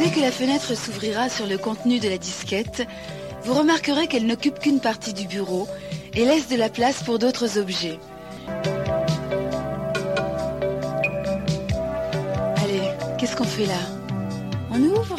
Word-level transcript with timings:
Dès 0.00 0.08
que 0.08 0.20
la 0.20 0.32
fenêtre 0.32 0.74
s'ouvrira 0.74 1.28
sur 1.28 1.46
le 1.46 1.58
contenu 1.58 1.98
de 1.98 2.08
la 2.08 2.16
disquette, 2.16 2.88
vous 3.42 3.52
remarquerez 3.52 4.06
qu'elle 4.06 4.26
n'occupe 4.26 4.58
qu'une 4.58 4.80
partie 4.80 5.12
du 5.12 5.26
bureau 5.26 5.68
et 6.14 6.24
laisse 6.24 6.48
de 6.48 6.56
la 6.56 6.70
place 6.70 7.02
pour 7.02 7.18
d'autres 7.18 7.58
objets. 7.58 7.98
Allez, 12.56 12.80
qu'est-ce 13.18 13.36
qu'on 13.36 13.44
fait 13.44 13.66
là? 13.66 13.74
On 14.70 14.80
ouvre? 14.80 15.16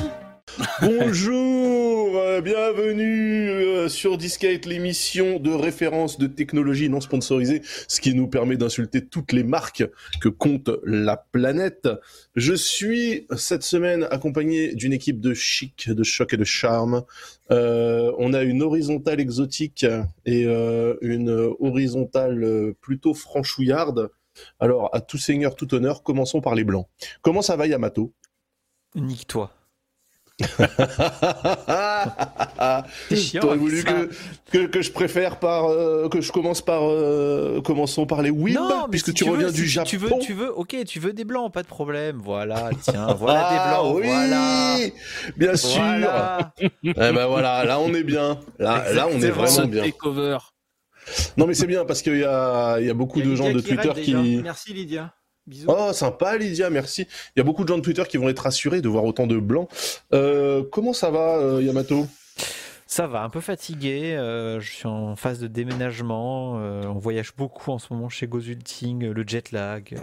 Bonjour, 0.81 2.17
euh, 2.17 2.41
bienvenue 2.41 3.49
euh, 3.49 3.89
sur 3.89 4.17
Discate, 4.17 4.65
l'émission 4.65 5.39
de 5.39 5.51
référence 5.51 6.19
de 6.19 6.27
technologie 6.27 6.89
non 6.89 7.01
sponsorisée, 7.01 7.61
ce 7.87 8.01
qui 8.01 8.13
nous 8.13 8.27
permet 8.27 8.57
d'insulter 8.57 9.05
toutes 9.05 9.31
les 9.31 9.43
marques 9.43 9.83
que 10.19 10.29
compte 10.29 10.69
la 10.83 11.17
planète. 11.17 11.89
Je 12.35 12.53
suis 12.53 13.27
cette 13.37 13.63
semaine 13.63 14.07
accompagné 14.11 14.75
d'une 14.75 14.93
équipe 14.93 15.19
de 15.19 15.33
chic, 15.33 15.89
de 15.89 16.03
choc 16.03 16.33
et 16.33 16.37
de 16.37 16.43
charme. 16.43 17.03
Euh, 17.49 18.11
on 18.17 18.33
a 18.33 18.43
une 18.43 18.61
horizontale 18.61 19.19
exotique 19.19 19.85
et 20.25 20.45
euh, 20.45 20.95
une 21.01 21.29
horizontale 21.59 22.73
plutôt 22.81 23.13
franchouillarde. 23.13 24.11
Alors, 24.59 24.89
à 24.93 25.01
tout 25.01 25.17
seigneur, 25.17 25.55
tout 25.55 25.73
honneur, 25.73 26.03
commençons 26.03 26.41
par 26.41 26.55
les 26.55 26.63
blancs. 26.63 26.87
Comment 27.21 27.41
ça 27.41 27.55
va, 27.55 27.67
Yamato? 27.67 28.13
Nique-toi. 28.95 29.51
T'aurais 33.39 33.57
voulu 33.57 33.81
ça. 33.81 33.91
que, 33.91 34.09
que, 34.51 34.65
que 34.67 34.81
je 34.81 34.91
préfère 34.91 35.39
par 35.39 35.65
euh, 35.65 36.07
que 36.09 36.21
je 36.21 36.31
commence 36.31 36.61
par 36.61 36.81
euh, 36.83 37.61
commençons 37.61 38.05
par 38.05 38.21
les 38.21 38.31
mais 38.31 38.55
puisque 38.89 39.07
si 39.07 39.13
tu, 39.13 39.23
tu 39.25 39.29
reviens 39.29 39.47
veux, 39.47 39.53
du 39.53 39.65
si 39.67 39.73
Japon. 39.73 39.89
Tu 39.89 39.97
veux, 39.97 40.09
tu 40.21 40.33
veux, 40.33 40.51
ok, 40.57 40.75
tu 40.85 40.99
veux 40.99 41.13
des 41.13 41.25
blancs, 41.25 41.51
pas 41.53 41.63
de 41.63 41.67
problème. 41.67 42.19
Voilà, 42.23 42.69
tiens, 42.81 43.07
voilà 43.13 43.41
Ah, 43.49 43.53
des 43.53 43.59
blancs, 43.69 43.95
oui, 43.95 44.03
voilà. 44.05 44.75
bien 45.37 45.55
sûr. 45.55 45.81
Voilà. 45.81 46.53
Eh 46.83 46.93
ben 46.93 47.25
voilà, 47.25 47.65
là 47.65 47.79
on 47.79 47.93
est 47.93 48.03
bien. 48.03 48.39
Là, 48.59 48.91
là 48.93 49.07
on 49.11 49.19
est 49.21 49.29
vraiment 49.29 49.65
bien. 49.67 49.83
Takeover. 49.83 50.37
Non 51.37 51.47
mais 51.47 51.53
c'est 51.53 51.67
bien 51.67 51.83
parce 51.85 52.01
qu'il 52.01 52.17
y 52.19 52.23
a, 52.23 52.77
il 52.79 52.85
y 52.85 52.89
a 52.89 52.93
beaucoup 52.93 53.19
Il 53.19 53.25
y 53.25 53.27
a 53.27 53.31
de 53.31 53.35
gens 53.35 53.51
de 53.51 53.59
qui 53.59 53.75
Twitter 53.75 54.01
qui. 54.01 54.13
déjà. 54.13 54.41
Merci 54.43 54.73
Lydia. 54.73 55.13
Bisous. 55.47 55.67
Oh 55.69 55.91
sympa 55.93 56.37
Lydia, 56.37 56.69
merci. 56.69 57.07
Il 57.35 57.39
y 57.39 57.41
a 57.41 57.43
beaucoup 57.43 57.63
de 57.63 57.67
gens 57.69 57.77
de 57.77 57.81
Twitter 57.83 58.03
qui 58.07 58.17
vont 58.17 58.29
être 58.29 58.39
rassurés 58.39 58.81
de 58.81 58.87
voir 58.87 59.03
autant 59.05 59.27
de 59.27 59.37
blancs. 59.37 59.69
Euh, 60.13 60.63
comment 60.71 60.93
ça 60.93 61.09
va 61.09 61.37
euh, 61.37 61.61
Yamato? 61.63 62.07
Ça 62.87 63.07
va, 63.07 63.23
un 63.23 63.29
peu 63.29 63.39
fatigué. 63.39 64.15
euh, 64.15 64.59
je 64.59 64.71
suis 64.71 64.87
en 64.87 65.15
phase 65.15 65.39
de 65.39 65.47
déménagement. 65.47 66.59
euh, 66.59 66.83
on 66.85 66.99
voyage 66.99 67.33
beaucoup 67.35 67.71
en 67.71 67.79
ce 67.79 67.93
moment 67.93 68.09
chez 68.09 68.27
Gozulting, 68.27 69.05
le 69.09 69.23
jet 69.25 69.51
lag, 69.53 69.87
euh, 69.93 69.97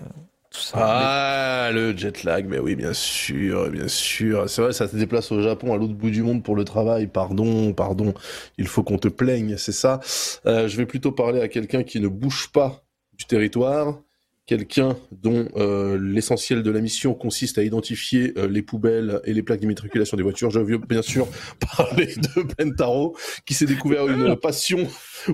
tout 0.51 0.61
ça. 0.61 0.79
Ah, 0.81 1.71
le 1.71 1.95
jet 1.95 2.25
lag, 2.25 2.47
mais 2.49 2.59
oui, 2.59 2.75
bien 2.77 2.95
sûr, 2.95 3.69
bien 3.69 3.89
sûr. 3.89 4.49
C'est 4.49 4.63
vrai, 4.63 4.73
ça 4.73 4.89
se 4.89 4.97
déplace 4.97 5.31
au 5.31 5.43
Japon, 5.43 5.75
à 5.75 5.77
l'autre 5.77 5.93
bout 5.93 6.11
du 6.11 6.23
monde 6.23 6.43
pour 6.43 6.57
le 6.57 6.65
travail. 6.65 7.07
Pardon, 7.07 7.75
pardon. 7.75 8.15
Il 8.57 8.67
faut 8.67 8.83
qu'on 8.83 8.99
te 8.99 9.09
plaigne, 9.09 9.59
c'est 9.59 9.73
ça. 9.73 10.01
Euh, 10.47 10.67
je 10.67 10.77
vais 10.79 10.87
plutôt 10.87 11.13
parler 11.13 11.43
à 11.43 11.49
quelqu'un 11.49 11.83
qui 11.83 12.01
ne 12.01 12.09
bouge 12.09 12.49
pas 12.53 12.83
du 13.19 13.27
territoire. 13.27 14.01
Quelqu'un 14.49 14.97
dont 15.13 15.47
euh, 15.57 15.99
l'essentiel 16.01 16.63
de 16.63 16.71
la 16.71 16.81
mission 16.81 17.13
consiste 17.13 17.59
à 17.59 17.63
identifier 17.63 18.33
euh, 18.39 18.49
les 18.49 18.63
poubelles 18.63 19.21
et 19.25 19.35
les 19.35 19.43
plaques 19.43 19.61
d'immatriculation 19.61 20.17
des 20.17 20.23
voitures. 20.23 20.49
Je 20.51 20.59
veux 20.59 20.79
bien 20.79 21.03
sûr 21.03 21.29
parler 21.77 22.15
de 22.17 22.43
Pentaro, 22.55 23.15
qui 23.45 23.53
s'est 23.53 23.67
découvert 23.67 24.09
une 24.09 24.37
passion 24.37 24.89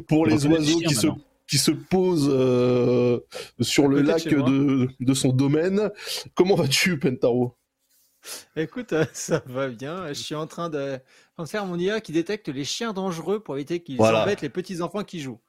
pour 0.08 0.26
les 0.26 0.47
oiseaux 0.47 0.80
qui 0.80 0.97
se 0.97 1.06
qui 1.47 1.58
se 1.58 1.70
posent 1.70 2.28
euh, 2.28 3.20
sur 3.60 3.86
le 3.86 4.00
lac 4.00 4.26
de, 4.26 4.88
de 4.98 5.14
son 5.14 5.28
domaine. 5.28 5.91
Comment 6.34 6.56
vas-tu, 6.56 6.98
Pentaro 6.98 7.54
Écoute, 8.56 8.94
ça 9.12 9.44
va 9.47 9.69
bien. 9.69 10.08
Je 10.08 10.14
suis 10.14 10.34
en 10.34 10.48
train 10.48 10.70
de, 10.70 10.98
en 11.36 11.47
faire 11.47 11.66
mon 11.66 11.78
IA 11.78 12.00
qui 12.00 12.10
détecte 12.10 12.48
les 12.48 12.64
chiens 12.64 12.92
dangereux 12.92 13.38
pour 13.41 13.54
éviter 13.54 13.80
qu'ils 13.80 13.97
Voilà. 13.97 14.22
embêtent 14.22 14.42
les 14.42 14.48
petits 14.48 14.82
enfants 14.82 15.04
qui 15.04 15.20
jouent. 15.20 15.41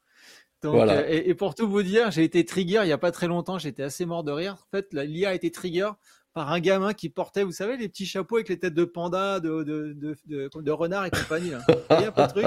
Donc, 0.63 0.75
Voilà. 0.75 0.93
euh, 0.99 1.05
et, 1.09 1.29
et 1.29 1.35
pour 1.35 1.53
tout 1.55 1.69
vous 1.69 1.83
dire, 1.83 2.11
j'ai 2.11 2.23
été 2.23 2.43
trigger 2.45 2.81
il 2.83 2.89
y 2.89 2.93
a 2.93 2.97
pas 2.97 3.11
très 3.11 3.27
longtemps. 3.27 3.59
J'étais 3.59 3.83
assez 3.83 4.05
mort 4.05 4.23
de 4.23 4.31
rire. 4.31 4.53
En 4.53 4.77
fait, 4.77 4.87
l'IA 4.93 5.29
a 5.29 5.33
été 5.33 5.51
trigger 5.51 5.89
par 6.33 6.51
un 6.51 6.59
gamin 6.59 6.93
qui 6.93 7.07
portait, 7.09 7.43
vous 7.43 7.51
savez, 7.53 7.77
les 7.77 7.87
petits 7.87 8.05
chapeaux 8.05 8.35
avec 8.35 8.49
les 8.49 8.59
têtes 8.59 8.73
de 8.73 8.83
panda, 8.83 9.39
de, 9.39 9.63
de, 9.63 9.93
de, 9.93 10.15
de, 10.27 10.49
de 10.61 10.71
renard 10.71 11.05
et 11.05 11.09
compagnie. 11.11 11.51
Là. 11.51 12.27
Truc? 12.27 12.45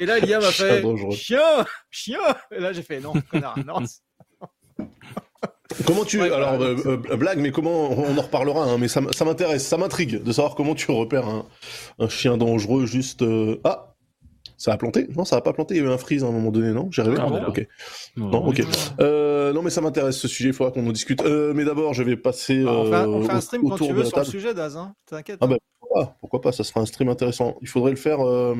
Et 0.00 0.06
là, 0.06 0.18
l'IA 0.18 0.40
m'a 0.40 0.46
fait 0.50 0.82
dangereux. 0.82 1.14
chien, 1.14 1.64
chien. 1.90 2.18
Et 2.50 2.58
là, 2.60 2.72
j'ai 2.72 2.82
fait 2.82 2.98
non, 3.00 3.12
connard, 3.30 3.56
non. 3.64 3.76
Comment 5.86 6.04
tu... 6.04 6.20
Ouais, 6.20 6.32
Alors, 6.32 6.60
euh, 6.60 6.76
euh, 6.86 7.16
blague, 7.16 7.38
mais 7.38 7.52
comment... 7.52 7.90
On 7.92 8.18
en 8.18 8.22
reparlera, 8.22 8.64
hein, 8.64 8.76
mais 8.78 8.88
ça, 8.88 9.00
m'intéresse, 9.00 9.64
ça 9.66 9.76
m'intrigue 9.76 10.20
de 10.22 10.32
savoir 10.32 10.56
comment 10.56 10.74
tu 10.74 10.90
repères 10.90 11.28
un, 11.28 11.46
un 12.00 12.08
chien 12.08 12.36
dangereux 12.36 12.86
juste... 12.86 13.22
euh, 13.22 13.60
Ah 13.62 13.89
ça 14.62 14.74
a 14.74 14.76
planté? 14.76 15.06
Non, 15.16 15.24
ça 15.24 15.36
a 15.36 15.40
pas 15.40 15.54
planté, 15.54 15.74
il 15.74 15.78
y 15.78 15.80
a 15.80 15.84
eu 15.84 15.88
un 15.90 15.96
freeze 15.96 16.22
à 16.22 16.26
un 16.26 16.32
moment 16.32 16.50
donné, 16.50 16.70
non? 16.72 16.88
J'ai 16.90 17.00
rêvé? 17.00 17.16
Ah 17.18 17.48
Ok. 17.48 17.66
Non, 18.16 18.28
Non, 18.30 18.46
ok. 18.46 18.62
Euh, 19.00 19.54
non, 19.54 19.62
mais 19.62 19.70
ça 19.70 19.80
m'intéresse 19.80 20.18
ce 20.18 20.28
sujet, 20.28 20.50
il 20.50 20.52
faudra 20.52 20.70
qu'on 20.70 20.86
en 20.86 20.92
discute. 20.92 21.22
Euh, 21.22 21.54
mais 21.54 21.64
d'abord, 21.64 21.94
je 21.94 22.02
vais 22.02 22.16
passer 22.16 22.62
on, 22.66 22.84
fait, 22.84 22.94
un- 22.94 23.04
euh, 23.04 23.08
on 23.08 23.22
fait 23.24 23.32
un 23.32 23.38
au- 23.38 23.40
stream 23.40 23.62
quand 23.68 23.76
tu 23.76 23.92
veux 23.92 24.04
sur 24.04 24.18
le 24.18 24.24
sujet, 24.24 24.52
Daz. 24.52 24.76
Hein. 24.76 24.94
T'inquiète. 25.06 25.38
Ah 25.40 25.46
bah, 25.46 25.56
pourquoi 25.80 26.04
pas, 26.04 26.16
pourquoi 26.20 26.40
pas, 26.42 26.52
ça 26.52 26.62
sera 26.62 26.80
un 26.80 26.86
stream 26.86 27.08
intéressant. 27.08 27.56
Il 27.62 27.68
faudrait 27.68 27.90
le 27.90 27.96
faire 27.96 28.20
euh, 28.20 28.54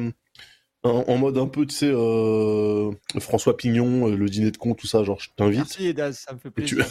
en, 0.84 1.04
en 1.06 1.16
mode 1.18 1.36
un 1.36 1.46
peu, 1.48 1.66
tu 1.66 1.74
sais, 1.74 1.90
euh, 1.92 2.90
François 3.18 3.58
Pignon, 3.58 4.08
euh, 4.08 4.16
le 4.16 4.28
dîner 4.30 4.50
de 4.50 4.56
con, 4.56 4.72
tout 4.74 4.86
ça, 4.86 5.04
genre 5.04 5.20
je 5.20 5.28
t'invite. 5.36 5.58
Merci, 5.58 5.92
Daz, 5.92 6.18
ça 6.26 6.32
me 6.32 6.38
fait 6.38 6.48
tu- 6.64 6.76
plaisir. 6.76 6.86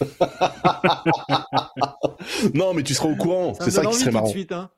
non, 2.54 2.74
mais 2.74 2.82
tu 2.82 2.94
seras 2.94 3.08
au 3.08 3.16
courant, 3.16 3.54
Ça 3.54 3.64
c'est 3.64 3.70
ça 3.72 3.84
qui 3.86 3.94
serait 3.94 4.04
tout 4.04 4.08
de 4.10 4.14
marrant. 4.14 4.26
suite, 4.28 4.52
hein. 4.52 4.70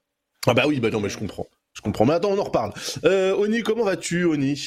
Ah 0.46 0.54
bah 0.54 0.64
oui, 0.66 0.80
bah 0.80 0.88
non, 0.90 1.00
mais 1.00 1.08
je 1.10 1.18
comprends. 1.18 1.46
Je 1.74 1.82
comprends. 1.82 2.04
Mais 2.06 2.14
attends, 2.14 2.30
on 2.30 2.38
en 2.38 2.44
reparle. 2.44 2.72
Euh, 3.04 3.34
Oni, 3.36 3.62
comment 3.62 3.84
vas-tu, 3.84 4.24
Oni? 4.24 4.60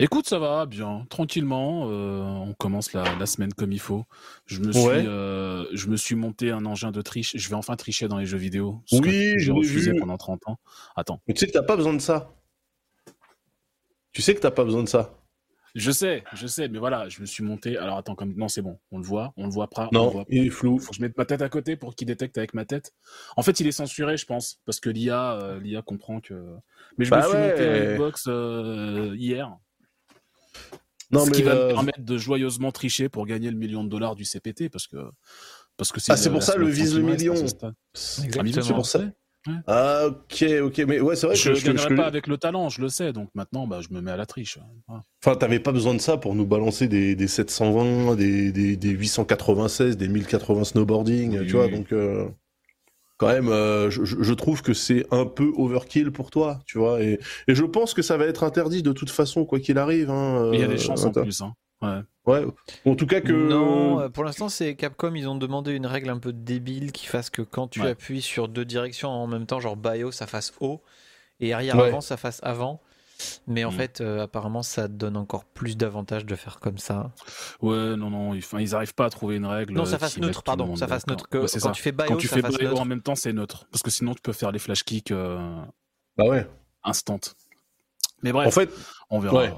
Écoute, 0.00 0.28
ça 0.28 0.38
va 0.38 0.64
bien, 0.66 1.06
tranquillement. 1.10 1.88
euh, 1.90 2.22
on 2.22 2.54
commence 2.54 2.92
la, 2.92 3.04
la 3.18 3.26
semaine 3.26 3.52
comme 3.52 3.72
il 3.72 3.80
faut. 3.80 4.04
Je 4.46 4.60
me 4.60 4.70
suis, 4.72 4.80
Ouais. 4.82 5.04
euh, 5.06 5.66
je 5.72 5.88
me 5.88 5.96
suis 5.96 6.14
monté 6.14 6.50
un 6.52 6.64
engin 6.66 6.92
de 6.92 7.02
triche. 7.02 7.32
Je 7.36 7.48
vais 7.48 7.56
enfin 7.56 7.74
tricher 7.76 8.06
dans 8.08 8.18
les 8.18 8.26
jeux 8.26 8.38
vidéo. 8.38 8.80
ce 8.86 8.96
Oui, 8.96 9.34
j'ai 9.38 9.50
refusé 9.52 9.92
vu. 9.92 9.98
pendant 9.98 10.16
30 10.16 10.40
ans. 10.46 10.58
Attends, 10.96 11.20
Mais 11.26 11.34
tu 11.34 11.40
sais 11.40 11.46
que 11.48 11.52
t'as 11.52 11.62
pas 11.64 11.76
besoin 11.76 11.94
de 11.94 11.98
ça. 12.00 12.32
Tu 14.12 14.22
sais 14.22 14.34
que 14.34 14.40
t'as 14.40 14.50
pas 14.52 14.64
besoin 14.64 14.82
de 14.84 14.88
ça. 14.88 15.17
Je 15.78 15.90
sais, 15.90 16.24
je 16.34 16.46
sais, 16.46 16.68
mais 16.68 16.78
voilà, 16.78 17.08
je 17.08 17.20
me 17.20 17.26
suis 17.26 17.42
monté. 17.44 17.76
Alors 17.76 17.98
attends, 17.98 18.14
comme 18.14 18.34
non, 18.34 18.48
c'est 18.48 18.62
bon, 18.62 18.78
on 18.90 18.98
le 18.98 19.04
voit, 19.04 19.32
on 19.36 19.44
le 19.44 19.50
voit 19.52 19.68
pas. 19.68 19.88
on 19.92 20.08
le 20.08 20.14
Non, 20.14 20.24
il 20.28 20.46
est 20.46 20.50
flou. 20.50 20.78
Faut 20.78 20.90
que 20.90 20.96
je 20.96 21.02
mette 21.02 21.16
ma 21.16 21.24
tête 21.24 21.42
à 21.42 21.48
côté 21.48 21.76
pour 21.76 21.94
qu'il 21.94 22.06
détecte 22.06 22.36
avec 22.38 22.54
ma 22.54 22.64
tête. 22.64 22.94
En 23.36 23.42
fait, 23.42 23.60
il 23.60 23.66
est 23.66 23.72
censuré, 23.72 24.16
je 24.16 24.26
pense, 24.26 24.60
parce 24.64 24.80
que 24.80 24.90
l'IA, 24.90 25.34
euh, 25.34 25.60
l'IA 25.60 25.82
comprend 25.82 26.20
que. 26.20 26.34
Mais 26.96 27.04
je 27.04 27.10
Bah 27.10 27.18
me 27.18 27.22
suis 27.22 27.38
monté 27.38 27.68
un 27.68 27.94
Xbox 27.94 28.24
euh, 28.28 29.14
hier. 29.16 29.56
Non, 31.10 31.24
ce 31.24 31.30
mais 31.30 31.36
qui 31.36 31.42
va 31.42 31.52
euh, 31.52 31.68
me 31.68 31.72
permettre 31.72 32.00
de 32.02 32.18
joyeusement 32.18 32.72
tricher 32.72 33.08
pour 33.08 33.26
gagner 33.26 33.50
le 33.50 33.56
million 33.56 33.82
de 33.82 33.88
dollars 33.88 34.14
du 34.14 34.24
CPT 34.24 34.68
parce 34.68 34.86
que 34.86 34.96
parce 35.76 35.92
que 35.92 36.00
c'est 36.00 36.12
Ah, 36.12 36.16
c'est 36.16 36.30
pour 36.30 36.42
ça, 36.42 36.56
le 36.56 36.66
vise 36.66 36.96
le 36.96 37.02
me 37.02 37.12
reste 37.12 37.20
million. 37.20 37.34
à. 37.34 37.72
Exactement. 38.24 38.62
C'est 38.62 38.74
pour 38.74 38.86
ça. 38.86 39.00
Ah, 39.66 40.06
ok, 40.08 40.44
ok, 40.64 40.78
mais 40.86 41.00
ouais, 41.00 41.16
c'est 41.16 41.26
vrai 41.26 41.36
Je 41.36 41.44
que 41.44 41.48
ne 41.50 41.54
je, 41.54 41.66
gagnerai 41.66 41.88
je- 41.90 41.94
pas 41.94 42.06
avec 42.06 42.26
le 42.26 42.36
talent, 42.36 42.68
je 42.68 42.80
le 42.82 42.88
sais, 42.88 43.12
donc 43.12 43.28
maintenant 43.34 43.66
bah, 43.66 43.80
je 43.80 43.94
me 43.94 44.00
mets 44.02 44.10
à 44.10 44.16
la 44.16 44.26
triche. 44.26 44.58
Voilà. 44.86 45.04
Enfin, 45.24 45.36
t'avais 45.36 45.58
pas 45.60 45.72
besoin 45.72 45.94
de 45.94 46.00
ça 46.00 46.16
pour 46.18 46.34
nous 46.34 46.46
balancer 46.46 46.86
des, 46.88 47.14
des 47.14 47.28
720, 47.28 48.16
des, 48.16 48.52
des, 48.52 48.76
des 48.76 48.90
896, 48.90 49.96
des 49.96 50.08
1080 50.08 50.64
snowboarding, 50.64 51.38
Oui. 51.38 51.46
tu 51.46 51.52
vois, 51.52 51.68
donc 51.68 51.92
euh, 51.92 52.26
quand 53.16 53.28
même, 53.28 53.48
euh, 53.48 53.90
je, 53.90 54.32
trouve 54.34 54.62
que 54.62 54.74
c'est 54.74 55.06
un 55.12 55.24
peu 55.24 55.50
overkill 55.56 56.10
pour 56.12 56.30
toi, 56.30 56.60
tu 56.66 56.78
vois, 56.78 57.02
et, 57.02 57.18
et 57.48 57.54
je 57.54 57.64
pense 57.64 57.94
que 57.94 58.02
ça 58.02 58.16
va 58.16 58.26
être 58.26 58.44
interdit 58.44 58.82
de 58.82 58.92
toute 58.92 59.10
façon, 59.10 59.44
quoi 59.44 59.60
qu'il 59.60 59.78
arrive. 59.78 60.10
Hein, 60.10 60.50
il 60.52 60.60
y 60.60 60.62
a 60.62 60.66
euh, 60.66 60.68
des 60.68 60.78
chances 60.78 61.04
en 61.04 61.08
inter- 61.08 61.22
plus. 61.22 61.40
Hein. 61.40 61.52
Ouais. 61.82 62.00
Ouais, 62.26 62.44
en 62.84 62.94
tout 62.94 63.06
cas 63.06 63.20
que... 63.22 63.32
Non, 63.32 64.00
euh, 64.00 64.08
pour 64.10 64.22
l'instant, 64.24 64.48
c'est 64.50 64.74
Capcom. 64.74 65.14
Ils 65.14 65.28
ont 65.28 65.36
demandé 65.36 65.72
une 65.72 65.86
règle 65.86 66.10
un 66.10 66.18
peu 66.18 66.32
débile 66.34 66.92
qui 66.92 67.06
fasse 67.06 67.30
que 67.30 67.40
quand 67.40 67.68
tu 67.68 67.80
Ouais. 67.80 67.90
appuies 67.90 68.20
sur 68.20 68.48
deux 68.48 68.64
directions 68.66 69.08
en 69.08 69.26
même 69.26 69.46
temps, 69.46 69.60
genre 69.60 69.76
bio, 69.76 70.10
ça 70.10 70.26
fasse 70.26 70.52
haut, 70.60 70.82
et 71.40 71.54
arrière 71.54 71.76
Ouais. 71.76 71.88
avant, 71.88 72.00
ça 72.02 72.16
fasse 72.18 72.40
avant. 72.42 72.80
Mais 73.48 73.64
en 73.64 73.70
Mm. 73.70 73.74
fait, 73.74 74.00
euh, 74.00 74.22
apparemment, 74.24 74.62
ça 74.62 74.86
donne 74.88 75.16
encore 75.16 75.44
plus 75.44 75.76
d'avantages 75.76 76.24
de 76.26 76.36
faire 76.36 76.60
comme 76.60 76.78
ça. 76.78 77.10
Ouais, 77.62 77.96
non, 77.96 78.10
non, 78.10 78.34
ils, 78.34 78.44
ils 78.60 78.74
arrivent 78.76 78.94
pas 78.94 79.06
à 79.06 79.10
trouver 79.10 79.36
une 79.36 79.46
règle. 79.46 79.72
Non, 79.74 79.84
ça 79.86 79.96
euh, 79.96 79.98
fasse 79.98 80.18
neutre, 80.18 80.42
pardon, 80.42 80.76
ça 80.76 80.86
fasse 80.86 81.06
neutre. 81.06 81.28
Que, 81.28 81.38
quand 81.38 81.46
ça. 81.48 81.70
tu 81.70 81.82
fais 81.82 81.90
bio, 81.92 82.06
Quand 82.06 82.16
tu 82.16 82.28
ça 82.28 82.36
fais 82.36 82.42
fasse 82.42 82.58
bio 82.58 82.68
neutre. 82.68 82.80
en 82.80 82.84
même 82.84 83.00
temps, 83.02 83.14
c'est 83.16 83.32
neutre. 83.32 83.66
Parce 83.72 83.82
que 83.82 83.90
sinon, 83.90 84.14
tu 84.14 84.20
peux 84.20 84.32
faire 84.32 84.52
les 84.52 84.58
flash 84.60 84.84
kicks 84.84 85.10
euh, 85.12 85.38
Bah 86.16 86.26
ouais. 86.26 86.46
instant. 86.84 87.18
Mais 88.22 88.32
bref, 88.32 88.46
En 88.48 88.50
fait, 88.52 88.70
on 89.10 89.18
verra. 89.18 89.34
ouais. 89.36 89.52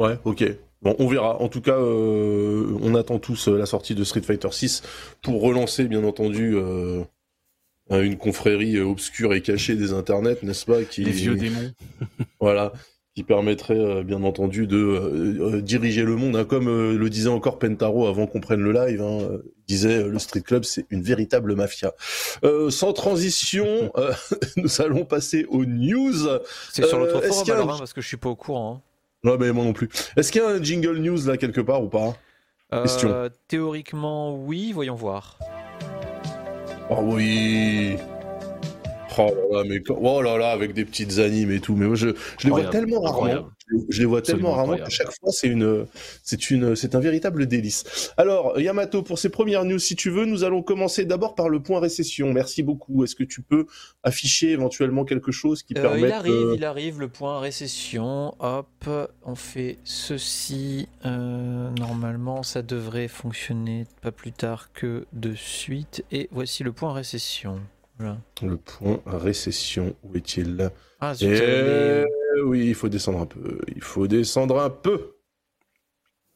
ouais, 0.00 0.18
ok. 0.24 0.44
Bon, 0.82 0.94
on 0.98 1.08
verra. 1.08 1.40
En 1.40 1.48
tout 1.48 1.60
cas, 1.60 1.76
euh, 1.76 2.76
on 2.82 2.94
attend 2.94 3.18
tous 3.18 3.48
euh, 3.48 3.56
la 3.58 3.66
sortie 3.66 3.94
de 3.94 4.04
Street 4.04 4.22
Fighter 4.22 4.48
6 4.52 4.82
pour 5.22 5.40
relancer, 5.42 5.84
bien 5.84 6.04
entendu, 6.04 6.54
euh, 6.56 7.02
une 7.90 8.16
confrérie 8.16 8.76
euh, 8.76 8.84
obscure 8.84 9.34
et 9.34 9.42
cachée 9.42 9.74
des 9.74 9.92
internets, 9.92 10.38
n'est-ce 10.42 10.66
pas 10.66 10.82
qui... 10.84 11.04
Les 11.04 11.10
vieux 11.10 11.34
démons. 11.34 11.72
Voilà, 12.40 12.72
qui 13.16 13.24
permettrait 13.24 13.76
euh, 13.78 14.02
bien 14.04 14.22
entendu 14.22 14.68
de 14.68 15.60
diriger 15.60 16.04
le 16.04 16.14
monde, 16.14 16.36
hein, 16.36 16.44
comme 16.44 16.66
le 16.96 17.10
disait 17.10 17.28
encore 17.28 17.58
Pentaro 17.58 18.06
avant 18.06 18.28
qu'on 18.28 18.40
prenne 18.40 18.60
le 18.60 18.70
live. 18.72 19.02
Hein, 19.02 19.38
disait 19.66 20.04
le 20.04 20.18
Street 20.20 20.40
Club 20.42 20.62
c'est 20.64 20.86
une 20.90 21.02
véritable 21.02 21.56
mafia. 21.56 21.92
Euh, 22.44 22.70
sans 22.70 22.92
transition, 22.92 23.90
euh, 23.96 24.12
nous 24.56 24.80
allons 24.80 25.04
passer 25.04 25.44
aux 25.48 25.64
news. 25.64 26.14
C'est 26.72 26.86
sur 26.86 26.98
l'autre 27.00 27.20
forum 27.22 27.50
un- 27.50 27.72
hein, 27.74 27.76
parce 27.78 27.92
que 27.92 28.00
je 28.00 28.06
suis 28.06 28.16
pas 28.16 28.28
au 28.28 28.36
courant. 28.36 28.82
Non, 29.24 29.36
mais 29.38 29.52
moi 29.52 29.64
non 29.64 29.72
plus. 29.72 29.88
Est-ce 30.16 30.30
qu'il 30.30 30.40
y 30.40 30.44
a 30.44 30.48
un 30.48 30.62
jingle 30.62 30.98
news 30.98 31.26
là 31.26 31.36
quelque 31.36 31.60
part 31.60 31.82
ou 31.82 31.88
pas? 31.88 32.14
Question. 32.70 33.10
Euh, 33.10 33.28
théoriquement, 33.48 34.34
oui, 34.34 34.72
voyons 34.72 34.94
voir. 34.94 35.38
Oh 36.90 37.00
oui. 37.02 37.96
Oh 39.18 39.34
là 39.52 39.58
là, 39.62 39.64
mais 39.68 39.80
quand- 39.82 39.98
oh 40.00 40.22
là 40.22 40.36
là, 40.38 40.50
avec 40.50 40.72
des 40.74 40.84
petites 40.84 41.18
animes 41.18 41.50
et 41.50 41.60
tout. 41.60 41.74
Mais 41.76 41.86
moi, 41.86 41.96
je, 41.96 42.08
je 42.38 42.44
les 42.46 42.50
vois 42.50 42.64
tellement 42.70 43.00
rarement. 43.00 43.26
Je 43.70 43.74
les- 43.76 43.84
Je 43.90 44.00
les 44.00 44.06
vois 44.06 44.22
tellement 44.22 44.52
rarement 44.52 44.76
qu'à 44.76 44.88
chaque 44.88 45.12
fois, 45.20 45.30
c'est 45.32 45.48
une, 45.48 45.86
c'est 46.22 46.50
une, 46.50 46.74
c'est 46.76 46.94
un 46.94 47.00
véritable 47.00 47.46
délice. 47.46 48.12
Alors, 48.16 48.58
Yamato, 48.58 49.02
pour 49.02 49.18
ces 49.18 49.28
premières 49.28 49.64
news, 49.64 49.78
si 49.78 49.94
tu 49.96 50.08
veux, 50.10 50.24
nous 50.24 50.42
allons 50.44 50.62
commencer 50.62 51.04
d'abord 51.04 51.34
par 51.34 51.48
le 51.48 51.60
point 51.60 51.78
récession. 51.80 52.32
Merci 52.32 52.62
beaucoup. 52.62 53.04
Est-ce 53.04 53.14
que 53.14 53.24
tu 53.24 53.42
peux 53.42 53.66
afficher 54.02 54.50
éventuellement 54.52 55.04
quelque 55.04 55.32
chose 55.32 55.62
qui 55.62 55.74
Euh, 55.76 55.82
permette 55.82 56.04
il 56.04 56.12
arrive, 56.12 56.32
euh, 56.32 56.54
il 56.56 56.64
arrive, 56.64 57.00
le 57.00 57.08
point 57.08 57.40
récession. 57.40 58.34
Hop, 58.38 58.88
on 59.24 59.34
fait 59.34 59.78
ceci. 59.84 60.88
Euh, 61.04 61.68
normalement, 61.78 62.42
ça 62.42 62.62
devrait 62.62 63.08
fonctionner 63.08 63.86
pas 64.02 64.12
plus 64.12 64.32
tard 64.32 64.72
que 64.72 65.04
de 65.12 65.34
suite. 65.34 66.04
Et 66.10 66.28
voici 66.32 66.62
le 66.64 66.72
point 66.72 66.92
récession. 66.92 67.60
Voilà. 67.98 68.18
le 68.42 68.56
point 68.56 69.00
récession 69.06 69.94
Où 70.02 70.16
est-il? 70.16 70.70
Ah, 71.00 71.14
zut, 71.14 71.28
Eh 71.28 72.04
oui, 72.44 72.68
il 72.68 72.74
faut 72.74 72.88
descendre 72.88 73.20
un 73.20 73.26
peu. 73.26 73.58
Il 73.74 73.82
faut 73.82 74.06
descendre 74.06 74.60
un 74.60 74.70
peu. 74.70 75.17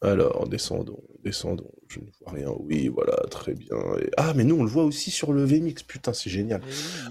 Alors, 0.03 0.49
descendons, 0.49 1.01
descendons. 1.25 1.71
Je 1.87 2.01
ne 2.01 2.07
vois 2.21 2.33
rien. 2.33 2.49
Oui, 2.59 2.89
voilà, 2.89 3.17
très 3.31 3.55
bien. 3.55 3.77
Et- 4.01 4.11
Ah, 4.17 4.33
mais 4.35 4.43
nous, 4.45 4.57
on 4.57 4.63
le 4.65 4.69
voit 4.69 4.83
aussi 4.85 5.11
sur 5.11 5.33
le 5.33 5.45
VMix. 5.45 5.83
Putain, 5.85 6.13
c'est 6.13 6.31
génial. 6.31 6.61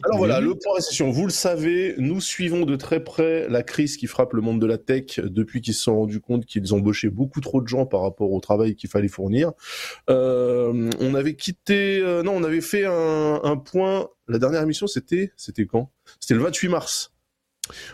Alors 0.04 0.18
voilà, 0.18 0.40
le 0.42 0.56
point 0.56 0.74
récession. 0.76 1.10
Vous 1.12 1.24
le 1.26 1.32
savez, 1.32 1.96
nous 2.00 2.20
suivons 2.20 2.66
de 2.66 2.76
très 2.76 3.02
près 3.04 3.48
la 3.48 3.64
crise 3.64 3.96
qui 3.96 4.08
frappe 4.08 4.34
le 4.34 4.42
monde 4.42 4.60
de 4.60 4.66
la 4.66 4.78
tech 4.80 5.20
depuis 5.20 5.62
qu'ils 5.62 5.76
se 5.76 5.84
sont 5.84 5.96
rendus 5.96 6.20
compte 6.20 6.46
qu'ils 6.46 6.74
embauchaient 6.74 7.10
beaucoup 7.12 7.40
trop 7.42 7.62
de 7.62 7.68
gens 7.68 7.86
par 7.86 8.02
rapport 8.02 8.32
au 8.32 8.40
travail 8.42 8.76
qu'il 8.76 8.90
fallait 8.90 9.08
fournir. 9.08 9.52
Euh, 10.10 10.90
on 11.00 11.14
avait 11.16 11.36
quitté, 11.36 12.00
euh, 12.02 12.24
non, 12.24 12.34
on 12.36 12.44
avait 12.44 12.62
fait 12.62 12.86
un, 12.86 13.40
un 13.44 13.56
point. 13.58 14.10
La 14.28 14.40
dernière 14.40 14.62
émission, 14.64 14.88
c'était, 14.88 15.32
c'était 15.38 15.66
quand? 15.66 15.92
C'était 16.20 16.34
le 16.34 16.42
28 16.42 16.68
mars. 16.70 17.11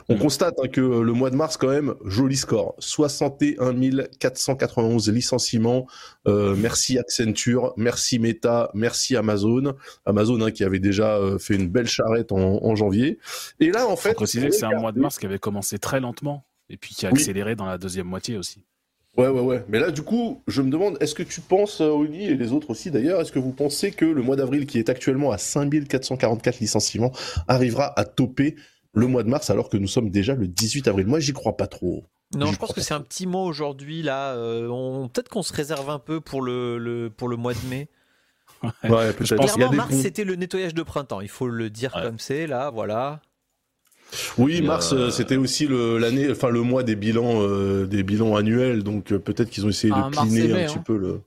On 0.09 0.15
Mhm. 0.15 0.19
constate 0.21 0.55
hein, 0.63 0.67
que 0.67 0.81
le 0.81 1.13
mois 1.13 1.29
de 1.29 1.35
mars, 1.35 1.57
quand 1.57 1.69
même, 1.69 1.93
joli 2.05 2.35
score. 2.37 2.75
61 2.79 3.73
491 4.19 5.09
licenciements. 5.09 5.87
Euh, 6.27 6.55
merci 6.57 6.97
Accenture, 6.97 7.73
merci 7.77 8.19
Meta, 8.19 8.69
merci 8.73 9.15
Amazon. 9.15 9.75
Amazon 10.05 10.41
hein, 10.41 10.51
qui 10.51 10.63
avait 10.63 10.79
déjà 10.79 11.15
euh, 11.17 11.37
fait 11.37 11.55
une 11.55 11.67
belle 11.69 11.87
charrette 11.87 12.31
en, 12.31 12.63
en 12.63 12.75
janvier. 12.75 13.19
Et 13.59 13.71
là, 13.71 13.85
en 13.87 13.91
Faut 13.91 14.09
fait, 14.09 14.13
préciser 14.13 14.49
que 14.49 14.55
c'est 14.55 14.65
un 14.65 14.79
mois 14.79 14.91
de 14.91 14.99
mars 14.99 15.17
qui 15.19 15.25
avait 15.25 15.39
commencé 15.39 15.77
très 15.79 15.99
lentement 15.99 16.45
et 16.69 16.77
puis 16.77 16.93
qui 16.95 17.05
a 17.05 17.09
Oui. 17.09 17.19
accéléré 17.19 17.55
dans 17.55 17.65
la 17.65 17.77
deuxième 17.77 18.07
moitié 18.07 18.37
aussi. 18.37 18.63
Ouais, 19.17 19.29
ouais, 19.29 19.41
ouais. 19.41 19.65
Mais 19.67 19.79
là, 19.79 19.89
du 19.89 20.03
coup, 20.03 20.43
je 20.47 20.61
me 20.61 20.69
demande, 20.69 20.95
est-ce 21.01 21.15
que 21.15 21.23
tu 21.23 21.41
penses, 21.41 21.81
euh, 21.81 21.87
Oli, 21.89 22.25
et 22.25 22.35
les 22.35 22.51
autres 22.51 22.69
aussi 22.69 22.91
d'ailleurs, 22.91 23.19
est-ce 23.19 23.31
que 23.31 23.39
vous 23.39 23.51
pensez 23.51 23.89
que 23.91 24.05
le 24.05 24.21
mois 24.21 24.35
d'avril, 24.35 24.67
qui 24.67 24.77
est 24.77 24.89
actuellement 24.89 25.31
à 25.31 25.39
5444 25.39 26.59
licenciements, 26.59 27.11
arrivera 27.47 27.99
à 27.99 28.05
toper 28.05 28.55
le 28.97 29.07
mois 29.07 29.23
de 29.23 29.29
mars 29.29 29.49
alors 29.49 29.69
que 29.69 29.77
nous 29.77 29.87
sommes 29.87 30.09
déjà 30.09 30.33
le 30.35 30.47
18 30.47 30.87
avril 30.87 31.07
Moi, 31.07 31.19
j'y 31.19 31.33
crois 31.33 31.55
pas 31.57 31.67
trop. 31.67 32.03
Non, 32.35 32.47
je 32.47 32.57
pense 32.57 32.69
crois 32.71 32.75
que 32.75 32.81
c'est 32.81 32.93
un 32.93 32.99
petit 33.01 33.25
mot 33.25 33.43
aujourd'hui 33.45 34.01
là. 34.01 34.33
euh, 34.33 34.67
on... 34.69 35.07
Peut-être 35.07 35.29
qu'on 35.29 35.43
se 35.43 35.53
réserve 35.53 35.89
un 35.89 35.99
peu 35.99 36.19
pour 36.19 36.41
le, 36.41 36.77
le- 36.77 37.09
pour 37.09 37.29
le 37.29 37.37
mois 37.37 37.53
de 37.53 37.59
mai. 37.69 37.87
Ouais, 38.83 39.13
peut-être. 39.13 39.35
pense- 39.35 39.55
Il 39.55 39.61
y 39.61 39.63
a 39.63 39.67
Clairement, 39.67 39.71
des 39.71 39.77
mars 39.77 39.89
ponts. 39.91 40.01
c'était 40.01 40.23
le 40.23 40.35
nettoyage 40.35 40.73
de 40.73 40.83
printemps. 40.83 41.21
Il 41.21 41.29
faut 41.29 41.47
le 41.47 41.69
dire 41.69 41.93
Ouais. 41.95 42.01
comme 42.01 42.19
c'est 42.19 42.47
là. 42.47 42.69
Voilà. 42.71 43.21
Oui, 44.37 44.57
Et, 44.57 44.61
mars, 44.61 44.93
euh, 44.93 45.07
euh, 45.07 45.09
c'était 45.09 45.35
aussi 45.35 45.67
le- 45.67 45.97
l'année, 45.97 46.31
enfin 46.31 46.49
le 46.49 46.61
mois 46.61 46.83
des 46.83 46.95
bilans, 46.95 47.41
euh, 47.41 47.85
des 47.85 48.03
bilans 48.03 48.35
annuels. 48.35 48.83
Donc 48.83 49.11
euh, 49.11 49.19
peut-être 49.19 49.49
qu'ils 49.49 49.65
ont 49.65 49.69
essayé 49.69 49.93
Ah, 49.95 50.09
de 50.09 50.15
et 50.15 50.17
cliner 50.17 50.47
mai, 50.47 50.63
un 50.63 50.67
petit 50.67 50.79
hein. 50.79 50.83
peu 50.85 50.97
le. 50.97 51.21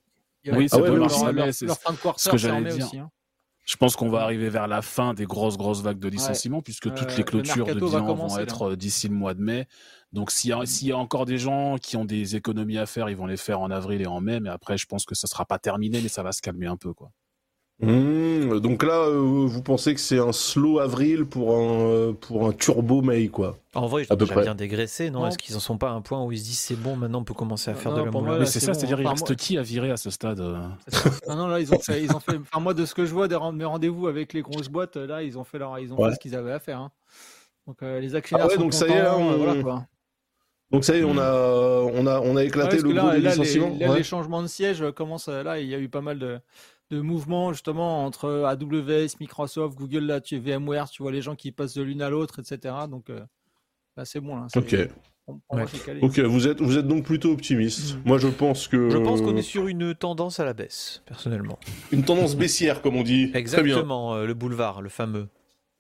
Oui, 0.52 0.68
c'est 0.68 0.76
Ah 0.76 0.80
vrai, 0.80 0.88
leur, 0.90 0.98
mars, 1.00 1.22
leur- 1.22 1.32
mai, 1.32 1.52
c'est 1.52 1.66
leur 1.66 1.78
fin 1.78 1.92
de 1.92 1.98
quarter, 1.98 2.22
ce 2.24 2.30
que 2.30 2.36
j'allais 2.38 2.72
dire. 2.74 2.86
aussi. 2.86 2.98
hein. 2.98 3.10
Je 3.70 3.76
pense 3.76 3.94
qu'on 3.94 4.08
va 4.08 4.22
arriver 4.22 4.48
vers 4.50 4.66
la 4.66 4.82
fin 4.82 5.14
des 5.14 5.26
grosses 5.26 5.56
grosses 5.56 5.80
vagues 5.80 6.00
de 6.00 6.08
licenciements 6.08 6.60
puisque 6.60 6.88
Euh, 6.88 6.94
toutes 6.96 7.12
les 7.12 7.18
le 7.18 7.22
clôtures 7.22 7.66
de 7.66 7.78
bilan 7.78 8.14
vont 8.14 8.36
être 8.38 8.70
euh, 8.72 8.76
d'ici 8.76 9.06
le 9.06 9.14
mois 9.14 9.32
de 9.32 9.40
mai. 9.40 9.68
Donc 10.12 10.32
s'il 10.32 10.50
y, 10.50 10.86
y 10.86 10.92
a 10.92 10.98
encore 10.98 11.24
des 11.24 11.38
gens 11.38 11.76
qui 11.78 11.96
ont 11.96 12.04
des 12.04 12.34
économies 12.34 12.78
à 12.78 12.86
faire, 12.86 13.08
ils 13.10 13.16
vont 13.16 13.26
les 13.26 13.36
faire 13.36 13.60
en 13.60 13.70
avril 13.70 14.02
et 14.02 14.08
en 14.08 14.20
mai. 14.20 14.40
Mais 14.40 14.48
après, 14.50 14.76
je 14.76 14.86
pense 14.86 15.04
que 15.06 15.14
ça 15.14 15.28
sera 15.28 15.44
pas 15.44 15.60
terminé, 15.60 16.00
mais 16.02 16.08
ça 16.08 16.24
va 16.24 16.32
se 16.32 16.42
calmer 16.42 16.66
un 16.66 16.76
peu 16.76 16.92
quoi. 16.92 17.12
Mmh, 17.82 18.60
donc 18.60 18.82
là, 18.82 19.06
euh, 19.06 19.18
vous 19.46 19.62
pensez 19.62 19.94
que 19.94 20.00
c'est 20.00 20.18
un 20.18 20.32
slow 20.32 20.80
avril 20.80 21.24
pour 21.24 21.56
un 21.56 21.80
euh, 21.86 22.12
pour 22.12 22.46
un 22.46 22.52
turbo 22.52 23.00
May 23.00 23.28
quoi 23.28 23.56
En 23.74 23.86
vrai, 23.86 24.02
À 24.02 24.04
ils 24.04 24.08
peu 24.08 24.14
ont 24.14 24.18
déjà 24.18 24.34
près. 24.34 24.42
bien 24.42 24.54
dégraissé, 24.54 25.10
non? 25.10 25.20
Non. 25.20 25.26
Est-ce 25.28 25.38
qu'ils 25.38 25.56
en 25.56 25.60
sont 25.60 25.78
pas 25.78 25.88
à 25.90 25.92
un 25.92 26.02
point 26.02 26.22
où 26.22 26.30
ils 26.30 26.38
se 26.38 26.44
disent 26.44 26.58
c'est 26.58 26.76
bon, 26.76 26.96
maintenant 26.96 27.20
on 27.20 27.24
peut 27.24 27.32
commencer 27.34 27.70
à 27.70 27.74
faire 27.74 27.92
Non, 27.92 27.98
de 28.00 28.04
la 28.04 28.10
moula? 28.10 28.32
mais 28.34 28.38
là, 28.40 28.46
c'est 28.46 28.60
ça, 28.60 28.72
bon, 28.72 28.74
c'est-à-dire 28.78 29.00
il 29.00 29.06
enfin, 29.06 29.14
reste 29.14 29.28
moi- 29.30 29.36
qui 29.36 29.56
à 29.56 29.62
virer 29.62 29.90
à 29.90 29.96
ce 29.96 30.10
stade 30.10 30.40
euh 30.40 30.58
Non, 31.28 31.36
non, 31.36 31.46
là, 31.48 31.58
ils 31.60 31.72
ont 31.72 31.78
fait, 31.78 32.02
ils 32.02 32.14
ont 32.14 32.20
fait. 32.20 32.36
Enfin, 32.36 32.60
moi, 32.60 32.74
de 32.74 32.84
ce 32.84 32.94
que 32.94 33.06
je 33.06 33.14
vois 33.14 33.28
des 33.28 33.34
rend- 33.36 33.52
mes 33.52 33.64
rendez-vous 33.64 34.08
avec 34.08 34.34
les 34.34 34.42
grosses 34.42 34.68
boîtes, 34.68 34.96
là, 34.96 35.22
ils 35.22 35.38
ont 35.38 35.44
fait 35.44 35.58
leur, 35.58 35.78
ils 35.78 35.92
ont 35.94 35.98
Ouais. 36.00 36.10
fait 36.10 36.16
ce 36.16 36.20
qu'ils 36.20 36.34
avaient 36.36 36.52
à 36.52 36.60
faire. 36.60 36.80
hein. 36.80 36.90
Donc, 37.66 37.82
euh, 37.82 37.98
les 38.00 38.14
actionnaires 38.14 38.44
Ah 38.46 38.48
ouais, 38.48 38.54
sont 38.56 38.60
donc 38.62 38.74
ça 38.74 38.88
y 38.88 38.92
est, 38.92 39.02
là, 39.02 39.16
on- 39.16 39.30
euh, 39.32 39.36
voilà, 39.36 39.62
quoi. 39.62 39.86
Donc 40.70 40.84
ça 40.84 40.94
y 40.96 41.00
est, 41.00 41.04
on 41.04 41.14
Mmh. 41.14 41.18
a 41.18 41.80
on 41.92 42.06
a 42.06 42.20
on 42.20 42.30
a 42.32 42.34
Ouais, 42.34 42.46
éclaté 42.46 42.70
parce 42.76 42.82
le 42.82 42.88
que 42.90 42.94
gros 42.94 43.06
là, 43.08 43.14
des 43.16 43.20
là, 43.22 43.30
les, 43.34 43.40
licenciements. 43.40 43.76
là, 43.80 43.90
Ouais. 43.90 43.96
les 43.98 44.02
changements 44.04 44.40
de 44.42 44.46
siège 44.46 44.84
commencent. 44.94 45.26
Là, 45.28 45.58
il 45.58 45.66
y 45.68 45.74
a 45.74 45.78
eu 45.78 45.88
pas 45.88 46.00
mal 46.00 46.18
de, 46.20 46.38
de 46.90 47.00
mouvements 47.00 47.52
justement 47.52 48.04
entre 48.04 48.44
AWS, 48.46 49.16
Microsoft, 49.20 49.76
Google, 49.78 50.00
là, 50.06 50.20
tu 50.20 50.38
VMware, 50.38 50.90
tu 50.90 51.02
vois 51.02 51.12
les 51.12 51.22
gens 51.22 51.36
qui 51.36 51.52
passent 51.52 51.74
de 51.74 51.82
l'une 51.82 52.02
à 52.02 52.10
l'autre, 52.10 52.40
etc. 52.40 52.74
Donc, 52.90 53.10
euh, 53.10 53.20
là, 53.96 54.04
c'est 54.04 54.20
bon. 54.20 54.36
Là, 54.36 54.46
Ok, 54.56 54.76
on- 55.28 55.40
on 55.50 55.56
Ouais. 55.58 55.64
ok, 56.02 56.18
vous 56.20 56.48
êtes 56.48 56.60
vous 56.60 56.76
êtes 56.78 56.86
donc 56.88 57.04
plutôt 57.04 57.30
optimiste. 57.32 57.94
Mmh. 57.96 58.02
Moi, 58.04 58.18
je 58.18 58.28
pense 58.28 58.66
que 58.66 58.90
Je 58.90 58.98
pense 58.98 59.20
qu'on 59.22 59.36
est 59.36 59.42
sur 59.42 59.68
une 59.68 59.94
tendance 59.94 60.40
à 60.40 60.44
la 60.44 60.52
baisse, 60.52 61.02
personnellement. 61.06 61.58
une 61.92 62.02
tendance 62.04 62.34
baissière, 62.36 62.82
comme 62.82 62.96
on 62.96 63.02
dit. 63.04 63.30
Très 63.30 63.40
bien. 63.40 63.40
Exactement, 63.40 64.14
euh, 64.14 64.26
le 64.26 64.34
boulevard, 64.34 64.82
le 64.82 64.88
fameux. 64.88 65.28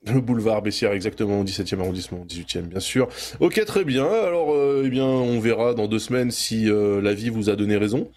Le 0.06 0.18
boulevard 0.22 0.62
Bessières, 0.62 0.92
exactement, 0.92 1.40
au 1.40 1.44
17e 1.44 1.78
arrondissement, 1.80 2.22
au 2.22 2.24
18e, 2.24 2.62
bien 2.62 2.80
sûr. 2.80 3.08
Ok, 3.38 3.62
très 3.66 3.84
bien. 3.84 4.06
Alors, 4.06 4.54
euh, 4.54 4.84
eh 4.86 4.88
bien, 4.88 5.04
on 5.04 5.38
verra 5.40 5.74
dans 5.74 5.88
deux 5.88 5.98
semaines 5.98 6.30
si 6.30 6.70
euh, 6.70 7.02
la 7.02 7.12
vie 7.12 7.28
vous 7.28 7.50
a 7.50 7.56
donné 7.56 7.76
raison. 7.76 8.10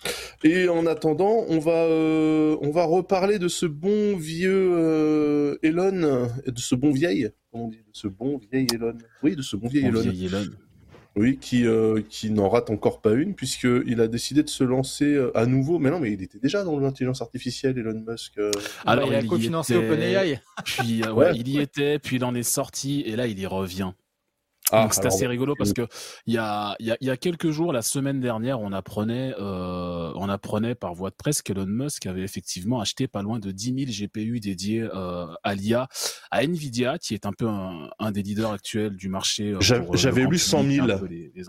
Et 0.46 0.70
en 0.70 0.86
attendant, 0.86 1.44
on 1.50 1.60
va, 1.60 1.84
euh, 1.84 2.56
on 2.62 2.72
va 2.72 2.86
reparler 2.86 3.38
de 3.38 3.50
ce 3.50 3.66
bon 3.66 4.16
vieux 4.16 4.72
euh, 4.74 5.58
Elon, 5.62 6.30
de 6.48 6.60
ce 6.60 6.76
bon 6.76 6.92
vieil, 6.92 7.30
comment 7.52 7.66
on 7.66 7.70
dit, 7.70 7.78
de 7.80 7.84
ce 7.92 8.08
bon 8.08 8.40
vieil 8.50 8.68
Elon. 8.74 8.94
Oui, 9.22 9.36
de 9.36 9.42
ce 9.42 9.58
bon 9.58 9.68
vieil 9.68 9.84
Bon 9.84 9.90
Elon. 9.90 10.10
vieil 10.10 10.26
Elon. 10.28 10.46
Oui, 11.16 11.38
qui, 11.38 11.68
euh, 11.68 12.02
qui 12.10 12.32
n'en 12.32 12.50
rate 12.50 12.72
encore 12.72 13.00
pas 13.00 13.14
une, 13.14 13.36
puisqu'il 13.36 14.02
a 14.02 14.08
décidé 14.08 14.42
de 14.42 14.50
se 14.50 14.64
lancer 14.64 15.06
euh, 15.14 15.32
à 15.38 15.46
nouveau. 15.46 15.78
Mais 15.78 15.92
non, 15.92 16.00
mais 16.00 16.12
il 16.12 16.24
était 16.24 16.40
déjà 16.40 16.64
dans 16.64 16.80
l'intelligence 16.80 17.22
artificielle, 17.22 17.78
Elon 17.78 18.04
Musk. 18.08 18.40
euh. 18.40 18.50
Alors, 18.84 19.10
il 19.10 19.16
a 19.16 19.22
il 19.22 19.28
cofinancé 19.28 19.76
était- 19.76 19.86
OpenAI. 19.92 20.42
Puis 20.66 21.04
euh, 21.04 21.12
ouais, 21.14 21.26
Ouais. 21.26 21.32
il 21.36 21.48
y 21.50 21.60
était, 21.60 22.00
puis 22.00 22.16
il 22.16 22.24
en 22.26 22.34
est 22.34 22.42
sorti 22.42 23.02
et 23.02 23.16
là 23.16 23.28
il 23.28 23.38
y 23.40 23.46
revient. 23.46 23.92
Ah, 24.76 24.82
Donc 24.84 24.94
c'est 24.96 25.06
assez 25.06 25.28
rigolo 25.28 25.56
parce 25.56 25.72
que 25.74 25.88
il 26.26 26.34
y 26.34 26.38
a, 26.40 26.76
il 26.80 26.88
y, 26.88 26.92
a, 26.92 26.98
y 27.00 27.10
a 27.12 27.18
quelques 27.18 27.52
jours, 27.52 27.72
la 27.72 27.84
semaine 27.84 28.20
dernière, 28.20 28.60
on 28.60 28.72
apprenait, 28.74 29.34
euh, 29.40 30.12
on 30.16 30.30
apprenait 30.30 30.74
par 30.74 30.96
voie 30.96 31.12
de 31.12 31.16
presse 31.16 31.42
qu'Elon 31.44 31.68
Musk 31.68 32.08
avait 32.08 32.24
effectivement 32.24 32.82
acheté 32.82 33.08
pas 33.08 33.22
loin 33.22 33.38
de 33.38 33.52
10 33.52 33.86
000 33.96 34.08
GPU 34.10 34.40
dédiés 34.40 34.82
euh, 34.82 35.28
à 35.44 35.54
l'IA 35.54 35.88
à 36.32 36.44
Nvidia, 36.44 36.98
qui 36.98 37.14
est 37.14 37.26
un 37.28 37.34
peu 37.34 37.48
un, 37.48 37.90
un 38.00 38.12
des 38.12 38.24
leaders 38.24 38.52
actuels 38.52 38.96
du 38.96 39.10
marché. 39.10 39.52
euh, 39.52 39.60
pour, 39.86 39.96
j'avais 39.96 40.26
lu 40.26 40.40
100 40.40 40.64
000. 40.64 40.70
public, 40.88 40.96
un 40.96 40.98
peu 40.98 41.06
les- 41.06 41.32
les. 41.36 41.44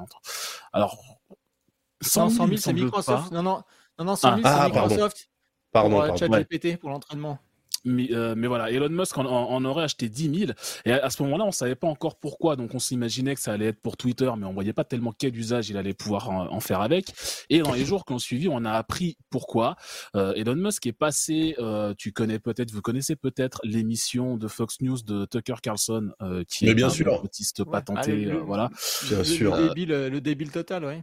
Alors, 0.74 0.98
Non, 1.30 2.28
100 2.28 2.28
000, 2.28 2.44
il 2.46 2.50
me 2.50 2.56
c'est 2.56 2.62
semble 2.62 2.80
Microsoft. 2.84 3.30
pas. 3.30 3.34
Non, 3.36 3.42
non, 3.42 3.62
non, 3.98 4.04
non 4.04 4.16
100 4.16 4.36
000, 4.36 4.40
Ah, 4.44 4.50
c'est 4.66 4.72
pardon. 4.72 4.88
Microsoft 4.88 5.28
Pardon, 5.72 5.90
pour 5.90 6.02
euh, 6.02 6.08
pardon. 6.08 6.44
Pour 6.80 6.90
l'entraînement. 6.90 7.38
Mais, 7.84 8.08
euh, 8.12 8.34
mais 8.36 8.46
voilà, 8.46 8.70
Elon 8.70 8.88
Musk 8.88 9.16
en, 9.18 9.24
en- 9.26 9.50
en 9.50 9.64
aurait 9.64 9.84
acheté 9.84 10.08
10 10.08 10.38
000. 10.46 10.52
Et 10.84 10.92
à, 10.92 11.04
à 11.04 11.10
ce 11.10 11.22
moment-là, 11.22 11.44
on 11.44 11.52
savait 11.52 11.74
pas 11.74 11.86
encore 11.88 12.16
pourquoi. 12.16 12.56
Donc, 12.56 12.74
on 12.74 12.78
s'imaginait 12.78 13.34
que 13.34 13.40
ça 13.40 13.52
allait 13.52 13.66
être 13.66 13.80
pour 13.80 13.96
Twitter, 13.96 14.30
mais 14.38 14.46
on 14.46 14.52
voyait 14.52 14.72
pas 14.72 14.84
tellement 14.84 15.12
quel 15.16 15.36
usage 15.36 15.70
il 15.70 15.76
allait 15.76 15.94
pouvoir 15.94 16.30
en, 16.30 16.50
en 16.52 16.60
faire 16.60 16.80
avec. 16.80 17.06
Et 17.50 17.60
dans 17.60 17.72
les 17.74 17.84
jours 17.84 18.04
qui 18.04 18.12
ont 18.12 18.18
suivi, 18.18 18.48
on 18.48 18.64
a 18.64 18.72
appris 18.72 19.16
pourquoi. 19.30 19.76
Euh, 20.16 20.32
Elon 20.34 20.56
Musk 20.56 20.86
est 20.86 20.92
passé, 20.92 21.54
euh, 21.58 21.94
tu 21.98 22.12
connais 22.12 22.38
peut-être, 22.38 22.70
vous 22.72 22.82
connaissez 22.82 23.16
peut-être 23.16 23.60
l'émission 23.64 24.36
de 24.36 24.48
Fox 24.48 24.80
News 24.80 24.98
de 25.02 25.24
Tucker 25.26 25.56
Carlson, 25.62 26.10
euh, 26.22 26.44
qui 26.48 26.64
Mais 26.64 26.70
est 26.72 26.74
bien 26.74 26.86
un 26.86 26.90
sûr. 26.90 27.22
autiste 27.24 27.60
Ouais. 27.60 27.66
patenté, 27.70 28.12
Ah, 28.12 28.14
le- 28.32 28.36
euh, 28.36 28.42
voilà. 28.44 28.70
Bien 29.08 29.18
le, 29.18 29.24
sûr. 29.24 29.56
Le 29.56 29.68
débile, 29.68 29.88
le 29.90 30.20
débile 30.20 30.50
total, 30.50 30.84
oui. 30.84 30.94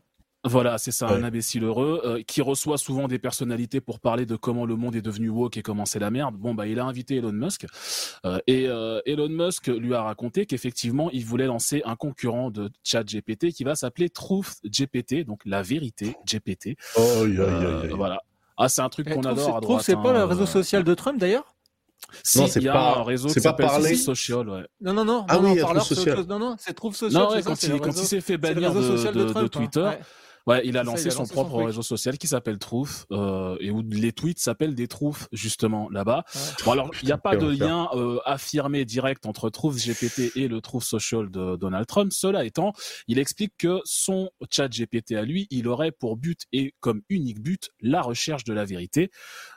Voilà, 0.43 0.79
c'est 0.79 0.91
ça, 0.91 1.05
Ouais. 1.05 1.13
un 1.13 1.23
imbécile 1.23 1.63
heureux 1.63 2.01
euh, 2.03 2.23
qui 2.25 2.41
reçoit 2.41 2.79
souvent 2.79 3.07
des 3.07 3.19
personnalités 3.19 3.79
pour 3.79 3.99
parler 3.99 4.25
de 4.25 4.35
comment 4.35 4.65
le 4.65 4.75
monde 4.75 4.95
est 4.95 5.01
devenu 5.03 5.29
woke 5.29 5.57
et 5.57 5.61
comment 5.61 5.85
c'est 5.85 5.99
la 5.99 6.09
merde. 6.09 6.35
Bon, 6.35 6.55
bah, 6.55 6.65
il 6.65 6.79
a 6.79 6.85
invité 6.85 7.17
Elon 7.17 7.31
Musk 7.31 7.67
euh, 8.25 8.39
et 8.47 8.67
euh, 8.67 9.01
Elon 9.05 9.29
Musk 9.29 9.67
lui 9.67 9.93
a 9.93 10.01
raconté 10.01 10.47
qu'effectivement, 10.47 11.11
il 11.11 11.25
voulait 11.25 11.45
lancer 11.45 11.83
un 11.85 11.95
concurrent 11.95 12.49
de 12.49 12.71
ChatGPT 12.83 13.51
qui 13.51 13.63
va 13.63 13.75
s'appeler 13.75 14.09
Truth 14.09 14.55
GPT, 14.65 15.25
donc 15.25 15.41
la 15.45 15.61
vérité 15.61 16.15
GPT. 16.25 16.75
Oh, 16.95 17.01
Euh, 17.01 17.83
aïe, 17.83 17.89
aïe. 17.89 17.93
voilà. 17.95 18.19
Ah, 18.57 18.67
c'est 18.67 18.81
un 18.81 18.89
truc 18.89 19.07
Et 19.09 19.13
qu'on 19.13 19.21
adore 19.21 19.49
à 19.49 19.61
trouve, 19.61 19.61
droite. 19.61 19.83
c'est 19.85 19.93
pas 19.95 20.09
hein, 20.09 20.13
le 20.13 20.23
réseau 20.23 20.43
euh, 20.43 20.45
social 20.47 20.83
de 20.83 20.93
Trump 20.95 21.19
d'ailleurs? 21.19 21.53
Si, 22.23 22.39
Non, 22.39 22.47
c'est 22.47 22.59
il 22.61 22.65
y 22.65 22.69
a 22.69 22.73
pas- 22.73 22.97
un 22.97 23.03
réseau 23.03 23.27
c'est 23.29 23.35
qui 23.35 23.43
pas 23.43 23.49
s'appelle 23.51 23.67
parler. 23.67 23.95
Social, 23.95 24.49
ouais. 24.49 24.65
Non, 24.81 24.93
non, 24.93 25.05
non. 25.05 25.25
Ah 25.29 25.37
non, 25.37 25.53
oui, 25.53 25.59
non, 25.61 25.69
autre 25.69 25.85
Social. 25.85 26.15
chose. 26.17 26.27
Non, 26.27 26.39
non, 26.39 26.55
c'est 26.57 26.73
Trouve 26.73 26.95
Social. 26.95 27.21
Non, 27.21 27.29
ouais, 27.29 27.43
quand 27.43 27.55
c'est 27.55 27.67
il, 27.67 27.79
quand 27.79 27.85
réseau- 27.91 28.01
il 28.01 28.05
s'est 28.07 28.21
fait 28.21 28.25
c'est 28.25 28.31
le 28.33 28.37
bannir 28.39 28.73
réseau 28.73 28.91
de, 28.91 28.97
social 28.97 29.13
de- 29.13 29.23
de 29.25 29.37
hein. 29.37 29.47
Twitter, 29.47 29.81
Ouais. 29.81 29.99
Ouais, 30.47 30.61
il 30.65 30.77
a 30.77 30.81
ça, 30.81 30.83
lancé 30.85 31.03
il 31.03 31.07
a 31.07 31.11
son 31.11 31.19
lancé 31.21 31.33
son 31.33 31.43
propre 31.43 31.63
réseau 31.63 31.81
social 31.81 32.17
qui 32.17 32.27
s'appelle 32.27 32.57
Truth 32.57 33.05
euh, 33.11 33.57
et 33.59 33.69
où 33.71 33.81
les 33.81 34.11
tweets 34.11 34.39
s'appellent 34.39 34.75
des 34.75 34.87
Truths 34.87 35.27
justement 35.31 35.89
là-bas. 35.89 36.23
Ouais. 36.33 36.41
Bon 36.65 36.71
alors 36.71 36.91
il 37.01 37.05
n'y 37.05 37.11
a 37.11 37.17
pas 37.17 37.35
de 37.35 37.47
lien 37.47 37.87
euh, 37.93 38.19
affirmé 38.25 38.85
direct 38.85 39.25
entre 39.25 39.49
Truth 39.49 39.75
GPT 39.75 40.35
et 40.35 40.47
le 40.47 40.61
Truth 40.61 40.83
Social 40.83 41.29
de 41.29 41.55
Donald 41.57 41.85
Trump. 41.85 42.11
Cela 42.13 42.45
étant, 42.45 42.73
il 43.07 43.19
explique 43.19 43.53
que 43.57 43.79
son 43.85 44.29
chat 44.49 44.67
GPT 44.67 45.13
à 45.13 45.23
lui, 45.23 45.47
il 45.51 45.67
aurait 45.67 45.91
pour 45.91 46.17
but 46.17 46.41
et 46.51 46.73
comme 46.79 47.01
unique 47.09 47.41
but 47.41 47.69
la 47.81 48.01
recherche 48.01 48.43
de 48.43 48.53
la 48.53 48.65
vérité. 48.65 49.11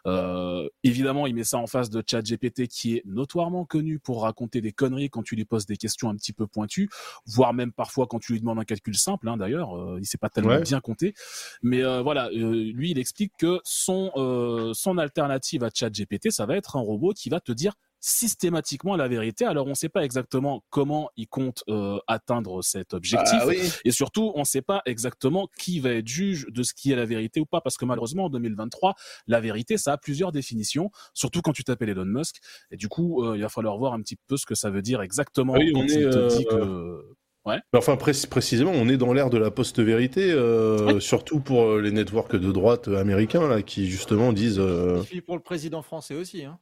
Euh, 0.07 0.69
évidemment, 0.83 1.27
il 1.27 1.35
met 1.35 1.45
ça 1.45 1.59
en 1.59 1.67
face 1.67 1.91
de 1.91 2.03
chat 2.09 2.21
GPT 2.23 2.67
qui 2.69 2.97
est 2.97 3.03
notoirement 3.07 3.65
connu 3.65 3.99
pour 3.99 4.23
raconter 4.23 4.61
des 4.61 4.73
conneries 4.73 5.09
quand 5.11 5.23
tu 5.23 5.35
lui 5.37 5.45
poses 5.45 5.67
des 5.67 5.77
questions 5.77 6.11
un 6.11 6.17
petit 6.17 6.33
peu 6.33 6.47
pointues, 6.47 6.89
voire 7.27 7.55
même 7.55 7.73
parfois 7.73 8.07
quand 8.07 8.19
tu 8.19 8.33
lui 8.33 8.41
demandes 8.41 8.59
un 8.59 8.65
calcul 8.65 8.97
simple. 8.97 9.29
Hein, 9.29 9.37
D'ailleurs, 9.37 9.77
euh, 9.79 9.99
il 10.01 10.07
sait 10.07 10.19
pas 10.19 10.29
tellement 10.29 10.51
Ouais. 10.51 10.61
bien 10.61 10.74
compter. 10.81 11.15
Mais 11.63 11.83
euh, 11.83 12.03
voilà, 12.03 12.29
euh, 12.29 12.73
lui, 12.73 12.91
il 12.91 12.99
explique 12.99 13.33
que 13.39 13.61
son 13.65 14.11
euh, 14.17 14.73
son 14.75 14.99
alternative 14.99 15.65
à 15.65 15.71
ChatGPT, 15.73 16.31
ça 16.31 16.47
va 16.47 16.57
être 16.57 16.77
un 16.77 16.81
robot 16.81 17.13
qui 17.13 17.29
va 17.29 17.41
te 17.41 17.53
dire 17.53 17.75
systématiquement 18.05 18.97
la 18.97 19.09
vérité. 19.09 19.47
Alors, 19.47 19.65
on 19.65 19.71
ne 19.71 19.75
sait 19.75 19.89
pas 19.89 20.05
exactement 20.05 20.63
comment 20.69 21.09
il 21.17 21.27
compte 21.27 21.65
euh, 21.71 21.99
atteindre 22.07 22.63
cet 22.63 22.93
objectif. 22.93 23.39
Ah 23.41 23.47
oui. 23.47 23.59
Et 23.87 23.93
surtout, 23.93 24.31
on 24.35 24.41
ne 24.41 24.45
sait 24.45 24.61
pas 24.61 24.83
exactement 24.85 25.49
qui 25.59 25.81
va 25.81 25.89
être 25.93 26.07
juge 26.07 26.45
de 26.51 26.63
ce 26.63 26.75
qui 26.75 26.93
est 26.93 26.97
la 26.97 27.07
vérité 27.07 27.41
ou 27.41 27.47
pas, 27.47 27.63
parce 27.63 27.79
que 27.79 27.87
malheureusement, 27.87 28.27
en 28.27 28.29
2023, 28.29 28.95
la 29.27 29.41
vérité, 29.41 29.79
ça 29.79 29.95
a 29.95 29.97
plusieurs 29.97 30.33
définitions, 30.33 30.91
surtout 31.15 31.41
quand 31.41 31.53
tu 31.53 31.65
t'appelles 31.65 31.89
Elon 31.89 32.05
Musk. 32.05 32.37
Et 32.71 32.77
du 32.77 32.89
coup, 32.89 33.25
euh, 33.25 33.37
il 33.37 33.41
va 33.43 33.49
falloir 33.49 33.79
voir 33.79 33.95
un 33.95 34.03
petit 34.03 34.17
peu 34.27 34.37
ce 34.37 34.45
que 34.45 34.55
ça 34.55 34.69
veut 34.69 34.83
dire 34.83 35.01
exactement 35.01 35.55
Oui, 35.55 35.73
quand 35.73 35.81
on 35.81 35.85
est, 35.85 36.11
te 36.11 36.37
dit 36.37 36.47
euh, 36.53 37.01
Mais 37.47 37.79
enfin, 37.79 37.97
pré- 37.97 38.13
précisément, 38.31 38.73
on 38.75 38.89
est 38.89 38.97
dans 38.97 39.13
l'ère 39.13 39.29
de 39.31 39.37
la 39.39 39.51
post-vérité, 39.51 40.33
euh, 40.33 40.99
surtout 41.01 41.41
pour 41.41 41.65
euh, 41.65 41.81
les 41.81 41.91
networks 41.93 42.37
de 42.37 42.53
droite 42.53 42.89
euh, 42.89 42.99
américains, 42.99 43.47
là, 43.49 43.61
qui 43.63 43.87
justement 43.87 44.33
disent... 44.33 44.59
euh, 44.59 44.97
Il 45.01 45.03
suffit 45.07 45.21
pour 45.21 45.37
le 45.37 45.43
président 45.43 45.83
français 45.83 46.15
aussi. 46.15 46.45
Hein. 46.45 46.59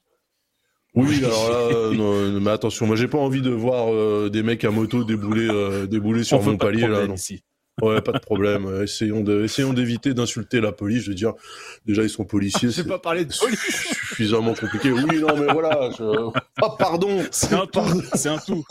Oui, 0.95 1.25
alors 1.25 1.51
là, 1.51 1.97
non, 1.97 2.41
mais 2.41 2.51
attention, 2.51 2.87
moi 2.87 2.97
j'ai 2.97 3.09
pas 3.09 3.17
envie 3.19 3.41
de 3.41 3.51
voir 3.51 3.95
euh, 3.95 4.29
des 4.29 4.43
mecs 4.43 4.63
à 4.65 4.71
moto 4.71 5.05
débouler, 5.05 5.49
euh, 5.49 5.87
débouler 5.87 6.23
sur 6.23 6.41
On 6.41 6.43
mon 6.43 6.57
palier, 6.59 6.87
là. 6.87 7.07
Non. 7.07 7.15
ici. 7.15 7.45
Ouais, 7.81 8.03
pas 8.03 8.13
de 8.13 8.19
problème. 8.19 8.83
Essayons 8.83 9.23
de, 9.23 9.45
essayons 9.45 9.73
d'éviter 9.73 10.13
d'insulter 10.13 10.61
la 10.61 10.73
police. 10.73 11.05
Je 11.05 11.09
veux 11.09 11.15
dire, 11.15 11.33
déjà 11.87 12.03
ils 12.03 12.11
sont 12.11 12.25
policiers, 12.25 12.69
Je 12.69 12.75
c'est 12.75 12.83
vais 12.83 12.89
pas 12.89 12.99
parler 12.99 13.25
de 13.25 13.33
police. 13.35 13.59
suffisamment 14.09 14.53
compliqué. 14.55 14.93
Oui, 14.93 15.21
non, 15.21 15.37
mais 15.39 15.51
voilà. 15.53 15.91
Je... 15.99 16.31
Ah 16.61 16.75
pardon. 16.79 17.23
C'est 17.31 17.55
un 17.55 17.67
tout, 17.67 18.03
c'est 18.15 18.29
un 18.29 18.39
tout. 18.39 18.63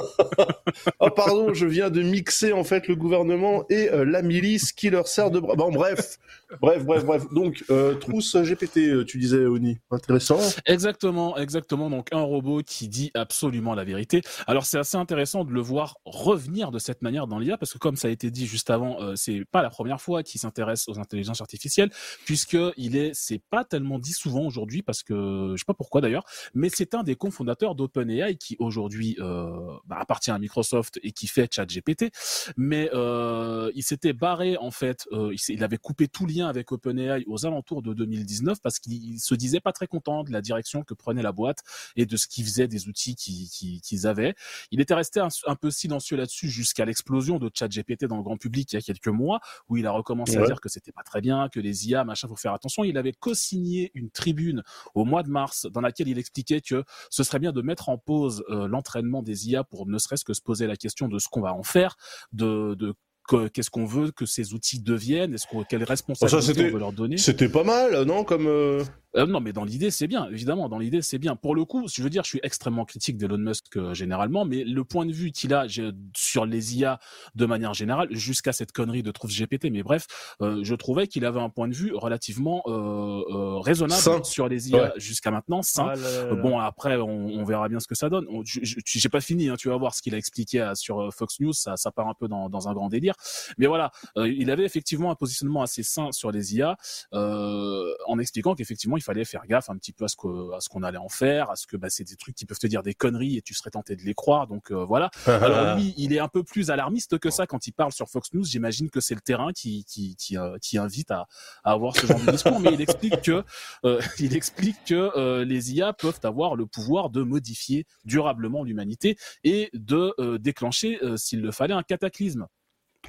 Ah 1.00 1.10
pardon, 1.10 1.53
je 1.53 1.65
viens 1.65 1.89
de 1.89 2.01
mixer 2.03 2.53
en 2.53 2.63
fait 2.63 2.88
le 2.88 2.96
gouvernement 2.96 3.65
et 3.70 3.89
euh, 3.89 4.05
la 4.05 4.22
milice 4.22 4.72
qui 4.72 4.89
leur 4.91 5.08
sert 5.08 5.31
de 5.31 5.39
bras. 5.39 5.55
Bon, 5.55 5.72
bref, 5.72 6.17
bref, 6.62 6.84
bref, 6.86 7.03
bref. 7.03 7.24
Donc, 7.31 7.63
euh, 7.72 7.96
trousse 7.96 8.36
GPT, 8.36 8.77
euh, 8.77 9.03
tu 9.03 9.17
disais, 9.17 9.46
Oni. 9.46 9.77
Intéressant. 9.89 10.39
Exactement, 10.67 11.38
exactement. 11.38 11.89
Donc 11.89 12.10
un 12.12 12.22
robot 12.22 12.62
qui 12.65 12.88
dit 12.88 13.10
absolument 13.15 13.74
la 13.74 13.84
vérité. 13.84 14.22
Alors 14.46 14.65
c'est 14.65 14.77
assez 14.77 14.98
intéressant 14.98 15.43
de 15.43 15.51
le 15.51 15.62
voir 15.62 15.98
revenir 16.05 16.72
de 16.72 16.77
cette 16.79 17.01
manière 17.01 17.25
dans 17.27 17.39
l'IA 17.39 17.58
parce 17.58 17.74
que 17.74 17.79
comme 17.79 17.96
ça 17.96 18.08
a 18.08 18.12
été 18.12 18.29
dit 18.29 18.46
juste 18.46 18.70
avant, 18.70 18.91
euh, 19.00 19.16
c'est 19.16 19.44
pas 19.46 19.62
la 19.62 19.70
première 19.70 20.02
fois 20.02 20.24
qu'il 20.24 20.40
s'intéresse 20.42 20.88
aux 20.88 21.00
intelligences 21.00 21.42
artificielles 21.42 21.92
puisque 22.26 22.58
il 22.78 22.96
est, 22.96 23.12
c'est 23.14 23.42
pas 23.50 23.64
tellement 23.64 24.00
dit 24.00 24.14
souvent 24.14 24.42
aujourd'hui 24.46 24.82
parce 24.82 25.04
que 25.04 25.54
je 25.56 25.58
sais 25.60 25.66
pas 25.66 25.74
pourquoi 25.74 26.02
d'ailleurs, 26.02 26.26
mais 26.54 26.70
c'est 26.70 26.96
un 26.96 27.04
des 27.04 27.16
cofondateurs 27.16 27.76
d'OpenAI 27.76 28.36
qui 28.36 28.56
aujourd'hui 28.60 29.16
euh, 29.20 29.52
bah, 29.86 29.98
appartient 30.00 30.32
à 30.32 30.40
Microsoft 30.40 31.00
et 31.04 31.12
qui 31.12 31.28
fait 31.28 31.48
ChatGPT. 31.54 32.12
Mais 32.58 32.90
euh, 32.94 33.72
il 33.76 33.84
s'était 33.84 34.14
barré 34.14 34.58
en 34.58 34.72
fait, 34.72 35.08
il, 35.12 35.38
il 35.50 35.64
avait 35.64 35.78
coupé 35.78 36.08
tout 36.08 36.26
lien 36.26 36.48
avec 36.48 36.72
OpenAI 36.72 37.24
aux 37.28 37.46
alentours 37.46 37.82
de 37.82 37.94
2019 37.94 38.60
parce 38.62 38.80
qu'il 38.80 39.20
se 39.20 39.36
disait 39.36 39.60
pas 39.60 39.72
très 39.72 39.88
content 39.88 40.24
de 40.24 40.32
la 40.32 40.42
direction 40.42 40.84
que 40.84 40.94
prenait 40.94 41.22
la 41.22 41.32
boîte 41.32 41.60
et 41.96 42.06
de 42.06 42.18
ce 42.18 42.28
qu'ils 42.28 42.46
faisaient 42.46 42.68
des 42.68 42.88
outils 42.88 43.16
qui- 43.16 43.50
qui- 43.50 43.82
qu'ils 43.82 44.08
avaient. 44.08 44.34
Il 44.72 44.80
était 44.82 44.94
resté 44.94 45.20
un, 45.20 45.56
peu 45.56 45.70
silencieux 45.72 46.18
là-dessus 46.18 46.50
jusqu'à 46.50 46.86
l'explosion 46.86 47.38
de 47.38 47.50
ChatGPT 47.54 48.06
dans 48.06 48.18
le 48.18 48.24
grand 48.24 48.38
public 48.38 48.68
quelques 48.82 49.08
mois 49.08 49.40
où 49.70 49.78
il 49.78 49.86
a 49.86 49.92
recommencé 49.92 50.38
à 50.44 50.46
dire 50.48 50.62
que 50.62 50.70
c'était 50.70 50.92
pas 50.92 51.04
très 51.04 51.22
bien, 51.22 51.50
que 51.50 51.60
les 51.60 51.90
IA, 51.90 52.04
machin, 52.04 52.28
faut 52.28 52.36
faire 52.36 52.54
attention. 52.54 52.84
Il 52.84 52.98
avait 52.98 53.14
co-signé 53.14 53.92
une 53.94 54.10
tribune 54.10 54.64
au 54.96 55.06
mois 55.06 55.24
de 55.24 55.30
mars 55.30 55.68
dans 55.72 55.82
laquelle 55.82 56.08
il 56.08 56.18
expliquait 56.18 56.62
que 56.62 56.84
ce 57.10 57.24
serait 57.24 57.40
bien 57.40 57.52
de 57.52 57.62
mettre 57.62 57.90
en 57.90 57.98
pause 57.98 58.44
euh, 58.50 58.68
l'entraînement 58.68 59.22
des 59.24 59.50
IA 59.50 59.64
pour 59.64 59.88
ne 59.88 59.98
serait-ce 59.98 60.26
que 60.26 60.34
se 60.34 60.42
poser 60.42 60.68
la 60.68 60.76
question 60.76 61.08
de 61.08 61.20
ce 61.20 61.28
qu'on 61.30 61.42
va 61.42 61.54
en 61.54 61.64
faire, 61.64 61.96
de, 62.34 62.76
de 62.76 62.94
que- 63.28 63.48
qu'est-ce 63.48 63.70
qu'on 63.70 63.86
veut 63.86 64.12
que 64.12 64.26
ces 64.26 64.54
outils 64.54 64.82
deviennent, 64.82 65.34
est-ce 65.34 65.46
qu'on, 65.48 65.64
quelle 65.64 65.84
responsabilité 65.84 66.62
on 66.70 66.74
veut 66.74 66.80
leur 66.80 66.92
donner. 66.92 67.18
C'était 67.18 67.50
pas 67.50 67.64
mal, 67.64 68.04
non 68.04 68.24
Comme. 68.24 68.48
euh, 68.48 68.84
Euh, 69.18 69.25
non, 69.25 69.39
mais 69.41 69.51
dans 69.53 69.63
l'idée, 69.65 69.91
c'est 69.91 70.08
bien, 70.08 70.27
évidemment. 70.30 70.70
Dans 70.70 70.80
l'idée, 70.80 71.01
c'est 71.01 71.18
bien. 71.18 71.36
Pour 71.36 71.53
le 71.56 71.65
coup, 71.65 71.88
je 71.94 72.01
veux 72.01 72.10
dire, 72.10 72.24
je 72.24 72.30
suis 72.30 72.39
extrêmement 72.44 72.86
critique 72.86 73.18
d'Elon 73.18 73.38
Musk 73.38 73.75
euh, 73.77 73.94
généralement, 73.94 74.46
mais 74.46 74.63
le 74.63 74.84
point 74.86 75.06
de 75.06 75.12
vue 75.12 75.32
qu'il 75.32 75.53
a 75.53 75.68
j'ai- 75.68 75.91
sur 76.15 76.46
les 76.46 76.77
IA 76.77 77.00
de 77.36 77.46
manière 77.46 77.74
générale, 77.74 78.08
jusqu'à 78.12 78.53
cette 78.53 78.72
connerie 78.72 79.03
de 79.03 79.12
Truth 79.12 79.32
GPT, 79.32 79.70
mais 79.70 79.84
bref, 79.84 80.08
euh, 80.41 80.62
je 80.63 80.75
trouvais 80.75 81.08
qu'il 81.08 81.25
avait 81.25 81.41
un 81.41 81.50
point 81.50 81.68
de 81.68 81.74
vue 81.74 81.94
relativement 81.94 82.63
euh, 82.68 83.22
euh, 83.30 83.60
raisonnable 83.60 84.01
Sain. 84.01 84.24
sur 84.24 84.48
les 84.48 84.70
IA 84.70 84.82
Ouais. 84.82 84.91
jusqu'à 84.98 85.32
maintenant, 85.32 85.62
sain. 85.62 85.88
Ah 85.91 85.96
là 85.96 86.01
là 86.12 86.25
là. 86.27 86.36
Bon, 86.41 86.60
après, 86.60 86.96
on, 86.98 87.27
on 87.27 87.44
verra 87.44 87.68
bien 87.68 87.80
ce 87.80 87.88
que 87.88 87.96
ça 87.96 88.10
donne. 88.10 88.25
J'ai 88.46 89.10
pas 89.10 89.22
fini, 89.22 89.50
hein, 89.50 89.56
tu 89.58 89.68
vas 89.70 89.77
voir 89.77 89.94
ce 89.94 90.01
qu'il 90.01 90.15
a 90.15 90.18
expliqué 90.18 90.62
à- 90.62 90.75
sur 90.75 91.01
euh, 91.01 91.12
Fox 91.12 91.39
News, 91.39 91.53
ça, 91.53 91.75
ça 91.75 91.91
part 91.91 92.08
un 92.08 92.13
peu 92.13 92.27
dans, 92.27 92.50
dans 92.50 92.68
un 92.70 92.74
grand 92.74 92.88
délire. 92.89 93.13
Mais 93.58 93.68
voilà, 93.68 93.91
euh, 94.18 94.30
il 94.30 94.50
avait 94.51 94.63
effectivement 94.65 95.12
un 95.12 95.15
positionnement 95.15 95.62
assez 95.62 95.84
sain 95.84 96.12
sur 96.13 96.32
les 96.32 96.56
IA, 96.56 96.77
euh, 97.13 97.94
en 98.08 98.18
expliquant 98.20 98.56
qu'effectivement, 98.56 98.98
il 99.01 99.03
fallait 99.03 99.25
faire 99.25 99.46
gaffe 99.48 99.70
un 99.70 99.77
petit 99.77 99.91
peu 99.93 100.05
à 100.05 100.08
ce 100.08 100.15
que- 100.15 100.53
à 100.55 100.62
ce 100.62 100.70
qu'on 100.70 100.84
allait 100.84 100.98
en 100.98 101.10
faire, 101.10 101.50
à 101.50 101.55
ce 101.55 101.65
que 101.67 101.75
bah, 101.75 101.89
c'est 101.89 102.03
des 102.03 102.15
trucs 102.15 102.36
qui 102.36 102.46
peuvent 102.46 102.60
te 102.60 102.67
dire 102.67 102.84
des 102.84 102.93
conneries 102.93 103.38
et 103.38 103.41
tu 103.41 103.53
serais 103.53 103.72
tenté 103.72 103.96
de 103.96 104.03
les 104.03 104.13
croire. 104.13 104.48
Donc 104.48 104.72
euh, 104.72 104.86
voilà. 104.86 105.10
Alors 105.25 105.75
lui, 105.77 105.93
il 105.98 106.13
est 106.13 106.20
un 106.20 106.27
peu 106.27 106.43
plus 106.43 106.70
alarmiste 106.70 107.17
que 107.17 107.29
ça 107.29 107.48
quand 107.48 107.65
il 107.67 107.72
parle 107.74 107.91
sur 107.91 108.08
Fox 108.10 108.34
News. 108.34 108.43
J'imagine 108.46 108.89
que 108.89 109.00
c'est 109.00 109.15
le 109.15 109.22
terrain 109.22 109.51
qui 109.53 109.84
qui, 109.86 110.15
qui, 110.15 110.38
euh, 110.38 110.58
qui 110.62 110.77
invite 110.77 111.12
à, 111.12 111.27
à 111.63 111.72
avoir 111.72 111.96
ce 111.98 112.05
genre 112.05 112.20
de 112.20 112.31
discours, 112.31 112.60
mais 112.60 112.74
il 112.74 112.81
explique 112.81 113.22
que 113.22 113.43
euh, 113.86 114.00
il 114.20 114.36
explique 114.36 114.77
que 114.86 115.41
les 115.43 115.74
IA 115.74 115.93
peuvent 115.93 116.20
avoir 116.24 116.55
le 116.55 116.65
pouvoir 116.65 117.10
de 117.10 117.24
modifier 117.24 117.86
durablement 118.05 118.63
l'humanité 118.63 119.17
et 119.43 119.70
de 119.74 120.38
déclencher, 120.38 121.00
s'il 121.15 121.41
le 121.41 121.51
fallait, 121.51 121.74
un 121.74 121.84
cataclysme. 121.84 122.46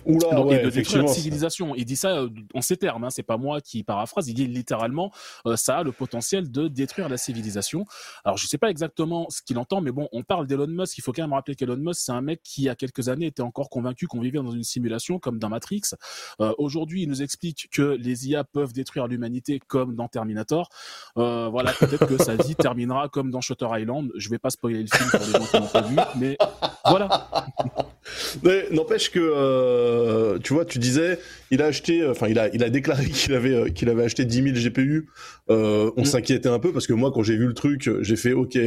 Oula, 0.06 0.40
ouais, 0.40 0.60
et 0.60 0.64
de 0.64 0.70
détruire 0.70 1.02
la 1.02 1.08
civilisation. 1.08 1.74
Il 1.74 1.84
dit 1.84 1.96
ça 1.96 2.16
euh, 2.16 2.28
en 2.54 2.62
ces 2.62 2.76
termes, 2.76 3.04
hein, 3.04 3.10
c'est 3.10 3.22
pas 3.22 3.36
moi 3.36 3.60
qui 3.60 3.82
paraphrase, 3.82 4.28
il 4.28 4.34
dit 4.34 4.46
littéralement 4.46 5.12
euh, 5.46 5.56
ça 5.56 5.78
a 5.78 5.82
le 5.82 5.92
potentiel 5.92 6.50
de 6.50 6.68
détruire 6.68 7.08
la 7.08 7.16
civilisation. 7.16 7.84
Alors 8.24 8.38
je 8.38 8.46
sais 8.46 8.58
pas 8.58 8.70
exactement 8.70 9.26
ce 9.28 9.42
qu'il 9.42 9.58
entend, 9.58 9.80
mais 9.80 9.92
bon, 9.92 10.08
on 10.12 10.22
parle 10.22 10.46
d'Elon 10.46 10.66
Musk, 10.66 10.98
il 10.98 11.02
faut 11.02 11.12
quand 11.12 11.22
même 11.22 11.32
rappeler 11.32 11.54
qu'Elon 11.54 11.76
Musk 11.76 12.00
c'est 12.00 12.12
un 12.12 12.20
mec 12.20 12.42
qui 12.42 12.62
il 12.62 12.66
y 12.66 12.68
a 12.68 12.76
quelques 12.76 13.08
années 13.08 13.26
était 13.26 13.42
encore 13.42 13.68
convaincu 13.68 14.06
qu'on 14.06 14.20
vivait 14.20 14.38
dans 14.38 14.52
une 14.52 14.62
simulation 14.62 15.18
comme 15.18 15.38
dans 15.38 15.48
Matrix. 15.48 15.82
Euh, 16.40 16.52
Aujourd'hui, 16.58 17.02
il 17.02 17.08
nous 17.08 17.22
explique 17.22 17.68
que 17.72 17.82
les 17.82 18.28
IA 18.28 18.44
peuvent 18.44 18.72
détruire 18.72 19.08
l'humanité 19.08 19.58
comme 19.58 19.96
dans 19.96 20.06
Terminator. 20.06 20.68
Euh, 21.16 21.48
voilà, 21.48 21.72
peut-être 21.78 22.06
que 22.06 22.22
sa 22.22 22.36
vie 22.36 22.54
terminera 22.54 23.08
comme 23.08 23.30
dans 23.30 23.40
Shutter 23.40 23.68
Island. 23.72 24.10
Je 24.14 24.28
vais 24.28 24.38
pas 24.38 24.50
spoiler 24.50 24.82
le 24.82 24.86
film 24.86 25.10
pour 25.10 25.20
les 25.20 25.32
gens 25.32 25.46
qui 25.46 25.56
l'ont 25.56 25.66
pas 25.66 25.82
vu, 25.82 25.96
mais 26.16 26.38
voilà. 26.86 27.28
Mais 28.42 28.66
n'empêche 28.70 29.10
que, 29.10 29.20
euh, 29.20 30.38
tu 30.38 30.52
vois, 30.54 30.64
tu 30.64 30.78
disais, 30.78 31.18
il 31.50 31.62
a 31.62 31.66
acheté, 31.66 32.06
enfin, 32.06 32.28
il 32.28 32.38
a, 32.38 32.48
il 32.54 32.62
a 32.64 32.70
déclaré 32.70 33.04
qu'il 33.10 33.34
avait, 33.34 33.54
euh, 33.54 33.68
qu'il 33.68 33.88
avait 33.88 34.04
acheté 34.04 34.24
10 34.24 34.42
000 34.42 34.56
GPU. 34.56 35.08
Euh, 35.50 35.90
on 35.96 36.02
Mm. 36.02 36.06
s'inquiétait 36.06 36.48
un 36.48 36.58
peu 36.58 36.72
parce 36.72 36.86
que 36.86 36.92
moi, 36.92 37.10
quand 37.14 37.22
j'ai 37.22 37.36
vu 37.36 37.46
le 37.46 37.54
truc, 37.54 37.88
j'ai 38.00 38.16
fait, 38.16 38.32
ok, 38.32 38.58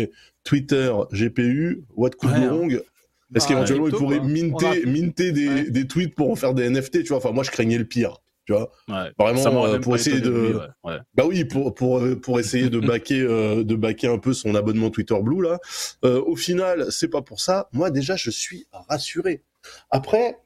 Twitter, 0.43 0.91
GPU, 1.11 1.83
what 1.95 2.11
could 2.11 2.31
Ouais, 2.31 2.39
go 2.39 2.45
hein. 2.45 2.49
wrong 2.57 2.71
Est-ce 2.73 2.83
Bah, 3.31 3.41
qu'éventuellement, 3.47 3.87
il 3.87 3.93
pourrait 3.93 4.19
minter, 4.21 4.85
minter 4.85 5.31
des, 5.31 5.47
Ouais. 5.47 5.69
des 5.69 5.87
tweets 5.87 6.15
pour 6.15 6.29
en 6.31 6.35
faire 6.35 6.53
des 6.53 6.69
NFT, 6.69 7.01
tu 7.03 7.09
vois? 7.09 7.17
Enfin, 7.17 7.31
moi, 7.31 7.43
je 7.43 7.51
craignais 7.51 7.77
le 7.77 7.85
pire, 7.85 8.21
tu 8.45 8.53
vois 8.53 8.71
Ouais. 8.87 9.11
Vraiment, 9.17 9.65
euh, 9.65 9.79
pour 9.79 9.95
essayer 9.95 10.21
de- 10.21 10.29
lui, 10.29 10.53
ouais. 10.53 10.65
Ouais. 10.83 10.97
Bah 11.15 11.23
oui, 11.27 11.45
pour 11.45 11.73
pour 11.73 11.99
euh, 11.99 12.15
pour 12.15 12.39
essayer 12.39 12.69
de 12.69 12.79
baquer 12.79 13.21
euh, 13.21 13.63
de 13.63 13.75
baquer 13.75 14.07
un 14.07 14.17
peu 14.19 14.33
son 14.33 14.55
abonnement 14.55 14.89
Twitter 14.89 15.17
Blue 15.21 15.41
là. 15.43 15.59
Euh, 16.03 16.21
au 16.21 16.35
final, 16.35 16.87
c'est 16.91 17.09
pas 17.09 17.21
pour 17.21 17.39
ça. 17.41 17.67
Moi 17.73 17.91
déjà, 17.91 18.15
je 18.15 18.29
suis 18.29 18.67
rassuré. 18.89 19.43
Après, 19.89 20.37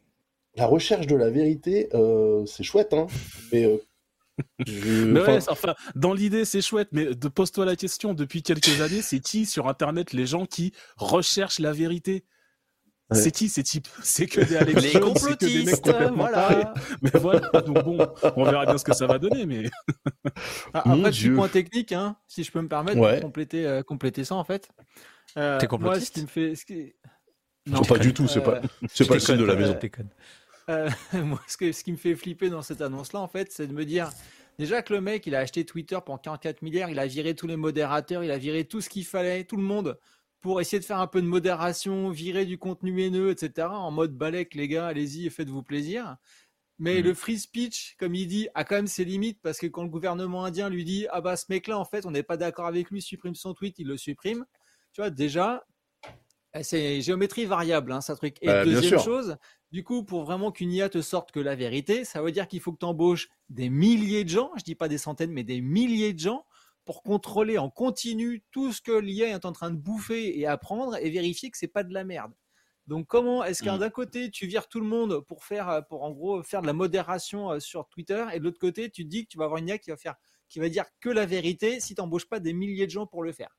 la 0.56 0.65
recherche 0.65 1.08
de 1.08 1.15
la 1.15 1.29
vérité, 1.29 1.89
c'est 2.46 2.63
chouette, 2.63 2.94
hein. 2.94 3.08
Mais 3.51 3.63
je- 4.65 4.65
Mais 5.06 5.20
enfin, 5.20 5.34
ouais, 5.34 5.39
enfin, 5.50 5.75
dans 5.96 6.13
l'idée, 6.13 6.46
c'est 6.46 6.62
chouette, 6.62 6.88
mais 6.94 7.08
pose-toi 7.13 7.65
la 7.65 7.75
question, 7.75 8.13
depuis 8.13 8.41
quelques 8.41 8.79
années, 8.79 9.01
c'est 9.01 9.20
qui 9.20 9.46
sur 9.46 9.68
Internet 9.68 10.13
les 10.13 10.25
gens 10.25 10.46
qui 10.46 10.72
recherchent 10.96 11.60
la 11.60 11.74
vérité? 11.74 12.24
Ouais. 13.12 13.18
C'est 13.20 13.32
qui 13.32 13.50
ces 13.50 13.63
types? 13.63 13.88
C'est 14.04 14.28
que 14.28 14.42
des 14.42 14.56
Alex 14.56 14.82
Les 14.84 14.92
Jones, 14.92 15.13
c'est 15.18 15.38
que 15.38 15.46
des 15.46 15.63
mecs 15.63 15.75
complotistes, 15.82 15.82
complètement 15.84 16.28
tarés. 16.28 16.56
voilà. 16.56 16.74
Mais 17.01 17.10
voilà, 17.16 17.62
donc 17.62 17.84
bon, 17.84 18.08
on 18.36 18.44
verra 18.44 18.66
bien 18.66 18.78
ce 18.78 18.84
que 18.84 18.94
ça 18.94 19.08
va 19.08 19.18
donner, 19.18 19.46
mais 19.48 19.63
Ah, 20.74 20.84
Après, 20.86 21.10
petit 21.12 21.30
point 21.32 21.48
technique, 21.48 21.92
hein, 21.92 22.16
si 22.28 22.44
je 22.44 22.51
peux 22.51 22.62
me 22.62 22.68
permettre, 22.68 23.00
Ouais. 23.00 23.20
compléter, 23.20 23.66
euh, 23.66 23.82
compléter 23.82 24.24
ça 24.24 24.36
en 24.36 24.44
fait. 24.44 24.70
Euh, 25.38 25.58
T'es 25.60 25.68
moi, 25.68 25.80
ce 25.80 25.86
complotiste 25.86 26.13
qui 26.16 26.22
me 26.22 26.28
fait. 26.28 26.56
Ce 26.56 26.66
qui... 26.66 26.94
non, 27.66 27.82
pas 27.82 27.98
du 27.98 28.13
tout. 28.13 28.28
C'est 28.28 28.42
pas 28.42 28.58
Euh, 28.58 28.62
c'est 28.94 29.08
pas 29.08 29.16
le 29.16 29.20
style 29.20 29.38
de 29.38 29.46
la 29.46 29.56
maison. 29.56 29.78
Euh, 30.70 30.89
moi, 31.24 31.42
ce, 31.48 31.58
que- 31.58 31.72
ce 31.72 31.84
qui 31.84 31.92
me 31.92 31.98
fait 31.98 32.16
flipper 32.16 32.50
dans 32.50 32.62
cette 32.62 32.82
annonce-là, 32.82 33.20
en 33.22 33.28
fait, 33.28 33.51
c'est 33.51 33.66
de 33.68 33.74
me 33.74 33.86
dire 33.86 34.12
déjà 34.60 34.82
que 34.84 34.94
le 34.94 35.01
mec, 35.01 35.25
il 35.25 35.34
a 35.36 35.39
acheté 35.39 35.66
Twitter 35.66 35.98
pour 36.06 36.22
44 36.22 36.62
milliards, 36.62 36.89
il 36.92 37.00
a 37.00 37.08
viré 37.08 37.34
tous 37.34 37.48
les 37.48 37.56
modérateurs, 37.58 38.24
il 38.24 38.30
a 38.32 38.38
viré 38.38 38.66
tout 38.66 38.82
ce 38.82 38.89
qu'il 38.89 39.06
fallait, 39.06 39.44
tout 39.46 39.58
le 39.58 39.63
monde, 39.63 39.98
pour 40.41 40.62
essayer 40.62 40.79
de 40.79 40.86
faire 40.86 41.00
un 41.00 41.08
peu 41.08 41.22
de 41.22 41.27
modération, 41.27 42.10
virer 42.12 42.46
du 42.46 42.58
contenu 42.58 43.01
haineux, 43.03 43.31
etc. 43.31 43.79
En 43.79 43.91
mode 43.91 44.15
balèque, 44.17 44.55
les 44.55 44.67
gars, 44.67 44.88
allez-y 44.88 45.25
et 45.27 45.29
faites-vous 45.29 45.63
plaisir. 45.63 46.17
Mais 46.79 47.01
Mhm. 47.01 47.03
le 47.03 47.13
free 47.13 47.39
speech, 47.39 47.96
comme 48.00 48.15
il 48.15 48.27
dit, 48.27 48.50
a 48.55 48.63
quand 48.63 48.75
même 48.75 48.88
ses 48.88 49.05
limites 49.05 49.41
parce 49.41 49.60
que 49.60 49.67
quand 49.67 49.84
le 49.84 49.89
gouvernement 49.89 50.46
indien 50.46 50.69
lui 50.69 50.86
dit 50.86 51.08
ah 51.12 51.22
bah 51.22 51.38
ce 51.38 51.46
mec-là 51.50 51.77
en 51.79 51.86
fait 51.86 52.05
on 52.05 52.12
n'est 52.12 52.24
pas 52.24 52.38
d'accord 52.38 52.67
avec 52.67 52.89
lui, 52.91 53.01
supprime 53.01 53.36
son 53.36 53.53
tweet, 53.53 53.79
il 53.79 53.88
le 53.88 53.98
supprime. 53.98 54.46
Tu 54.93 55.01
vois 55.01 55.10
déjà, 55.12 55.65
eh, 56.55 56.63
c'est 56.63 57.01
géométrie 57.01 57.46
variable, 57.46 57.91
hein, 57.91 58.01
ça 58.01 58.15
truc. 58.15 58.38
Et 58.41 58.48
Bah, 58.48 58.65
deuxième 58.65 58.98
chose, 58.98 59.38
du 59.72 59.84
coup, 59.84 60.03
pour 60.03 60.24
vraiment 60.24 60.51
qu'une 60.51 60.72
IA 60.72 60.89
te 60.89 61.01
sorte 61.01 61.31
que 61.31 61.39
la 61.39 61.55
vérité, 61.55 62.05
ça 62.05 62.22
veut 62.22 62.31
dire 62.31 62.48
qu'il 62.48 62.60
faut 62.62 62.74
que 62.74 62.79
tu 62.79 62.86
embauches 62.86 63.29
des 63.50 63.69
milliers 63.69 64.24
de 64.24 64.29
gens, 64.29 64.51
je 64.58 64.63
dis 64.63 64.75
pas 64.75 64.88
des 64.88 64.98
centaines, 64.98 65.31
mais 65.31 65.43
des 65.43 65.62
milliers 65.62 66.13
de 66.13 66.19
gens 66.19 66.46
pour 66.89 67.03
contrôler 67.03 67.60
en 67.60 67.69
continu 67.69 68.43
tout 68.50 68.74
ce 68.74 68.81
que 68.81 68.91
l'IA 68.91 69.27
est 69.29 69.46
en 69.46 69.51
train 69.51 69.69
de 69.69 69.75
bouffer 69.75 70.39
et 70.39 70.48
apprendre 70.48 70.96
et 70.98 71.12
vérifier 71.12 71.51
que 71.51 71.58
c'est 71.60 71.67
pas 71.67 71.84
de 71.84 71.93
la 71.93 72.03
merde. 72.03 72.31
Donc 72.88 73.05
comment 73.05 73.43
est-ce 73.43 73.62
qu'un 73.62 73.75
Mm. 73.75 73.81
d'un 73.81 73.89
côté 73.91 74.31
tu 74.31 74.48
vires 74.48 74.67
tout 74.67 74.79
le 74.79 74.88
monde 74.88 75.19
pour 75.27 75.46
faire 75.46 75.69
euh, 75.69 75.81
pour 75.81 76.01
en 76.01 76.10
gros 76.10 76.41
faire 76.41 76.63
de 76.63 76.65
la 76.65 76.74
modération 76.74 77.51
euh, 77.51 77.60
sur 77.60 77.88
Twitter 77.89 78.25
et 78.34 78.39
de 78.39 78.43
l'autre 78.43 78.58
côté 78.58 78.89
tu 78.89 79.03
te 79.03 79.08
dis 79.08 79.25
que 79.25 79.29
tu 79.29 79.38
vas 79.38 79.46
avoir 79.46 79.60
une 79.60 79.67
IA 79.67 79.77
qui 79.77 79.91
va 79.91 79.98
faire 79.98 80.15
qui 80.50 80.58
va 80.58 80.67
dire 80.67 80.86
que 81.00 81.10
la 81.10 81.27
vérité 81.27 81.79
si 81.79 81.93
tu 81.93 82.01
n'embauches 82.01 82.25
pas 82.27 82.39
des 82.39 82.53
milliers 82.53 82.88
de 82.88 82.91
gens 82.91 83.05
pour 83.05 83.22
le 83.22 83.34
faire. 83.34 83.55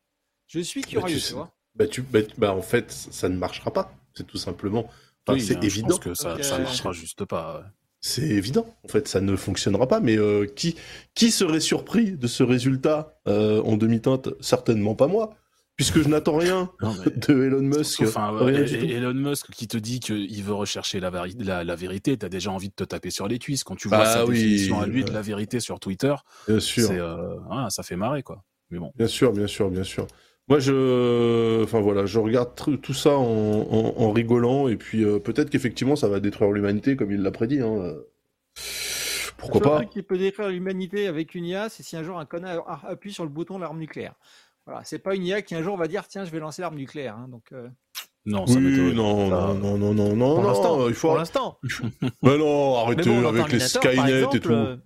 Je 0.48 0.58
suis 0.58 0.82
curieux, 0.82 1.06
tu 1.06 1.20
tu, 1.20 1.28
sais- 1.28 1.34
vois. 1.34 1.54
Bah, 1.76 1.86
tu, 1.86 2.02
bah, 2.02 2.18
bah, 2.36 2.52
en 2.52 2.62
fait, 2.62 2.90
ça 2.90 3.28
ne 3.28 3.36
marchera 3.36 3.72
pas. 3.72 3.94
C'est 4.12 4.26
tout 4.26 4.38
simplement. 4.38 4.86
Enfin, 5.24 5.34
oui, 5.34 5.40
c'est 5.40 5.54
hein, 5.54 5.60
je 5.62 5.66
évident. 5.66 5.88
pense 5.90 6.00
que 6.00 6.14
ça, 6.14 6.42
ça 6.42 6.58
marchera 6.58 6.90
juste 6.90 7.24
pas. 7.26 7.64
C'est 8.00 8.22
évident. 8.22 8.66
En 8.84 8.88
fait, 8.88 9.08
ça 9.08 9.20
ne 9.20 9.36
fonctionnera 9.36 9.86
pas. 9.86 10.00
Mais 10.00 10.16
euh, 10.18 10.46
qui, 10.46 10.76
qui 11.14 11.30
serait 11.30 11.60
surpris 11.60 12.12
de 12.12 12.26
ce 12.26 12.42
résultat 12.42 13.20
euh, 13.28 13.60
en 13.62 13.76
demi-teinte? 13.76 14.30
Certainement 14.40 14.94
pas 14.94 15.06
moi, 15.06 15.34
puisque 15.76 16.00
je 16.00 16.08
n'attends 16.08 16.38
rien 16.38 16.70
Non, 16.80 16.94
mais- 17.04 17.10
de 17.14 17.44
Elon 17.44 17.60
Musk. 17.60 18.02
Enfin, 18.02 18.30
Rien 18.38 18.64
tout. 18.64 18.74
et- 18.74 18.92
Elon 18.92 19.12
Musk 19.12 19.50
qui 19.50 19.68
te 19.68 19.76
dit 19.76 20.00
qu'il 20.00 20.42
veut 20.42 20.54
rechercher 20.54 20.98
la, 20.98 21.10
vari- 21.10 21.36
la, 21.38 21.62
la 21.62 21.76
vérité, 21.76 22.16
t'as 22.16 22.30
déjà 22.30 22.50
envie 22.50 22.68
de 22.70 22.74
te 22.74 22.84
taper 22.84 23.10
sur 23.10 23.28
les 23.28 23.38
cuisses 23.38 23.64
quand 23.64 23.76
tu 23.76 23.88
vois 23.88 23.98
Bah 23.98 24.06
sa 24.14 24.24
oui, 24.24 24.34
définition 24.36 24.80
à 24.80 24.86
lui 24.86 25.04
de 25.04 25.12
la 25.12 25.20
vérité 25.22 25.60
sur 25.60 25.78
Twitter. 25.78 26.14
Bien 26.48 26.60
sûr. 26.60 26.88
Euh, 26.90 27.36
ça 27.68 27.82
fait 27.82 27.96
marrer 27.96 28.22
quoi. 28.22 28.42
Mais 28.70 28.78
bon. 28.78 28.92
Bien 28.96 29.08
sûr, 29.08 29.32
bien 29.32 29.46
sûr, 29.46 29.68
bien 29.70 29.82
sûr. 29.84 30.06
Moi, 30.50 30.58
je, 30.58 31.62
enfin 31.62 31.80
voilà, 31.80 32.06
je 32.06 32.18
regarde 32.18 32.54
tout 32.82 32.92
ça 32.92 33.16
en, 33.16 33.22
en- 33.22 33.94
en 33.96 34.10
rigolant 34.12 34.66
et 34.68 34.76
puis 34.76 35.04
euh, 35.04 35.20
peut-être 35.20 35.48
qu'effectivement 35.48 35.94
ça 35.96 36.08
va 36.08 36.18
détruire 36.20 36.50
l'humanité 36.50 36.96
comme 36.96 37.12
il 37.12 37.22
l'a 37.22 37.30
prédit. 37.30 37.60
Hein. 37.60 37.76
euh. 37.78 38.02
Pourquoi 39.38 39.60
Le 39.60 39.64
pas 39.64 39.76
truc 39.76 39.90
qui 39.90 40.02
peut 40.02 40.18
détruire 40.18 40.48
l'humanité 40.48 41.06
avec 41.06 41.34
une 41.34 41.44
IA, 41.46 41.68
c'est 41.68 41.82
si 41.82 41.96
un 41.96 42.02
jour 42.02 42.18
un 42.18 42.26
connard 42.26 42.84
appuie 42.84 43.12
sur 43.12 43.24
le 43.24 43.30
bouton 43.30 43.56
de 43.56 43.60
l'arme 43.62 43.78
nucléaire. 43.78 44.14
Voilà, 44.66 44.82
c'est 44.84 44.98
pas 44.98 45.14
une 45.14 45.24
IA 45.24 45.40
qui 45.42 45.54
un 45.54 45.62
jour 45.62 45.76
va 45.76 45.88
dire 45.88 46.06
tiens, 46.08 46.24
je 46.24 46.30
vais 46.30 46.40
lancer 46.40 46.62
l'arme 46.62 46.76
nucléaire. 46.76 47.16
hein, 47.16 47.28
donc, 47.28 47.52
euh, 47.52 47.68
Non, 48.26 48.46
ça 48.46 48.54
Oui, 48.58 48.92
non, 48.94 49.30
Ça- 49.30 49.54
non, 49.54 49.54
non, 49.54 49.78
non, 49.78 49.94
non, 49.94 50.14
non, 50.16 50.34
Pour 50.34 50.42
non, 50.42 50.48
l'instant, 50.48 50.88
il 50.88 50.94
faut. 50.94 51.08
pour 51.08 51.16
l'instant. 51.16 51.58
Mais 52.22 52.36
non, 52.38 52.74
Mais 52.74 52.82
arrêtez 52.82 53.08
bon, 53.10 53.22
dans 53.22 53.28
avec 53.30 53.50
les 53.52 53.60
Skynet 53.60 54.12
exemple, 54.18 54.36
et 54.36 54.40
tout. 54.40 54.52
euh, 54.52 54.76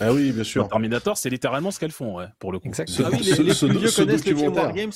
Ah 0.00 0.12
oui, 0.12 0.32
bien 0.32 0.44
sûr. 0.44 0.68
Terminator, 0.68 1.16
c'est 1.16 1.30
littéralement 1.30 1.70
ce 1.70 1.80
qu'elles 1.80 1.92
font, 1.92 2.16
ouais, 2.16 2.26
pour 2.38 2.52
le 2.52 2.58
coup. 2.58 2.68
Exactement. 2.68 3.08
Ah 3.10 3.16
oui, 3.16 3.24
Ce- 3.24 3.42
les, 3.42 3.48
les 3.48 3.54
plus 3.54 3.78
vieux 3.78 3.90
connaissent 3.90 4.26
le 4.26 4.36
film 4.36 4.36
documentaire. 4.36 4.64
War 4.64 4.72
Games. 4.74 4.92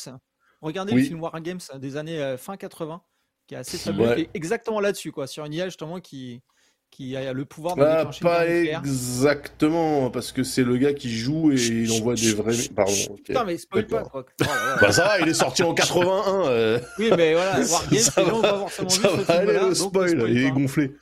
Regardez 0.60 0.92
Oui. 0.92 1.00
le 1.02 1.06
film 1.06 1.22
War 1.22 1.40
Games 1.40 1.60
des 1.76 1.96
années 1.96 2.20
euh, 2.20 2.36
fin 2.36 2.56
80, 2.56 3.00
qui 3.46 3.54
est 3.54 3.58
assez 3.58 3.78
fabuleux, 3.78 4.08
Ouais. 4.08 4.14
qui 4.16 4.20
est 4.22 4.30
exactement 4.34 4.80
là-dessus, 4.80 5.10
quoi, 5.12 5.26
sur 5.26 5.44
une 5.46 5.54
IA 5.54 5.64
justement 5.66 5.98
qui, 6.00 6.42
qui 6.90 7.14
a 7.16 7.32
le 7.32 7.44
pouvoir 7.44 7.76
de 7.76 7.82
Ah, 7.82 8.10
pas 8.20 8.48
exactement, 8.48 10.10
parce 10.10 10.32
que 10.32 10.42
c'est 10.42 10.64
le 10.64 10.76
gars 10.78 10.94
qui 10.94 11.10
joue 11.10 11.52
et 11.52 11.56
il 11.56 11.92
envoie 11.92 12.14
des 12.14 12.32
vrais. 12.34 12.54
Pardon. 12.74 12.92
ok. 13.10 13.22
Putain, 13.24 13.44
mais 13.44 13.56
spoil 13.56 13.86
pas, 13.86 14.02
quoi. 14.02 14.24
Oh 14.40 14.44
là 14.44 14.46
là. 14.46 14.78
Bah 14.80 14.92
ça 14.92 15.04
va, 15.04 15.20
il 15.20 15.28
est 15.28 15.34
sorti 15.34 15.62
en 15.62 15.74
81. 15.74 16.48
euh, 16.48 16.78
Oui, 16.98 17.10
mais 17.16 17.34
voilà, 17.34 17.62
Ça 17.64 18.22
va- 18.22 18.58
forcément 18.68 19.14
va 19.16 19.34
aller 19.34 19.74
spoil, 19.74 20.08
spoil 20.10 20.30
il 20.30 20.44
est 20.44 20.48
pas. 20.48 20.54
gonflé. 20.54 20.92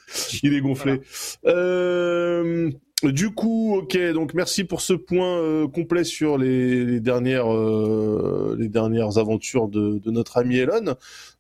Il 0.43 0.55
est 0.55 0.61
gonflé. 0.61 1.01
Euh, 1.47 2.71
du 3.03 3.31
coup, 3.31 3.77
ok, 3.77 3.97
donc 4.13 4.35
merci 4.35 4.65
pour 4.65 4.81
ce 4.81 4.93
point 4.95 5.39
euh, 5.39 5.69
complet 5.69 6.05
sur 6.05 6.39
les, 6.39 6.85
les 6.85 7.01
dernières 7.01 7.53
euh, 7.53 8.57
les 8.59 8.69
dernières 8.69 9.19
aventures 9.19 9.69
de, 9.69 9.99
de 9.99 10.11
notre 10.11 10.39
ami 10.39 10.57
Elon. 10.59 10.95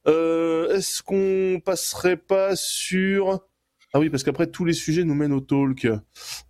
Euh, 0.06 0.74
Est-ce 0.76 1.02
qu'on 1.02 1.60
passerait 1.64 2.16
pas 2.18 2.56
sur 2.56 3.40
ah 3.92 4.00
oui, 4.00 4.10
parce 4.10 4.22
qu'après 4.24 4.46
tous 4.48 4.64
les 4.64 4.72
sujets 4.72 5.04
nous 5.04 5.14
mènent 5.14 5.32
au 5.32 5.40
talk, 5.40 5.86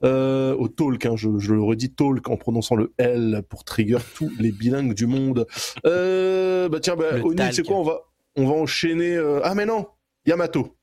euh, 0.02 0.54
au 0.54 0.68
talk. 0.68 1.06
Hein, 1.06 1.16
je, 1.16 1.38
je 1.38 1.54
le 1.54 1.62
redis 1.62 1.92
talk 1.94 2.28
en 2.28 2.36
prononçant 2.36 2.74
le 2.76 2.92
L 2.98 3.42
pour 3.48 3.64
trigger 3.64 3.98
tous 4.16 4.32
les 4.38 4.52
bilingues 4.52 4.94
du 4.94 5.06
monde. 5.06 5.46
Euh, 5.84 6.68
bah 6.68 6.80
tiens, 6.80 6.96
bah, 6.96 7.20
Oni, 7.22 7.40
c'est 7.52 7.62
quoi 7.64 7.76
On 7.78 7.84
va 7.84 8.00
on 8.38 8.46
va 8.46 8.52
enchaîner. 8.54 9.14
euh, 9.16 9.40
Ah 9.44 9.54
mais 9.54 9.64
non, 9.66 9.86
Yamato. 10.26 10.76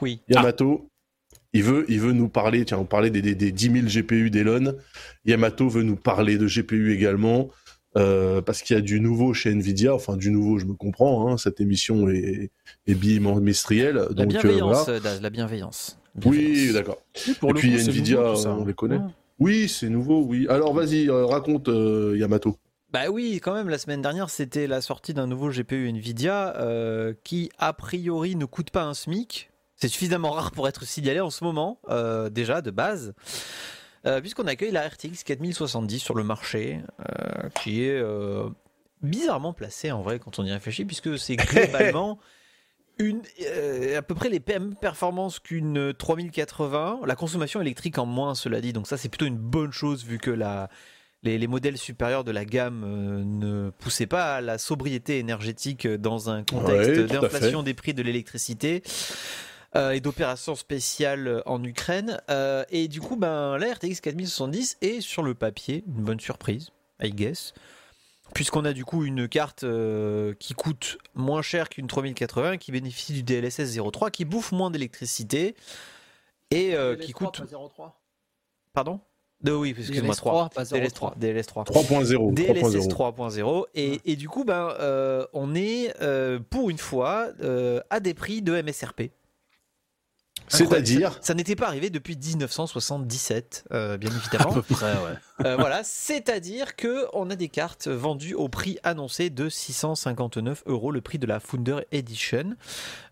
Oui. 0.00 0.20
Yamato, 0.28 0.90
il 1.52 1.62
veut, 1.62 1.84
il 1.88 2.00
veut 2.00 2.12
nous 2.12 2.28
parler, 2.28 2.64
tiens, 2.64 2.78
on 2.78 2.84
parlait 2.84 3.10
des, 3.10 3.22
des, 3.22 3.34
des 3.34 3.52
10 3.52 3.88
000 3.88 4.02
GPU 4.04 4.30
d'Elon. 4.30 4.74
Yamato 5.24 5.68
veut 5.68 5.84
nous 5.84 5.96
parler 5.96 6.36
de 6.36 6.46
GPU 6.46 6.92
également, 6.92 7.48
euh, 7.96 8.40
parce 8.42 8.62
qu'il 8.62 8.76
y 8.76 8.78
a 8.78 8.82
du 8.82 9.00
nouveau 9.00 9.32
chez 9.34 9.50
Nvidia, 9.50 9.94
enfin 9.94 10.16
du 10.16 10.30
nouveau, 10.30 10.58
je 10.58 10.66
me 10.66 10.74
comprends, 10.74 11.28
hein, 11.32 11.36
cette 11.38 11.60
émission 11.60 12.08
est, 12.08 12.50
est 12.86 12.94
bimestrielle. 12.94 13.96
La 13.96 14.06
Donc, 14.08 14.18
euh, 14.34 14.40
bienveillance, 14.40 14.84
voilà. 14.84 14.98
euh, 14.98 15.00
Daz, 15.00 15.20
la 15.22 15.30
bienveillance. 15.30 15.98
Oui, 16.24 16.38
Bienveillance. 16.38 16.72
d'accord. 16.74 16.98
Pour 17.40 17.50
Et 17.50 17.52
le 17.54 17.58
puis 17.58 17.70
coup, 17.72 17.78
Nvidia, 17.78 18.16
nouveau, 18.16 18.34
tout 18.34 18.40
ça. 18.42 18.50
on 18.54 18.64
les 18.64 18.74
connaît. 18.74 18.96
Ouais. 18.96 19.02
Oui, 19.38 19.68
c'est 19.68 19.88
nouveau, 19.90 20.24
oui. 20.24 20.46
Alors 20.48 20.72
vas-y, 20.74 21.08
raconte 21.10 21.68
euh, 21.68 22.16
Yamato. 22.18 22.56
Bah 22.92 23.10
oui, 23.10 23.40
quand 23.42 23.52
même, 23.52 23.68
la 23.68 23.78
semaine 23.78 24.00
dernière, 24.00 24.30
c'était 24.30 24.66
la 24.66 24.80
sortie 24.80 25.12
d'un 25.12 25.26
nouveau 25.26 25.50
GPU 25.50 25.88
Nvidia 25.88 26.56
euh, 26.56 27.12
qui, 27.24 27.50
a 27.58 27.72
priori, 27.72 28.36
ne 28.36 28.44
coûte 28.46 28.70
pas 28.70 28.84
un 28.84 28.94
SMIC. 28.94 29.50
C'est 29.74 29.88
suffisamment 29.88 30.30
rare 30.30 30.52
pour 30.52 30.68
être 30.68 30.84
signalé 30.86 31.20
en 31.20 31.28
ce 31.28 31.44
moment, 31.44 31.80
euh, 31.90 32.30
déjà, 32.30 32.62
de 32.62 32.70
base. 32.70 33.12
Euh, 34.06 34.20
Puisqu'on 34.20 34.46
accueille 34.46 34.70
la 34.70 34.86
RTX 34.88 35.24
4070 35.24 35.98
sur 35.98 36.14
le 36.14 36.22
marché, 36.22 36.80
euh, 37.00 37.48
qui 37.62 37.84
est 37.84 37.98
euh, 37.98 38.48
bizarrement 39.02 39.52
placée 39.52 39.90
en 39.90 40.02
vrai 40.02 40.18
quand 40.18 40.38
on 40.38 40.44
y 40.44 40.52
réfléchit, 40.52 40.84
puisque 40.84 41.18
c'est 41.18 41.36
globalement 41.36 42.18
une, 42.98 43.20
à 43.96 44.02
peu 44.02 44.14
près 44.14 44.28
les 44.28 44.40
mêmes 44.46 44.74
performances 44.74 45.38
qu'une 45.38 45.92
3080, 45.92 47.00
la 47.04 47.14
consommation 47.16 47.60
électrique 47.60 47.98
en 47.98 48.06
moins, 48.06 48.34
cela 48.34 48.60
dit, 48.60 48.72
donc 48.72 48.86
ça 48.86 48.96
c'est 48.96 49.08
plutôt 49.08 49.26
une 49.26 49.36
bonne 49.36 49.72
chose 49.72 50.04
vu 50.04 50.18
que 50.18 50.30
la, 50.30 50.70
les, 51.22 51.38
les 51.38 51.46
modèles 51.46 51.76
supérieurs 51.76 52.24
de 52.24 52.30
la 52.30 52.44
gamme 52.44 52.84
euh, 52.84 53.24
ne 53.24 53.70
poussaient 53.70 54.06
pas 54.06 54.36
à 54.36 54.40
la 54.40 54.58
sobriété 54.58 55.18
énergétique 55.18 55.86
dans 55.86 56.30
un 56.30 56.42
contexte 56.44 56.90
Ouais, 56.90 57.04
d'inflation 57.04 57.62
des 57.62 57.74
prix 57.74 57.94
de 57.94 58.02
l'électricité. 58.02 58.82
Euh, 59.76 59.90
et 59.92 60.00
d'opérations 60.00 60.54
spéciales 60.54 61.42
en 61.46 61.62
Ukraine. 61.62 62.20
Euh, 62.30 62.64
et 62.70 62.88
du 62.88 63.00
coup, 63.00 63.16
ben, 63.16 63.58
la 63.58 63.72
RTX 63.74 64.00
4070 64.00 64.78
est 64.80 65.00
sur 65.00 65.22
le 65.22 65.34
papier 65.34 65.84
une 65.86 66.02
bonne 66.04 66.20
surprise, 66.20 66.70
I 67.02 67.10
guess. 67.10 67.52
puisqu'on 68.34 68.64
a 68.64 68.72
du 68.72 68.84
coup 68.84 69.04
une 69.04 69.28
carte 69.28 69.64
euh, 69.64 70.34
qui 70.38 70.54
coûte 70.54 70.98
moins 71.14 71.42
cher 71.42 71.68
qu'une 71.68 71.86
3080, 71.86 72.56
qui 72.58 72.72
bénéficie 72.72 73.12
du 73.12 73.22
DLSS 73.22 73.78
03, 73.78 74.10
qui 74.10 74.24
bouffe 74.24 74.52
moins 74.52 74.70
d'électricité 74.70 75.54
et 76.50 76.74
euh, 76.74 76.96
qui 76.96 77.12
coûte. 77.12 77.42
Pardon? 78.72 79.00
De, 79.42 79.52
oui, 79.52 79.74
excuse-moi, 79.76 80.14
3. 80.14 80.48
DLS3, 80.56 81.18
DLS3. 81.18 81.66
3.0. 81.66 82.34
DLSS 82.34 82.88
3.0. 82.88 83.64
Et, 83.74 84.00
et, 84.06 84.16
du 84.16 84.28
coup, 84.30 84.44
ben, 84.44 84.74
euh, 84.80 85.26
on 85.34 85.54
est 85.54 85.92
pour 86.50 86.70
une 86.70 86.78
fois 86.78 87.28
à 87.90 88.00
des 88.00 88.14
prix 88.14 88.42
de 88.42 88.60
MSRP. 88.60 89.10
C'est-à-dire 90.48 91.18
Ça, 91.20 91.34
n'était 91.34 91.56
pas 91.56 91.66
arrivé 91.66 91.90
depuis 91.90 92.16
1977, 92.16 93.64
euh, 93.72 93.96
bien 93.96 94.10
évidemment. 94.10 94.50
à 94.50 94.54
peu 94.54 94.62
près, 94.62 94.92
ouais. 94.92 95.14
Euh, 95.44 95.54
voilà, 95.58 95.82
c'est-à-dire 95.84 96.76
que 96.76 97.04
on 97.12 97.28
a 97.28 97.36
des 97.36 97.50
cartes 97.50 97.88
vendues 97.88 98.32
au 98.32 98.48
prix 98.48 98.78
annoncé 98.84 99.28
de 99.28 99.50
659 99.50 100.62
euros, 100.64 100.90
le 100.90 101.02
prix 101.02 101.18
de 101.18 101.26
la 101.26 101.40
Founder 101.40 101.80
Edition. 101.92 102.56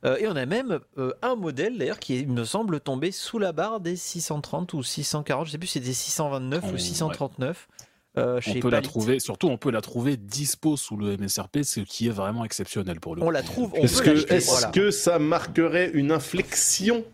Euh, 0.06 0.16
et 0.16 0.26
on 0.26 0.34
a 0.34 0.46
même 0.46 0.80
un 1.20 1.34
modèle, 1.34 1.76
d'ailleurs, 1.76 1.98
qui, 1.98 2.18
il 2.18 2.28
me 2.30 2.44
semble, 2.44 2.80
tombé 2.80 3.12
sous 3.12 3.38
la 3.38 3.52
barre 3.52 3.80
des 3.80 3.96
630 3.96 4.72
ou 4.72 4.82
640, 4.82 5.46
je 5.46 5.52
sais 5.52 5.58
plus 5.58 5.66
si 5.66 5.80
c'était 5.80 5.92
629 5.92 6.72
ou 6.72 6.78
639. 6.78 7.68
on 8.16 8.40
peut 8.60 8.70
la 8.70 8.80
trouver, 8.80 9.20
surtout 9.20 9.48
on 9.48 9.58
peut 9.58 9.70
la 9.70 9.82
trouver 9.82 10.16
dispo 10.16 10.78
sous 10.78 10.96
le 10.96 11.18
MSRP, 11.18 11.58
ce 11.62 11.80
qui 11.80 12.06
est 12.06 12.10
vraiment 12.10 12.46
exceptionnel 12.46 13.00
pour 13.00 13.16
le 13.16 13.22
On 13.22 13.28
la 13.28 13.42
trouve. 13.42 13.70
Est-ce 13.74 14.00
que, 14.00 14.32
est 14.32 14.72
que 14.72 14.90
ça 14.90 15.18
marquerait 15.18 15.90
une 15.92 16.10
inflexion 16.10 17.04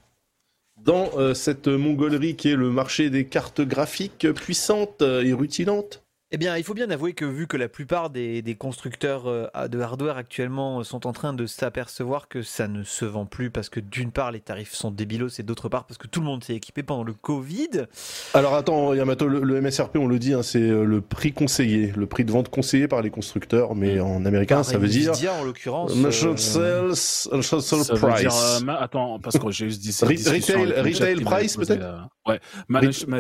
dans 0.85 1.11
euh, 1.17 1.35
cette 1.35 1.69
mongolerie 1.69 2.37
qui 2.37 2.51
est 2.51 2.57
le 2.57 2.71
marché 2.71 3.11
des 3.11 3.27
cartes 3.27 3.61
graphiques 3.61 4.33
puissantes 4.33 5.03
et 5.03 5.33
rutilantes 5.33 6.03
eh 6.33 6.37
bien, 6.37 6.57
il 6.57 6.63
faut 6.63 6.75
bien 6.75 6.89
avouer 6.91 7.13
que 7.13 7.25
vu 7.25 7.49
que 7.49 7.57
la 7.57 7.69
plupart 7.69 8.09
des, 8.09 8.57
constructeurs 8.57 9.27
euh, 9.27 9.49
de 9.69 9.81
hardware 9.81 10.17
actuellement 10.17 10.85
sont 10.85 11.09
en 11.09 11.13
train 11.13 11.33
de 11.33 11.47
s'apercevoir 11.47 12.29
que 12.29 12.43
ça 12.43 12.69
ne 12.69 12.85
se 12.85 13.05
vend 13.05 13.27
plus 13.27 13.51
parce 13.51 13.69
que 13.69 13.81
d'une 13.81 14.13
part 14.13 14.31
les 14.31 14.39
tarifs 14.41 14.73
sont 14.73 14.93
débilos 14.93 15.41
et 15.41 15.43
d'autre 15.43 15.69
part 15.69 15.87
parce 15.87 15.99
que 15.99 16.07
tout 16.07 16.21
le 16.21 16.27
monde 16.27 16.45
s'est 16.45 16.55
équipé 16.55 16.85
pendant 16.85 17.03
le 17.03 17.15
Covid. 17.15 17.87
Alors 18.35 18.55
attends, 18.55 18.95
Yamato, 18.95 19.27
le, 19.27 19.61
MSRP, 19.61 19.97
on 19.97 20.07
le 20.07 20.21
dit, 20.21 20.33
hein, 20.33 20.43
c'est 20.45 20.61
euh, 20.61 20.85
le 20.85 21.01
prix 21.01 21.33
conseillé, 21.33 21.93
le 21.97 22.07
prix 22.07 22.25
de 22.25 22.31
vente 22.31 22.49
conseillé 22.49 22.87
par 22.87 23.03
les 23.03 23.11
constructeurs, 23.11 23.75
mais 23.75 23.97
mm. 23.97 24.03
en 24.03 24.25
américain, 24.25 24.63
ça 24.63 24.79
veut 24.79 24.87
dire. 24.87 25.13
en 25.33 25.43
l'occurrence. 25.43 25.93
Euh, 25.97 26.11
sales, 26.37 26.95
ça 26.95 27.95
price. 27.97 28.23
Veut 28.61 28.67
dire, 28.67 28.81
attends, 28.81 29.19
parce 29.19 29.37
que 29.37 29.51
j'ai 29.51 29.69
juste 29.69 29.83
dit. 29.83 29.97
retail, 30.01 30.81
retail 30.81 31.21
price 31.23 31.57
peut-être. 31.57 32.09
Ouais, 32.27 32.41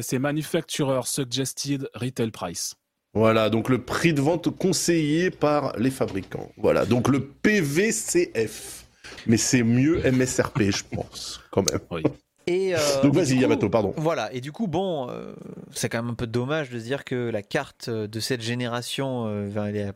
c'est 0.02 0.18
manufacturer 0.20 1.00
suggested 1.04 1.88
retail 1.94 2.30
price. 2.30 2.76
Voilà, 3.12 3.50
donc 3.50 3.68
le 3.68 3.82
prix 3.82 4.12
de 4.12 4.20
vente 4.20 4.56
conseillé 4.56 5.30
par 5.30 5.76
les 5.78 5.90
fabricants. 5.90 6.50
Voilà, 6.56 6.86
donc 6.86 7.08
le 7.08 7.24
PVCF. 7.26 8.86
Mais 9.26 9.36
c'est 9.36 9.64
mieux 9.64 10.00
MSRP, 10.10 10.70
je 10.70 10.84
pense, 10.84 11.40
quand 11.50 11.68
même. 11.70 11.80
Oui. 11.90 12.02
Et 12.46 12.74
euh, 12.74 12.78
donc 13.02 13.14
vas-y, 13.14 13.36
Yamato, 13.36 13.68
pardon. 13.68 13.92
Voilà, 13.96 14.32
et 14.32 14.40
du 14.40 14.52
coup, 14.52 14.66
bon, 14.66 15.08
euh, 15.10 15.34
c'est 15.72 15.88
quand 15.88 16.02
même 16.02 16.12
un 16.12 16.14
peu 16.14 16.26
dommage 16.26 16.70
de 16.70 16.78
se 16.78 16.84
dire 16.84 17.04
que 17.04 17.30
la 17.30 17.42
carte 17.42 17.90
de 17.90 18.20
cette 18.20 18.40
génération, 18.40 19.26
euh, 19.26 19.66
elle 19.66 19.76
est 19.76 19.92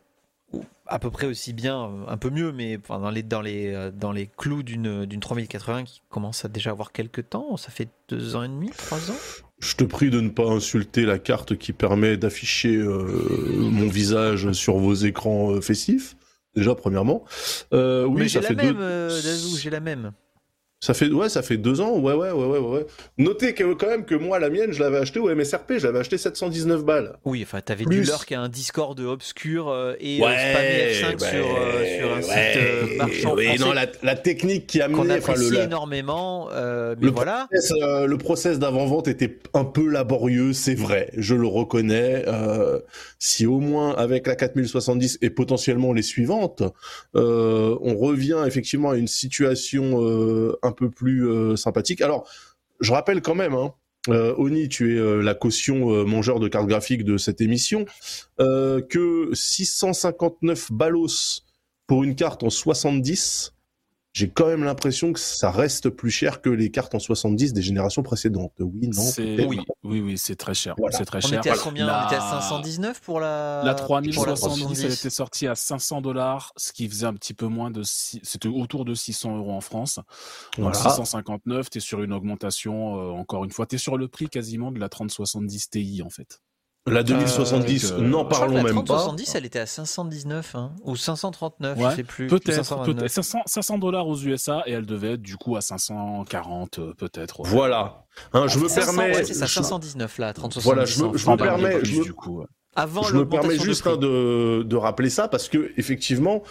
à, 0.86 0.98
peu 0.98 1.10
près 1.10 1.26
aussi 1.26 1.52
bien, 1.52 1.90
un 2.06 2.16
peu 2.16 2.30
mieux, 2.30 2.52
mais 2.52 2.78
enfin, 2.78 2.98
dans, 2.98 3.10
les, 3.10 3.22
dans, 3.22 3.40
les, 3.40 3.90
dans 3.92 4.12
les 4.12 4.28
clous 4.36 4.62
d'une 4.62 5.06
3080 5.20 5.84
qui 5.84 6.02
commence 6.10 6.44
à 6.44 6.48
déjà 6.48 6.70
avoir 6.70 6.92
quelques 6.92 7.28
temps. 7.30 7.56
Ça 7.56 7.70
fait 7.70 7.88
deux 8.08 8.36
ans 8.36 8.42
et 8.42 8.48
demi, 8.48 8.70
trois 8.70 9.10
ans 9.10 9.16
je 9.64 9.76
te 9.76 9.84
prie 9.84 10.10
de 10.10 10.20
ne 10.20 10.28
pas 10.28 10.44
insulter 10.44 11.06
la 11.06 11.18
carte 11.18 11.56
qui 11.56 11.72
permet 11.72 12.16
d'afficher 12.16 12.76
euh, 12.76 13.06
mon 13.58 13.88
visage 13.88 14.52
sur 14.52 14.76
vos 14.76 14.94
écrans 14.94 15.52
euh, 15.52 15.60
festifs. 15.60 16.16
Déjà, 16.54 16.74
premièrement. 16.74 17.24
Euh, 17.72 18.04
oui, 18.04 18.28
ça 18.28 18.42
fait 18.42 18.54
même, 18.54 18.78
j'ai 19.56 19.70
la 19.70 19.80
même. 19.80 20.12
Ça 20.84 20.92
fait 20.92 21.10
ouais, 21.10 21.30
ça 21.30 21.40
fait 21.40 21.56
deux 21.56 21.80
ans. 21.80 21.98
Ouais, 21.98 22.12
ouais, 22.12 22.30
ouais, 22.30 22.46
ouais, 22.46 22.58
ouais. 22.58 22.86
Notez 23.16 23.54
que, 23.54 23.72
quand 23.72 23.86
même 23.86 24.04
que 24.04 24.14
moi, 24.14 24.38
la 24.38 24.50
mienne, 24.50 24.70
je 24.70 24.82
l'avais 24.82 24.98
acheté 24.98 25.18
au 25.18 25.34
MSRP. 25.34 25.78
Je 25.78 25.86
l'avais 25.86 26.00
acheté 26.00 26.18
719 26.18 26.84
balles. 26.84 27.16
Oui, 27.24 27.42
enfin, 27.42 27.62
t'avais 27.62 27.86
du 27.86 28.04
qui 28.26 28.34
a 28.34 28.42
un 28.42 28.50
Discord 28.50 29.00
obscur 29.00 29.70
euh, 29.70 29.94
et 29.98 30.20
euh, 30.20 30.26
ouais, 30.26 30.36
F5 30.36 31.18
sur, 31.18 31.56
euh, 31.56 31.98
sur, 31.98 32.14
un 32.14 32.20
site 32.20 32.98
marchand 32.98 33.34
oui, 33.34 33.58
non, 33.58 33.72
la, 33.72 33.86
la, 34.02 34.14
technique 34.14 34.66
qui 34.66 34.82
a 34.82 34.90
qu'on 34.90 35.08
apprécie 35.08 35.56
énormément. 35.56 36.50
mais 36.52 36.96
le 37.00 37.10
voilà. 37.10 37.48
Process, 37.50 37.72
le 38.06 38.16
process 38.18 38.58
d'avant-vente 38.58 39.08
était 39.08 39.38
un 39.54 39.64
peu 39.64 39.88
laborieux, 39.88 40.52
c'est 40.52 40.74
vrai. 40.74 41.08
Je 41.16 41.34
le 41.34 41.46
reconnais. 41.46 42.26
si 43.18 43.46
au 43.46 43.60
moins 43.60 43.94
avec 43.94 44.26
la 44.26 44.36
4070 44.36 45.20
et 45.22 45.30
potentiellement 45.30 45.94
les 45.94 46.02
suivantes, 46.02 46.62
on 47.14 47.96
revient 47.96 48.44
effectivement 48.46 48.90
à 48.90 48.96
une 48.98 49.08
situation 49.08 50.54
un 50.62 50.73
peu 50.74 50.90
plus 50.90 51.28
euh, 51.28 51.56
sympathique. 51.56 52.00
Alors, 52.00 52.28
je 52.80 52.92
rappelle 52.92 53.22
quand 53.22 53.34
même, 53.34 53.54
hein, 53.54 53.72
euh, 54.08 54.34
Oni, 54.36 54.68
tu 54.68 54.94
es 54.94 54.98
euh, 54.98 55.22
la 55.22 55.34
caution 55.34 56.04
mangeur 56.04 56.40
de 56.40 56.48
cartes 56.48 56.66
graphiques 56.66 57.04
de 57.04 57.16
cette 57.16 57.40
émission, 57.40 57.86
que 58.38 59.30
659 59.32 60.72
ballos 60.72 61.42
pour 61.86 62.04
une 62.04 62.14
carte 62.14 62.42
en 62.42 62.50
70, 62.50 63.53
j'ai 64.14 64.30
quand 64.30 64.46
même 64.46 64.62
l'impression 64.62 65.12
que 65.12 65.18
ça 65.18 65.50
reste 65.50 65.90
plus 65.90 66.10
cher 66.10 66.40
que 66.40 66.48
les 66.48 66.70
cartes 66.70 66.94
en 66.94 67.00
70 67.00 67.52
des 67.52 67.62
générations 67.62 68.04
précédentes. 68.04 68.52
Oui, 68.60 68.88
non 68.88 69.02
Oui, 69.18 69.60
oui, 69.82 70.00
oui, 70.00 70.18
c'est 70.18 70.36
très 70.36 70.54
cher. 70.54 70.76
C'est 70.92 71.04
très 71.04 71.18
on 71.18 71.28
cher. 71.28 71.40
Était 71.40 71.50
à 71.50 71.56
combien? 71.56 71.86
On 71.86 72.06
était 72.06 72.14
à 72.14 72.40
519 72.40 73.00
pour 73.00 73.18
la. 73.18 73.62
La 73.64 73.74
3070, 73.74 74.84
elle 74.84 74.92
était 74.92 75.10
sortie 75.10 75.48
à 75.48 75.56
500 75.56 76.00
dollars, 76.00 76.52
ce 76.56 76.72
qui 76.72 76.88
faisait 76.88 77.06
un 77.06 77.14
petit 77.14 77.34
peu 77.34 77.48
moins 77.48 77.72
de. 77.72 77.82
C'était 77.82 78.48
autour 78.48 78.84
de 78.84 78.94
600 78.94 79.36
euros 79.36 79.52
en 79.52 79.60
France. 79.60 79.98
Donc 80.58 80.76
659, 80.76 81.70
tu 81.70 81.78
es 81.78 81.80
sur 81.80 82.00
une 82.00 82.12
augmentation, 82.12 82.96
euh, 82.96 83.10
encore 83.10 83.44
une 83.44 83.50
fois, 83.50 83.66
tu 83.66 83.74
es 83.74 83.78
sur 83.78 83.98
le 83.98 84.06
prix 84.06 84.28
quasiment 84.28 84.70
de 84.70 84.78
la 84.78 84.88
3070 84.88 85.70
Ti 85.70 86.02
en 86.04 86.10
fait. 86.10 86.40
La 86.86 87.02
2070, 87.02 87.92
euh, 87.92 88.00
n'en 88.02 88.26
parlons 88.26 88.62
même 88.62 88.64
pas. 88.64 88.68
La 88.68 88.82
3070, 88.82 89.34
elle 89.36 89.46
était 89.46 89.58
à 89.58 89.66
519 89.66 90.54
hein, 90.54 90.72
ou 90.82 90.96
539, 90.96 91.78
je 91.78 91.96
sais 91.96 92.04
plus. 92.04 92.26
Peut-être, 92.26 92.84
peut 92.84 93.08
500 93.08 93.78
dollars 93.78 94.06
aux 94.06 94.18
USA 94.18 94.62
et 94.66 94.72
elle 94.72 94.84
devait 94.84 95.14
être 95.14 95.22
du 95.22 95.38
coup 95.38 95.56
à 95.56 95.62
540 95.62 96.78
euh, 96.78 96.92
peut-être. 96.92 97.40
Voilà. 97.44 98.04
Hein, 98.34 98.48
je 98.48 98.58
me 98.58 98.68
permets. 98.68 99.16
Ouais, 99.16 99.24
c'est 99.24 99.32
ça, 99.32 99.46
519 99.46 100.18
là, 100.18 100.34
3070. 100.34 100.64
Voilà, 100.64 100.84
je 100.84 101.02
me, 101.02 101.16
je 101.16 101.30
me 101.30 101.36
permets. 101.36 101.84
Je 101.84 102.00
me... 102.00 102.04
Du 102.04 102.12
coup, 102.12 102.44
Avant 102.76 103.02
je 103.02 103.16
me 103.16 103.26
permets 103.26 103.58
juste 103.58 103.86
hein, 103.86 103.96
de, 103.96 104.62
de, 104.62 104.76
rappeler 104.76 105.08
ça 105.08 105.26
parce 105.26 105.48
que 105.48 105.72
effectivement, 105.78 106.42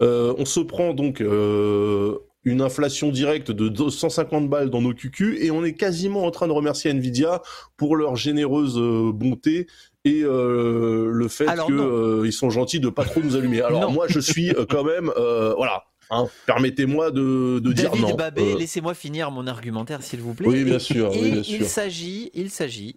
euh, 0.00 0.34
on 0.38 0.46
se 0.46 0.60
prend 0.60 0.94
donc 0.94 1.20
euh, 1.20 2.18
une 2.44 2.60
inflation 2.60 3.10
directe 3.10 3.50
de 3.50 3.68
250 3.68 4.48
balles 4.48 4.70
dans 4.70 4.82
nos 4.82 4.94
QQ 4.94 5.44
et 5.44 5.50
on 5.50 5.64
est 5.64 5.74
quasiment 5.74 6.24
en 6.24 6.30
train 6.30 6.48
de 6.48 6.52
remercier 6.52 6.90
Nvidia 6.90 7.42
pour 7.76 7.96
leur 7.96 8.16
généreuse 8.16 8.78
euh, 8.78 9.12
bonté 9.12 9.66
et 10.04 10.22
euh, 10.22 11.08
le 11.12 11.28
fait 11.28 11.46
qu'ils 11.66 11.74
euh, 11.74 12.30
sont 12.32 12.50
gentils 12.50 12.80
de 12.80 12.88
pas 12.88 13.04
trop 13.04 13.20
nous 13.20 13.36
allumer. 13.36 13.60
Alors 13.62 13.92
moi 13.92 14.06
je 14.08 14.18
suis 14.18 14.52
quand 14.68 14.84
même 14.84 15.10
voilà. 15.56 15.84
Hein, 16.10 16.26
permettez-moi 16.44 17.10
de, 17.10 17.58
de 17.60 17.72
dire 17.72 17.96
non. 17.96 18.14
Babé, 18.14 18.54
laissez-moi 18.54 18.92
finir 18.92 19.30
mon 19.30 19.46
argumentaire 19.46 20.02
s'il 20.02 20.20
vous 20.20 20.34
plaît. 20.34 20.46
Oui 20.46 20.64
bien 20.64 20.78
sûr. 20.78 21.10
Et, 21.14 21.20
oui, 21.20 21.30
bien 21.30 21.42
sûr. 21.42 21.60
il 21.60 21.64
s'agit, 21.64 22.30
il 22.34 22.50
s'agit 22.50 22.96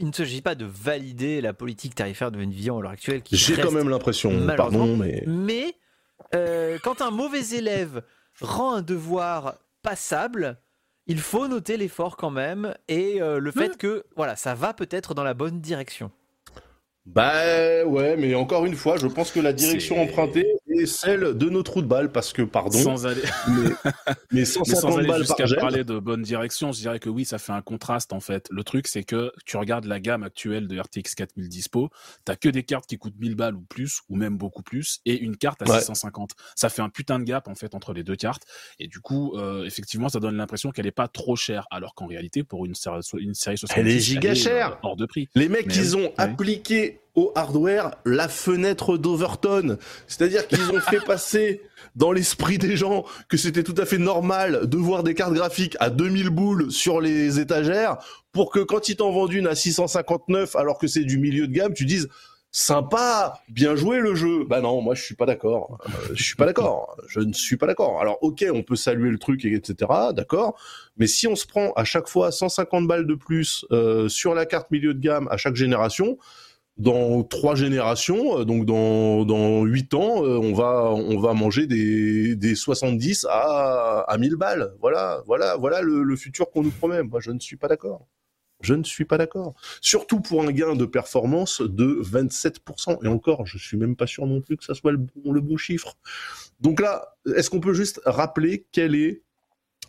il 0.00 0.08
ne 0.08 0.12
s'agit 0.12 0.40
pas 0.40 0.56
de 0.56 0.64
valider 0.64 1.40
la 1.40 1.52
politique 1.52 1.94
tarifaire 1.94 2.32
de 2.32 2.40
Nvidia 2.40 2.74
à 2.74 2.80
l'heure 2.80 2.90
actuelle. 2.90 3.22
J'ai 3.30 3.54
quand 3.54 3.70
même 3.70 3.88
l'impression, 3.88 4.32
pardon, 4.56 4.96
mais. 4.96 5.24
Mais 5.26 5.74
quand 6.82 7.00
un 7.00 7.10
mauvais 7.10 7.56
élève 7.56 8.02
rend 8.40 8.74
un 8.74 8.82
devoir 8.82 9.56
passable, 9.82 10.58
il 11.06 11.20
faut 11.20 11.48
noter 11.48 11.76
l'effort 11.76 12.16
quand 12.16 12.30
même 12.30 12.74
et 12.88 13.20
euh, 13.20 13.38
le 13.38 13.50
fait 13.50 13.76
que 13.76 14.04
voilà, 14.16 14.36
ça 14.36 14.54
va 14.54 14.74
peut-être 14.74 15.14
dans 15.14 15.24
la 15.24 15.34
bonne 15.34 15.60
direction. 15.60 16.10
Bah 17.06 17.84
ouais, 17.86 18.16
mais 18.18 18.34
encore 18.34 18.66
une 18.66 18.74
fois, 18.74 18.98
je 18.98 19.06
pense 19.06 19.30
que 19.30 19.40
la 19.40 19.54
direction 19.54 20.02
empruntée 20.02 20.46
celle 20.86 21.36
de 21.36 21.48
nos 21.48 21.62
trous 21.62 21.82
de 21.82 21.86
balle 21.86 22.10
parce 22.12 22.32
que 22.32 22.42
pardon. 22.42 22.78
Sans 22.78 23.06
aller, 23.06 23.22
mais, 23.48 23.70
mais 24.32 24.44
150 24.46 25.06
balles 25.06 25.20
jusqu'à 25.22 25.46
par 25.46 25.56
parler 25.56 25.84
de 25.84 25.98
bonne 25.98 26.22
direction, 26.22 26.72
je 26.72 26.80
dirais 26.80 26.98
que 26.98 27.08
oui, 27.08 27.24
ça 27.24 27.38
fait 27.38 27.52
un 27.52 27.62
contraste 27.62 28.12
en 28.12 28.20
fait. 28.20 28.46
Le 28.50 28.64
truc, 28.64 28.86
c'est 28.86 29.04
que 29.04 29.32
tu 29.46 29.56
regardes 29.56 29.84
la 29.84 30.00
gamme 30.00 30.22
actuelle 30.22 30.68
de 30.68 30.78
RTX 30.78 31.14
4000 31.16 31.48
dispo, 31.48 31.90
t'as 32.24 32.36
que 32.36 32.48
des 32.48 32.62
cartes 32.62 32.86
qui 32.86 32.98
coûtent 32.98 33.18
1000 33.18 33.34
balles 33.34 33.54
ou 33.54 33.62
plus, 33.62 34.00
ou 34.08 34.16
même 34.16 34.36
beaucoup 34.36 34.62
plus, 34.62 35.00
et 35.04 35.18
une 35.18 35.36
carte 35.36 35.62
à 35.62 35.66
650. 35.66 36.32
Ça 36.54 36.68
fait 36.68 36.82
un 36.82 36.88
putain 36.88 37.18
de 37.18 37.24
gap 37.24 37.48
en 37.48 37.54
fait 37.54 37.74
entre 37.74 37.92
les 37.92 38.02
deux 38.02 38.16
cartes, 38.16 38.44
et 38.78 38.88
du 38.88 39.00
coup, 39.00 39.36
euh, 39.36 39.64
effectivement, 39.64 40.08
ça 40.08 40.20
donne 40.20 40.36
l'impression 40.36 40.70
qu'elle 40.70 40.86
est 40.86 40.90
pas 40.90 41.08
trop 41.08 41.36
chère, 41.36 41.66
alors 41.70 41.94
qu'en 41.94 42.06
réalité, 42.06 42.44
pour 42.44 42.66
une 42.66 42.74
série, 42.74 43.00
une 43.18 43.34
série 43.34 43.58
70, 43.58 43.80
elle 43.80 43.88
est 43.88 44.00
giga 44.00 44.34
chère, 44.34 44.72
euh, 44.72 44.76
hors 44.82 44.96
de 44.96 45.06
prix. 45.06 45.28
Les 45.34 45.48
mecs, 45.48 45.66
ils 45.74 45.96
ont 45.96 46.12
appliqué 46.16 47.00
au 47.18 47.32
hardware 47.34 47.96
la 48.04 48.28
fenêtre 48.28 48.96
d'Overton. 48.96 49.76
C'est-à-dire 50.06 50.46
qu'ils 50.46 50.70
ont 50.70 50.80
fait 50.80 51.00
passer 51.06 51.62
dans 51.96 52.12
l'esprit 52.12 52.58
des 52.58 52.76
gens 52.76 53.04
que 53.28 53.36
c'était 53.36 53.64
tout 53.64 53.74
à 53.76 53.86
fait 53.86 53.98
normal 53.98 54.68
de 54.68 54.76
voir 54.76 55.02
des 55.02 55.14
cartes 55.14 55.32
graphiques 55.32 55.76
à 55.80 55.90
2000 55.90 56.30
boules 56.30 56.70
sur 56.70 57.00
les 57.00 57.40
étagères 57.40 57.96
pour 58.30 58.52
que 58.52 58.60
quand 58.60 58.88
ils 58.88 58.94
t'en 58.94 59.10
vendent 59.10 59.32
une 59.32 59.48
à 59.48 59.56
659 59.56 60.54
alors 60.54 60.78
que 60.78 60.86
c'est 60.86 61.02
du 61.02 61.18
milieu 61.18 61.48
de 61.48 61.52
gamme, 61.52 61.74
tu 61.74 61.86
dises 61.86 62.08
sympa, 62.52 63.40
bien 63.48 63.74
joué 63.74 63.98
le 63.98 64.14
jeu. 64.14 64.44
Bah 64.44 64.60
non, 64.60 64.80
moi 64.80 64.94
je 64.94 65.02
suis 65.02 65.16
pas 65.16 65.26
d'accord. 65.26 65.78
Euh, 65.86 66.14
je 66.14 66.22
suis 66.22 66.36
pas 66.36 66.46
d'accord. 66.46 66.96
Je 67.08 67.18
ne 67.18 67.32
suis 67.32 67.56
pas 67.56 67.66
d'accord. 67.66 68.00
Alors 68.00 68.18
ok, 68.22 68.44
on 68.52 68.62
peut 68.62 68.76
saluer 68.76 69.10
le 69.10 69.18
truc, 69.18 69.44
etc. 69.44 69.90
D'accord. 70.12 70.56
Mais 70.96 71.08
si 71.08 71.26
on 71.26 71.34
se 71.34 71.46
prend 71.46 71.72
à 71.72 71.82
chaque 71.82 72.06
fois 72.06 72.30
150 72.30 72.86
balles 72.86 73.06
de 73.06 73.14
plus 73.14 73.66
euh, 73.72 74.08
sur 74.08 74.34
la 74.34 74.46
carte 74.46 74.70
milieu 74.70 74.94
de 74.94 75.00
gamme 75.00 75.28
à 75.32 75.36
chaque 75.36 75.56
génération, 75.56 76.16
dans 76.78 77.24
trois 77.24 77.54
générations, 77.54 78.40
euh, 78.40 78.44
donc 78.44 78.64
dans 78.64 79.24
dans 79.24 79.64
huit 79.64 79.92
ans, 79.94 80.24
euh, 80.24 80.38
on 80.38 80.54
va 80.54 80.90
on 80.92 81.18
va 81.18 81.34
manger 81.34 81.66
des 81.66 82.36
des 82.36 82.54
70 82.54 83.26
à 83.28 84.04
à 84.08 84.18
1000 84.18 84.36
balles. 84.36 84.74
Voilà, 84.80 85.22
voilà, 85.26 85.56
voilà 85.56 85.82
le, 85.82 86.02
le 86.02 86.16
futur 86.16 86.50
qu'on 86.50 86.62
nous 86.62 86.70
promet. 86.70 87.02
Moi, 87.02 87.20
je 87.20 87.30
ne 87.32 87.40
suis 87.40 87.56
pas 87.56 87.68
d'accord. 87.68 88.06
Je 88.60 88.74
ne 88.74 88.82
suis 88.82 89.04
pas 89.04 89.18
d'accord. 89.18 89.54
Surtout 89.80 90.20
pour 90.20 90.42
un 90.42 90.50
gain 90.50 90.74
de 90.74 90.84
performance 90.84 91.62
de 91.62 92.00
27%. 92.02 93.04
Et 93.04 93.08
encore, 93.08 93.46
je 93.46 93.56
suis 93.56 93.76
même 93.76 93.94
pas 93.94 94.06
sûr 94.08 94.26
non 94.26 94.40
plus 94.40 94.56
que 94.56 94.64
ça 94.64 94.74
soit 94.74 94.90
le 94.90 94.98
bon, 94.98 95.32
le 95.32 95.40
bon 95.40 95.56
chiffre. 95.56 95.96
Donc 96.60 96.80
là, 96.80 97.16
est-ce 97.36 97.50
qu'on 97.50 97.60
peut 97.60 97.74
juste 97.74 98.00
rappeler 98.04 98.66
quel 98.72 98.96
est 98.96 99.22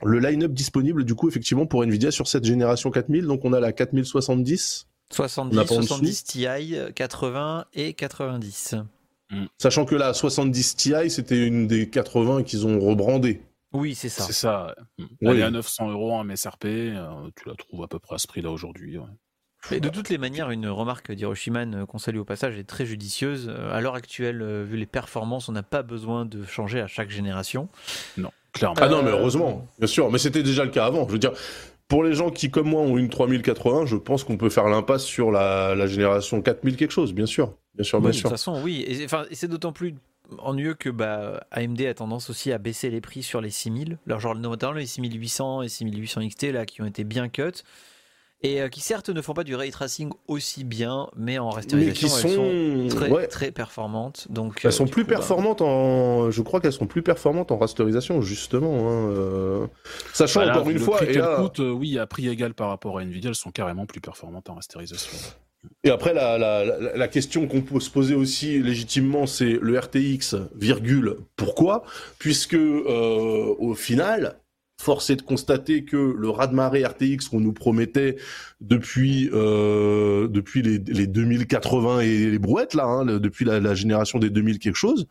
le 0.03 0.19
line-up 0.19 0.53
disponible 0.53 1.03
du 1.03 1.13
coup 1.13 1.27
effectivement 1.27 1.65
pour 1.65 1.83
Nvidia 1.83 2.11
sur 2.11 2.27
cette 2.27 2.45
génération 2.45 2.89
4000 2.89 3.25
Donc 3.25 3.43
on 3.43 3.53
a 3.53 3.59
la 3.59 3.73
4070, 3.73 4.87
70, 5.11 5.55
On 5.57 5.61
a 5.61 5.65
pas 5.65 5.73
en 5.75 5.81
70 5.81 6.23
Ti, 6.23 6.45
80 6.95 7.65
et 7.73 7.93
90. 7.93 8.75
sachant 9.57 9.85
que 9.85 9.95
la 9.95 10.13
70 10.13 10.75
Ti 10.75 10.93
c'était 11.09 11.45
une 11.45 11.67
des 11.67 11.89
80 11.89 12.43
qu'ils 12.43 12.65
ont 12.67 12.79
rebrandé. 12.79 13.41
Oui, 13.71 13.93
c'est 13.95 14.09
ça. 14.09 14.23
C'est 14.23 14.33
ça. 14.33 14.75
ouais. 14.99 15.05
Oui. 15.21 15.27
Elle 15.31 15.39
est 15.39 15.43
à 15.43 15.51
900 15.51 15.91
euros 15.91 16.13
en 16.13 16.23
MSRP. 16.23 16.65
euh, 16.65 17.29
tu 17.35 17.47
la 17.47 17.55
trouves 17.55 17.83
à 17.83 17.87
peu 17.87 17.99
près 17.99 18.15
à 18.15 18.17
ce 18.17 18.27
prix-là 18.27 18.49
aujourd'hui. 18.49 18.97
ouais. 18.97 19.05
Et 19.71 19.79
de 19.81 19.89
toutes 19.89 20.09
les 20.09 20.17
manières, 20.17 20.49
une 20.51 20.67
remarque 20.67 21.11
d'Hiroshima 21.11 21.59
euh, 21.65 21.85
qu'on 21.85 21.97
salue 21.99 22.17
au 22.17 22.23
passage 22.25 22.57
est 22.57 22.63
très 22.63 22.85
judicieuse. 22.85 23.47
Euh, 23.49 23.71
À 23.71 23.81
l'heure 23.81 23.95
actuelle, 23.95 24.41
vu 24.63 24.77
les 24.77 24.85
performances, 24.87 25.49
on 25.49 25.51
n'a 25.51 25.63
pas 25.63 25.83
besoin 25.83 26.25
de 26.25 26.45
changer 26.45 26.79
à 26.81 26.87
chaque 26.87 27.09
génération. 27.09 27.67
Clairement. 28.53 28.77
Ah 28.81 28.89
non, 28.89 29.03
mais 29.03 29.11
heureusement, 29.11 29.67
bien 29.77 29.85
sûr. 29.87 30.09
Mais 30.09 30.17
c'était 30.17 30.41
déjà 30.41 30.63
le 30.65 30.71
cas 30.71 30.85
avant. 30.85 31.05
Je 31.07 31.11
veux 31.11 31.19
dire, 31.19 31.33
pour 31.89 32.03
les 32.03 32.13
gens 32.13 32.29
qui, 32.29 32.49
comme 32.49 32.69
moi, 32.69 32.81
ont 32.81 32.97
une 32.97 33.09
3080, 33.09 33.85
je 33.87 33.97
pense 33.97 34.23
qu'on 34.23 34.37
peut 34.37 34.49
faire 34.49 34.69
l'impasse 34.69 35.03
sur 35.03 35.31
la, 35.31 35.75
la 35.75 35.87
génération 35.87 36.41
4000 36.41 36.77
quelque 36.77 36.91
chose, 36.91 37.13
bien 37.13 37.25
sûr. 37.25 37.55
Bien 37.75 37.83
sûr, 37.83 37.97
Oui, 37.97 38.03
bien 38.03 38.09
de 38.11 38.13
toute 38.15 38.21
sûr. 38.21 38.29
façon, 38.29 38.61
oui. 38.63 38.85
Et, 38.87 39.03
enfin, 39.03 39.25
c'est 39.31 39.47
d'autant 39.49 39.73
plus 39.73 39.95
ennuyeux 40.37 40.75
que 40.75 40.89
bah, 40.89 41.43
AMD 41.51 41.81
a 41.81 41.93
tendance 41.95 42.29
aussi 42.29 42.51
à 42.51 42.59
baisser 42.59 42.89
les 42.91 43.01
prix 43.01 43.23
sur 43.23 43.41
les 43.41 43.49
6000. 43.49 43.97
Alors, 44.05 44.19
genre, 44.19 44.35
notamment 44.35 44.73
les 44.73 44.85
6800 44.85 45.63
et 45.63 45.69
6800 45.69 46.27
XT, 46.27 46.43
là, 46.51 46.65
qui 46.65 46.81
ont 46.81 46.85
été 46.85 47.03
bien 47.03 47.27
cut. 47.27 47.63
Et 48.41 48.61
euh, 48.61 48.69
qui, 48.69 48.79
certes, 48.79 49.09
ne 49.09 49.21
font 49.21 49.33
pas 49.33 49.43
du 49.43 49.53
ray 49.53 49.69
tracing 49.69 50.11
aussi 50.27 50.63
bien, 50.63 51.09
mais 51.17 51.39
en 51.39 51.49
qui 51.49 51.75
elles 51.75 51.95
sont 51.95 52.29
sont, 52.29 52.87
très, 52.89 53.09
ouais, 53.09 53.27
très 53.27 53.51
performantes. 53.51 54.27
Donc, 54.29 54.61
elles 54.63 54.69
euh, 54.69 54.71
sont 54.71 54.85
du 54.85 54.91
plus 54.91 55.03
coup, 55.03 55.09
bah, 55.09 55.17
performantes 55.17 55.61
en, 55.61 56.31
je 56.31 56.41
crois 56.41 56.61
qu'elles 56.61 56.71
sont 56.71 56.87
plus 56.87 57.01
performantes 57.01 57.51
en 57.51 57.57
rasterisation, 57.57 58.21
justement. 58.21 58.89
Hein, 58.89 59.09
euh, 59.09 59.67
Sachant 60.13 60.47
encore 60.47 60.69
une 60.69 60.77
le 60.77 60.79
fois, 60.79 60.97
prix 60.97 61.07
et 61.07 61.11
qu'elles 61.11 61.21
là, 61.21 61.35
coûtent, 61.35 61.59
euh, 61.59 61.71
oui, 61.71 61.99
à 61.99 62.07
prix 62.07 62.29
égal 62.29 62.53
par 62.53 62.69
rapport 62.69 62.97
à 62.97 63.01
Nvidia, 63.01 63.29
elles 63.29 63.35
sont 63.35 63.51
carrément 63.51 63.85
plus 63.85 63.99
performantes 63.99 64.49
en 64.49 64.55
rasterisation. 64.55 65.11
Et 65.83 65.89
après, 65.89 66.13
la, 66.13 66.37
la, 66.37 66.63
la, 66.63 66.95
la 66.95 67.07
question 67.09 67.45
qu'on 67.45 67.61
peut 67.61 67.81
se 67.81 67.89
poser 67.89 68.15
aussi 68.15 68.61
légitimement, 68.61 69.27
c'est 69.27 69.59
le 69.61 69.77
RTX, 69.77 70.35
virgule, 70.55 71.17
pourquoi? 71.35 71.83
Puisque 72.17 72.53
euh, 72.53 73.55
au 73.57 73.73
final, 73.75 74.39
force 74.81 75.09
est 75.09 75.17
de 75.17 75.21
constater 75.21 75.83
que 75.83 75.97
le 75.97 76.29
raz-de-marée 76.29 76.85
RTX 76.85 77.27
qu'on 77.29 77.41
nous 77.41 77.51
promettait 77.53 78.15
depuis 78.61 79.29
euh, 79.33 80.27
depuis 80.29 80.61
les, 80.61 80.77
les 80.79 81.05
2080 81.07 81.99
et 81.99 82.31
les 82.31 82.39
brouettes 82.39 82.73
là, 82.73 82.85
hein, 82.85 83.03
le- 83.05 83.19
depuis 83.19 83.43
la, 83.45 83.59
la 83.59 83.75
génération 83.75 84.19
des 84.19 84.29
2000 84.29 84.57
quelque 84.59 84.75
chose, 84.75 85.05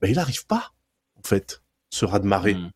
ben 0.00 0.08
il 0.08 0.16
n'arrive 0.16 0.46
pas 0.46 0.72
en 1.18 1.22
fait 1.26 1.62
ce 1.90 2.04
raz-de-marée. 2.04 2.54
Mm. 2.54 2.70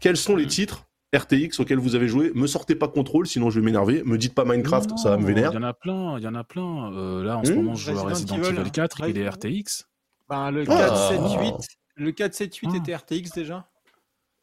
Quels 0.00 0.16
sont 0.16 0.34
les 0.36 0.46
Mm. 0.46 0.48
titres 0.48 0.84
RTX 1.14 1.60
auxquels 1.60 1.78
vous 1.78 1.94
avez 1.94 2.08
joué? 2.08 2.32
Me 2.34 2.48
sortez 2.48 2.74
pas 2.74 2.88
contrôle, 2.88 3.28
sinon 3.28 3.50
je 3.50 3.60
vais 3.60 3.64
m'énerver. 3.64 4.02
Me 4.04 4.18
dites 4.18 4.34
pas 4.34 4.44
Minecraft, 4.44 4.90
Non, 4.90 4.96
ça 4.96 5.10
va 5.10 5.16
me 5.16 5.24
vénère. 5.24 5.52
Il 5.52 5.54
y 5.54 5.58
en 5.58 5.62
a 5.62 5.72
plein, 5.74 6.18
il 6.18 6.24
y 6.24 6.26
en 6.26 6.34
a 6.34 6.42
plein. 6.42 6.92
Euh, 6.92 7.22
là, 7.22 7.38
en 7.38 7.44
ce 7.44 7.52
Hmm. 7.52 7.56
moment, 7.56 7.74
je 7.76 7.92
joue 7.92 7.98
à 7.98 8.02
Resident 8.02 8.36
Evil, 8.42 8.58
Evil 8.60 8.70
4, 8.72 9.08
il 9.08 9.18
est 9.18 9.28
RTX. 9.28 9.84
Ben, 10.28 10.50
le 10.50 10.62
Ah. 10.62 10.76
478, 10.76 11.54
le 11.96 12.10
478 12.10 12.70
Ah. 12.72 12.76
était 12.78 12.94
RTX 12.96 13.30
déjà. 13.32 13.68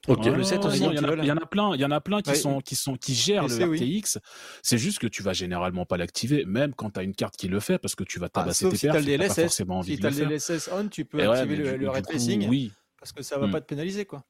Ok. 0.08 0.26
le 0.26 0.44
7 0.44 0.66
aussi, 0.66 0.82
non, 0.82 0.92
il 0.92 0.96
y, 0.96 1.00
en 1.00 1.04
a- 1.04 1.12
Evil. 1.14 1.22
il 1.24 1.28
y 1.28 1.32
en 1.32 1.38
a 1.38 1.46
plein, 1.46 1.76
il 1.76 1.80
y 1.82 1.86
en 1.86 1.92
a 1.92 2.02
plein 2.02 2.22
qui 2.22 2.32
Ouais. 2.32 2.36
sont 2.36 2.60
qui 2.62 2.76
sont 2.76 2.96
qui 2.96 3.14
gèrent 3.14 3.44
PC, 3.46 3.60
le 3.60 3.68
oui. 3.68 3.78
RTX. 4.02 4.18
C'est 4.64 4.78
juste 4.80 4.98
que 5.00 5.08
tu 5.08 5.22
vas 5.22 5.34
généralement 5.34 5.86
pas 5.86 5.98
l'activer, 5.98 6.44
même 6.46 6.74
quand 6.74 6.90
tu 6.92 7.00
as 7.00 7.04
une 7.04 7.14
carte 7.14 7.38
qui 7.38 7.48
le 7.48 7.60
fait, 7.60 7.78
parce 7.78 7.94
que 7.96 8.04
tu 8.04 8.18
vas 8.20 8.26
Ah, 8.28 8.40
tabasser 8.42 8.66
sauf 8.66 8.72
tes 8.72 8.78
si 8.78 8.88
t'as 8.88 8.94
perfs. 8.94 9.06
le 9.06 9.18
DLSS. 9.18 9.42
forcément 9.44 9.78
envie 9.80 9.96
Si 9.96 10.00
t'as 10.02 10.10
le. 10.10 10.16
DLSS 10.26 10.70
on, 10.74 10.88
tu 10.88 11.06
peux 11.06 11.20
Et 11.20 11.24
activer 11.26 11.56
le, 11.56 11.72
du- 11.74 11.78
le 11.78 11.90
ray 11.90 12.02
tracing 12.02 12.48
oui, 12.50 12.72
parce 13.00 13.12
que 13.12 13.22
ça 13.22 13.38
va 13.38 13.46
Hmm. 13.48 13.52
pas 13.52 13.62
te 13.62 13.68
pénaliser 13.68 14.06
quoi. 14.06 14.24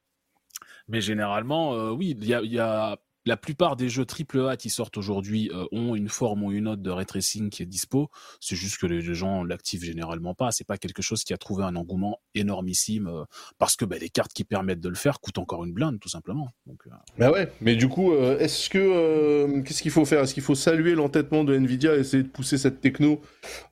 mais 0.88 1.00
généralement, 1.00 1.74
euh, 1.74 1.90
oui, 1.90 2.16
il 2.20 2.26
y 2.26 2.34
a, 2.34 2.42
il 2.42 2.52
y 2.52 2.58
a 2.58 2.98
la 3.24 3.36
plupart 3.36 3.76
des 3.76 3.88
jeux 3.88 4.04
AAA 4.04 4.56
qui 4.56 4.70
sortent 4.70 4.96
aujourd'hui 4.96 5.50
euh, 5.54 5.64
ont 5.72 5.94
une 5.94 6.08
forme 6.08 6.42
ou 6.42 6.52
une 6.52 6.68
autre 6.68 6.82
de 6.82 6.90
ray 6.90 7.06
tracing 7.06 7.50
qui 7.50 7.62
est 7.62 7.66
dispo. 7.66 8.10
C'est 8.40 8.56
juste 8.56 8.78
que 8.78 8.86
les 8.86 9.14
gens 9.14 9.44
l'activent 9.44 9.84
généralement 9.84 10.34
pas. 10.34 10.50
C'est 10.50 10.66
pas 10.66 10.78
quelque 10.78 11.02
chose 11.02 11.24
qui 11.24 11.32
a 11.32 11.38
trouvé 11.38 11.64
un 11.64 11.76
engouement 11.76 12.20
énormissime 12.34 13.06
euh, 13.08 13.24
parce 13.58 13.76
que 13.76 13.84
bah, 13.84 13.96
les 14.00 14.08
cartes 14.08 14.32
qui 14.32 14.44
permettent 14.44 14.80
de 14.80 14.88
le 14.88 14.94
faire 14.94 15.20
coûtent 15.20 15.38
encore 15.38 15.64
une 15.64 15.72
blinde, 15.72 16.00
tout 16.00 16.08
simplement. 16.08 16.48
Euh, 16.68 16.72
Bah 17.18 17.32
mais 17.60 17.76
du 17.76 17.88
coup, 17.88 18.14
est-ce 18.14 18.68
que 18.68 19.60
qu'est-ce 19.62 19.82
qu'il 19.82 19.90
faut 19.90 20.04
faire? 20.04 20.22
Est-ce 20.22 20.34
qu'il 20.34 20.42
faut 20.42 20.54
saluer 20.54 20.94
l'entêtement 20.94 21.44
de 21.44 21.54
Nvidia 21.54 21.96
et 21.96 22.00
essayer 22.00 22.22
de 22.22 22.28
pousser 22.28 22.58
cette 22.58 22.80
techno 22.80 23.20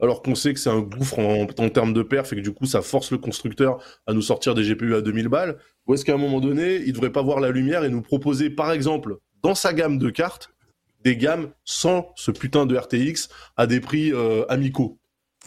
alors 0.01 0.23
qu'on 0.23 0.35
sait 0.35 0.55
que 0.55 0.61
c'est 0.61 0.71
un 0.71 0.81
gouffre 0.81 1.19
en, 1.19 1.43
en 1.43 1.69
termes 1.69 1.93
de 1.93 2.03
perf 2.03 2.33
et 2.33 2.37
que 2.37 2.41
du 2.41 2.53
coup 2.53 2.67
ça 2.67 2.83
force 2.83 3.11
le 3.11 3.19
constructeur 3.19 3.83
à 4.07 4.13
nous 4.13 4.23
sortir 4.23 4.55
des 4.55 4.63
GPU 4.63 4.95
à 4.95 5.01
2000 5.03 5.29
balles? 5.29 5.59
Ou 5.87 5.95
est-ce 5.95 6.05
qu'à 6.05 6.15
un 6.15 6.19
moment 6.19 6.41
donné, 6.41 6.77
il 6.87 6.93
devrait 6.93 7.11
pas 7.11 7.23
voir 7.23 7.41
la 7.41 7.51
lumière 7.51 7.85
et 7.85 7.89
nous 7.89 8.03
proposer 8.03 8.51
par 8.51 8.71
exemple 8.73 9.19
dans 9.43 9.55
sa 9.55 9.73
gamme 9.73 9.99
de 9.99 10.11
cartes 10.11 10.51
des 11.03 11.17
gammes 11.17 11.53
sans 11.65 12.13
ce 12.17 12.31
putain 12.31 12.67
de 12.67 12.77
RTX 12.77 13.29
à 13.57 13.67
des 13.67 13.81
prix 13.81 14.13
euh, 14.13 14.45
amicaux 14.49 15.00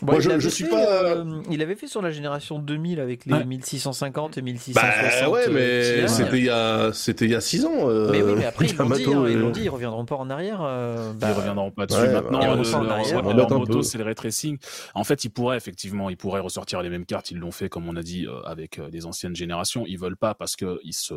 Moi, 0.04 0.16
il 0.18 0.40
je- 0.40 0.50
suis 0.50 0.66
fait, 0.66 0.70
pas- 0.70 1.04
euh, 1.04 1.42
il 1.50 1.62
avait 1.62 1.76
fait 1.76 1.88
sur 1.88 2.02
la 2.02 2.12
génération 2.12 2.60
2000 2.60 3.00
avec 3.00 3.26
les 3.26 3.34
Ouais. 3.34 3.46
1650 3.46 4.38
et 4.38 4.42
1660. 4.42 5.22
Bah 5.22 5.30
ouais, 5.30 5.48
mais 5.50 5.60
euh, 5.62 6.06
Ti. 6.08 6.14
c'était 6.14 6.38
il 6.38 6.46
y 6.46 6.50
a 6.50 6.92
c'était 6.94 7.26
il 7.26 7.32
y 7.32 7.36
a 7.36 7.42
6 7.42 7.66
ans. 7.66 7.90
euh, 7.90 8.10
Mais 8.12 8.22
oui, 8.22 8.34
mais 8.38 8.46
après 8.46 8.66
ils 8.68 8.76
l'ont 8.78 8.90
dit, 8.90 9.04
hein, 9.06 9.26
ils 9.28 9.36
euh, 9.38 9.40
l'ont 9.40 9.50
dit, 9.52 9.62
ils 9.64 9.70
reviendront 9.70 10.06
pas 10.06 10.16
en 10.16 10.30
arrière. 10.30 10.60
euh, 10.62 11.14
bah, 11.14 11.30
ils 11.32 11.38
reviendront 11.38 11.72
pas 11.72 11.86
dessus. 11.86 12.00
ouais, 12.02 12.12
Maintenant, 12.12 12.40
bah, 12.40 12.52
euh, 12.52 12.56
le- 12.64 12.76
en 12.76 12.82
leur- 12.84 12.92
arrière, 12.94 13.24
moto, 13.60 13.82
c'est 13.82 13.98
le 13.98 14.04
ray 14.04 14.16
tracing. 14.16 14.58
En 14.94 15.04
fait, 15.04 15.24
ils 15.24 15.30
pourraient 15.30 15.58
effectivement, 15.58 16.10
ils 16.10 16.18
pourraient 16.18 16.40
ressortir 16.42 16.82
les 16.82 16.90
mêmes 16.90 17.06
cartes. 17.06 17.32
Ils 17.32 17.38
l'ont 17.40 17.52
fait, 17.52 17.70
comme 17.70 17.88
on 17.88 17.96
a 17.96 18.02
dit, 18.04 18.26
euh, 18.28 18.42
avec 18.46 18.80
euh, 18.80 18.90
des 18.90 19.06
anciennes 19.06 19.36
générations. 19.36 19.86
Ils 19.88 19.98
veulent 20.00 20.18
pas 20.18 20.34
parce 20.36 20.56
que 20.56 20.80
ils 20.84 20.94
se 20.94 21.14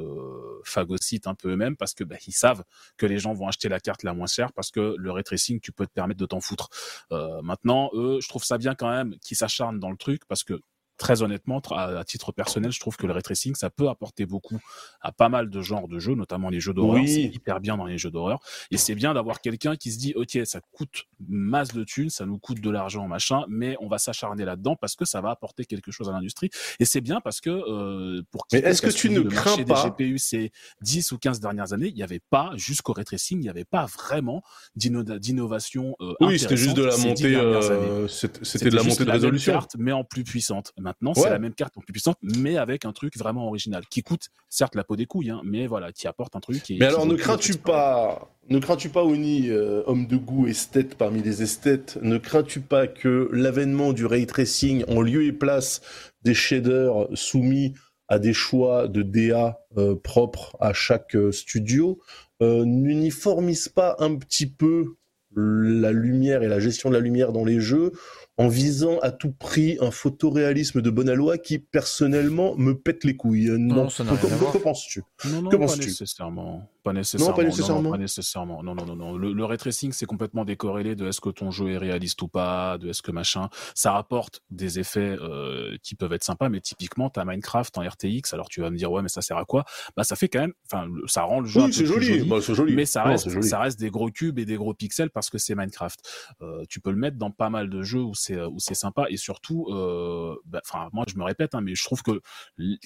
phagocytent 0.64 1.26
un 1.26 1.34
peu 1.34 1.50
eux-mêmes, 1.52 1.76
parce 1.76 1.94
que 1.94 2.04
bah, 2.04 2.16
ils 2.26 2.32
savent 2.32 2.62
que 2.96 3.06
les 3.06 3.18
gens 3.18 3.32
vont 3.32 3.48
acheter 3.48 3.68
la 3.68 3.80
carte 3.80 4.02
la 4.02 4.14
moins 4.14 4.26
chère, 4.26 4.52
parce 4.52 4.70
que 4.70 4.94
le 4.96 5.10
ray 5.10 5.24
tracing, 5.24 5.60
tu 5.60 5.72
peux 5.72 5.86
te 5.86 5.92
permettre 5.92 6.20
de 6.20 6.26
t'en 6.26 6.40
foutre. 6.40 6.68
Euh, 7.12 7.40
maintenant, 7.42 7.90
eux, 7.94 8.18
je 8.20 8.28
trouve 8.28 8.44
ça 8.44 8.58
bien 8.58 8.74
quand 8.76 8.90
même 8.90 9.18
qu'ils 9.20 9.36
s'acharnent 9.36 9.80
dans 9.80 9.90
le 9.90 9.96
truc, 9.96 10.24
parce 10.26 10.44
que 10.44 10.60
très 10.98 11.22
honnêtement, 11.22 11.60
à 11.70 12.04
titre 12.04 12.32
personnel, 12.32 12.72
je 12.72 12.80
trouve 12.80 12.96
que 12.96 13.06
le 13.06 13.12
ray 13.12 13.22
tracing, 13.22 13.54
ça 13.54 13.70
peut 13.70 13.88
apporter 13.88 14.26
beaucoup 14.26 14.58
à 15.00 15.12
pas 15.12 15.28
mal 15.28 15.50
de 15.50 15.60
genres 15.62 15.88
de 15.88 15.98
jeux, 15.98 16.14
notamment 16.14 16.48
les 16.50 16.60
jeux 16.60 16.72
d'horreur. 16.72 16.94
Oui. 17.02 17.08
C'est 17.08 17.22
hyper 17.22 17.60
bien 17.60 17.76
dans 17.76 17.86
les 17.86 17.98
jeux 17.98 18.10
d'horreur. 18.10 18.40
Et 18.70 18.76
c'est 18.78 18.94
bien 18.94 19.14
d'avoir 19.14 19.40
quelqu'un 19.40 19.76
qui 19.76 19.92
se 19.92 19.98
dit, 19.98 20.12
OK, 20.16 20.38
ça 20.44 20.60
coûte 20.72 21.04
masse 21.28 21.72
de 21.72 21.84
thunes, 21.84 22.10
ça 22.10 22.24
nous 22.26 22.38
coûte 22.38 22.60
de 22.60 22.70
l'argent, 22.70 23.06
machin, 23.08 23.44
mais 23.48 23.76
on 23.80 23.88
va 23.88 23.98
s'acharner 23.98 24.44
là-dedans 24.44 24.76
parce 24.76 24.96
que 24.96 25.04
ça 25.04 25.20
va 25.20 25.30
apporter 25.30 25.64
quelque 25.64 25.90
chose 25.92 26.08
à 26.08 26.12
l'industrie. 26.12 26.50
Et 26.80 26.84
c'est 26.84 27.00
bien 27.00 27.20
parce 27.20 27.40
que, 27.40 27.50
euh, 27.50 28.22
pour 28.30 28.46
Mais 28.52 28.60
est-ce 28.60 28.82
que 28.82 28.90
tu 28.90 29.10
ne 29.10 29.20
crains 29.22 29.56
pas- 29.64 29.82
des 29.98 30.04
GPU 30.06 30.18
ces 30.18 30.50
10 30.80 31.12
ou 31.12 31.18
15 31.18 31.40
dernières 31.40 31.72
années, 31.72 31.88
il 31.88 31.94
n'y 31.94 32.02
avait 32.02 32.20
pas, 32.30 32.52
jusqu'au 32.56 32.92
ray 32.92 33.04
tracing, 33.04 33.38
il 33.38 33.42
n'y 33.42 33.48
avait 33.48 33.64
pas 33.64 33.86
vraiment 33.86 34.42
d'inno- 34.76 35.02
d'innovation. 35.02 35.94
euh, 36.00 36.14
Oui, 36.20 36.38
c'était 36.38 36.56
juste 36.56 36.76
de 36.76 36.82
la 36.84 36.94
intéressante 36.94 37.18
ces 37.18 37.24
10 37.24 37.36
montée. 37.36 37.36
euh, 37.36 38.08
C'était 38.08 38.70
de 38.70 38.76
la 38.76 38.82
montée 38.82 39.02
de 39.04 39.08
la 39.08 39.12
résolution. 39.14 39.52
carte, 39.52 39.76
mais 39.78 39.92
en 39.92 40.04
plus 40.04 40.24
puissante. 40.24 40.72
Maintenant, 40.86 41.14
Ouais. 41.16 41.22
c'est 41.22 41.30
la 41.30 41.40
même 41.40 41.52
carte 41.52 41.76
en 41.76 41.80
plus 41.80 41.92
puissante, 41.92 42.16
mais 42.22 42.56
avec 42.58 42.84
un 42.84 42.92
truc 42.92 43.16
vraiment 43.16 43.48
original, 43.48 43.82
qui 43.90 44.04
coûte 44.04 44.28
certes 44.48 44.76
la 44.76 44.84
peau 44.84 44.94
des 44.94 45.06
couilles, 45.06 45.30
hein, 45.30 45.40
mais 45.44 45.66
voilà, 45.66 45.90
qui 45.90 46.06
apporte 46.06 46.36
un 46.36 46.40
truc. 46.40 46.70
Et, 46.70 46.76
Mais 46.78 46.86
alors, 46.86 47.06
ne 47.06 47.16
crains-tu 47.16 47.54
pas, 47.54 48.30
ne 48.48 48.60
crains-tu 48.60 48.88
pas, 48.88 49.02
Oni, 49.02 49.48
euh, 49.50 49.82
homme 49.86 50.06
de 50.06 50.16
goût, 50.16 50.46
esthète 50.46 50.94
parmi 50.94 51.22
les 51.22 51.42
esthètes, 51.42 51.98
ne 52.02 52.18
crains-tu 52.18 52.60
pas 52.60 52.86
que 52.86 53.28
l'avènement 53.32 53.92
du 53.92 54.06
ray 54.06 54.26
tracing 54.28 54.84
en 54.86 55.00
lieu 55.02 55.24
et 55.24 55.32
place 55.32 55.80
des 56.22 56.34
shaders 56.34 57.08
soumis 57.14 57.74
à 58.06 58.20
des 58.20 58.32
choix 58.32 58.86
de 58.86 59.02
DA 59.02 59.58
euh, 59.76 59.96
propres 59.96 60.56
à 60.60 60.72
chaque 60.72 61.16
euh, 61.16 61.32
studio 61.32 61.98
n'uniformise 62.40 63.68
pas 63.68 63.96
un 63.98 64.14
petit 64.14 64.46
peu 64.46 64.94
la 65.34 65.92
lumière 65.92 66.42
et 66.42 66.48
la 66.48 66.60
gestion 66.60 66.90
de 66.90 66.94
la 66.94 67.00
lumière 67.00 67.32
dans 67.32 67.44
les 67.44 67.60
jeux 67.60 67.92
en 68.38 68.48
visant 68.48 68.98
à 69.00 69.10
tout 69.10 69.32
prix 69.32 69.78
un 69.80 69.90
photoréalisme 69.90 70.82
de 70.82 70.90
bonne 70.90 71.12
loi 71.12 71.38
qui 71.38 71.58
personnellement 71.58 72.54
me 72.56 72.74
pète 72.74 73.04
les 73.04 73.16
couilles. 73.16 73.50
Non, 73.58 73.88
ça 73.88 74.04
n'a 74.04 74.12
Que- 74.16 74.26
rien 74.26 74.34
à 74.34 74.36
voir. 74.38 74.52
que 74.52 74.58
penses-tu? 74.58 75.02
Non, 75.26 75.42
non, 75.42 75.50
Que 75.50 75.56
pas 75.56 75.66
penses-tu? 75.66 75.86
nécessairement. 75.86 76.68
Pas 76.86 76.92
nécessairement. 76.92 77.30
Non, 77.32 77.36
pas 77.36 77.44
nécessairement. 77.44 77.90
pas 77.90 77.98
nécessairement. 77.98 78.62
Non, 78.62 78.74
non, 78.76 78.86
non, 78.86 78.94
non. 78.96 79.16
Le, 79.16 79.32
le 79.32 79.44
ray 79.44 79.58
tracing, 79.58 79.92
c'est 79.92 80.06
complètement 80.06 80.44
décorrélé 80.44 80.94
de 80.94 81.06
est-ce 81.08 81.20
que 81.20 81.30
ton 81.30 81.50
jeu 81.50 81.70
est 81.70 81.78
réaliste 81.78 82.22
ou 82.22 82.28
pas, 82.28 82.78
de 82.78 82.88
est-ce 82.90 83.02
que 83.02 83.10
machin. 83.10 83.48
Ça 83.74 83.90
rapporte 83.92 84.42
des 84.50 84.78
effets 84.78 85.16
euh, 85.20 85.76
qui 85.82 85.96
peuvent 85.96 86.12
être 86.12 86.22
sympas, 86.24 86.48
mais 86.48 86.60
typiquement, 86.60 87.10
t'as 87.10 87.24
Minecraft 87.24 87.76
en 87.78 87.82
RTX, 87.82 88.32
alors 88.32 88.48
tu 88.48 88.60
vas 88.60 88.70
me 88.70 88.76
dire, 88.76 88.92
ouais, 88.92 89.02
mais 89.02 89.08
ça 89.08 89.20
sert 89.20 89.36
à 89.36 89.44
quoi? 89.44 89.64
Bah, 89.96 90.04
ça 90.04 90.14
fait 90.14 90.28
quand 90.28 90.40
même, 90.40 90.52
enfin, 90.70 90.88
ça 91.06 91.22
rend 91.22 91.40
le 91.40 91.46
jeu 91.46 91.62
Oui, 91.62 91.72
c'est 91.72 91.82
plus 91.84 92.00
joli. 92.02 92.24
Bah, 92.28 92.36
c'est 92.40 92.54
joli. 92.54 92.74
mais 92.74 92.86
ça 92.86 93.02
Non, 93.04 93.10
reste, 93.10 93.28
joli. 93.30 93.48
ça 93.48 93.58
reste 93.58 93.80
des 93.80 93.90
gros 93.90 94.10
cubes 94.10 94.38
et 94.38 94.44
des 94.44 94.56
gros 94.56 94.72
pixels 94.74 95.10
parce 95.10 95.28
que 95.28 95.38
c'est 95.38 95.54
Minecraft. 95.56 95.98
Euh, 96.42 96.62
tu 96.68 96.80
peux 96.80 96.90
le 96.90 96.96
mettre 96.96 97.16
dans 97.18 97.30
pas 97.32 97.50
mal 97.50 97.68
de 97.68 97.82
jeux 97.82 98.02
où 98.02 98.14
c'est 98.14 98.40
où 98.40 98.58
c'est 98.58 98.74
sympa 98.74 99.06
et 99.10 99.16
surtout, 99.16 99.66
euh, 99.70 100.36
bah, 100.44 100.60
enfin 100.64 100.88
moi 100.92 101.04
je 101.08 101.16
me 101.18 101.24
répète, 101.24 101.54
hein, 101.54 101.60
mais 101.60 101.74
je 101.74 101.84
trouve 101.84 102.02
que 102.02 102.20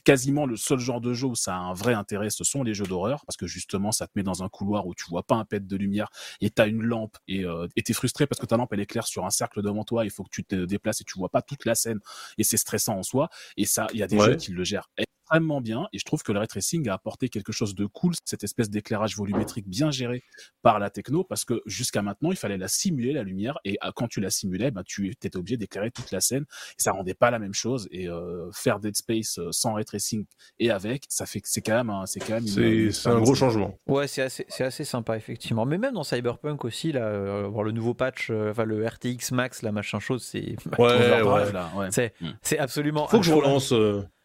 quasiment 0.04 0.46
le 0.46 0.56
seul 0.56 0.78
genre 0.78 1.00
de 1.00 1.12
jeu 1.12 1.26
où 1.26 1.34
ça 1.34 1.54
a 1.54 1.58
un 1.58 1.74
vrai 1.74 1.94
intérêt, 1.94 2.30
ce 2.30 2.44
sont 2.44 2.62
les 2.62 2.74
jeux 2.74 2.86
d'horreur 2.86 3.24
parce 3.26 3.36
que 3.36 3.46
justement 3.46 3.89
ça 3.92 4.06
te 4.06 4.12
met 4.16 4.22
dans 4.22 4.42
un 4.42 4.48
couloir 4.48 4.86
où 4.86 4.94
tu 4.94 5.04
vois 5.08 5.22
pas 5.22 5.36
un 5.36 5.44
pet 5.44 5.66
de 5.66 5.76
lumière 5.76 6.08
et 6.40 6.50
t'as 6.50 6.66
une 6.68 6.82
lampe 6.82 7.16
et 7.28 7.44
euh, 7.44 7.66
t'es 7.84 7.92
frustré 7.92 8.26
parce 8.26 8.40
que 8.40 8.46
ta 8.46 8.56
lampe 8.56 8.72
elle 8.72 8.80
éclaire 8.80 9.06
sur 9.06 9.24
un 9.24 9.30
cercle 9.30 9.62
devant 9.62 9.84
toi, 9.84 10.04
il 10.04 10.10
faut 10.10 10.22
que 10.24 10.30
tu 10.30 10.44
te 10.44 10.64
déplaces 10.64 11.00
et 11.00 11.04
tu 11.04 11.18
vois 11.18 11.28
pas 11.28 11.42
toute 11.42 11.64
la 11.64 11.74
scène 11.74 12.00
et 12.38 12.44
c'est 12.44 12.56
stressant 12.56 12.96
en 12.96 13.02
soi. 13.02 13.28
Et 13.56 13.64
ça, 13.66 13.86
il 13.92 13.98
y 13.98 14.02
a 14.02 14.06
des 14.06 14.16
Ouais. 14.18 14.24
jeux 14.26 14.36
qui 14.36 14.52
le 14.52 14.64
gèrent 14.64 14.88
extrêmement 15.30 15.60
bien 15.60 15.86
et 15.92 15.98
je 15.98 16.04
trouve 16.04 16.22
que 16.22 16.32
le 16.32 16.38
ray 16.40 16.48
tracing 16.48 16.88
a 16.88 16.94
apporté 16.94 17.28
quelque 17.28 17.52
chose 17.52 17.74
de 17.74 17.86
cool, 17.86 18.14
cette 18.24 18.42
espèce 18.44 18.68
d'éclairage 18.70 19.16
volumétrique 19.16 19.68
bien 19.68 19.90
géré 19.90 20.22
par 20.62 20.78
la 20.78 20.90
techno 20.90 21.22
parce 21.24 21.44
que 21.44 21.62
jusqu'à 21.66 22.02
maintenant 22.02 22.30
il 22.32 22.36
fallait 22.36 22.58
la 22.58 22.68
simuler 22.68 23.12
la 23.12 23.22
lumière 23.22 23.58
et 23.64 23.78
euh, 23.84 23.90
quand 23.94 24.08
tu 24.08 24.20
la 24.20 24.30
simulais 24.30 24.70
bah, 24.70 24.82
tu 24.84 25.08
étais 25.08 25.36
obligé 25.36 25.56
d'éclairer 25.56 25.90
toute 25.90 26.10
la 26.10 26.20
scène 26.20 26.42
et 26.78 26.82
ça 26.82 26.92
rendait 26.92 27.14
pas 27.14 27.30
la 27.30 27.38
même 27.38 27.54
chose 27.54 27.88
et 27.92 28.08
euh, 28.08 28.50
faire 28.52 28.80
Dead 28.80 28.96
Space 28.96 29.38
euh, 29.38 29.48
sans 29.52 29.74
ray 29.74 29.84
tracing 29.84 30.24
et 30.58 30.70
avec 30.70 31.04
ça 31.08 31.26
fait 31.26 31.40
que 31.40 31.48
c'est 31.48 31.60
quand 31.62 31.74
même 31.76 31.90
un- 31.90 32.06
c'est 32.06 32.20
quand 32.20 32.34
même 32.34 32.42
une- 32.42 32.48
C'est 32.48 32.70
une 32.76 32.92
c'est 32.92 33.08
un 33.08 33.20
gros 33.20 33.34
changement. 33.34 33.78
Ouais, 33.86 34.08
c'est 34.08 34.22
assez, 34.22 34.44
c'est 34.48 34.64
assez 34.64 34.84
sympa, 34.84 35.16
effectivement. 35.16 35.64
Mais 35.66 35.78
même 35.78 35.94
dans 35.94 36.02
Cyberpunk 36.02 36.64
aussi, 36.64 36.92
là, 36.92 37.04
euh, 37.06 37.46
voir 37.48 37.62
le 37.64 37.72
nouveau 37.72 37.94
patch, 37.94 38.28
euh, 38.30 38.50
enfin 38.50 38.64
le 38.64 38.84
RTX 38.86 39.32
Max, 39.32 39.62
la 39.62 39.72
machin 39.72 40.00
chose, 40.00 40.22
c'est 40.24 40.56
Ouais, 40.78 40.86
ouais. 41.24 41.52
là, 41.52 41.70
ouais. 41.76 41.88
c'est 41.90 42.14
Mm. 42.20 42.28
c'est 42.42 42.58
absolument. 42.58 43.06
Faut 43.08 43.18
que 43.20 43.26
je 43.26 43.32
relance. 43.32 43.72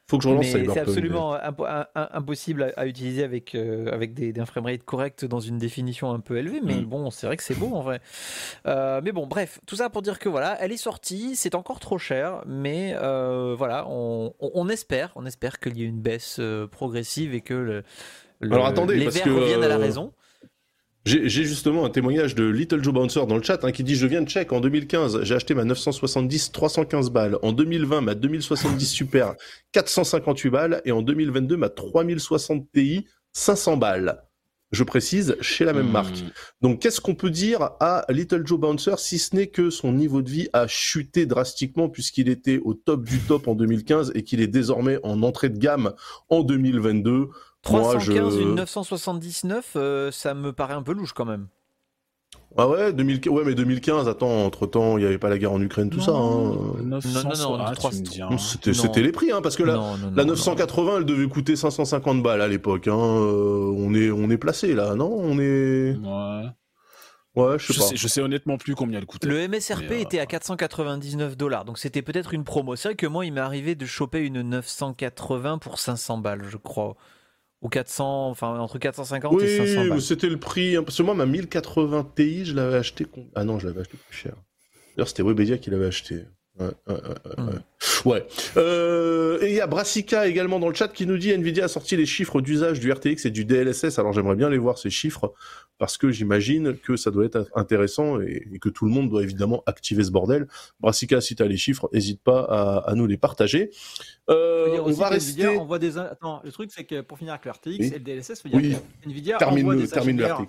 Faut 0.08 0.18
que 0.20 0.24
je 0.24 0.30
relance 0.30 0.46
c'est 0.46 0.78
absolument 0.78 1.36
impo- 1.36 1.66
un- 1.68 1.88
un- 1.96 2.10
impossible 2.14 2.62
à, 2.78 2.82
à 2.82 2.86
utiliser 2.86 3.24
avec, 3.24 3.56
euh, 3.56 3.92
avec 3.92 4.14
des, 4.14 4.34
d'un 4.34 4.46
framerate 4.46 4.84
correct 4.84 5.26
dans 5.26 5.40
une 5.40 5.58
définition 5.58 6.12
un 6.12 6.20
peu 6.20 6.38
élevée. 6.38 6.62
Mais 6.64 6.76
Mm. 6.76 6.86
bon, 6.86 7.10
c'est 7.10 7.26
vrai 7.26 7.38
que 7.38 7.44
c'est 7.44 7.58
beau 7.58 7.74
en 7.74 7.82
vrai. 7.82 8.02
Euh, 8.68 9.02
mais 9.04 9.12
bon, 9.12 9.26
bref, 9.26 9.60
tout 9.66 9.76
ça 9.78 9.90
pour 9.90 10.04
dire 10.04 10.20
que 10.20 10.30
voilà, 10.30 10.58
elle 10.62 10.72
est 10.72 10.78
sortie, 10.78 11.36
c'est 11.36 11.56
encore 11.56 11.80
trop 11.80 11.98
cher, 11.98 12.44
mais 12.46 12.94
euh, 13.02 13.56
voilà, 13.58 13.88
on, 13.90 14.32
on- 14.40 14.52
on 14.54 14.70
espère, 14.70 15.12
on 15.16 15.26
espère 15.26 15.60
qu'il 15.60 15.76
y 15.78 15.82
ait 15.84 15.88
une 15.88 16.02
baisse 16.02 16.38
euh, 16.40 16.68
progressive 16.68 17.34
et 17.34 17.42
que 17.42 17.56
le, 17.56 17.84
le- 18.42 18.54
Alors, 18.54 18.68
attendez, 18.68 18.98
les 18.98 19.06
parce 19.06 19.16
verts 19.16 19.26
que, 19.26 19.32
reviennent 19.32 19.64
à 19.64 19.68
la 19.68 19.78
raison. 19.78 20.12
J'ai 21.06 21.30
justement 21.30 21.86
un 21.86 21.92
témoignage 21.92 22.34
de 22.34 22.46
Little 22.46 22.84
Joe 22.84 22.92
Bouncer 22.92 23.28
dans 23.28 23.38
le 23.38 23.44
chat 23.44 23.64
hein, 23.64 23.72
qui 23.72 23.84
dit 23.84 23.94
Je 23.96 24.08
viens 24.08 24.24
de 24.24 24.28
check 24.28 24.52
en 24.52 24.60
2015, 24.60 25.22
j'ai 25.22 25.36
acheté 25.36 25.54
ma 25.54 25.64
970 25.64 26.52
315 26.52 27.12
balles. 27.12 27.38
En 27.44 27.52
2020, 27.52 28.02
ma 28.02 28.16
2070 28.16 28.86
Super 28.88 29.36
458 29.72 30.50
balles. 30.50 30.82
Et 30.84 30.92
en 30.92 31.04
2022, 31.04 31.58
ma 31.58 31.70
3060 31.70 32.68
Ti 32.74 33.06
500 33.34 33.78
balles. 33.78 34.20
Je 34.72 34.84
précise, 34.84 35.38
chez 35.42 35.64
la 35.64 35.74
même 35.74 35.90
Mm. 35.90 35.92
marque. 35.92 36.24
Donc, 36.62 36.82
qu'est-ce 36.82 37.00
qu'on 37.00 37.14
peut 37.14 37.30
dire 37.30 37.70
à 37.80 38.04
Little 38.10 38.42
Joe 38.46 38.60
Bouncer 38.60 38.96
si 38.98 39.20
ce 39.20 39.36
n'est 39.36 39.48
que 39.48 39.70
son 39.70 39.94
niveau 39.94 40.24
de 40.24 40.30
vie 40.30 40.50
a 40.54 40.66
chuté 40.66 41.28
drastiquement 41.28 41.88
puisqu'il 41.88 42.30
était 42.30 42.58
au 42.58 42.74
top 42.74 43.06
du 43.06 43.20
top 43.20 43.48
en 43.48 43.54
2015 43.54 44.12
et 44.16 44.24
qu'il 44.24 44.42
est 44.42 44.48
désormais 44.48 44.98
en 45.04 45.22
entrée 45.22 45.50
de 45.50 45.60
gamme 45.60 45.94
en 46.30 46.42
2022 46.42 47.30
Moi, 47.70 47.82
315, 47.82 48.36
je- 48.36 48.42
une 48.42 48.56
979, 48.56 49.72
euh, 49.76 50.12
ça 50.12 50.34
me 50.34 50.52
paraît 50.54 50.74
un 50.76 50.84
peu 50.84 50.94
louche 50.94 51.14
quand 51.14 51.26
même. 51.26 51.48
Ah 52.58 52.70
ouais, 52.70 52.94
2000... 52.94 53.28
ouais, 53.30 53.44
mais 53.46 53.54
2015, 53.54 54.08
attends, 54.08 54.46
entre 54.46 54.66
temps, 54.66 54.98
il 54.98 55.02
n'y 55.02 55.08
avait 55.08 55.18
pas 55.18 55.28
la 55.30 55.38
guerre 55.38 55.52
en 55.52 55.62
Ukraine, 55.62 55.90
tout 55.90 56.00
ça. 56.00 56.12
Hein. 56.12 56.54
900, 56.84 57.24
Non, 57.50 57.58
ah, 57.60 57.74
dis, 57.92 58.22
hein. 58.22 58.30
Non, 58.32 58.38
C'était, 58.38 58.70
Non. 58.72 58.76
c'était 58.78 59.02
les 59.02 59.12
prix, 59.12 59.32
hein, 59.32 59.42
parce 59.42 59.58
que 59.58 59.64
la, 59.64 59.74
non, 59.74 59.98
non, 59.98 60.12
la 60.16 60.24
non, 60.24 60.32
980, 60.32 60.98
elle 61.00 61.06
devait 61.06 61.28
coûter 61.28 61.56
550 61.58 62.24
balles 62.24 62.40
à 62.42 62.48
l'époque. 62.48 62.88
Hein. 62.88 62.94
euh, 62.96 63.74
on 63.78 63.94
est, 63.94 64.10
on 64.10 64.30
est 64.30 64.38
placé 64.38 64.74
là, 64.74 64.96
non? 64.96 65.12
On 65.14 65.38
est, 65.40 65.96
Ouais. 65.98 66.46
ouais, 67.44 67.60
je 67.60 67.68
sais 67.68 67.74
Je 67.74 67.80
pas. 67.80 67.86
sais, 67.88 67.96
je 67.98 68.08
sais 68.08 68.22
honnêtement 68.22 68.58
plus 68.58 68.74
combien 68.74 69.00
elle 69.00 69.06
coûtait. 69.06 69.28
Le 69.28 69.48
MSRP 69.50 69.92
euh, 69.92 70.00
était 70.00 70.20
à 70.20 70.26
499 70.26 71.36
dollars, 71.36 71.66
donc 71.66 71.78
c'était 71.78 72.02
peut-être 72.02 72.34
une 72.34 72.46
promo. 72.46 72.78
C'est 72.78 72.88
vrai 72.90 72.96
que 72.96 73.08
moi, 73.08 73.26
il 73.26 73.34
m'est 73.34 73.42
arrivé 73.42 73.76
de 73.76 73.86
choper 73.86 74.20
une 74.20 74.42
980 74.44 75.58
pour 75.58 75.78
500 75.80 76.20
balles, 76.20 76.44
je 76.50 76.58
crois. 76.58 76.96
Ou 77.62 77.70
400, 77.70 78.30
enfin 78.30 78.60
entre 78.60 78.78
450 78.78 79.34
Oui, 79.34 79.44
et 79.44 79.58
500 79.58 79.84
mais 79.84 79.90
balles. 79.90 80.02
c'était 80.02 80.28
le 80.30 80.38
prix. 80.38 80.76
hein, 80.76 80.84
parce 80.84 80.98
que 80.98 81.04
moi, 81.04 81.16
ma 81.16 81.26
1080 81.26 82.12
Ti, 82.16 82.46
je 82.46 82.54
l'avais 82.54 82.78
acheté. 82.78 83.08
Ah 83.34 83.44
non, 83.44 83.58
je 83.60 83.68
l'avais 83.68 83.82
acheté 83.82 83.98
plus 84.08 84.16
cher. 84.18 84.34
D'ailleurs, 84.96 85.08
c'était 85.08 85.24
Webedia 85.24 85.58
qui 85.58 85.70
l'avait 85.72 85.88
acheté. 85.88 86.26
Ouais, 86.60 86.68
ouais, 86.88 86.94
ouais, 86.94 87.00
ouais, 87.02 87.44
Hmm. 87.44 87.60
Ouais. 88.10 88.26
Euh, 88.56 89.40
et 89.42 89.50
il 89.50 89.56
y 89.56 89.62
a 89.62 89.68
Brassica 89.68 90.28
également 90.28 90.60
dans 90.60 90.70
le 90.70 90.76
chat 90.76 90.88
qui 90.88 91.06
nous 91.06 91.18
dit 91.18 91.32
Nvidia 91.34 91.66
a 91.66 91.68
sorti 91.68 91.98
les 91.98 92.06
chiffres 92.06 92.40
d'usage 92.40 92.80
du 92.80 92.92
RTX 92.92 93.26
et 93.26 93.32
du 93.32 93.46
DLSS. 93.46 94.00
Alors 94.00 94.14
j'aimerais 94.14 94.36
bien 94.36 94.50
les 94.50 94.58
voir 94.58 94.78
ces 94.78 94.90
chiffres 94.90 95.34
parce 95.78 95.98
que 95.98 96.10
j'imagine 96.12 96.78
que 96.78 96.96
ça 96.96 97.12
doit 97.12 97.26
être 97.26 97.50
intéressant 97.56 98.22
et, 98.22 98.48
et 98.54 98.60
que 98.60 98.70
tout 98.70 98.86
le 98.86 98.92
monde 98.92 99.10
doit 99.10 99.24
évidemment 99.24 99.62
activer 99.66 100.04
ce 100.04 100.12
bordel. 100.12 100.48
Brassica, 100.80 101.20
si 101.22 101.36
tu 101.36 101.44
as 101.44 101.48
les 101.48 101.58
chiffres, 101.58 101.90
n'hésite 101.92 102.22
pas 102.22 102.42
à, 102.44 102.90
à 102.90 102.96
nous 102.96 103.08
les 103.08 103.18
partager. 103.18 103.72
Euh, 104.30 104.80
on 104.84 104.92
va 104.92 105.10
que 105.10 105.16
Nvidia 105.16 105.48
rester. 105.50 105.58
envoie 105.60 105.80
des. 105.80 105.98
Attends, 105.98 106.42
le 106.44 106.52
truc, 106.52 106.72
c'est 106.74 106.86
que 106.86 107.02
pour 107.02 107.18
finir 107.18 107.34
avec 107.34 107.46
le 107.46 107.52
RTX 107.52 107.68
Oui. 107.80 107.88
et 107.88 107.90
le 107.92 108.00
DLSS, 108.00 108.42
faut 108.42 108.50
dire 108.50 108.58
Oui. 108.58 108.76
que 109.04 109.10
Nvidia 109.10 109.38
Termine, 109.38 109.66
envoie 109.66 109.76
le- 109.76 109.82
des 109.82 109.88
termine 109.88 110.16
ingénieurs 110.22 110.46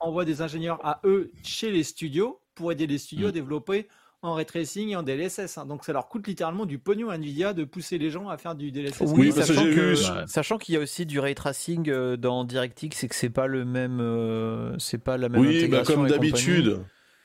envoie 0.00 0.24
des 0.24 0.40
ingénieurs 0.42 0.84
à 0.84 1.00
eux 1.04 1.30
chez 1.44 1.70
les 1.70 1.84
studios 1.84 2.40
pour 2.56 2.72
aider 2.72 2.86
les 2.88 2.98
studios 2.98 3.26
Mm. 3.26 3.30
à 3.30 3.32
développer 3.32 3.88
en 4.22 4.34
ray 4.34 4.46
tracing 4.46 4.90
et 4.90 4.96
en 4.96 5.02
DLSS. 5.02 5.58
hein. 5.58 5.66
Donc 5.66 5.84
ça 5.84 5.92
leur 5.92 6.08
coûte 6.08 6.26
littéralement 6.28 6.64
du 6.64 6.78
pognon 6.78 7.10
à 7.10 7.16
Nvidia 7.18 7.52
de 7.52 7.64
pousser 7.64 7.98
les 7.98 8.08
gens 8.10 8.28
à 8.28 8.38
faire 8.38 8.54
du 8.54 8.70
DLSS. 8.70 9.00
Oui, 9.08 9.32
sachant 9.32 9.64
j'ai 9.64 9.70
que- 9.74 9.80
vu- 9.80 9.94
Ouais. 9.96 10.24
Sachant 10.26 10.58
qu'il 10.58 10.74
y 10.74 10.78
a 10.78 10.80
aussi 10.80 11.06
du 11.06 11.18
ray 11.18 11.34
tracing 11.34 11.90
euh, 11.90 12.16
dans 12.16 12.44
DirectX 12.44 13.02
et 13.04 13.08
que 13.08 13.14
c'est 13.14 13.30
pas 13.30 13.46
le 13.48 13.64
même, 13.64 13.98
euh, 14.00 14.76
c'est 14.78 15.02
pas 15.02 15.16
la 15.18 15.28
même 15.28 15.40
Oui, 15.40 15.48
bah 15.48 15.58
intégration 15.58 15.94
comme 15.94 16.06
d'habitude. 16.08 16.80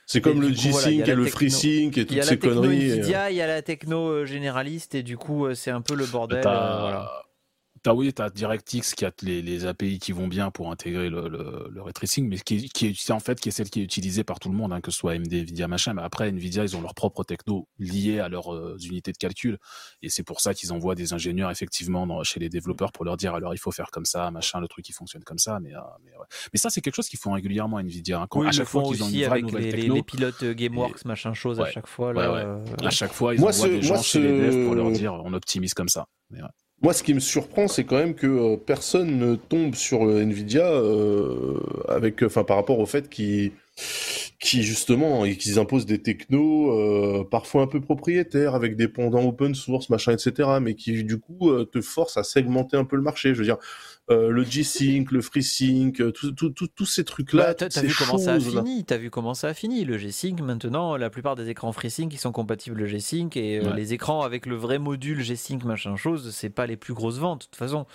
C'est 0.09 0.21
comme 0.21 0.39
le 0.41 0.47
voilà, 0.47 0.89
il 0.89 0.95
y 0.95 0.97
G-Sync 0.99 1.09
a 1.09 1.11
et 1.11 1.15
le 1.15 1.25
FreeSync 1.25 1.97
et 1.97 2.01
Il 2.01 2.03
y 2.03 2.05
toutes 2.05 2.11
a 2.13 2.15
la 2.19 2.23
ces 2.23 2.39
techno 2.39 2.61
conneries. 2.61 2.91
euh. 2.91 2.95
Nvidia, 2.95 3.29
il 3.29 3.35
y 3.35 3.41
a 3.41 3.47
la 3.47 3.61
techno 3.61 4.07
euh, 4.07 4.25
généraliste 4.25 4.95
et 4.95 5.03
du 5.03 5.17
coup 5.17 5.45
euh, 5.45 5.53
c'est 5.53 5.69
un 5.71 5.81
peu 5.81 5.95
le 5.95 6.05
bordel. 6.05 6.39
T'as, 6.41 6.77
euh, 6.77 6.79
voilà. 6.79 7.11
T'as, 7.87 7.93
oui, 7.93 8.11
t'as 8.13 8.29
DirectX 8.29 8.93
qui 8.95 9.05
a 9.05 9.11
les, 9.21 9.41
les 9.41 9.65
API 9.65 9.97
qui 9.99 10.11
vont 10.11 10.27
bien 10.27 10.51
pour 10.51 10.71
intégrer 10.71 11.09
le, 11.09 11.27
le, 11.29 11.69
le 11.71 11.81
ray 11.81 11.93
tracing, 11.93 12.27
mais 12.27 12.37
qui, 12.37 12.55
est- 12.57 12.67
qui 12.69 12.87
est, 12.87 12.93
c'est 12.97 13.13
en 13.13 13.19
fait 13.19 13.39
qui 13.39 13.49
est 13.49 13.51
celle 13.51 13.69
qui 13.69 13.79
est 13.79 13.83
utilisée 13.83 14.23
par 14.23 14.39
tout 14.39 14.49
le 14.49 14.55
monde, 14.55 14.73
hein, 14.73 14.81
que 14.81 14.91
ce 14.91 14.97
soit 14.97 15.13
AMD, 15.13 15.31
Nvidia, 15.33 15.67
machin. 15.67 15.93
Mais 15.93 16.01
après, 16.01 16.27
Nvidia, 16.29 16.63
ils 16.63 16.75
ont 16.75 16.81
leur 16.81 16.93
propre 16.93 17.23
techno 17.23 17.67
liée 17.79 18.19
à 18.19 18.27
leurs 18.29 18.53
euh, 18.53 18.77
unités 18.83 19.11
de 19.13 19.17
calcul, 19.17 19.57
et 20.01 20.09
c'est 20.09 20.23
pour 20.23 20.41
ça 20.41 20.53
qu'ils 20.53 20.73
envoient 20.73 20.95
des 20.95 21.13
ingénieurs 21.13 21.49
effectivement 21.51 22.05
dans- 22.05 22.23
chez 22.23 22.39
les 22.39 22.49
développeurs 22.49 22.91
pour 22.91 23.05
leur 23.05 23.15
dire 23.15 23.33
alors 23.35 23.53
il 23.53 23.57
faut 23.59 23.71
faire 23.71 23.89
comme 23.91 24.05
ça, 24.05 24.29
machin, 24.31 24.59
le 24.59 24.67
truc 24.67 24.87
il 24.89 24.93
fonctionne 24.93 25.23
comme 25.23 25.37
ça. 25.37 25.59
Mais, 25.61 25.73
euh, 25.73 25.79
mais, 26.03 26.11
ouais. 26.11 26.25
mais 26.53 26.59
ça, 26.59 26.69
c'est 26.69 26.81
quelque 26.81 26.95
chose 26.95 27.07
qu'ils 27.07 27.19
font 27.19 27.31
régulièrement 27.31 27.77
à 27.77 27.81
Nvidia. 27.83 28.19
hein. 28.21 28.27
Quand, 28.29 28.41
Oui, 28.41 28.47
à 28.47 28.51
chaque 28.51 28.67
fois 28.67 28.83
qu'ils 28.83 29.01
ont 29.01 29.05
aussi 29.07 29.15
une 29.19 29.25
vraie 29.25 29.31
avec 29.31 29.43
nouvelle 29.45 29.63
les, 29.63 29.71
techno, 29.71 29.95
les 29.95 30.03
pilotes 30.03 30.43
euh, 30.43 30.53
GameWorks, 30.53 31.05
machin 31.05 31.33
chose 31.33 31.59
à 31.61 31.65
chaque 31.71 31.87
fois. 31.87 32.11
Là, 32.13 32.31
Ouais, 32.31 32.37
ouais. 32.37 32.43
euh, 32.45 32.85
à 32.87 32.89
chaque 32.89 33.13
fois, 33.13 33.33
ils 33.33 33.39
Moi, 33.39 33.51
envoient 33.51 33.65
ce- 33.65 33.71
des 33.71 33.87
moi, 33.87 33.95
gens 33.97 34.01
chez 34.01 34.19
les 34.21 34.39
devs 34.51 34.65
pour 34.65 34.75
leur 34.75 34.91
dire 34.91 35.13
on 35.13 35.33
optimise 35.33 35.73
comme 35.73 35.89
ça. 35.89 36.07
Mais 36.29 36.41
ouais. 36.41 36.49
Moi, 36.81 36.93
ce 36.93 37.01
qui 37.01 37.13
me 37.15 37.19
surprend, 37.19 37.67
c'est 37.67 37.85
quand 37.85 37.97
même 37.97 38.13
que 38.13 38.27
euh, 38.27 38.57
personne 38.57 39.17
ne 39.17 39.35
tombe 39.35 39.73
sur 39.73 40.05
euh, 40.05 40.21
Nvidia 40.21 40.65
euh, 40.71 41.59
avec, 41.87 42.21
enfin, 42.21 42.43
par 42.43 42.57
rapport 42.57 42.77
au 42.79 42.85
fait 42.85 43.09
qu'ils, 43.09 43.51
qui 44.39 44.63
justement, 44.63 45.25
et 45.25 45.37
qu'ils 45.37 45.59
imposent 45.59 45.85
des 45.85 46.01
technos 46.01 46.71
euh, 46.71 47.23
parfois 47.29 47.63
un 47.63 47.67
peu 47.67 47.81
propriétaires 47.81 48.55
avec 48.55 48.75
des 48.75 48.87
pendants 48.87 49.23
open 49.27 49.55
source, 49.55 49.89
machin, 49.89 50.13
etc., 50.13 50.49
mais 50.61 50.75
qui 50.75 51.03
du 51.03 51.19
coup 51.19 51.49
euh, 51.49 51.65
te 51.65 51.81
forcent 51.81 52.17
à 52.17 52.23
segmenter 52.23 52.77
un 52.77 52.85
peu 52.85 52.95
le 52.95 53.01
marché. 53.01 53.33
Je 53.33 53.39
veux 53.39 53.45
dire, 53.45 53.57
euh, 54.09 54.29
le 54.29 54.43
G-Sync, 54.43 55.11
le 55.11 55.21
FreeSync, 55.21 55.97
tout- 56.13 56.31
tout- 56.31 56.49
tout- 56.49 56.67
tous 56.67 56.85
ces 56.85 57.03
trucs-là, 57.03 57.47
Bah, 57.47 57.53
t'as 57.55 57.81
vu 57.81 57.93
comment 57.97 58.17
ça 58.17 58.33
a 58.33 58.39
fini 58.39 58.83
T'as 58.85 58.97
vu 58.97 59.09
comment 59.09 59.33
ça 59.33 59.49
a 59.49 59.53
fini 59.53 59.83
Le 59.85 59.97
G-Sync 59.97 60.39
maintenant, 60.41 60.95
la 60.97 61.09
plupart 61.09 61.35
des 61.35 61.49
écrans 61.49 61.71
FreeSync 61.71 62.09
qui 62.09 62.17
sont 62.17 62.31
compatibles 62.31 62.85
G-Sync 62.85 63.35
et 63.37 63.59
euh, 63.59 63.69
Ouais. 63.69 63.75
les 63.75 63.93
écrans 63.93 64.21
avec 64.21 64.45
le 64.45 64.55
vrai 64.55 64.79
module 64.79 65.21
G-Sync 65.21 65.63
machin 65.65 65.95
chose, 65.97 66.33
c'est 66.33 66.49
pas 66.49 66.67
les 66.67 66.77
plus 66.77 66.93
grosses 66.93 67.17
ventes 67.17 67.41
de 67.41 67.45
toute 67.45 67.55
façon. 67.57 67.85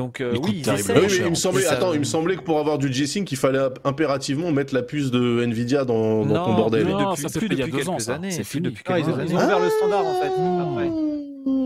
Donc 0.00 0.22
euh, 0.22 0.34
oui, 0.42 0.62
ils 0.64 0.70
Ah 0.70 0.76
il 0.78 1.24
me 1.24 1.30
en 1.32 1.34
semblait. 1.34 1.62
Ça- 1.62 1.74
attends, 1.74 1.92
il 1.92 1.98
me 1.98 2.04
semblait 2.04 2.36
que 2.36 2.40
pour 2.42 2.58
avoir 2.58 2.78
du 2.78 2.90
G-Sync, 2.90 3.30
il 3.30 3.36
fallait 3.36 3.58
impérativement 3.84 4.50
mettre 4.50 4.74
la 4.74 4.82
puce 4.82 5.10
de 5.10 5.42
Nvidia 5.44 5.84
dans, 5.84 6.24
dans 6.24 6.44
ton 6.46 6.54
bordel. 6.54 6.86
Non, 6.86 7.10
depuis, 7.10 7.22
ça, 7.22 7.28
c'est 7.28 7.38
plus 7.38 7.48
fait 7.48 7.54
il 7.54 7.58
y 7.60 7.62
a 7.62 7.66
depuis 7.66 7.82
deux 7.82 7.88
ans, 7.90 7.92
quelques 7.96 8.02
ça. 8.06 8.14
années. 8.14 8.30
C'est 8.30 8.38
plus 8.38 8.44
fini. 8.50 8.68
depuis 8.70 8.82
Non, 8.88 8.96
ils, 8.96 9.04
quelques 9.04 9.14
ont, 9.14 9.20
années. 9.20 9.30
ils 9.30 9.36
ont 9.36 9.44
ouvert 9.44 9.58
le 9.60 9.68
standard 9.68 10.06
en 10.06 10.14
fait. 10.14 10.28
Après. 10.28 10.90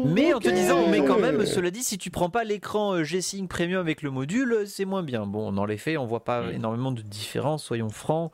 Mais 0.06 0.34
en 0.34 0.40
te 0.40 0.48
disant, 0.50 0.88
mais 0.90 1.04
quand 1.04 1.18
même, 1.20 1.46
cela 1.46 1.70
dit, 1.70 1.82
si 1.84 1.96
tu 1.96 2.10
prends 2.10 2.28
pas 2.30 2.42
l'écran 2.44 2.94
euh, 2.94 3.04
G-Sync 3.04 3.48
Premium 3.48 3.80
avec 3.80 4.02
le 4.02 4.10
module, 4.10 4.64
c'est 4.66 4.84
moins 4.84 5.02
bien. 5.04 5.26
Bon, 5.26 5.52
dans 5.52 5.64
les 5.64 5.76
faits, 5.78 5.96
on 5.98 6.06
voit 6.06 6.24
pas 6.24 6.42
Mm. 6.42 6.54
énormément 6.56 6.92
de 6.92 7.02
différence, 7.02 7.62
soyons 7.64 7.88
francs. 7.88 8.32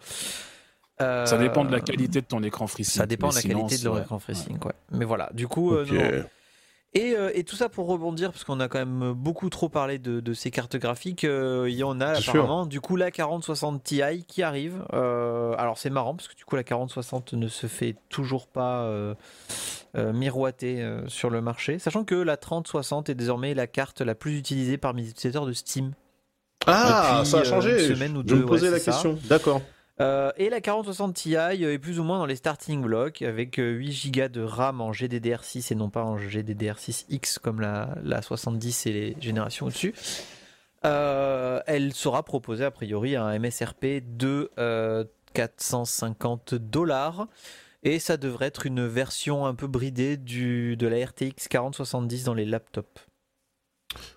Euh, 1.02 1.24
Ça 1.26 1.38
dépend 1.38 1.64
de 1.64 1.72
la 1.72 1.80
qualité 1.80 2.20
de 2.20 2.26
ton 2.26 2.42
écran 2.42 2.66
FreeSync. 2.66 2.94
Ça 3.00 3.06
dépend 3.06 3.28
de 3.30 3.34
la 3.34 3.40
sinon, 3.40 3.58
qualité 3.60 3.78
de 3.78 3.84
leur 3.84 3.94
ouais. 3.94 4.00
écran 4.02 4.18
FreeSync, 4.18 4.64
ouais. 4.64 4.72
Mais 4.92 5.04
voilà, 5.04 5.30
du 5.34 5.46
coup, 5.48 5.74
euh, 5.74 5.84
Ok. 5.84 5.92
non, 5.92 6.02
non. 6.02 6.24
Et, 6.92 7.14
euh, 7.14 7.30
et 7.34 7.44
tout 7.44 7.54
ça 7.54 7.68
pour 7.68 7.86
rebondir, 7.86 8.32
parce 8.32 8.42
qu'on 8.42 8.58
a 8.58 8.66
quand 8.66 8.80
même 8.80 9.12
beaucoup 9.12 9.48
trop 9.48 9.68
parlé 9.68 10.00
de, 10.00 10.18
de 10.18 10.32
ces 10.34 10.50
cartes 10.50 10.74
graphiques. 10.76 11.22
euh, 11.22 11.66
Il 11.68 11.76
y 11.76 11.84
en 11.84 12.00
a 12.00 12.16
sûr. 12.16 12.32
apparemment. 12.34 12.66
Du 12.66 12.80
coup, 12.80 12.96
la 12.96 13.12
4060 13.12 13.80
Ti 13.84 14.00
qui 14.26 14.42
arrive. 14.42 14.84
Euh, 14.92 15.54
alors 15.56 15.78
c'est 15.78 15.88
marrant, 15.90 16.16
parce 16.16 16.26
que 16.26 16.34
du 16.34 16.44
coup, 16.44 16.56
la 16.56 16.64
4060 16.64 17.34
ne 17.34 17.46
se 17.46 17.68
fait 17.68 17.94
toujours 18.08 18.48
pas 18.48 18.90
miroiter 19.94 20.84
sur 21.06 21.30
le 21.30 21.40
marché. 21.40 21.78
Sachant 21.78 22.04
que 22.04 22.14
la 22.16 22.36
3060 22.36 23.08
est 23.08 23.14
désormais 23.14 23.54
la 23.54 23.66
carte 23.66 24.00
la 24.00 24.14
plus 24.14 24.36
utilisée 24.38 24.76
parmi 24.78 25.02
les 25.02 25.10
utilisateurs 25.10 25.46
de 25.46 25.52
Steam. 25.52 25.92
Ah, 26.66 27.18
Depuis, 27.20 27.30
ça 27.30 27.38
a 27.40 27.44
changé. 27.44 27.88
une 27.88 27.94
semaine 27.94 28.16
ou 28.16 28.20
je 28.20 28.26
deux, 28.34 28.36
me 28.36 28.46
posais 28.46 28.66
ouais, 28.68 28.72
la 28.78 28.80
question. 28.80 29.18
D'accord. 29.28 29.62
Euh, 30.00 30.32
et 30.36 30.48
la 30.48 30.60
4060 30.60 31.14
Ti 31.14 31.34
est 31.34 31.78
plus 31.78 32.00
ou 32.00 32.04
moins 32.04 32.18
dans 32.18 32.26
les 32.26 32.36
starting 32.36 32.80
blocks 32.80 33.20
avec 33.20 33.58
euh, 33.58 33.72
8 33.72 34.12
Go 34.12 34.28
de 34.28 34.40
RAM 34.40 34.80
en 34.80 34.92
GDDR6 34.92 35.72
et 35.72 35.74
non 35.74 35.90
pas 35.90 36.04
en 36.04 36.16
GDDR6X 36.16 37.38
comme 37.38 37.60
la, 37.60 37.96
la 38.02 38.22
70 38.22 38.86
et 38.86 38.92
les 38.92 39.16
générations 39.20 39.66
au-dessus. 39.66 39.94
Euh, 40.86 41.60
elle 41.66 41.92
sera 41.92 42.22
proposée 42.22 42.64
a 42.64 42.70
priori 42.70 43.14
à 43.14 43.24
un 43.24 43.38
MSRP 43.38 44.02
de 44.16 44.50
euh, 44.58 45.04
450 45.34 46.54
dollars 46.54 47.28
et 47.82 47.98
ça 47.98 48.16
devrait 48.16 48.46
être 48.46 48.64
une 48.64 48.86
version 48.86 49.44
un 49.44 49.54
peu 49.54 49.66
bridée 49.66 50.16
de 50.16 50.86
la 50.86 51.04
RTX 51.04 51.48
4070 51.48 52.24
dans 52.24 52.34
les 52.34 52.46
laptops. 52.46 53.09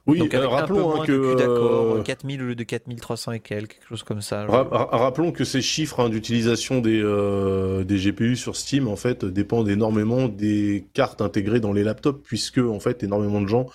Oui, 0.05 0.19
Donc 0.19 0.33
euh, 0.33 0.37
avec 0.37 0.49
un 0.49 0.49
peu 0.67 0.73
rappelons 0.73 0.91
hein, 0.91 0.95
moins 0.97 1.05
que 1.05 1.35
d'accord, 1.35 1.95
euh, 1.97 2.01
4000 2.03 2.41
au 2.41 2.45
lieu 2.47 2.55
de 2.55 2.63
4300 2.63 3.31
et 3.31 3.39
quelques, 3.39 3.73
quelque 3.73 3.87
chose 3.87 4.03
comme 4.03 4.21
ça. 4.21 4.45
ra- 4.45 4.67
ra- 4.69 4.97
rappelons 4.97 5.31
que 5.31 5.43
ces 5.45 5.61
chiffres 5.61 5.99
hein, 6.01 6.09
d'utilisation 6.09 6.79
des 6.79 7.01
euh, 7.01 7.83
des 7.83 7.97
GPU 7.97 8.35
sur 8.35 8.55
Steam 8.55 8.87
en 8.87 8.95
fait 8.97 9.25
dépendent 9.25 9.69
énormément 9.69 10.27
des 10.27 10.85
cartes 10.93 11.21
intégrées 11.21 11.59
dans 11.59 11.73
les 11.73 11.83
laptops 11.83 12.21
puisque 12.23 12.59
en 12.59 12.79
fait 12.79 13.01
énormément 13.03 13.41
de 13.41 13.47
gens 13.47 13.67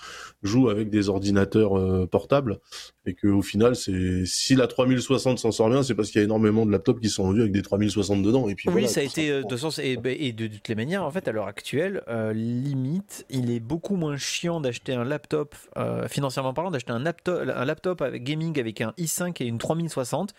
jouent 0.42 0.68
avec 0.68 0.90
des 0.90 1.08
ordinateurs 1.08 1.76
euh, 1.76 2.06
portables 2.06 2.58
et 3.06 3.14
que 3.14 3.26
au 3.26 3.42
final 3.42 3.74
c'est 3.74 4.24
si 4.24 4.54
la 4.54 4.66
3060 4.66 5.38
s'en 5.38 5.50
sort 5.50 5.68
bien 5.68 5.82
c'est 5.82 5.94
parce 5.94 6.10
qu'il 6.10 6.20
y 6.20 6.22
a 6.22 6.24
énormément 6.24 6.64
de 6.64 6.70
laptops 6.70 7.00
qui 7.00 7.08
sont 7.08 7.24
vendus 7.24 7.40
avec 7.40 7.52
des 7.52 7.62
3060 7.62 8.22
dedans 8.22 8.48
et 8.48 8.54
puis 8.54 8.68
Oui, 8.68 8.72
voilà, 8.72 8.88
ça 8.88 9.00
a 9.00 9.02
été 9.02 9.30
euh, 9.30 9.42
de 9.42 9.56
sens 9.56 9.78
et, 9.78 9.96
bah, 9.96 10.10
et 10.10 10.32
de, 10.32 10.46
de 10.46 10.54
toutes 10.54 10.68
les 10.68 10.74
manières. 10.74 11.04
En 11.04 11.10
fait, 11.10 11.26
à 11.28 11.32
l'heure 11.32 11.46
actuelle, 11.46 12.02
euh, 12.08 12.32
limite, 12.32 13.26
il 13.30 13.50
est 13.50 13.60
beaucoup 13.60 13.96
moins 13.96 14.16
chiant 14.16 14.60
d'acheter 14.60 14.92
un 14.92 15.04
laptop 15.04 15.54
financièrement 16.08 16.52
parlant, 16.52 16.70
d'acheter 16.70 16.92
un 16.92 16.98
laptop, 16.98 17.48
un 17.54 17.64
laptop 17.64 18.02
avec 18.02 18.24
gaming 18.24 18.58
avec 18.58 18.80
un 18.80 18.92
i5 18.98 19.42
et 19.42 19.46
une 19.46 19.58
3060. 19.58 20.34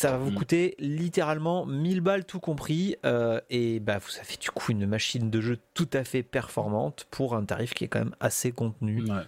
Ça 0.00 0.12
va 0.12 0.18
vous 0.18 0.30
Mhm. 0.30 0.36
coûter 0.36 0.74
littéralement 0.78 1.66
1000 1.66 2.00
balles 2.00 2.24
tout 2.24 2.38
compris 2.38 2.94
euh, 3.04 3.40
et 3.50 3.80
bah 3.80 3.98
vous 3.98 4.16
avez 4.20 4.36
du 4.40 4.48
coup 4.52 4.70
une 4.70 4.86
machine 4.86 5.28
de 5.28 5.40
jeu 5.40 5.58
tout 5.74 5.88
à 5.92 6.04
fait 6.04 6.22
performante 6.22 7.06
pour 7.10 7.34
un 7.34 7.44
tarif 7.44 7.74
qui 7.74 7.82
est 7.82 7.88
quand 7.88 7.98
même 7.98 8.14
assez 8.20 8.52
contenu. 8.52 9.02
Ouais. 9.02 9.22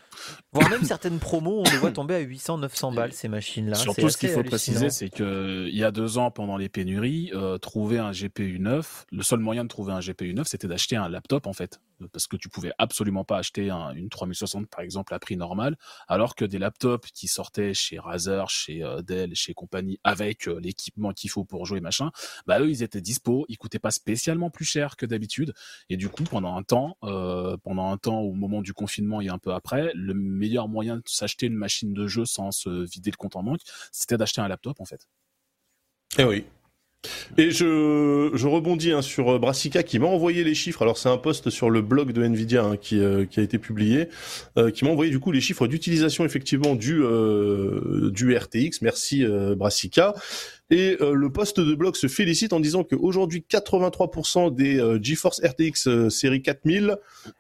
Voire 0.53 0.71
même 0.71 0.85
certaines 0.85 1.18
promos, 1.18 1.62
on 1.66 1.71
les 1.71 1.77
voit 1.79 1.91
tomber 1.91 2.14
à 2.14 2.18
800, 2.21 2.59
900 2.59 2.93
balles 2.93 3.12
ces 3.12 3.27
machines-là. 3.27 3.75
Surtout, 3.75 4.09
ce 4.11 4.16
qu'il 4.16 4.29
faut 4.29 4.45
préciser, 4.45 4.91
c'est 4.91 5.09
que 5.09 5.66
il 5.68 5.77
y 5.77 5.83
a 5.83 5.91
deux 5.91 6.18
ans, 6.18 6.31
pendant 6.31 6.57
les 6.57 6.68
pénuries, 6.68 7.33
euh, 7.35 7.59
trouver 7.59 7.99
un 7.99 8.12
GPU 8.12 8.59
neuf, 8.61 9.07
le 9.11 9.23
seul 9.25 9.41
moyen 9.41 9.64
de 9.64 9.68
trouver 9.68 9.93
un 9.93 10.01
GPU 10.01 10.35
neuf, 10.35 10.47
c'était 10.47 10.68
d'acheter 10.68 10.95
un 10.95 11.09
laptop 11.09 11.49
en 11.49 11.53
fait, 11.53 11.81
parce 12.09 12.26
que 12.26 12.36
tu 12.36 12.48
pouvais 12.48 12.72
absolument 12.78 13.24
pas 13.24 13.38
acheter 13.38 13.70
un- 13.70 13.92
une 13.92 14.09
3060 14.09 14.68
par 14.68 14.80
exemple 14.80 15.14
à 15.14 15.18
prix 15.18 15.36
normal, 15.36 15.76
alors 16.09 16.34
que 16.34 16.44
des 16.44 16.59
laptops 16.59 17.11
qui 17.12 17.28
sortaient 17.28 17.74
chez 17.74 17.98
Razer, 17.98 18.48
chez 18.51 18.82
euh, 18.82 19.03
Dell, 19.03 19.34
chez 19.34 19.55
compagnie, 19.55 19.98
avec 20.05 20.48
euh, 20.48 20.59
l'équipement 20.61 21.12
qu'il 21.12 21.30
faut 21.30 21.44
pour 21.44 21.66
jouer 21.66 21.80
machin, 21.80 22.11
bah 22.46 22.61
eux 22.61 22.70
ils 22.70 22.82
étaient 22.82 23.01
dispo, 23.01 23.44
ils 23.48 23.59
coûtaient 23.59 23.78
pas 23.78 23.90
spécialement 23.90 24.51
plus 24.51 24.64
cher 24.64 24.96
que 24.96 25.07
d'habitude, 25.07 25.55
et 25.88 25.96
du 25.96 26.09
coup 26.09 26.24
pendant 26.24 26.57
un 26.57 26.62
temps, 26.62 26.96
euh, 27.05 27.57
pendant 27.59 27.90
un 27.90 27.96
temps 27.96 28.20
au 28.20 28.32
moment 28.32 28.62
du 28.62 28.72
confinement 28.74 29.20
et 29.20 29.28
un 29.28 29.38
peu 29.38 29.53
après, 29.53 29.92
le 29.94 30.14
meilleur 30.14 30.68
moyen 30.68 30.96
de 30.96 31.03
s'acheter 31.07 31.46
une 31.46 31.55
machine 31.55 31.92
de 31.94 32.07
jeu 32.07 32.24
sans 32.24 32.51
se 32.51 32.68
vider 32.90 33.11
le 33.11 33.16
compte 33.16 33.36
en 33.36 33.42
banque, 33.42 33.61
c'était 33.92 34.16
d'acheter 34.16 34.40
un 34.40 34.48
laptop 34.48 34.80
en 34.80 34.84
fait. 34.84 35.07
Eh 36.18 36.24
oui. 36.24 36.44
Et 37.38 37.51
je, 37.51 38.46
rebondis 38.46 38.92
hein, 38.92 39.03
sur 39.03 39.30
euh, 39.30 39.38
Brassica 39.38 39.82
qui 39.82 39.98
m'a 39.98 40.07
envoyé 40.07 40.44
les 40.44 40.55
chiffres. 40.55 40.82
Alors 40.82 40.98
c'est 40.98 41.09
un 41.09 41.16
post 41.16 41.48
sur 41.51 41.70
le 41.70 41.80
blog 41.80 42.12
de 42.12 42.22
Nvidia 42.22 42.64
hein, 42.64 42.76
qui, 42.76 42.98
euh, 43.01 43.24
qui 43.24 43.40
a 43.40 43.42
été 43.42 43.59
publié, 43.59 44.09
euh, 44.59 44.70
qui 44.70 44.84
m'a 44.84 44.90
envoyé 44.90 45.11
du 45.11 45.20
coup 45.20 45.32
les 45.32 45.40
chiffres 45.40 45.66
d'utilisation 45.66 46.24
effectivement 46.24 46.74
du 46.74 47.01
du 48.12 48.36
RTX. 48.36 48.82
Merci 48.82 49.24
Brassica. 49.57 50.14
Et 50.71 50.97
euh, 51.01 51.14
le 51.14 51.31
post 51.33 51.59
de 51.59 51.75
blog 51.75 51.97
se 51.97 52.07
félicite 52.07 52.53
en 52.53 52.61
disant 52.61 52.85
qu'aujourd'hui 52.85 53.45
83% 53.51 54.55
des 54.55 54.79
euh, 54.79 54.99
GeForce 55.03 55.41
RTX 55.45 55.89
euh, 55.89 56.11
série 56.11 56.43
4000 56.43 56.97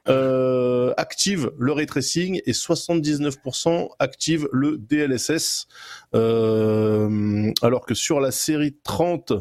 euh, 0.08 0.92
activent 0.96 1.52
le 1.58 1.72
ray 1.72 1.86
tracing 1.86 2.40
et 2.44 2.52
79% 2.52 3.88
activent 4.00 4.48
le 4.52 4.78
DLSS. 4.78 5.68
Euh, 6.14 7.52
alors 7.62 7.86
que 7.86 7.94
sur 7.94 8.20
la 8.20 8.30
série 8.30 8.76
30 8.82 9.32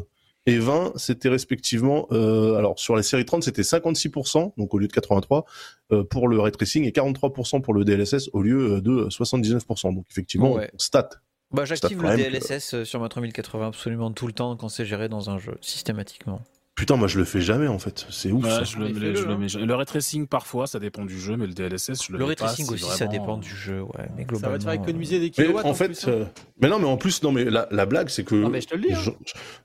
et 0.46 0.58
20, 0.58 0.92
c'était 0.96 1.28
respectivement, 1.28 2.06
euh, 2.12 2.54
alors 2.54 2.78
sur 2.78 2.96
la 2.96 3.02
série 3.02 3.24
30, 3.26 3.42
c'était 3.42 3.62
56%, 3.62 4.52
donc 4.56 4.72
au 4.72 4.78
lieu 4.78 4.88
de 4.88 4.92
83, 4.92 5.44
euh, 5.92 6.02
pour 6.04 6.28
le 6.28 6.40
ray 6.40 6.50
tracing 6.50 6.84
et 6.84 6.90
43% 6.92 7.60
pour 7.60 7.74
le 7.74 7.84
DLSS 7.84 8.30
au 8.32 8.42
lieu 8.42 8.80
de 8.80 9.08
79%. 9.10 9.94
Donc 9.94 10.06
effectivement, 10.10 10.52
Ouais. 10.54 10.70
on 10.72 10.78
stat. 10.78 11.10
Bah, 11.52 11.64
j'active 11.64 12.00
le 12.02 12.08
que- 12.10 12.16
DLSS 12.16 12.74
euh, 12.74 12.84
sur 12.84 13.00
ma 13.00 13.08
3080 13.08 13.66
absolument 13.68 14.10
tout 14.12 14.26
le 14.26 14.32
temps 14.32 14.56
quand 14.56 14.68
c'est 14.68 14.84
géré 14.86 15.08
dans 15.08 15.30
un 15.30 15.38
jeu, 15.38 15.56
systématiquement. 15.60 16.40
Putain, 16.76 16.96
moi 16.96 17.08
je 17.08 17.18
le 17.18 17.24
fais 17.26 17.40
jamais 17.42 17.66
en 17.66 17.78
fait. 17.78 18.06
C'est 18.08 18.32
ouf. 18.32 18.42
Ouais, 18.44 18.50
ça. 18.50 18.64
je 18.64 18.78
le, 18.78 18.84
Mais 18.86 18.92
mets- 18.92 19.00
fais-le, 19.00 19.14
je 19.16 19.24
le 19.24 19.32
hein. 19.32 19.38
mets- 19.38 19.66
le 19.66 19.74
ray 19.74 19.84
tracing 19.86 20.26
parfois, 20.26 20.66
ça 20.66 20.78
dépend 20.78 21.04
du 21.04 21.18
jeu, 21.20 21.36
mais 21.36 21.46
le 21.46 21.52
DLSS, 21.52 22.06
je 22.06 22.12
le, 22.12 22.18
Le 22.18 22.24
mets 22.24 22.28
ray 22.28 22.36
pas, 22.36 22.44
tracing 22.46 22.64
c'est 22.66 22.72
aussi, 22.72 22.84
ça 22.96 23.06
dépend 23.06 23.36
du 23.36 23.50
jeu, 23.54 23.82
ouais. 23.82 24.08
Mais 24.16 24.22
Ça 24.22 24.28
globalement. 24.28 24.52
va 24.52 24.58
te 24.58 24.64
faire 24.64 24.72
économiser 24.74 25.16
euh, 25.16 25.20
des 25.20 25.24
Mais 25.26 25.30
kilowatts. 25.44 25.66
en 25.66 25.74
fait, 25.74 25.88
plus, 25.88 26.04
hein. 26.08 26.10
euh, 26.12 26.24
mais 26.62 26.68
non, 26.68 26.78
mais 26.78 26.86
en 26.86 26.96
plus, 26.96 27.22
non, 27.22 27.32
mais 27.32 27.44
la, 27.44 27.66
la 27.70 27.84
blague, 27.84 28.08
c'est 28.08 28.24
que. 28.24 28.34
Non, 28.36 28.48
mais 28.48 28.60
je 28.62 28.68
te 28.68 28.76
le 28.76 28.82
dis, 28.82 28.92
hein. 28.94 28.98
je- 29.02 29.10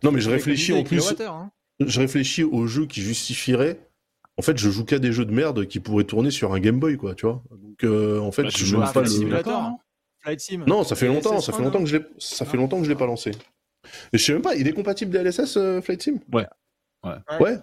non, 0.03 0.11
mais 0.11 0.19
je 0.19 0.29
réfléchis 0.29 0.73
en 0.73 0.83
plus. 0.83 1.13
hein. 1.21 1.51
Je 1.79 1.99
réfléchis 2.01 2.43
aux 2.43 2.67
jeux 2.67 2.85
qui 2.87 3.01
justifieraient. 3.01 3.79
En 4.37 4.41
fait, 4.41 4.57
je 4.57 4.69
joue 4.69 4.83
qu'à 4.83 4.99
des 4.99 5.13
jeux 5.13 5.23
de 5.25 5.31
merde 5.31 5.65
qui 5.67 5.79
pourraient 5.79 6.03
tourner 6.03 6.31
sur 6.31 6.53
un 6.53 6.59
Game 6.59 6.79
Boy, 6.79 6.97
quoi, 6.97 7.15
tu 7.15 7.25
vois. 7.25 7.41
Donc, 7.51 7.83
euh, 7.85 8.19
en 8.19 8.33
fait, 8.33 8.43
Bah, 8.43 8.49
je 8.53 8.65
joue 8.65 8.81
pas 8.81 9.01
le. 9.01 9.41
Non 9.43 9.77
Flight 10.25 10.39
Sim. 10.39 10.63
Non, 10.67 10.83
ça 10.83 10.95
fait 10.95 11.07
longtemps, 11.07 11.39
ça 11.39 11.53
fait 11.53 11.61
longtemps 11.63 11.79
que 11.79 11.85
je 11.85 11.97
l'ai, 11.97 12.03
ça 12.17 12.45
fait 12.45 12.51
Ah. 12.55 12.57
longtemps 12.57 12.79
que 12.79 12.83
je 12.83 12.89
l'ai 12.89 12.95
pas 12.95 13.05
lancé. 13.05 13.31
Et 14.11 14.17
je 14.17 14.23
sais 14.23 14.33
même 14.33 14.41
pas, 14.41 14.55
il 14.55 14.67
est 14.67 14.73
compatible 14.73 15.11
DLSS 15.11 15.57
euh, 15.57 15.81
Flight 15.81 16.01
Sim? 16.01 16.19
Ouais. 16.33 16.45
Ouais. 17.39 17.57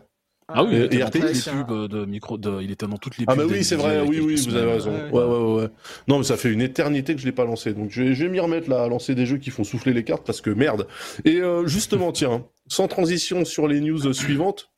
Ah 0.55 0.65
oui, 0.65 0.75
Et- 0.75 0.89
il 0.93 1.01
était 1.01 1.21
pubs 1.21 1.89
de 1.89 2.05
micro, 2.05 2.37
de, 2.37 2.61
il 2.63 2.71
était 2.71 2.87
dans 2.87 2.99
toutes 2.99 3.17
les 3.19 3.25
Ah 3.27 3.35
pubs. 3.35 3.47
bah 3.47 3.53
oui, 3.53 3.65
c'est 3.65 3.77
vrai, 3.77 4.03
oui, 4.03 4.21
oui, 4.21 4.37
vous 4.37 4.55
avez 4.55 4.71
raison. 4.73 4.93
Ouais, 4.93 5.11
Ouais, 5.11 5.25
ouais, 5.25 5.39
ouais, 5.39 5.63
ouais. 5.63 5.69
Non, 6.09 6.19
mais 6.19 6.25
ça 6.25 6.37
fait 6.37 6.53
une 6.53 6.61
éternité 6.61 7.15
que 7.15 7.21
je 7.21 7.27
l'ai 7.27 7.33
pas 7.33 7.45
lancé. 7.45 7.73
Donc 7.73 7.91
je 7.91 8.03
vais, 8.03 8.15
je 8.15 8.25
vais 8.25 8.31
m'y 8.31 8.39
remettre 8.41 8.69
là, 8.69 8.83
à 8.85 8.89
lancer 8.89 9.15
des 9.15 9.25
jeux 9.27 9.39
qui 9.39 9.51
font 9.51 9.65
souffler 9.65 9.93
les 9.93 10.05
cartes 10.05 10.25
parce 10.27 10.41
que 10.41 10.51
merde. 10.51 10.87
Et 11.25 11.41
euh, 11.41 11.67
justement, 11.67 12.13
tiens, 12.13 12.45
sans 12.69 12.87
transition 12.87 13.45
sur 13.45 13.67
les 13.67 13.81
news 13.81 14.13
suivantes, 14.13 14.69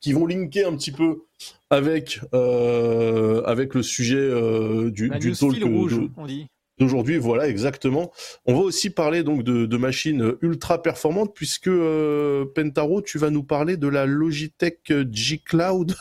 qui 0.00 0.12
vont 0.12 0.26
linker 0.26 0.68
un 0.68 0.76
petit 0.76 0.92
peu 0.92 1.22
avec 1.70 2.20
euh, 2.34 3.42
avec 3.44 3.74
le 3.74 3.82
sujet 3.82 4.16
euh, 4.18 4.90
du, 4.90 5.08
La 5.08 5.18
du 5.18 5.28
news 5.30 5.34
talk 5.36 5.54
fil 5.54 5.64
rouge, 5.64 5.98
de- 5.98 6.08
on 6.16 6.26
dit. 6.26 6.46
D'aujourd'hui. 6.78 7.18
Voilà, 7.18 7.48
exactement. 7.48 8.12
On 8.46 8.54
va 8.54 8.60
aussi 8.60 8.90
parler 8.90 9.22
donc 9.22 9.42
de, 9.42 9.66
de 9.66 9.76
machines 9.76 10.34
ultra 10.42 10.82
performantes 10.82 11.34
puisque 11.34 11.68
euh, 11.68 12.44
Pentaro, 12.54 13.02
tu 13.02 13.18
vas 13.18 13.30
nous 13.30 13.44
parler 13.44 13.76
de 13.76 13.88
la 13.88 14.06
Logitech 14.06 14.92
G 15.10 15.40
Cloud. 15.44 15.94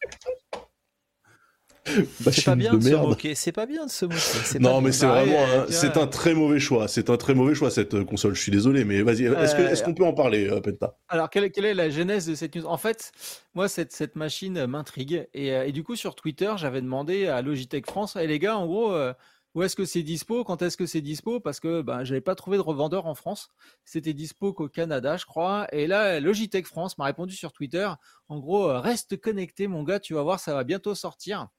C'est 2.31 2.45
pas 2.45 2.55
bien 2.55 2.73
de 2.73 2.77
de 2.77 2.83
se 2.83 2.89
merde. 2.89 3.07
moquer. 3.09 3.35
C'est 3.35 3.51
pas 3.51 3.65
bien 3.65 3.85
de 3.85 3.91
se 3.91 4.05
moquer. 4.05 4.59
Non, 4.59 4.81
mais 4.81 4.91
c'est 4.91 5.05
vraiment, 5.05 5.45
c'est 5.69 5.97
un 5.97 6.07
très 6.07 6.33
mauvais 6.33 6.59
choix. 6.59 6.87
C'est 6.87 7.09
un 7.09 7.17
très 7.17 7.33
mauvais 7.33 7.55
choix 7.55 7.69
cette 7.71 7.93
euh, 7.93 8.03
console. 8.05 8.35
Je 8.35 8.41
suis 8.41 8.51
désolé, 8.51 8.85
mais 8.85 9.01
vas-y. 9.01 9.25
Est-ce 9.25 9.55
Euh, 9.55 9.85
qu'on 9.85 9.93
peut 9.93 10.05
en 10.05 10.13
parler, 10.13 10.49
euh, 10.49 10.61
Penta? 10.61 10.97
Alors, 11.09 11.29
quelle, 11.29 11.51
quelle 11.51 11.65
est 11.65 11.73
la 11.73 11.89
genèse 11.89 12.25
de 12.27 12.35
cette 12.35 12.55
news? 12.55 12.65
En 12.65 12.77
fait, 12.77 13.11
moi, 13.53 13.67
cette, 13.67 13.91
cette 13.91 14.15
machine 14.15 14.57
euh, 14.57 14.67
m'intrigue. 14.67 15.27
Et, 15.33 15.51
euh, 15.53 15.65
et 15.65 15.71
du 15.71 15.83
coup, 15.83 15.95
sur 15.95 16.15
Twitter, 16.15 16.53
j'avais 16.57 16.81
demandé 16.81 17.27
à 17.27 17.41
Logitech 17.41 17.85
France, 17.85 18.15
et 18.15 18.27
les 18.27 18.39
gars, 18.39 18.57
en 18.57 18.65
gros, 18.65 18.93
euh, 18.93 19.13
où 19.55 19.61
est-ce 19.61 19.75
que 19.75 19.85
c'est 19.85 20.01
dispo? 20.01 20.43
Quand 20.43 20.63
est-ce 20.63 20.77
que 20.77 20.87
c'est 20.87 21.01
dispo? 21.01 21.39
Parce 21.39 21.59
que 21.59 21.83
ben, 21.83 22.03
j'avais 22.03 22.21
pas 22.21 22.33
trouvé 22.33 22.57
de 22.57 22.63
revendeur 22.63 23.05
en 23.05 23.13
France. 23.13 23.49
C'était 23.85 24.13
dispo 24.13 24.51
qu'au 24.51 24.67
Canada, 24.67 25.15
je 25.15 25.25
crois. 25.25 25.67
Et 25.71 25.85
là, 25.85 26.19
Logitech 26.19 26.65
France 26.65 26.97
m'a 26.97 27.05
répondu 27.05 27.35
sur 27.35 27.51
Twitter. 27.53 27.87
En 28.29 28.39
gros, 28.39 28.65
reste 28.81 29.21
connecté, 29.21 29.67
mon 29.67 29.83
gars, 29.83 29.99
tu 29.99 30.15
vas 30.15 30.23
voir, 30.23 30.39
ça 30.39 30.55
va 30.55 30.63
bientôt 30.63 30.95
sortir. 30.95 31.49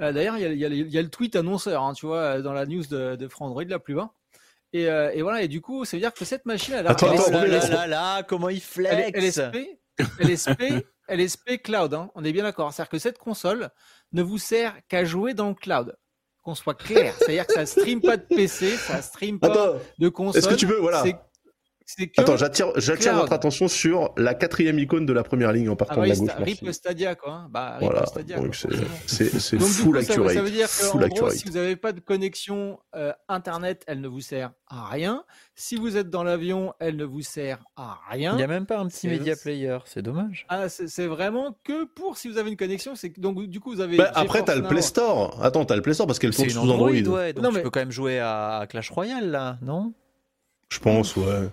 Euh, 0.00 0.12
D'ailleurs, 0.12 0.36
il 0.38 0.42
y 0.42 0.44
a, 0.46 0.52
y 0.52 0.68
le- 0.70 0.74
il 0.86 0.90
y 0.92 0.98
a 0.98 1.02
le 1.02 1.08
tweet 1.08 1.36
annonceur, 1.36 1.82
hein, 1.82 1.92
tu 1.94 2.06
vois, 2.06 2.40
dans 2.42 2.52
la 2.52 2.66
news 2.66 2.84
de, 2.86 3.14
de 3.16 3.28
Frandroid 3.28 3.64
là 3.64 3.78
plus 3.78 3.94
bas. 3.94 4.10
Et, 4.72 4.88
euh, 4.88 5.10
et 5.14 5.22
voilà, 5.22 5.42
et 5.42 5.48
du 5.48 5.60
coup, 5.60 5.84
ça 5.84 5.96
veut 5.96 6.00
dire 6.00 6.12
que 6.12 6.24
cette 6.24 6.46
machine, 6.46 6.74
elle 6.74 6.86
a 6.88 6.90
Attends, 6.90 7.12
attends, 7.12 7.30
là, 7.30 7.46
là, 7.46 7.68
là, 7.68 7.86
là, 7.86 8.22
comment 8.24 8.48
il 8.48 8.60
elle 8.78 8.98
est 9.00 9.12
flex 9.20 9.38
LSP, 9.38 9.78
LSP, 10.18 10.86
LSP 11.08 11.62
cloud, 11.62 11.94
hein, 11.94 12.10
on 12.16 12.24
est 12.24 12.32
bien 12.32 12.42
d'accord. 12.42 12.72
C'est-à-dire 12.72 12.90
que 12.90 12.98
cette 12.98 13.18
console 13.18 13.70
ne 14.12 14.22
vous 14.22 14.38
sert 14.38 14.74
qu'à 14.88 15.04
jouer 15.04 15.32
dans 15.34 15.48
le 15.48 15.54
cloud. 15.54 15.94
Qu'on 16.42 16.54
soit 16.56 16.74
clair. 16.74 17.14
C'est-à-dire 17.18 17.46
que 17.46 17.54
ça 17.54 17.64
stream 17.64 18.02
pas 18.02 18.16
de 18.18 18.22
PC, 18.22 18.76
ça 18.76 19.00
stream 19.00 19.38
pas 19.38 19.46
Attends, 19.50 19.78
de 19.98 20.08
console. 20.08 20.38
est-ce 20.40 20.48
que 20.48 20.54
tu 20.54 20.66
peux, 20.66 20.78
voilà. 20.78 21.02
C'est- 21.86 22.06
que. 22.06 22.20
Attends, 22.20 22.36
j'attire, 22.38 22.68
j'attire 22.76 23.10
Cloud. 23.12 23.20
votre 23.22 23.32
attention 23.34 23.68
sur 23.68 24.12
la 24.16 24.34
quatrième 24.34 24.78
icône 24.78 25.04
de 25.04 25.12
la 25.12 25.22
première 25.22 25.52
ligne 25.52 25.68
en 25.68 25.74
Ah 25.74 25.76
partant 25.76 26.00
oui, 26.00 26.04
de 26.04 26.08
la 26.08 26.14
c'est- 26.14 26.20
gauche. 26.22 26.32
merci. 26.38 26.64
Rip 26.64 26.72
Stadia, 26.72 27.14
quoi. 27.14 27.32
hein. 27.32 27.48
Bah, 27.50 27.76
Rip 27.78 27.90
Voilà, 27.90 28.06
Stadia. 28.06 28.36
donc 28.36 28.46
quoi, 28.46 28.54
c'est, 29.06 29.28
c'est, 29.28 29.38
c'est 29.40 29.56
Donc, 29.58 29.68
full 29.68 29.96
coup, 29.98 30.02
ça, 30.02 30.12
accurate. 30.12 30.34
ça 30.34 30.42
veut 30.42 30.50
dire 30.50 30.68
gros, 30.92 30.98
accurate. 31.04 31.32
si 31.32 31.44
vous 31.44 31.52
n'avez 31.54 31.76
pas 31.76 31.92
de 31.92 32.00
connexion 32.00 32.78
euh, 32.96 33.12
Internet, 33.28 33.84
elle 33.86 34.00
ne 34.00 34.08
vous 34.08 34.20
sert 34.22 34.52
à 34.68 34.86
rien. 34.88 35.24
Si 35.56 35.76
vous 35.76 35.96
êtes 35.98 36.08
dans 36.10 36.24
l'avion, 36.24 36.72
elle 36.80 36.96
ne 36.96 37.04
vous 37.04 37.20
sert 37.22 37.62
à 37.76 37.98
rien. 38.10 38.32
Il 38.32 38.36
n'y 38.38 38.42
a 38.42 38.46
même 38.48 38.66
pas 38.66 38.78
un 38.78 38.86
petit 38.88 39.00
C'est- 39.00 39.08
media 39.08 39.36
player, 39.36 39.78
c'est 39.84 40.02
dommage. 40.02 40.46
Ah, 40.48 40.68
c'est 40.70 40.88
c'est 40.88 41.06
vraiment 41.06 41.56
que 41.64 41.84
pour 41.84 42.16
si 42.16 42.28
vous 42.28 42.38
avez 42.38 42.50
une 42.50 42.56
connexion. 42.56 42.94
C'est 42.94 43.10
que- 43.10 43.20
donc 43.20 43.42
du 43.46 43.60
coup 43.60 43.72
vous 43.74 43.80
avez. 43.82 43.98
Bah, 43.98 44.10
après, 44.14 44.42
t'as 44.42 44.54
le. 44.56 44.62
Play 44.62 44.80
Store. 44.82 45.38
Attends, 45.44 45.64
t'as 45.66 45.76
le 45.76 45.82
Play 45.82 45.92
Store 45.94 46.06
parce 46.06 46.18
qu'elle 46.18 46.34
tourne 46.34 46.48
sous 46.48 46.58
Android, 46.58 46.88
Android. 46.90 47.16
ouais, 47.18 47.32
donc 47.34 47.44
Non, 47.44 47.50
tu 47.52 47.60
peux 47.62 47.70
quand 47.70 47.80
même 47.80 47.90
jouer 47.92 48.18
à 48.20 48.66
Clash 48.70 48.90
Royale 48.90 49.30
là, 49.30 49.58
non? 49.60 49.92
Je 50.74 50.80
pense, 50.80 51.16
ouais. 51.16 51.48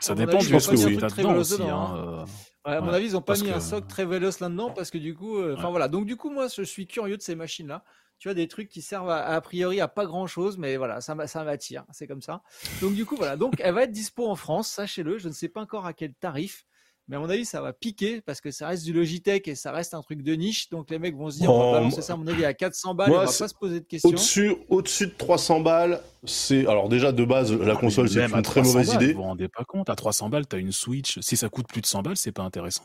Ça 0.00 0.12
À 0.12 0.16
mon 0.16 0.20
dépend 0.24 0.38
avis, 0.38 0.46
du 0.46 0.52
ils 0.52 0.54
ont 0.54 0.58
pense 0.58 0.66
que 0.66 0.74
oui. 0.86 0.96
dedans 0.96 1.36
aussi. 1.36 1.62
hein, 1.62 1.68
hein. 1.68 1.96
euh. 1.96 2.24
Ouais, 2.70 2.76
à 2.76 2.80
mon 2.80 2.88
Ouais, 2.90 2.96
avis, 2.96 3.06
ils 3.06 3.16
ont 3.16 3.20
pas 3.20 3.32
parce 3.34 3.42
mis 3.42 3.50
un 3.50 3.60
socle 3.60 3.86
très 3.86 4.04
véloce 4.04 4.40
là-dedans 4.40 4.70
parce 4.70 4.90
que 4.90 4.98
du 4.98 5.14
coup, 5.14 5.36
euh, 5.38 5.54
enfin 5.56 5.64
Ouais. 5.66 5.70
voilà. 5.70 5.88
Donc 5.88 6.04
du 6.06 6.16
coup, 6.16 6.30
moi, 6.30 6.46
je 6.48 6.62
suis 6.62 6.86
curieux 6.86 7.16
de 7.16 7.22
ces 7.22 7.34
machines-là. 7.34 7.84
Tu 8.18 8.28
vois, 8.28 8.34
des 8.34 8.48
trucs 8.48 8.68
qui 8.68 8.82
servent 8.82 9.08
à, 9.08 9.24
a 9.28 9.40
priori 9.40 9.80
à 9.80 9.88
pas 9.88 10.04
grand-chose, 10.04 10.58
mais 10.58 10.76
voilà, 10.76 11.00
ça, 11.00 11.14
m'a- 11.14 11.26
ça 11.26 11.42
m'attire. 11.44 11.84
C'est 11.92 12.06
comme 12.06 12.20
ça. 12.20 12.42
Donc 12.82 12.94
du 12.94 13.06
coup, 13.06 13.16
voilà. 13.16 13.36
Donc 13.36 13.54
elle 13.60 13.74
va 13.74 13.84
être 13.84 13.92
dispo 13.92 14.26
en 14.28 14.36
France, 14.36 14.68
sachez-le. 14.68 15.16
Je 15.18 15.28
ne 15.28 15.32
sais 15.32 15.48
pas 15.48 15.60
encore 15.62 15.86
à 15.86 15.92
quel 15.94 16.12
tarif. 16.14 16.64
Mais 17.10 17.16
à 17.16 17.18
mon 17.18 17.28
avis, 17.28 17.44
ça 17.44 17.60
va 17.60 17.72
piquer 17.72 18.20
parce 18.20 18.40
que 18.40 18.52
ça 18.52 18.68
reste 18.68 18.84
du 18.84 18.92
Logitech 18.92 19.48
et 19.48 19.56
ça 19.56 19.72
reste 19.72 19.94
un 19.94 20.00
truc 20.00 20.22
de 20.22 20.32
niche. 20.34 20.70
Donc 20.70 20.88
les 20.90 21.00
mecs 21.00 21.16
vont 21.16 21.28
se 21.28 21.38
dire, 21.38 21.52
on 21.52 21.72
va 21.72 21.78
balancer 21.78 22.02
ça 22.02 22.12
à 22.12 22.16
mon 22.16 22.26
avis 22.28 22.44
à 22.44 22.54
400 22.54 22.94
balles. 22.94 23.08
Moi, 23.08 23.18
et 23.18 23.26
on 23.26 23.30
va 23.30 23.36
pas 23.36 23.48
se 23.48 23.54
poser 23.54 23.80
de 23.80 23.84
questions. 23.84 24.08
Au-dessus, 24.10 24.54
au-dessus 24.68 25.08
de 25.08 25.14
300 25.18 25.58
balles, 25.60 26.00
c'est, 26.24 26.60
alors 26.68 26.88
déjà, 26.88 27.10
de 27.10 27.24
base, 27.24 27.52
la 27.52 27.72
Ah, 27.72 27.76
console, 27.76 28.08
c'est 28.08 28.22
une 28.24 28.28
très 28.30 28.62
300 28.62 28.62
mauvaise 28.72 28.86
balles, 28.94 29.02
idée. 29.02 29.12
Vous 29.12 29.18
vous 29.18 29.24
rendez 29.24 29.48
pas 29.48 29.64
compte, 29.64 29.90
à 29.90 29.96
300 29.96 30.28
balles, 30.28 30.46
t'as 30.46 30.58
une 30.58 30.70
Switch. 30.70 31.18
Si 31.20 31.36
ça 31.36 31.48
coûte 31.48 31.66
plus 31.66 31.80
de 31.80 31.86
100 31.86 32.02
balles, 32.02 32.16
c'est 32.16 32.30
pas 32.30 32.44
intéressant. 32.44 32.84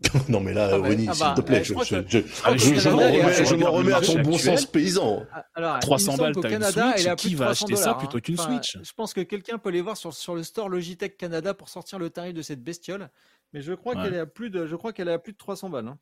non, 0.28 0.40
mais 0.40 0.52
là, 0.52 0.70
Ah 0.72 0.78
bah, 0.80 0.88
Ronnie, 0.88 1.06
ah 1.08 1.14
s'il 1.14 1.24
bah, 1.24 1.34
te 1.36 1.40
plaît, 1.40 1.60
je 1.62 1.68
je, 1.68 1.72
crois 1.72 1.84
je, 1.84 1.94
que- 2.00 2.08
je, 2.08 2.18
Ah, 2.44 2.56
je- 2.56 2.70
que 2.74 2.80
je 2.80 2.88
m'en 2.88 2.96
remets, 2.98 3.12
je 3.32 3.54
regarde 3.54 3.60
m'en 3.60 3.66
le 3.66 3.66
remets 3.70 3.92
à 3.92 4.00
ton 4.00 4.14
bon 4.22 4.34
actuel. 4.34 4.58
sens 4.58 4.66
paysan. 4.66 5.22
Ah, 5.32 5.44
Alors, 5.54 5.78
300 5.78 6.04
il 6.04 6.12
me 6.12 6.16
semble 6.16 6.22
balles, 6.34 6.42
t'as 6.42 6.48
une 6.48 6.54
Canada, 6.72 6.92
Switch, 6.98 7.14
qui 7.14 7.34
va 7.36 7.44
300 7.46 7.64
acheter 7.66 7.76
ça 7.76 7.82
dollars, 7.84 7.98
plutôt 7.98 8.16
hein. 8.16 8.20
qu'une 8.20 8.40
Enfin, 8.40 8.50
Switch? 8.60 8.78
Je 8.82 8.92
pense 8.96 9.14
que 9.14 9.20
quelqu'un 9.20 9.56
peut 9.58 9.70
les 9.70 9.80
voir 9.82 9.96
sur, 9.96 10.12
sur 10.12 10.34
le 10.34 10.42
store 10.42 10.68
Logitech 10.68 11.16
Canada 11.16 11.54
pour 11.54 11.68
sortir 11.68 12.00
le 12.00 12.10
tarif 12.10 12.34
de 12.34 12.42
cette 12.42 12.62
bestiole. 12.62 13.08
Mais 13.54 13.62
je 13.62 13.72
crois 13.72 13.94
Ouais. 13.94 14.02
qu'elle 14.02 14.14
est 14.14 14.18
à 14.18 14.26
plus 14.26 14.50
de, 14.50 14.66
je 14.66 14.76
crois 14.76 14.92
qu'elle 14.92 15.08
est 15.08 15.12
à 15.12 15.18
plus 15.18 15.32
de 15.32 15.38
300 15.38 15.70
balles. 15.70 15.88
hein. 15.88 15.98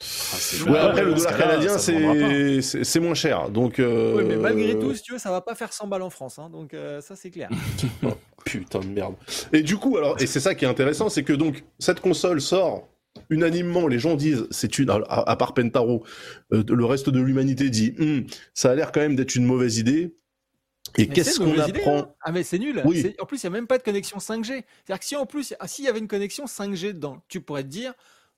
Ah, 0.00 0.70
Ouais, 0.70 0.78
après, 0.78 1.04
le 1.04 1.14
dollar 1.14 1.36
canadien, 1.36 1.76
c'est, 1.78 3.00
moins 3.00 3.14
cher. 3.14 3.50
Donc, 3.50 3.78
euh, 3.80 4.14
Oui, 4.16 4.24
mais 4.26 4.36
malgré 4.36 4.78
tout, 4.78 4.94
si 4.94 5.02
tu 5.02 5.12
veux, 5.12 5.18
ça 5.18 5.30
va 5.30 5.40
pas 5.40 5.54
faire 5.54 5.72
100 5.72 5.86
balles 5.88 6.02
en 6.02 6.10
France. 6.10 6.38
hein. 6.38 6.48
Donc 6.50 6.72
euh, 6.74 7.00
ça, 7.00 7.16
c'est 7.16 7.30
clair. 7.30 7.50
Putain 8.44 8.78
de 8.80 8.86
merde. 8.86 9.14
Et 9.52 9.62
du 9.62 9.76
coup, 9.76 9.96
alors, 9.98 10.20
et 10.22 10.26
c'est 10.26 10.40
ça 10.40 10.54
qui 10.54 10.64
est 10.64 10.68
intéressant, 10.68 11.08
c'est 11.08 11.24
que 11.24 11.32
donc, 11.32 11.64
cette 11.78 12.00
console 12.00 12.40
sort 12.40 12.88
unanimement, 13.30 13.88
les 13.88 13.98
gens 13.98 14.14
disent, 14.14 14.46
c'est 14.50 14.78
une, 14.78 14.88
à, 14.90 14.94
à 15.08 15.36
part 15.36 15.52
Pentaro, 15.52 16.04
euh, 16.52 16.62
le 16.68 16.84
reste 16.84 17.10
de 17.10 17.20
l'humanité 17.20 17.68
dit, 17.68 17.94
Hum, 17.98 18.24
ça 18.54 18.70
a 18.70 18.74
l'air 18.74 18.92
quand 18.92 19.00
même 19.00 19.16
d'être 19.16 19.34
une 19.34 19.44
mauvaise 19.44 19.78
idée. 19.78 20.14
Et 20.96 21.08
qu'est-ce 21.08 21.38
qu'on 21.38 21.46
mauvaise 21.46 21.68
idée, 21.68 21.80
apprend 21.80 21.98
hein. 21.98 22.14
Ah 22.22 22.32
mais 22.32 22.42
c'est 22.42 22.58
nul. 22.58 22.82
Oui. 22.84 23.14
En 23.20 23.26
plus, 23.26 23.38
il 23.42 23.44
y 23.44 23.46
a 23.46 23.50
même 23.50 23.66
pas 23.66 23.78
de 23.78 23.82
connexion 23.82 24.18
5G. 24.18 24.44
C'est-à-dire 24.46 24.98
que 24.98 25.04
si 25.04 25.16
en 25.16 25.26
plus, 25.26 25.54
ah, 25.60 25.68
s'il 25.68 25.84
y 25.84 25.88
avait 25.88 25.98
une 25.98 26.08
connexion 26.08 26.46
5G 26.46 26.92
dedans, 26.94 27.22
tu 27.28 27.40
pourrais 27.40 27.62
te 27.62 27.68
dire, 27.68 27.92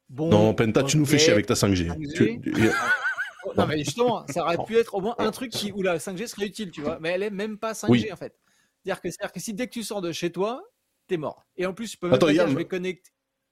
bon. 0.08 0.28
Non, 0.30 0.54
Penta, 0.54 0.82
tu 0.82 0.96
nous 0.98 1.06
fais 1.06 1.18
chier 1.18 1.32
avec 1.32 1.46
ta 1.46 1.54
5G. 1.54 1.88
5G. 1.88 2.12
Tu- 2.14 2.40
tu- 2.40 2.52
Non 3.56 3.66
mais 3.66 3.78
justement, 3.78 4.26
ça 4.28 4.42
aurait 4.42 4.58
pu 4.66 4.76
être 4.76 4.94
au 4.94 5.00
moins 5.00 5.14
un 5.18 5.30
truc 5.30 5.50
qui, 5.50 5.72
où 5.72 5.80
la 5.82 5.96
5G 5.98 6.26
serait 6.26 6.44
utile, 6.46 6.70
tu 6.70 6.82
vois. 6.82 6.98
Mais 7.00 7.08
elle 7.10 7.22
est 7.22 7.30
même 7.30 7.56
pas 7.56 7.72
5G 7.72 7.90
Oui. 7.90 8.12
en 8.12 8.16
fait. 8.16 8.38
C'est-à-dire 8.84 9.00
que, 9.00 9.32
que 9.32 9.40
si 9.40 9.54
dès 9.54 9.66
que 9.66 9.72
tu 9.72 9.82
sors 9.82 10.02
de 10.02 10.12
chez 10.12 10.30
toi, 10.30 10.62
t'es 11.06 11.16
mort. 11.16 11.46
Et 11.56 11.64
en 11.64 11.72
plus, 11.72 11.90
tu 11.90 11.96
peux 11.96 12.06
même 12.06 12.14
Attends, 12.14 12.26
pas 12.26 12.32
dire, 12.32 12.42
Yann, 12.42 12.50
je 12.52 12.56
vais 12.56 12.66
connecter, 12.66 13.10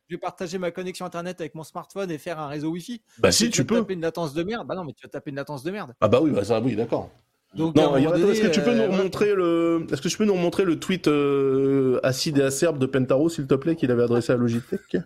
je 0.09 0.15
vais 0.17 0.21
partager 0.21 0.59
ma 0.59 0.71
connexion 0.73 1.07
internet 1.07 1.41
avec 1.41 1.55
mon 1.55 1.65
smartphone 1.65 2.11
et 2.11 2.19
faire 2.19 2.39
un 2.39 2.49
réseau 2.49 2.71
Wi-Fi. 2.71 3.03
Bah 3.19 3.33
si, 3.33 3.49
tu 3.51 3.63
vas 3.63 3.67
peux. 3.67 3.79
taper 3.81 3.95
une 3.95 4.03
latence 4.03 4.35
de 4.35 4.43
merde. 4.43 4.67
Bah 4.67 4.75
non, 4.75 4.85
mais 4.85 4.93
tu 4.93 5.03
vas 5.07 5.09
taper 5.09 5.31
une 5.31 5.37
latence 5.37 5.63
de 5.63 5.71
merde. 5.71 5.95
Ah 6.03 6.09
bah 6.09 6.21
oui, 6.21 6.31
bah 6.33 6.45
ça, 6.45 6.61
oui, 6.61 6.77
d'accord. 6.77 7.11
Donc, 7.55 7.75
Non, 7.77 7.97
est-ce 7.97 8.43
que 8.43 8.49
tu 8.49 8.61
peux 8.61 8.71
euh, 8.71 8.73
nous 8.75 8.79
voilà. 8.79 8.97
remontrer 8.99 9.35
le, 9.35 9.87
est-ce 9.91 10.03
que 10.03 10.09
tu 10.09 10.19
peux 10.19 10.25
nous 10.27 10.35
remontrer 10.35 10.65
le 10.65 10.79
tweet 10.79 11.09
euh, 11.09 11.99
acide 12.03 12.39
et 12.39 12.43
acerbe 12.43 12.79
de 12.79 12.87
Pentaro, 12.87 13.29
s'il 13.31 13.47
te 13.47 13.55
plaît, 13.55 13.75
qu'il 13.75 13.91
avait 13.91 14.03
adressé 14.03 14.33
à 14.33 14.37
Logitech? 14.37 14.99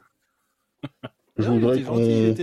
Je 1.39 1.49
voudrais 1.49 1.83
qu'on, 1.83 1.99
et- 1.99 2.35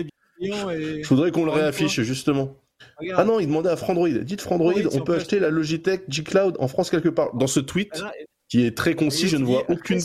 je 0.42 1.08
voudrais 1.08 1.32
qu'on 1.32 1.44
le 1.46 1.52
réaffiche 1.52 2.02
justement. 2.02 2.56
Regarde. 2.98 3.22
Ah 3.22 3.26
non, 3.26 3.40
il 3.42 3.48
demandait 3.48 3.70
à 3.70 3.76
Frandroid. 3.76 4.08
Dites 4.10 4.42
Frandroid, 4.42 4.74
on 4.94 5.02
peut 5.02 5.16
acheter 5.16 5.40
la 5.40 5.50
Logitech 5.50 6.04
G 6.08 6.24
Cloud 6.24 6.56
en 6.60 6.68
France 6.70 6.90
quelque 6.90 7.10
part. 7.10 7.36
Dans 7.36 7.48
ce 7.48 7.60
tweet, 7.60 8.02
et- 8.20 8.26
qui 8.48 8.66
est 8.66 8.76
très 8.76 8.96
concis, 8.96 9.28
je 9.28 9.36
ne 9.38 9.44
vois 9.46 9.70
aucune. 9.70 10.00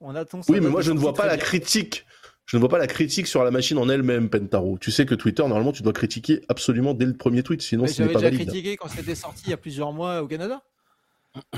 On 0.00 0.14
attend 0.14 0.40
Oui, 0.48 0.60
mais 0.60 0.70
moi 0.70 0.80
je 0.80 0.92
ne 0.92 0.98
vois 0.98 1.12
pas 1.12 1.26
la 1.26 1.36
critique. 1.36 2.06
Je 2.50 2.56
ne 2.56 2.60
vois 2.60 2.68
pas 2.68 2.78
la 2.78 2.88
critique 2.88 3.28
sur 3.28 3.44
la 3.44 3.52
machine 3.52 3.78
en 3.78 3.88
elle-même, 3.88 4.28
Pentaro. 4.28 4.76
Tu 4.78 4.90
sais 4.90 5.06
que 5.06 5.14
Twitter, 5.14 5.42
normalement, 5.42 5.70
tu 5.70 5.84
dois 5.84 5.92
critiquer 5.92 6.40
absolument 6.48 6.94
dès 6.94 7.04
le 7.06 7.14
premier 7.16 7.44
tweet, 7.44 7.62
sinon 7.62 7.86
ce 7.86 7.90
n'est 7.92 7.96
J'avais 8.08 8.12
pas 8.12 8.18
déjà 8.18 8.30
valide. 8.32 8.48
critiqué 8.48 8.76
quand 8.76 8.88
c'était 8.88 9.14
sorti 9.14 9.42
il 9.46 9.50
y 9.50 9.52
a 9.52 9.56
plusieurs 9.56 9.92
mois 9.92 10.20
au 10.20 10.26
Canada. 10.26 10.60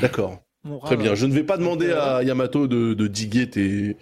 D'accord. 0.02 0.42
Très 0.84 0.98
bien. 0.98 1.14
Je 1.14 1.24
ne 1.24 1.32
vais 1.32 1.44
pas 1.44 1.56
demander 1.56 1.86
Donc, 1.88 1.96
euh, 1.96 2.16
à 2.18 2.22
Yamato 2.22 2.66
de, 2.68 2.92
de 2.92 3.06
diguer 3.06 3.48
tes, 3.48 3.96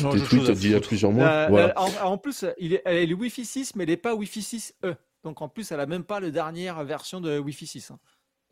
Non, 0.00 0.10
tes 0.10 0.18
j'ai 0.18 0.24
tweets 0.24 0.50
d'il 0.50 0.72
y 0.72 0.74
a 0.74 0.80
plusieurs 0.80 1.12
mois. 1.12 1.24
Euh, 1.28 1.46
voilà. 1.50 1.68
euh, 1.68 1.72
en, 2.02 2.10
en 2.14 2.18
plus, 2.18 2.44
il 2.58 2.74
est, 2.74 2.82
elle 2.84 3.10
est 3.10 3.14
Wi-Fi 3.14 3.44
6, 3.44 3.76
mais 3.76 3.84
elle 3.84 3.90
n'est 3.90 3.96
pas 3.96 4.16
Wi-Fi 4.16 4.40
6E. 4.40 4.96
Donc 5.22 5.40
en 5.40 5.48
plus, 5.48 5.70
elle 5.70 5.78
a 5.78 5.86
même 5.86 6.02
pas 6.04 6.18
la 6.18 6.30
dernière 6.30 6.82
version 6.84 7.20
de 7.20 7.38
Wi-Fi 7.38 7.66
6. 7.68 7.92
hein. 7.92 7.98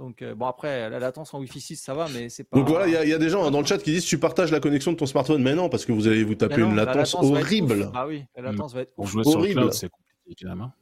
Donc 0.02 0.20
euh, 0.20 0.34
bon, 0.34 0.46
après, 0.46 0.90
la 0.90 0.98
latence 0.98 1.32
en 1.32 1.38
Wi-Fi 1.38 1.60
6, 1.60 1.76
ça 1.76 1.94
va, 1.94 2.08
mais 2.12 2.28
c'est 2.28 2.42
pas. 2.42 2.56
Donc 2.58 2.68
voilà, 2.68 2.88
il 2.88 2.92
y 2.92 2.96
a- 2.96 3.04
il 3.04 3.08
y, 3.10 3.12
a 3.14 3.18
des 3.18 3.28
gens 3.28 3.44
hein, 3.44 3.52
dans 3.52 3.60
le 3.60 3.66
chat 3.66 3.78
qui 3.78 3.92
disent 3.92 4.04
tu 4.04 4.18
partages 4.18 4.50
la 4.50 4.58
connexion 4.58 4.90
de 4.90 4.96
ton 4.96 5.06
smartphone. 5.06 5.40
Mais 5.42 5.54
non, 5.54 5.68
parce 5.68 5.84
que 5.86 5.92
vous 5.92 6.08
allez 6.08 6.24
vous 6.24 6.34
taper 6.34 6.60
non, 6.60 6.70
une 6.70 6.76
la 6.76 6.84
latence, 6.86 7.14
horrible. 7.14 7.88
Ah 7.94 8.08
oui, 8.08 8.24
la 8.36 8.42
latence 8.42 8.74
va 8.74 8.80
être 8.80 8.92
Pour 8.96 9.06
jouer 9.06 9.22
Horrible. 9.24 9.72
c'est 9.72 9.88
compliqué 9.88 10.44
quand 10.44 10.48
même. 10.48 10.60
hein. 10.62 10.72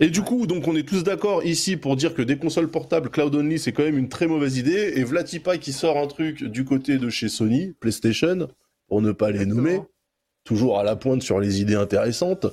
Et 0.00 0.08
du 0.08 0.22
coup, 0.22 0.46
donc 0.46 0.66
on 0.68 0.76
est 0.76 0.88
tous 0.88 1.02
d'accord 1.02 1.44
ici 1.44 1.76
pour 1.76 1.96
dire 1.96 2.14
que 2.14 2.22
des 2.22 2.38
consoles 2.38 2.70
portables 2.70 3.10
cloud 3.10 3.34
only, 3.34 3.58
c'est 3.58 3.72
quand 3.72 3.82
même 3.82 3.98
une 3.98 4.08
très 4.08 4.26
mauvaise 4.28 4.56
idée. 4.56 4.92
Et 4.94 5.02
Vlatipa 5.04 5.58
qui 5.58 5.72
sort 5.72 5.98
un 5.98 6.06
truc 6.06 6.44
du 6.44 6.64
côté 6.64 6.96
de 6.98 7.10
chez 7.10 7.28
Sony, 7.28 7.74
PlayStation, 7.80 8.48
pour 8.86 9.02
ne 9.02 9.10
pas 9.12 9.30
les 9.32 9.40
Exactement. 9.42 9.62
nommer, 9.62 9.80
toujours 10.48 10.80
à 10.80 10.82
la 10.82 10.96
pointe 10.96 11.22
sur 11.22 11.38
les 11.40 11.60
idées 11.60 11.74
intéressantes, 11.74 12.46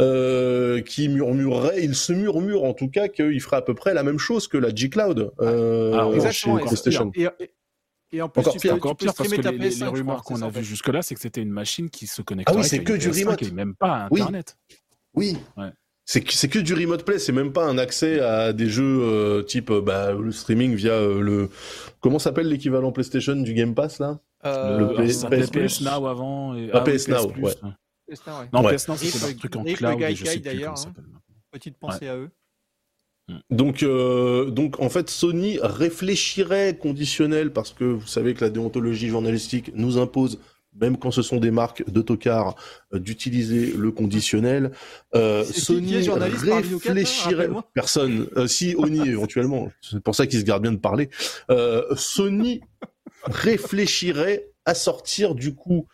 euh, 0.00 0.80
qui 0.80 1.08
murmurerait, 1.08 1.82
il 1.82 1.94
se 1.96 2.12
murmure 2.12 2.62
en 2.64 2.72
tout 2.74 2.88
cas 2.88 3.08
qu'il 3.08 3.40
ferait 3.40 3.56
à 3.56 3.62
peu 3.62 3.74
près 3.74 3.92
la 3.92 4.04
même 4.04 4.18
chose 4.18 4.46
que 4.46 4.56
la 4.56 4.72
G 4.74 4.88
Cloud 4.88 5.32
euh, 5.40 5.92
Alors, 5.92 6.12
chez 6.12 6.16
Exactement. 6.18 6.58
PlayStation. 6.58 7.10
Et, 7.14 7.22
et- 7.40 7.50
et 8.12 8.22
en 8.22 8.28
plus, 8.28 8.40
Encore 8.40 8.54
tu 8.54 8.58
pire, 8.58 8.74
Encore 8.74 8.96
pire 8.96 9.14
parce 9.14 9.28
que 9.28 9.36
les, 9.36 9.42
les 9.56 9.68
PS5, 9.68 9.72
je 9.72 9.84
crois, 9.84 9.90
rumeurs 9.90 10.22
qu'on 10.24 10.42
a 10.42 10.48
vues 10.48 10.64
jusque-là, 10.64 11.00
c'est 11.00 11.14
que 11.14 11.20
c'était 11.20 11.42
une 11.42 11.50
machine 11.52 11.88
qui 11.90 12.08
se 12.08 12.22
connecterait. 12.22 12.56
Ah 12.56 12.60
oui, 12.60 12.66
c'est 12.68 12.82
que 12.82 12.92
du 12.94 13.08
PS5 13.08 13.20
remote. 13.24 13.42
Et 13.42 13.50
même 13.52 13.74
pas 13.76 14.08
Oui. 14.10 14.20
Internet. 14.20 14.56
Oui. 15.14 15.36
Ouais. 15.56 15.70
C'est 16.04 16.20
que, 16.24 16.58
du 16.58 16.74
remote 16.74 17.04
play, 17.04 17.20
c'est 17.20 17.30
même 17.30 17.52
pas 17.52 17.64
un 17.66 17.78
accès 17.78 18.18
à 18.18 18.52
des 18.52 18.66
jeux 18.66 18.98
euh, 19.00 19.42
type 19.44 19.70
euh, 19.70 19.80
bah, 19.80 20.10
le 20.12 20.32
streaming 20.32 20.74
via 20.74 20.90
euh, 20.94 21.20
le 21.20 21.50
comment 22.00 22.18
s'appelle 22.18 22.48
l'équivalent 22.48 22.90
PlayStation 22.90 23.36
du 23.36 23.54
Game 23.54 23.76
Pass 23.76 24.00
là? 24.00 24.08
Euh, 24.08 24.29
Le 24.44 24.50
Alors, 24.50 24.94
PS 24.94 25.24
PS. 25.24 25.50
PS 25.50 25.80
Now 25.82 26.06
avant. 26.06 26.54
Et... 26.54 26.70
Ah, 26.72 26.82
oui, 26.86 26.94
PS 26.94 27.08
Now, 27.08 27.28
Plus, 27.28 27.42
ouais. 27.42 27.52
C'est 28.08 28.16
ça, 28.16 28.40
ouais. 28.40 28.46
Non, 28.52 28.62
Ouais. 28.62 28.76
PS 28.76 28.88
Now, 28.88 28.96
c'était 28.96 29.34
truc 29.34 29.56
en 29.56 29.64
cloud. 29.64 29.98
Guy 29.98 30.04
et 30.04 30.14
je 30.14 30.24
sais 30.24 30.36
Guy, 30.36 30.40
plus 30.40 30.44
d'ailleurs, 30.50 30.74
comment 30.74 30.76
ça 30.76 30.88
hein. 30.88 31.20
Petite 31.52 31.76
pensée 31.78 32.08
à 32.08 32.16
eux. 32.16 32.30
Donc, 33.50 33.82
euh, 33.82 34.50
donc 34.50 34.80
en 34.80 34.88
fait, 34.88 35.10
Sony 35.10 35.58
réfléchirait 35.62 36.76
conditionnel 36.76 37.52
parce 37.52 37.72
que 37.72 37.84
vous 37.84 38.06
savez 38.06 38.34
que 38.34 38.44
la 38.44 38.50
déontologie 38.50 39.08
journalistique 39.08 39.70
nous 39.74 39.98
impose, 39.98 40.40
même 40.80 40.96
quand 40.96 41.10
ce 41.10 41.22
sont 41.22 41.38
des 41.38 41.50
marques 41.50 41.88
d'autocar, 41.88 42.56
euh, 42.92 42.98
d'utiliser 42.98 43.72
le 43.72 43.90
conditionnel. 43.90 44.72
Euh, 45.14 45.44
Sony 45.44 46.08
réfléchirait. 46.08 47.48
Personne. 47.74 48.26
Euh, 48.36 48.46
si 48.46 48.74
Oni 48.76 49.00
éventuellement. 49.08 49.70
C'est 49.80 50.02
pour 50.02 50.14
ça 50.14 50.26
qu'il 50.26 50.40
se 50.40 50.44
garde 50.44 50.62
bien 50.62 50.72
de 50.72 50.78
parler. 50.78 51.10
Euh, 51.50 51.84
Sony 51.96 52.60
réfléchirait 53.24 54.50
à 54.64 54.74
sortir 54.74 55.34
du 55.34 55.54
coup 55.54 55.86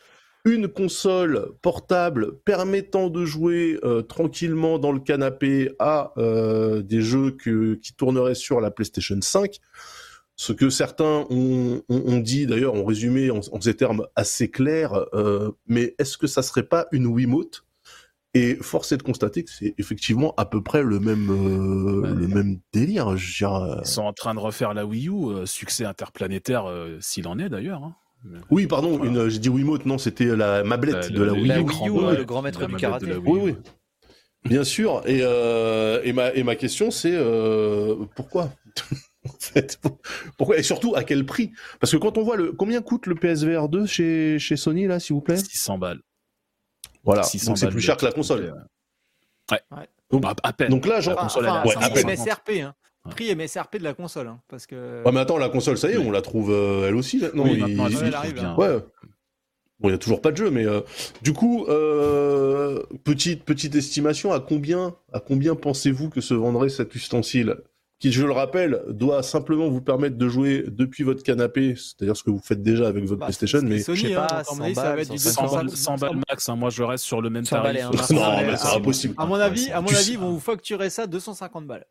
une 0.46 0.68
console 0.68 1.52
portable 1.60 2.38
permettant 2.44 3.10
de 3.10 3.24
jouer 3.24 3.80
euh, 3.82 4.02
tranquillement 4.02 4.78
dans 4.78 4.92
le 4.92 5.00
canapé 5.00 5.72
à 5.80 6.12
euh, 6.18 6.82
des 6.82 7.02
jeux 7.02 7.36
qui 7.36 7.92
tourneraient 7.96 8.36
sur 8.36 8.60
la 8.60 8.70
PlayStation 8.70 9.18
5. 9.20 9.58
Ce 10.36 10.52
que 10.52 10.70
certains 10.70 11.26
ont, 11.30 11.82
dit, 12.18 12.46
d'ailleurs, 12.46 12.74
ont 12.74 12.84
résumé 12.84 13.30
en, 13.30 13.40
en 13.50 13.60
ces 13.60 13.74
termes 13.74 14.06
assez 14.14 14.50
clairs, 14.50 15.06
euh, 15.14 15.50
mais 15.66 15.94
est-ce 15.98 16.18
que 16.18 16.26
ça 16.26 16.42
serait 16.42 16.62
pas 16.62 16.86
une 16.92 17.06
Wiimote? 17.06 17.65
Et 18.38 18.56
force 18.60 18.92
est 18.92 18.96
de 18.96 19.02
constater 19.02 19.44
que 19.44 19.50
c'est 19.50 19.74
effectivement 19.78 20.34
à 20.36 20.44
peu 20.46 20.62
près 20.62 20.82
le 20.82 21.00
même, 21.00 21.30
euh, 21.30 22.00
Ouais. 22.02 22.08
le 22.14 22.28
même 22.28 22.58
délire. 22.72 23.16
Je 23.16 23.26
veux 23.26 23.32
dire, 23.48 23.54
euh, 23.54 23.76
Ils 23.82 23.86
sont 23.88 24.02
en 24.02 24.12
train 24.12 24.34
de 24.34 24.40
refaire 24.40 24.74
la 24.74 24.84
Wii 24.84 25.08
U, 25.08 25.12
euh, 25.30 25.46
succès 25.46 25.84
interplanétaire, 25.84 26.66
euh, 26.66 26.98
s'il 27.00 27.26
en 27.28 27.38
est 27.38 27.48
d'ailleurs. 27.48 27.82
hein. 27.84 27.94
Oui, 28.50 28.66
pardon, 28.66 28.96
Voilà. 28.98 29.28
j'ai 29.28 29.38
dit 29.38 29.48
Wiimote, 29.48 29.86
non, 29.86 29.98
c'était 29.98 30.34
la 30.36 30.64
mablette 30.64 30.94
La- 30.94 31.08
de 31.10 31.20
la 31.22 31.26
la- 31.26 31.32
Wii 31.32 31.46
la 31.46 31.60
U. 31.60 31.62
Wii 31.62 31.88
U, 31.88 32.16
le 32.16 32.24
grand 32.24 32.42
maître 32.42 32.60
La 32.60 32.66
du 32.66 32.74
karaté. 32.76 33.06
de 33.06 33.10
la 33.12 33.18
Wii 33.18 33.30
Oui, 33.30 33.38
U. 33.38 33.42
oui. 33.52 33.54
Bien 34.44 34.64
sûr. 34.64 35.02
Et, 35.06 35.20
euh, 35.22 36.00
et, 36.04 36.12
ma, 36.12 36.32
et 36.34 36.42
ma 36.42 36.56
question, 36.56 36.90
c'est 36.90 37.14
euh, 37.14 37.94
pourquoi? 38.16 38.52
Pourquoi 40.38 40.58
Et 40.58 40.62
surtout, 40.62 40.94
à 40.94 41.02
quel 41.04 41.24
prix? 41.26 41.50
Parce 41.80 41.92
que 41.92 41.96
quand 41.96 42.16
on 42.18 42.22
voit 42.22 42.36
le 42.36 42.52
combien 42.52 42.80
coûte 42.82 43.06
le 43.06 43.14
PSVR 43.14 43.68
2 43.68 43.86
chez, 43.86 44.38
chez 44.38 44.56
Sony 44.56 44.86
là, 44.86 45.00
s'il 45.00 45.14
vous 45.14 45.20
plaît? 45.22 45.36
600 45.36 45.78
balles. 45.78 46.00
Voilà, 47.06 47.22
600 47.22 47.46
donc 47.52 47.58
c'est 47.58 47.68
plus 47.68 47.80
cher 47.80 47.96
que 47.96 48.04
la 48.04 48.12
console. 48.12 48.52
Ouais. 49.50 49.60
Ouais. 49.70 49.88
Donc, 50.10 50.22
Bah, 50.22 50.34
à 50.42 50.52
peine. 50.52 50.68
donc 50.70 50.86
là, 50.86 51.00
genre, 51.00 51.14
La 51.14 51.22
console, 51.22 51.44
elle 51.46 51.50
est 51.50 51.56
à 51.56 51.66
ouais, 51.66 51.74
prix 51.74 51.84
à 51.84 51.88
peine. 51.90 52.16
550. 52.16 52.26
MSRP, 52.26 52.60
hein. 52.62 52.74
Prix 53.10 53.34
MSRP 53.34 53.76
de 53.78 53.84
la 53.84 53.94
console, 53.94 54.26
hein, 54.26 54.40
parce 54.48 54.66
que. 54.66 55.04
Ouais, 55.04 55.12
mais 55.12 55.20
attends, 55.20 55.38
la 55.38 55.48
console, 55.48 55.78
ça 55.78 55.88
y 55.88 55.94
est, 55.94 55.96
on 55.98 56.10
la 56.10 56.22
trouve 56.22 56.50
euh, 56.52 56.88
elle 56.88 56.96
aussi 56.96 57.18
maintenant. 57.18 57.44
Oui, 57.44 57.62
il- 57.66 57.98
elle 58.04 58.14
arrive, 58.14 58.34
bien. 58.34 58.50
hein. 58.50 58.56
Ouais. 58.56 58.78
Bon, 59.78 59.88
il 59.88 59.92
y 59.92 59.94
a 59.94 59.98
toujours 59.98 60.20
pas 60.22 60.32
de 60.32 60.36
jeu, 60.38 60.50
mais 60.50 60.64
euh, 60.64 60.80
du 61.22 61.32
coup, 61.34 61.66
euh, 61.68 62.82
petite 63.04 63.44
petite 63.44 63.74
estimation, 63.74 64.32
à 64.32 64.40
combien 64.40 64.96
à 65.12 65.20
combien 65.20 65.54
pensez-vous 65.54 66.08
que 66.10 66.20
se 66.20 66.34
vendrait 66.34 66.68
cet 66.70 66.94
ustensile? 66.94 67.56
Qui, 67.98 68.12
je 68.12 68.24
le 68.24 68.32
rappelle, 68.32 68.82
doit 68.88 69.22
simplement 69.22 69.68
vous 69.68 69.80
permettre 69.80 70.16
de 70.18 70.28
jouer 70.28 70.64
depuis 70.68 71.02
votre 71.02 71.22
canapé, 71.22 71.74
c'est-à-dire 71.76 72.16
ce 72.16 72.22
que 72.22 72.30
vous 72.30 72.38
faites 72.40 72.62
déjà 72.62 72.88
avec 72.88 73.04
votre 73.04 73.20
Bah, 73.20 73.26
PlayStation, 73.26 73.60
mais 73.62 73.78
Sony, 73.78 73.98
je 73.98 74.06
sais 74.08 74.14
hein, 74.14 74.26
pas, 74.28 74.42
donc, 74.42 74.52
à 74.52 74.54
mon 74.54 74.62
avis, 74.64 74.74
100 74.74 74.80
ça 74.82 74.94
va 74.94 75.00
être 75.02 75.10
du 75.10 75.18
100 75.18 75.30
100 75.32 75.42
balles, 75.56 75.66
250 75.66 75.76
100 75.76 75.96
balles 76.06 76.22
max, 76.28 76.48
hein. 76.48 76.56
moi 76.56 76.70
je 76.70 76.82
reste 76.82 77.04
sur 77.04 77.22
le 77.22 77.30
même 77.30 77.44
100 77.46 77.62
balles 77.62 77.76
tarif. 77.76 77.96
marché. 77.98 78.14
non, 78.14 78.36
mais 78.46 78.56
c'est 78.56 78.66
à- 78.68 78.74
impossible. 78.74 79.14
À 79.16 79.26
mon 79.26 79.34
avis, 79.36 79.70
à 79.70 79.80
mon 79.80 79.88
avis, 79.88 80.12
ils 80.12 80.18
vont 80.18 80.30
vous 80.30 80.40
facturer 80.40 80.90
ça 80.90 81.06
250 81.06 81.66
balles. 81.66 81.86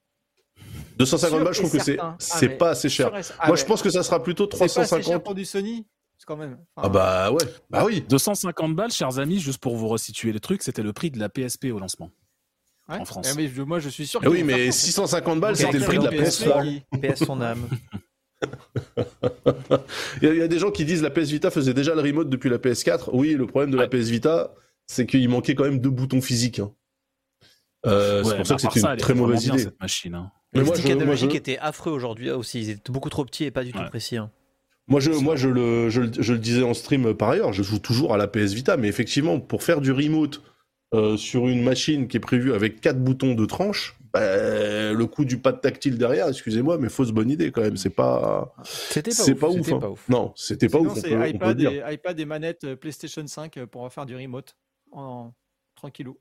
250 0.97 1.29
Sûr 1.37 1.43
balles, 1.43 1.53
je 1.53 1.59
trouve 1.59 1.71
que 1.71 1.83
c'est. 1.83 1.97
Ah, 1.99 2.15
c'est 2.19 2.49
mais 2.49 2.57
pas 2.57 2.69
assez 2.69 2.87
cher. 2.87 3.07
Ah, 3.11 3.47
Moi, 3.47 3.55
mais 3.55 3.61
je 3.61 3.65
pense 3.65 3.81
que 3.81 3.89
ça 3.89 4.03
sera 4.03 4.21
plutôt 4.21 4.47
c'est 4.51 4.59
pas 4.59 4.65
assez 4.65 4.73
cher 4.75 4.87
350. 4.87 5.23
pour 5.23 5.35
du 5.35 5.43
Sony, 5.43 5.85
quand 6.25 6.37
même. 6.37 6.57
Ah 6.77 6.87
bah 6.89 7.31
ouais, 7.31 7.43
bah 7.69 7.83
oui. 7.85 8.03
250 8.07 8.75
balles, 8.75 8.91
chers 8.91 9.19
amis, 9.19 9.39
juste 9.39 9.57
pour 9.59 9.75
vous 9.75 9.87
resituer 9.87 10.31
le 10.31 10.39
truc, 10.39 10.63
c'était 10.63 10.81
le 10.83 10.93
prix 10.93 11.11
de 11.11 11.19
la 11.19 11.29
PSP 11.29 11.65
au 11.73 11.79
lancement. 11.79 12.11
Ouais. 12.87 12.97
en 12.99 13.05
France. 13.05 13.27
Eh, 13.31 13.35
mais 13.35 13.47
je- 13.47 13.61
moi, 13.63 13.79
je 13.79 13.89
suis 13.89 14.05
sûr. 14.05 14.19
Eh 14.23 14.27
oui, 14.27 14.43
mais 14.43 14.65
faire 14.65 14.73
ça. 14.73 14.79
650 14.85 15.39
balles, 15.39 15.55
c'était 15.57 15.79
le 15.79 15.85
prix 15.85 15.97
de 15.97 16.03
la 16.03 16.11
PS3. 16.11 16.61
PS3. 16.61 16.63
qui- 16.63 16.83
PS 16.99 17.25
son 17.25 17.41
âme. 17.41 17.67
Il 20.21 20.27
y, 20.27 20.31
a- 20.31 20.33
il 20.33 20.37
y 20.39 20.41
a 20.41 20.47
des 20.47 20.59
gens 20.59 20.71
qui 20.71 20.85
disent 20.85 21.01
la 21.01 21.09
PS 21.09 21.29
Vita 21.31 21.49
faisait 21.51 21.73
déjà 21.73 21.95
le 21.95 22.01
remote 22.01 22.29
depuis 22.29 22.49
la 22.49 22.57
PS4. 22.57 23.09
Oui, 23.13 23.33
le 23.33 23.47
problème 23.47 23.71
de 23.71 23.77
la 23.77 23.83
Ouais. 23.83 23.89
PS 23.89 24.09
Vita, 24.09 24.53
c'est 24.87 25.05
qu'il 25.05 25.27
manquait 25.29 25.55
quand 25.55 25.63
même 25.63 25.79
deux 25.79 25.89
boutons 25.89 26.21
physiques. 26.21 26.59
hein. 26.59 26.71
Euh, 27.85 28.23
c'est 28.23 28.35
pour 28.37 28.47
ça 28.47 28.55
que 28.55 28.61
c'était 28.61 28.79
une 28.79 28.97
très 28.97 29.13
était 29.13 29.13
mauvaise 29.13 29.43
bien, 29.45 29.53
idée. 29.53 29.63
cette 29.63 29.79
machine. 29.79 30.15
hein. 30.15 30.31
Mais 30.53 30.61
Les 30.61 30.65
moi, 30.65 30.75
je- 30.75 30.81
je- 31.29 31.35
étaient 31.35 31.57
affreux 31.59 31.91
aujourd'hui 31.91 32.31
aussi. 32.31 32.59
Ils 32.61 32.69
étaient 32.71 32.91
beaucoup 32.91 33.09
trop 33.09 33.25
petits 33.25 33.43
et 33.45 33.51
pas 33.51 33.63
du 33.63 33.71
tout 33.73 33.83
précis. 33.89 34.17
hein. 34.17 34.31
Moi, 34.87 34.99
je, 34.99 35.11
moi 35.11 35.35
je, 35.35 35.49
le, 35.49 35.89
je, 35.89 36.01
le- 36.01 36.11
je 36.19 36.33
le 36.33 36.39
disais 36.39 36.61
en 36.63 36.73
stream 36.75 37.13
par 37.15 37.29
ailleurs, 37.29 37.53
je 37.53 37.63
joue 37.63 37.79
toujours 37.79 38.13
à 38.13 38.17
la 38.17 38.27
PS 38.27 38.53
Vita, 38.53 38.77
mais 38.77 38.87
effectivement, 38.87 39.39
pour 39.39 39.63
faire 39.63 39.81
du 39.81 39.91
remote 39.91 40.41
euh, 40.93 41.17
sur 41.17 41.47
une 41.47 41.63
machine 41.63 42.07
qui 42.07 42.17
est 42.17 42.21
prévue 42.21 42.53
avec 42.53 42.79
quatre 42.81 43.03
boutons 43.03 43.33
de 43.33 43.45
tranche, 43.45 43.97
bah, 44.13 44.93
le 44.93 45.05
coup 45.07 45.25
du 45.25 45.37
pad 45.37 45.59
tactile 45.59 45.97
derrière, 45.97 46.29
excusez-moi, 46.29 46.77
mais 46.77 46.87
fausse 46.89 47.11
bonne 47.11 47.29
idée 47.29 47.51
quand 47.51 47.61
même. 47.61 47.75
C'est 47.75 47.89
pas, 47.89 48.53
C'était 48.63 49.11
pas 49.11 49.23
ouf. 49.23 49.39
pas 49.39 49.49
ouf. 49.49 49.57
c'était 49.57 49.73
hein. 49.73 49.79
pas 49.79 49.89
ouf. 49.89 50.09
Non, 50.09 50.33
c'était 50.35 50.69
pas 50.69 50.77
Sinon, 50.77 50.91
ouf. 50.91 50.97
On 50.97 51.01
c'est 51.01 51.29
iPad, 51.29 51.57
dire. 51.57 51.71
et, 51.89 51.93
iPad 51.93 52.19
et 52.19 52.25
manette 52.25 52.63
euh, 52.63 52.75
PlayStation 52.75 53.25
5 53.25 53.57
euh, 53.57 53.65
pour 53.65 53.91
faire 53.91 54.05
du 54.05 54.15
remote 54.15 54.55
en 54.91 55.33
tranquillou. 55.75 56.17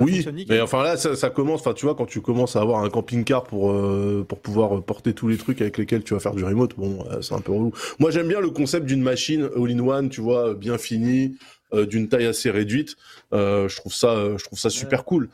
Oui, 0.00 0.26
mais 0.48 0.62
enfin 0.62 0.82
là, 0.82 0.96
ça, 0.96 1.14
ça 1.14 1.28
commence. 1.28 1.60
Enfin, 1.60 1.74
tu 1.74 1.84
vois, 1.84 1.94
quand 1.94 2.06
tu 2.06 2.22
commences 2.22 2.56
à 2.56 2.62
avoir 2.62 2.82
un 2.82 2.88
camping-car 2.88 3.44
pour 3.44 3.70
euh, 3.70 4.24
pour 4.26 4.40
pouvoir 4.40 4.82
porter 4.82 5.12
tous 5.12 5.28
les 5.28 5.36
trucs 5.36 5.60
avec 5.60 5.76
lesquels 5.76 6.02
tu 6.02 6.14
vas 6.14 6.20
faire 6.20 6.34
du 6.34 6.42
remote, 6.42 6.74
bon, 6.74 7.04
euh, 7.10 7.20
c'est 7.20 7.34
un 7.34 7.40
peu 7.40 7.52
relou. 7.52 7.70
Moi, 7.98 8.10
j'aime 8.10 8.26
bien 8.26 8.40
le 8.40 8.48
concept 8.48 8.86
d'une 8.86 9.02
machine 9.02 9.46
all-in-one, 9.54 10.08
tu 10.08 10.22
vois, 10.22 10.54
bien 10.54 10.78
finie, 10.78 11.36
euh, 11.74 11.86
d'une 11.86 12.08
taille 12.08 12.26
assez 12.26 12.50
réduite. 12.50 12.96
Euh, 13.32 13.68
je 13.68 13.76
trouve 13.76 13.94
ça, 13.94 14.08
euh, 14.10 14.38
je 14.38 14.44
trouve 14.44 14.58
ça 14.58 14.70
super 14.70 15.04
cool. 15.04 15.28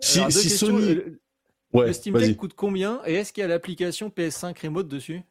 Si, 0.00 0.18
Alors, 0.18 0.30
si 0.32 0.48
Sony, 0.50 0.94
le, 0.94 1.20
ouais, 1.72 1.86
le 1.88 1.92
Steam. 1.92 2.16
Deck 2.16 2.36
coûte 2.36 2.52
combien 2.54 3.00
Et 3.06 3.14
est-ce 3.14 3.32
qu'il 3.32 3.40
y 3.42 3.44
a 3.44 3.48
l'application 3.48 4.08
PS5 4.08 4.60
Remote 4.62 4.88
dessus? 4.88 5.22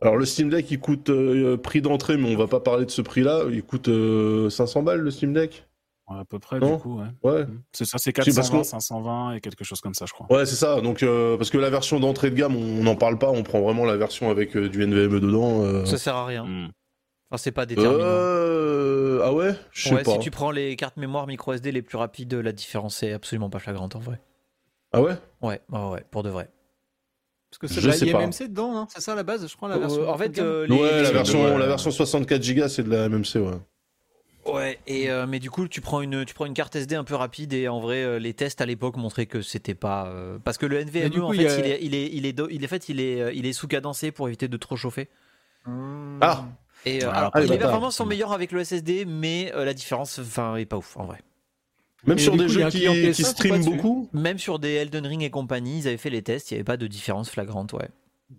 Alors 0.00 0.16
le 0.16 0.24
Steam 0.24 0.48
Deck, 0.50 0.68
il 0.70 0.80
coûte 0.80 1.10
euh, 1.10 1.56
prix 1.56 1.80
d'entrée, 1.80 2.16
mais 2.16 2.34
on 2.34 2.36
va 2.38 2.48
pas 2.48 2.58
parler 2.60 2.84
de 2.84 2.90
ce 2.90 3.02
prix-là. 3.02 3.44
Il 3.52 3.62
coûte 3.62 3.88
euh, 3.88 4.50
500 4.50 4.82
balles 4.82 5.00
le 5.00 5.10
Steam 5.12 5.32
Deck? 5.32 5.64
Ouais, 6.08 6.18
à 6.18 6.24
peu 6.24 6.40
près, 6.40 6.58
Non. 6.58 6.74
du 6.74 6.82
coup, 6.82 6.98
ouais. 7.00 7.06
Ouais. 7.22 7.46
C'est 7.72 7.84
ça, 7.84 7.98
c'est 7.98 8.10
Si, 8.10 8.12
parce 8.12 8.26
420, 8.50 8.58
qu'on- 8.58 8.64
520 8.64 9.32
et 9.34 9.40
quelque 9.40 9.62
chose 9.64 9.80
comme 9.80 9.94
ça, 9.94 10.04
je 10.06 10.12
crois. 10.12 10.26
Ouais, 10.36 10.44
c'est 10.44 10.56
ça. 10.56 10.80
Donc 10.80 11.04
euh, 11.04 11.36
parce 11.36 11.50
que 11.50 11.58
la 11.58 11.70
version 11.70 12.00
d'entrée 12.00 12.30
de 12.30 12.34
gamme, 12.34 12.56
on 12.56 12.82
n'en 12.82 12.96
parle 12.96 13.16
pas. 13.18 13.30
On 13.30 13.44
prend 13.44 13.60
vraiment 13.60 13.84
la 13.84 13.96
version 13.96 14.28
avec 14.28 14.56
euh, 14.56 14.68
du 14.68 14.82
NVMe 14.84 15.20
dedans. 15.20 15.62
euh. 15.64 15.84
Ça 15.84 15.98
sert 15.98 16.16
à 16.16 16.26
rien. 16.26 16.44
Hmm. 16.44 16.68
Enfin, 17.32 17.38
c'est 17.38 17.50
pas 17.52 17.64
déterminant. 17.64 18.04
Euh... 18.04 19.20
Ah 19.24 19.32
ouais? 19.32 19.54
Je 19.72 19.88
sais 19.88 19.94
Ouais, 19.94 20.02
pas. 20.02 20.12
si 20.12 20.18
tu 20.18 20.30
prends 20.30 20.50
les 20.50 20.76
cartes 20.76 20.98
mémoire 20.98 21.26
micro 21.26 21.54
SD 21.54 21.72
les 21.72 21.80
plus 21.80 21.96
rapides, 21.96 22.34
la 22.34 22.52
différence 22.52 23.02
est 23.02 23.12
absolument 23.12 23.48
pas 23.48 23.58
flagrante 23.58 23.96
en 23.96 24.00
vrai. 24.00 24.20
Ah 24.92 25.00
ouais? 25.00 25.14
Ouais, 25.40 25.62
ouais, 25.70 25.88
ouais, 25.88 26.04
pour 26.10 26.22
de 26.24 26.28
vrai. 26.28 26.50
Parce 27.50 27.58
que 27.58 27.66
c'est 27.68 27.80
Je 27.80 27.88
la. 27.88 27.96
IMMC 28.24 28.48
dedans, 28.48 28.74
non 28.74 28.86
C'est 28.92 29.00
ça 29.00 29.14
la 29.14 29.22
base, 29.22 29.46
je 29.48 29.56
crois, 29.56 29.70
la 29.70 29.76
Euh, 29.76 29.78
version. 29.78 30.10
en 30.10 30.18
fait, 30.18 30.28
de 30.28 30.42
euh, 30.42 30.66
les- 30.66 30.78
Ouais, 30.78 31.02
la 31.02 31.10
version, 31.12 31.56
la 31.56 31.66
version 31.66 31.90
64 31.90 32.54
Go, 32.54 32.68
c'est 32.68 32.82
de 32.82 32.90
la 32.90 33.08
MMC, 33.08 33.36
ouais. 33.36 34.52
Ouais, 34.52 34.78
et 34.86 35.08
euh, 35.10 35.26
mais 35.26 35.38
du 35.38 35.50
coup, 35.50 35.68
tu 35.68 35.80
prends 35.80 36.02
une, 36.02 36.26
tu 36.26 36.34
prends 36.34 36.44
une 36.44 36.52
carte 36.52 36.76
SD 36.76 36.96
un 36.96 37.04
peu 37.04 37.14
rapide 37.14 37.54
et 37.54 37.66
en 37.68 37.80
vrai, 37.80 38.02
euh, 38.02 38.18
les 38.18 38.34
tests 38.34 38.60
à 38.60 38.66
l'époque 38.66 38.98
montraient 38.98 39.24
que 39.26 39.40
c'était 39.40 39.74
pas 39.74 40.08
euh, 40.08 40.38
parce 40.44 40.58
que 40.58 40.66
le 40.66 40.80
NVMe 40.84 41.10
coup, 41.14 41.20
en 41.22 41.32
il 41.32 41.40
fait, 41.40 41.46
a- 41.48 41.58
il 41.60 41.66
est, 41.72 41.78
il 41.80 41.94
est, 41.94 42.10
il 42.12 42.26
est, 42.26 42.32
do- 42.34 42.48
il 42.50 42.62
est, 42.62 42.66
en 42.66 42.68
fait, 42.68 42.88
il 42.90 43.00
est, 43.00 43.34
il 43.36 43.46
est 43.46 43.52
sous 43.54 43.68
cadencé 43.68 44.10
pour 44.10 44.26
éviter 44.28 44.48
de 44.48 44.56
trop 44.58 44.76
chauffer. 44.76 45.08
Ah 46.20 46.44
Et 46.84 47.04
euh, 47.04 47.08
Ah, 47.12 47.18
alors, 47.18 47.30
ah, 47.34 47.40
les 47.40 47.58
performances 47.58 47.96
sont 47.96 48.06
meilleures 48.06 48.32
avec 48.32 48.52
le 48.52 48.64
SSD, 48.64 49.04
mais 49.06 49.52
euh, 49.54 49.64
la 49.64 49.74
différence, 49.74 50.18
enfin, 50.18 50.56
est 50.56 50.66
pas 50.66 50.76
ouf 50.78 50.96
en 50.96 51.04
vrai. 51.04 51.18
Même 52.06 52.18
Et 52.18 52.20
sur 52.20 52.36
des 52.36 52.44
coup, 52.44 52.48
jeux 52.48 52.68
qui, 52.68 52.78
client 52.78 52.92
PS5 52.94 53.34
qui 53.34 53.50
dessus 53.50 53.70
beaucoup. 53.70 54.08
Même 54.12 54.38
sur 54.38 54.58
des 54.58 54.70
Elden 54.70 55.06
Ring 55.06 55.22
et 55.22 55.30
compagnie, 55.30 55.78
ils 55.78 55.88
avaient 55.88 55.96
fait 55.96 56.10
les 56.10 56.22
tests, 56.22 56.50
il 56.50 56.54
n'y 56.54 56.58
avait 56.58 56.64
pas 56.64 56.76
de 56.76 56.86
différence 56.86 57.30
flagrante, 57.30 57.72
ouais. 57.74 57.88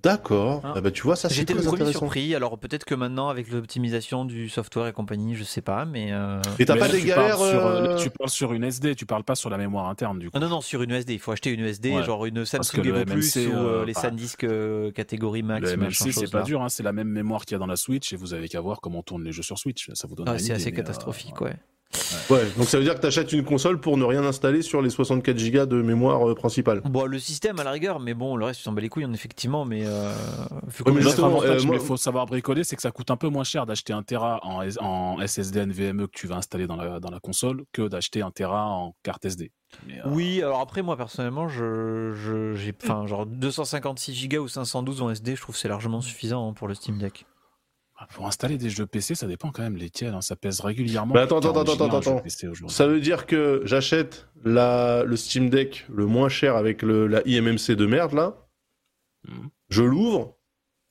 D'accord. 0.02 0.62
Ah. 0.64 0.74
Ah 0.76 0.82
bah 0.82 0.92
tu 0.92 1.04
vois, 1.04 1.16
ça 1.16 1.30
c'est 1.30 1.36
J'étais 1.36 1.54
le 1.54 1.62
premier 1.62 1.92
surpris. 1.92 2.34
Alors 2.36 2.58
peut-être 2.58 2.86
que 2.86 2.96
maintenant, 2.96 3.30
avec 3.30 3.50
l'optimisation 3.52 4.26
du 4.26 4.50
software 4.50 4.88
et 4.88 4.94
compagnie, 4.94 5.36
je 5.36 5.44
sais 5.44 5.62
pas, 5.62 5.86
mais 5.86 6.12
euh, 6.12 6.42
Et 6.60 6.66
t'as 6.66 6.76
pas 6.76 6.88
là, 6.88 6.94
des 6.94 7.02
tu 7.02 7.08
galères 7.08 7.38
parles 7.38 7.50
sur, 7.50 7.66
euh, 7.66 7.82
là, 7.82 7.90
euh, 7.92 7.98
Tu 7.98 8.10
parles 8.10 8.30
sur 8.30 8.54
une 8.54 8.64
SD, 8.64 8.96
tu 8.96 9.06
parles 9.06 9.24
pas 9.24 9.36
sur 9.36 9.50
la 9.50 9.58
mémoire 9.58 9.88
interne, 9.88 10.20
du 10.20 10.30
coup. 10.30 10.38
Ah 10.38 10.40
non, 10.40 10.50
non, 10.50 10.62
sur 10.62 10.82
une 10.82 10.92
USD. 10.92 11.12
Il 11.12 11.20
faut 11.20 11.32
acheter 11.32 11.52
une 11.52 11.60
USD, 11.62 11.88
Ouais. 11.88 12.04
genre 12.04 12.26
une 12.26 12.46
Samsung 12.46 12.82
le 12.84 12.88
Evo 13.02 13.06
Plus 13.06 13.36
ou 13.38 13.40
euh, 13.56 13.86
les 13.86 13.94
bah, 13.94 14.02
SanDisk 14.02 14.44
euh, 14.44 14.92
catégorie 14.92 15.44
max. 15.44 15.72
Le 15.74 15.92
c'est 15.92 16.32
pas 16.32 16.40
là. 16.40 16.44
dur, 16.44 16.62
hein, 16.62 16.70
c'est 16.70 16.84
la 16.84 16.94
même 16.94 17.10
mémoire 17.10 17.46
qu'il 17.46 17.54
y 17.54 17.56
a 17.56 17.60
dans 17.60 17.68
la 17.68 17.76
Switch 17.76 18.14
et 18.14 18.16
vous 18.16 18.34
avez 18.34 18.48
qu'à 18.50 18.62
voir 18.62 18.82
comment 18.82 19.04
tournent 19.04 19.24
les 19.24 19.32
jeux 19.32 19.44
sur 19.44 19.58
Switch. 19.58 19.90
Ça 19.94 20.08
vous 20.08 20.16
donne 20.16 20.28
Ah, 20.30 20.38
c'est 20.40 20.54
assez 20.54 20.66
mais, 20.66 20.72
euh, 20.74 20.76
catastrophique, 20.78 21.40
ouais. 21.42 21.56
Ouais, 22.30 22.42
donc 22.58 22.68
ça 22.68 22.78
veut 22.78 22.84
dire 22.84 22.96
que 22.96 23.00
t'achètes 23.02 23.32
une 23.34 23.44
console 23.44 23.80
pour 23.80 23.98
ne 23.98 24.04
rien 24.06 24.24
installer 24.24 24.62
sur 24.62 24.82
les 24.82 24.90
64 24.90 25.52
Go 25.52 25.66
de 25.66 25.82
mémoire 25.82 26.28
euh, 26.30 26.36
principale. 26.36 26.82
Bon, 26.86 27.06
le 27.06 27.20
système 27.20 27.60
à 27.60 27.64
la 27.64 27.72
rigueur, 27.72 28.00
mais 28.00 28.14
bon, 28.14 28.36
le 28.36 28.46
reste, 28.46 28.60
tu 28.60 28.66
t'en 28.66 28.72
bats 28.72 28.82
les 28.82 28.90
couilles, 28.90 29.04
hein, 29.04 29.14
effectivement, 29.14 29.66
mais. 29.66 29.84
Euh, 29.86 30.12
Ouais, 30.80 30.84
comme 30.86 30.96
mais 30.96 31.02
justement, 31.02 31.44
euh, 31.44 31.62
moi- 31.64 31.80
faut 31.80 31.98
savoir 31.98 32.26
bricoler, 32.26 32.64
c'est 32.64 32.76
que 32.76 32.82
ça 32.82 32.92
coûte 32.92 33.12
un 33.12 33.18
peu 33.18 33.28
moins 33.30 33.44
cher 33.44 33.66
d'acheter 33.66 33.94
un 33.94 34.02
Tera 34.04 34.40
en, 34.44 35.20
SSD 35.22 35.60
NVMe 35.66 36.08
que 36.08 36.12
tu 36.12 36.26
vas 36.28 36.36
installer 36.38 36.66
dans 36.68 36.76
la, 36.76 37.00
dans 37.00 37.12
la 37.12 37.20
console 37.20 37.64
que 37.74 37.88
d'acheter 37.88 38.22
un 38.22 38.32
Tera 38.32 38.66
en 38.68 38.96
carte 39.04 39.26
SD. 39.26 39.52
Mais, 39.88 40.00
euh, 40.00 40.04
Oui, 40.08 40.42
alors 40.42 40.62
après, 40.62 40.82
moi 40.82 40.98
personnellement, 40.98 41.48
je, 41.48 42.14
je- 42.14 42.54
j'ai, 42.56 42.74
enfin, 42.84 43.06
genre 43.08 43.26
256 43.26 44.28
Go 44.30 44.38
ou 44.40 44.48
512 44.48 45.02
en 45.02 45.10
SD, 45.10 45.36
je 45.36 45.42
trouve 45.42 45.56
que 45.56 45.62
c'est 45.62 45.68
largement 45.68 46.02
suffisant 46.02 46.50
hein, 46.50 46.54
pour 46.54 46.68
le 46.68 46.74
Steam 46.74 46.98
Deck. 46.98 47.26
Pour 48.14 48.28
installer 48.28 48.58
des 48.58 48.70
jeux 48.70 48.86
PC, 48.86 49.16
ça 49.16 49.28
dépend 49.28 49.52
quand 49.52 49.62
même 49.64 49.78
lesquels. 49.78 50.14
hein, 50.14 50.22
Ça 50.22 50.36
pèse 50.36 50.60
régulièrement. 50.62 51.14
Mais 51.14 51.22
attends, 51.22 51.38
attends, 51.40 51.54
40 51.54 51.70
attends, 51.70 51.98
attends. 52.20 52.68
Ça 52.70 52.88
veut 52.88 53.00
dire 53.00 53.26
que 53.26 53.62
j'achète 53.66 54.28
la, 54.44 55.04
le 55.06 55.16
Steam 55.16 55.50
Deck 55.50 55.86
le 55.90 56.06
moins 56.06 56.30
cher 56.30 56.56
avec 56.56 56.82
le, 56.82 57.08
la 57.08 57.22
IMMC 57.28 57.72
de 57.76 57.86
merde 57.86 58.14
là. 58.14 58.36
Mhm. 59.28 59.50
Je 59.70 59.84
l'ouvre 59.84 60.38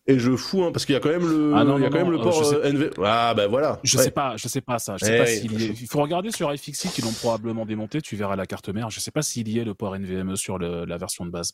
et 0.07 0.19
je 0.19 0.35
fous 0.35 0.65
un 0.65 0.73
parce 0.73 0.85
qu'il 0.87 0.95
y 0.95 0.97
a 0.97 1.01
quand 1.01 1.11
même 1.11 1.29
le, 1.29 1.53
Ah 1.55 1.63
non, 1.65 1.79
il 1.79 1.83
y 1.83 1.85
a 1.85 1.89
non, 1.91 1.93
quand 1.93 2.03
même 2.05 2.11
le 2.11 2.19
euh, 2.19 2.23
port 2.23 2.43
euh, 2.53 2.73
NV. 2.73 2.91
Ah 3.05 3.35
bah 3.35 3.47
voilà. 3.47 3.79
Je 3.85 3.97
Ouais. 3.99 4.05
sais 4.05 4.11
pas, 4.11 4.37
je 4.37 4.49
sais 4.49 4.61
pas 4.61 4.79
ça. 4.79 4.97
Je 4.99 5.05
sais 5.05 5.17
pas 5.19 5.25
oui. 5.25 5.37
s'il 5.39 5.53
y 5.61 5.65
est. 5.67 5.81
Il 5.81 5.87
faut 5.87 6.01
regarder 6.03 6.31
sur 6.33 6.53
iFixit, 6.53 6.97
ils 6.99 7.05
l'ont 7.05 7.13
probablement 7.13 7.65
démonté. 7.67 8.01
Tu 8.03 8.17
verras 8.17 8.35
la 8.37 8.47
carte 8.47 8.69
mère. 8.71 8.91
Je 8.91 8.99
sais 9.01 9.11
pas 9.13 9.23
s'il 9.23 9.49
y 9.49 9.59
est 9.59 9.65
le 9.65 9.75
port 9.75 9.95
NVMe 9.97 10.35
sur 10.37 10.59
le- 10.59 10.85
la 10.87 10.97
version 10.99 11.25
de 11.25 11.31
base. 11.31 11.53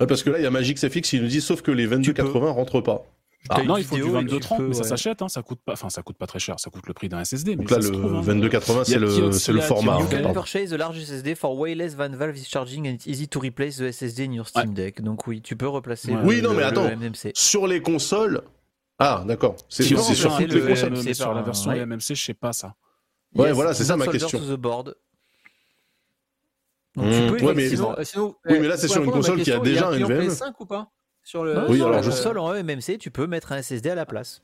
Ouais, 0.00 0.06
parce 0.06 0.22
que 0.24 0.30
là 0.30 0.38
il 0.38 0.42
y 0.42 0.46
a 0.46 0.50
Magix 0.50 0.74
FX, 0.88 1.12
il 1.12 1.22
nous 1.22 1.28
dit 1.28 1.40
sauf 1.40 1.62
que 1.62 1.70
les 1.70 1.86
2280 1.86 2.50
rentrent 2.50 2.80
pas. 2.80 3.04
T'as 3.50 3.62
non, 3.64 3.76
une 3.76 3.82
il 3.82 3.86
faut 3.86 3.94
du 3.96 4.02
vidéo 4.02 4.18
tu 4.20 4.24
2230, 4.26 4.58
peux, 4.58 4.68
mais 4.68 4.74
ça 4.74 4.82
ouais. 4.82 4.88
s'achète. 4.88 5.22
Hein, 5.22 5.28
ça 5.28 5.42
coûte 5.42 5.60
pas. 5.64 5.72
Enfin, 5.72 5.90
ça 5.90 6.02
coûte 6.02 6.16
pas 6.16 6.26
très 6.26 6.38
cher. 6.38 6.58
Ça 6.58 6.70
coûte 6.70 6.86
le 6.86 6.94
prix 6.94 7.08
d'un 7.08 7.24
SSD. 7.24 7.56
Donc 7.56 7.70
mais 7.70 7.76
là 7.76 7.82
ça 7.82 7.88
le 7.88 7.94
se 7.94 8.00
trouve, 8.00 8.14
hein. 8.16 8.22
2280 8.22 8.82
Il 8.86 8.88
y 8.88 8.92
c'est 8.92 8.98
le, 8.98 9.32
c'est 9.32 9.52
le 9.52 9.60
format. 9.60 9.94
hein, 9.94 10.00
You 10.00 10.06
can 10.08 10.22
pardon. 10.22 10.32
purchase 10.34 10.72
a 10.72 10.76
large 10.76 10.98
SSD 11.02 11.34
for 11.34 11.56
way 11.58 11.74
less 11.74 11.96
than 11.96 12.10
Valve 12.10 12.36
is 12.36 12.44
charging 12.48 12.86
and 12.88 12.92
it's 12.94 13.06
easy 13.06 13.26
to 13.28 13.40
replace 13.40 13.76
the 13.78 13.90
SSD 13.92 14.26
in 14.26 14.32
your 14.32 14.46
Steam 14.48 14.74
Deck. 14.74 15.00
Donc 15.02 15.26
oui, 15.26 15.40
tu 15.40 15.56
peux 15.56 15.68
replacer 15.68 16.12
Ouais. 16.12 16.20
le, 16.20 16.26
Oui, 16.26 16.42
non, 16.42 16.50
mais 16.50 16.60
le 16.60 16.66
attends. 16.66 16.88
MMC. 16.88 17.32
Sur 17.34 17.66
les 17.66 17.80
consoles. 17.82 18.42
Ah 18.98 19.22
d'accord. 19.26 19.56
C'est 19.68 19.82
sur 19.84 19.98
toutes 20.04 20.40
les 20.40 20.46
le 20.60 20.66
consoles. 20.66 21.14
Sur 21.14 21.32
la 21.34 21.42
version 21.42 21.70
ouais. 21.70 21.86
MMC, 21.86 22.14
je 22.14 22.22
sais 22.24 22.34
pas 22.34 22.52
ça. 22.52 22.74
Ouais, 23.34 23.52
voilà, 23.52 23.74
c'est 23.74 23.84
ça 23.84 23.96
ma 23.96 24.06
question. 24.06 24.38
the. 24.38 24.56
Donc 24.56 24.94
Mmh. 26.96 27.10
tu 27.12 27.36
peux 27.36 27.46
Ouais, 27.46 27.54
mais- 27.54 27.68
Sinon, 27.68 27.94
euh, 27.96 28.02
sinon, 28.02 28.34
Oui, 28.46 28.54
eh, 28.56 28.58
mais 28.58 28.66
là, 28.66 28.76
c'est 28.76 28.88
sur 28.88 29.04
une 29.04 29.10
console 29.12 29.36
qui 29.42 29.52
a 29.52 29.60
question, 29.60 29.62
il 29.64 29.68
y 29.70 29.72
déjà 29.74 29.88
un 29.88 29.92
client 29.92 30.08
NVMe. 30.08 30.28
PS5 30.30 30.52
ou 30.58 30.66
pas? 30.66 30.90
Sur 31.28 31.44
le, 31.44 31.52
Non, 31.54 31.66
Oui, 31.68 31.76
sur 31.76 31.86
alors 31.88 31.96
la 31.98 32.02
je- 32.02 32.08
console 32.10 32.38
en 32.38 32.54
MMC, 32.54 32.96
tu 32.98 33.10
peux 33.10 33.26
mettre 33.26 33.52
un 33.52 33.58
SSD 33.58 33.90
à 33.90 33.94
la 33.94 34.06
place. 34.06 34.40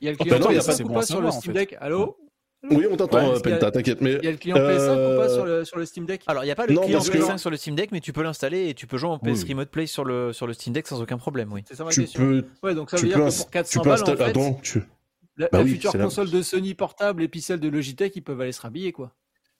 Il 0.00 0.04
y 0.04 0.08
a 0.08 0.12
le 0.12 0.16
Ah, 0.20 0.22
client 0.24 0.38
non, 0.38 0.50
il 0.50 0.54
y 0.54 0.58
a 0.58 0.60
PS5 0.60 0.82
pas- 0.86 0.88
bon 0.92 0.98
à 0.98 1.02
sur 1.02 1.20
le 1.20 1.26
en 1.26 1.30
Steam 1.32 1.52
fait. 1.52 1.58
Deck 1.58 1.76
Allô 1.80 2.16
Oui, 2.70 2.86
on 2.88 2.96
t'entend, 2.96 3.18
Ouais, 3.30 3.36
euh, 3.36 3.40
Penta, 3.40 3.70
t'inquiète. 3.72 4.00
Mais 4.00 4.12
Il 4.14 4.24
y 4.24 4.28
a 4.28 4.30
le 4.30 4.36
client 4.36 4.56
PS5 4.56 4.92
ou 4.92 5.16
pas 5.18 5.28
Euh, 5.28 5.34
sur 5.34 5.44
le, 5.44 5.64
sur 5.64 5.76
le 5.78 5.84
Steam 5.86 6.06
Deck 6.06 6.22
Alors, 6.28 6.44
il 6.44 6.46
n'y 6.46 6.52
a 6.52 6.54
pas 6.54 6.66
le 6.66 6.72
Non, 6.74 6.82
client 6.82 6.98
parce 6.98 7.10
que- 7.10 7.18
PS5 7.18 7.38
sur 7.38 7.50
le 7.50 7.56
Steam 7.56 7.74
Deck, 7.74 7.90
mais 7.90 8.00
tu 8.00 8.12
peux 8.12 8.22
l'installer 8.22 8.68
et 8.68 8.74
tu 8.74 8.86
peux 8.86 8.96
jouer 8.96 9.10
en 9.10 9.18
PS 9.18 9.42
Oui. 9.42 9.48
Remote 9.50 9.68
Play 9.70 9.86
sur 9.86 10.04
le, 10.04 10.32
sur 10.32 10.46
le 10.46 10.52
Steam 10.54 10.72
Deck 10.72 10.86
sans 10.86 11.02
aucun 11.02 11.18
problème, 11.18 11.52
oui. 11.52 11.62
C'est 11.68 11.74
ça 11.74 11.82
ma 11.84 11.90
tu 11.90 12.02
question. 12.02 12.20
peux, 12.20 12.44
Ouais, 12.62 12.74
donc 12.76 12.90
ça 12.90 12.96
tu 12.96 13.02
veut 13.02 13.08
dire 13.08 13.18
peux, 13.18 13.28
que 13.30 13.36
pour 13.36 13.46
tu 13.46 13.50
400 13.50 13.82
peux 13.82 13.88
balles, 13.90 13.98
en 13.98 14.02
installer. 14.02 14.18
fait, 14.18 14.30
Attends, 14.30 14.60
tu. 14.62 14.78
la, 15.36 15.48
Bah 15.50 15.58
la 15.58 15.64
oui, 15.64 15.70
future 15.72 15.96
la- 15.96 16.04
console 16.04 16.30
de 16.30 16.42
Sony 16.42 16.74
portable 16.74 17.22
et 17.24 17.28
puis 17.28 17.40
celle 17.42 17.58
de 17.60 17.68
Logitech, 17.68 18.14
ils 18.16 18.22
peuvent 18.22 18.40
aller 18.40 18.52
se 18.52 18.60
rhabiller, 18.62 18.92
quoi. 18.92 19.10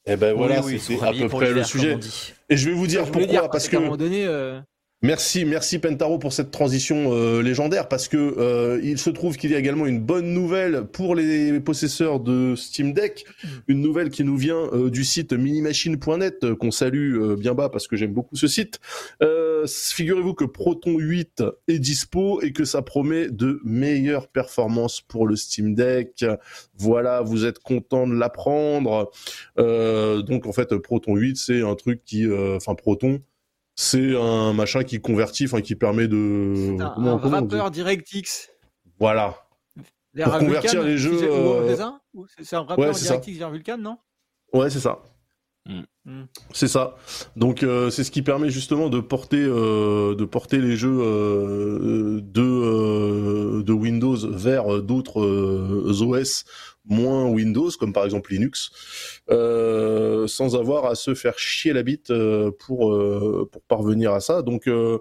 Eh 0.07 0.17
ben 0.17 0.35
voilà, 0.35 0.61
Oui, 0.61 0.65
c'est- 0.65 0.73
ils 0.77 0.81
sont 0.81 1.01
c'est 1.01 1.05
à 1.05 1.09
habillés 1.09 1.25
peu 1.25 1.31
pour 1.31 1.41
près 1.41 1.51
le 1.53 1.65
sujet. 1.65 1.99
Et 2.49 2.57
je 2.57 2.69
vais 2.71 2.75
vous 2.77 2.87
dire 2.87 3.11
pourquoi, 3.11 3.49
parce 3.51 3.69
qu'à 3.69 3.79
un 3.79 3.81
que 3.81 3.85
moment 3.85 3.97
donné, 3.99 4.25
euh, 4.27 4.61
Merci, 5.05 5.45
merci 5.45 5.79
Pentaro 5.79 6.19
pour 6.19 6.33
cette 6.33 6.51
transition 6.51 7.13
euh, 7.13 7.43
légendaire 7.43 7.89
parce 7.89 8.09
que 8.09 8.17
euh, 8.17 8.81
il 8.83 8.97
se 8.97 9.11
trouve 9.11 9.37
qu'il 9.37 9.51
y 9.51 9.55
a 9.55 9.59
également 9.59 9.85
une 9.85 10.01
bonne 10.01 10.33
nouvelle 10.33 10.87
pour 10.87 11.15
les 11.15 11.61
possesseurs 11.61 12.21
de 12.21 12.55
Steam 12.57 12.95
Deck, 12.95 13.27
une 13.69 13.83
nouvelle 13.83 14.09
qui 14.09 14.25
nous 14.25 14.39
vient 14.39 14.67
euh, 14.73 14.89
du 14.89 15.05
site 15.05 15.35
minimachine.net 15.35 16.45
euh, 16.45 16.57
qu'on 16.57 16.71
salue 16.71 17.21
euh, 17.21 17.37
bien 17.37 17.53
bas 17.53 17.69
parce 17.69 17.87
que 17.87 17.97
j'aime 17.97 18.15
beaucoup 18.15 18.35
ce 18.35 18.47
site. 18.47 18.81
Euh, 19.23 19.67
Figurez-vous 19.67 20.33
que 20.33 20.47
Proton 20.47 20.97
8 20.99 21.43
est 21.69 21.79
dispo 21.79 22.41
et 22.41 22.53
que 22.53 22.65
ça 22.65 22.81
promet 22.81 23.29
de 23.29 23.61
meilleures 23.63 24.29
performances 24.29 25.03
pour 25.03 25.27
le 25.27 25.37
Steam 25.37 25.75
Deck. 25.75 26.25
Voilà, 26.79 27.21
vous 27.21 27.45
êtes 27.45 27.59
content 27.59 28.07
de 28.07 28.15
l'apprendre. 28.15 29.11
Euh, 29.59 30.23
donc 30.23 30.47
en 30.47 30.53
fait 30.53 30.75
Proton 30.79 31.15
8 31.15 31.37
c'est 31.37 31.61
un 31.61 31.75
truc 31.75 32.03
qui, 32.07 32.27
euh, 32.27 32.57
enfin 32.57 32.75
Proton 32.75 33.21
c'est 33.75 34.17
un 34.17 34.53
machin 34.53 34.85
qui 34.85 35.01
convertit, 35.01 35.45
enfin 35.47 35.61
qui 35.61 35.75
permet 35.75 36.09
de. 36.09 36.75
c'est 36.77 36.83
un, 36.83 36.91
comment- 36.95 37.15
un 37.15 37.19
comment 37.19 37.37
rappeur 37.41 37.71
DirectX. 37.71 38.51
Voilà. 39.01 39.37
vers 40.15 40.31
Pour 40.31 40.39
convertir 40.39 40.83
les 40.83 40.97
jeux, 40.97 41.19
euh, 41.23 41.77
c'est 42.43 42.57
un 42.57 42.61
rappeur 42.63 42.79
ouais, 42.89 42.95
c'est 42.95 43.05
ça. 43.07 43.17
DirectX 43.17 43.39
vers 43.39 43.51
Vulkan, 43.51 43.79
non? 43.79 43.99
Ouais, 44.53 44.71
c'est 44.71 44.81
ça. 44.81 45.01
Mm. 45.67 45.81
Mm. 46.05 46.25
C'est 46.53 46.69
ça. 46.69 46.95
Donc 47.37 47.63
euh, 47.63 47.89
c'est 47.89 48.05
ce 48.05 48.11
qui 48.11 48.21
permet 48.23 48.51
justement 48.51 48.91
de 48.91 49.01
porter 49.01 49.39
euh, 49.43 50.15
de 50.15 50.25
porter 50.27 50.59
les 50.59 50.77
jeux 50.77 50.99
euh, 51.01 52.21
de 52.23 52.43
euh, 52.43 53.63
de 53.63 53.73
Windows 53.73 54.17
vers 54.31 54.83
d'autres 54.83 55.23
euh, 55.23 56.03
OS 56.03 56.45
moins 56.87 57.27
Windows 57.29 57.71
comme 57.79 57.93
par 57.93 58.05
exemple 58.05 58.33
Linux 58.33 58.71
euh, 59.31 60.27
sans 60.27 60.57
avoir 60.57 60.87
à 60.87 60.95
se 60.95 61.15
faire 61.15 61.39
chier 61.39 61.73
la 61.73 61.83
bite 61.83 62.11
euh, 62.11 62.51
pour 62.59 62.93
euh, 62.93 63.49
pour 63.51 63.63
parvenir 63.63 64.13
à 64.13 64.21
ça. 64.21 64.43
Donc 64.43 64.67
euh, 64.69 64.99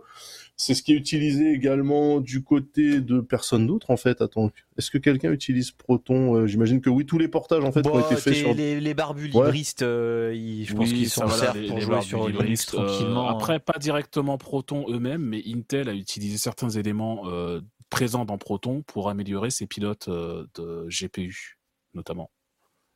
c'est 0.56 0.76
ce 0.76 0.84
qui 0.84 0.94
est 0.94 0.96
utilisé 0.96 1.52
également 1.52 2.20
du 2.20 2.44
côté 2.44 3.02
de 3.02 3.20
personne 3.22 3.66
d'autre 3.68 3.90
en 3.90 3.98
fait. 3.98 4.22
Attends, 4.22 4.52
est-ce 4.78 4.92
que 4.92 4.98
quelqu'un 5.00 5.32
utilise 5.32 5.72
Proton 5.72 6.46
J'imagine 6.46 6.80
que 6.80 6.90
oui, 6.90 7.06
tous 7.06 7.18
les 7.18 7.28
portages 7.28 7.64
en 7.64 7.72
fait 7.72 7.86
ont 7.88 8.00
été 8.00 8.16
faits 8.16 8.36
sur 8.36 8.54
les, 8.54 8.80
les 8.80 8.94
barbus 8.94 9.32
Ouais. 9.34 9.46
libristes, 9.48 9.82
euh, 9.82 10.32
ils- 10.36 10.66
je 10.66 10.74
pense 10.76 10.90
Oui, 10.90 10.96
qu'ils 11.00 11.10
ça 11.10 11.28
s'en 11.28 11.30
servent 11.30 11.66
pour 11.68 11.78
les 11.78 11.82
jouer 11.84 12.02
sur 12.02 12.20
Linux 12.28 12.40
libristes, 12.44 12.74
euh, 12.76 12.86
tranquillement. 12.86 13.28
après, 13.30 13.60
pas 13.60 13.80
directement 13.80 14.38
Proton 14.38 14.86
eux-mêmes, 14.90 15.24
mais 15.24 15.42
Intel 15.48 15.90
a 15.90 15.94
utilisé 15.94 16.38
certains 16.38 16.70
éléments 16.70 17.24
euh, 17.26 17.60
présents 17.90 18.24
dans 18.26 18.38
Proton 18.38 18.84
pour 18.86 19.10
améliorer 19.10 19.50
ses 19.50 19.66
pilotes 19.66 20.08
euh, 20.08 20.46
de 20.56 20.88
GPU, 20.90 21.58
notamment. 21.94 22.30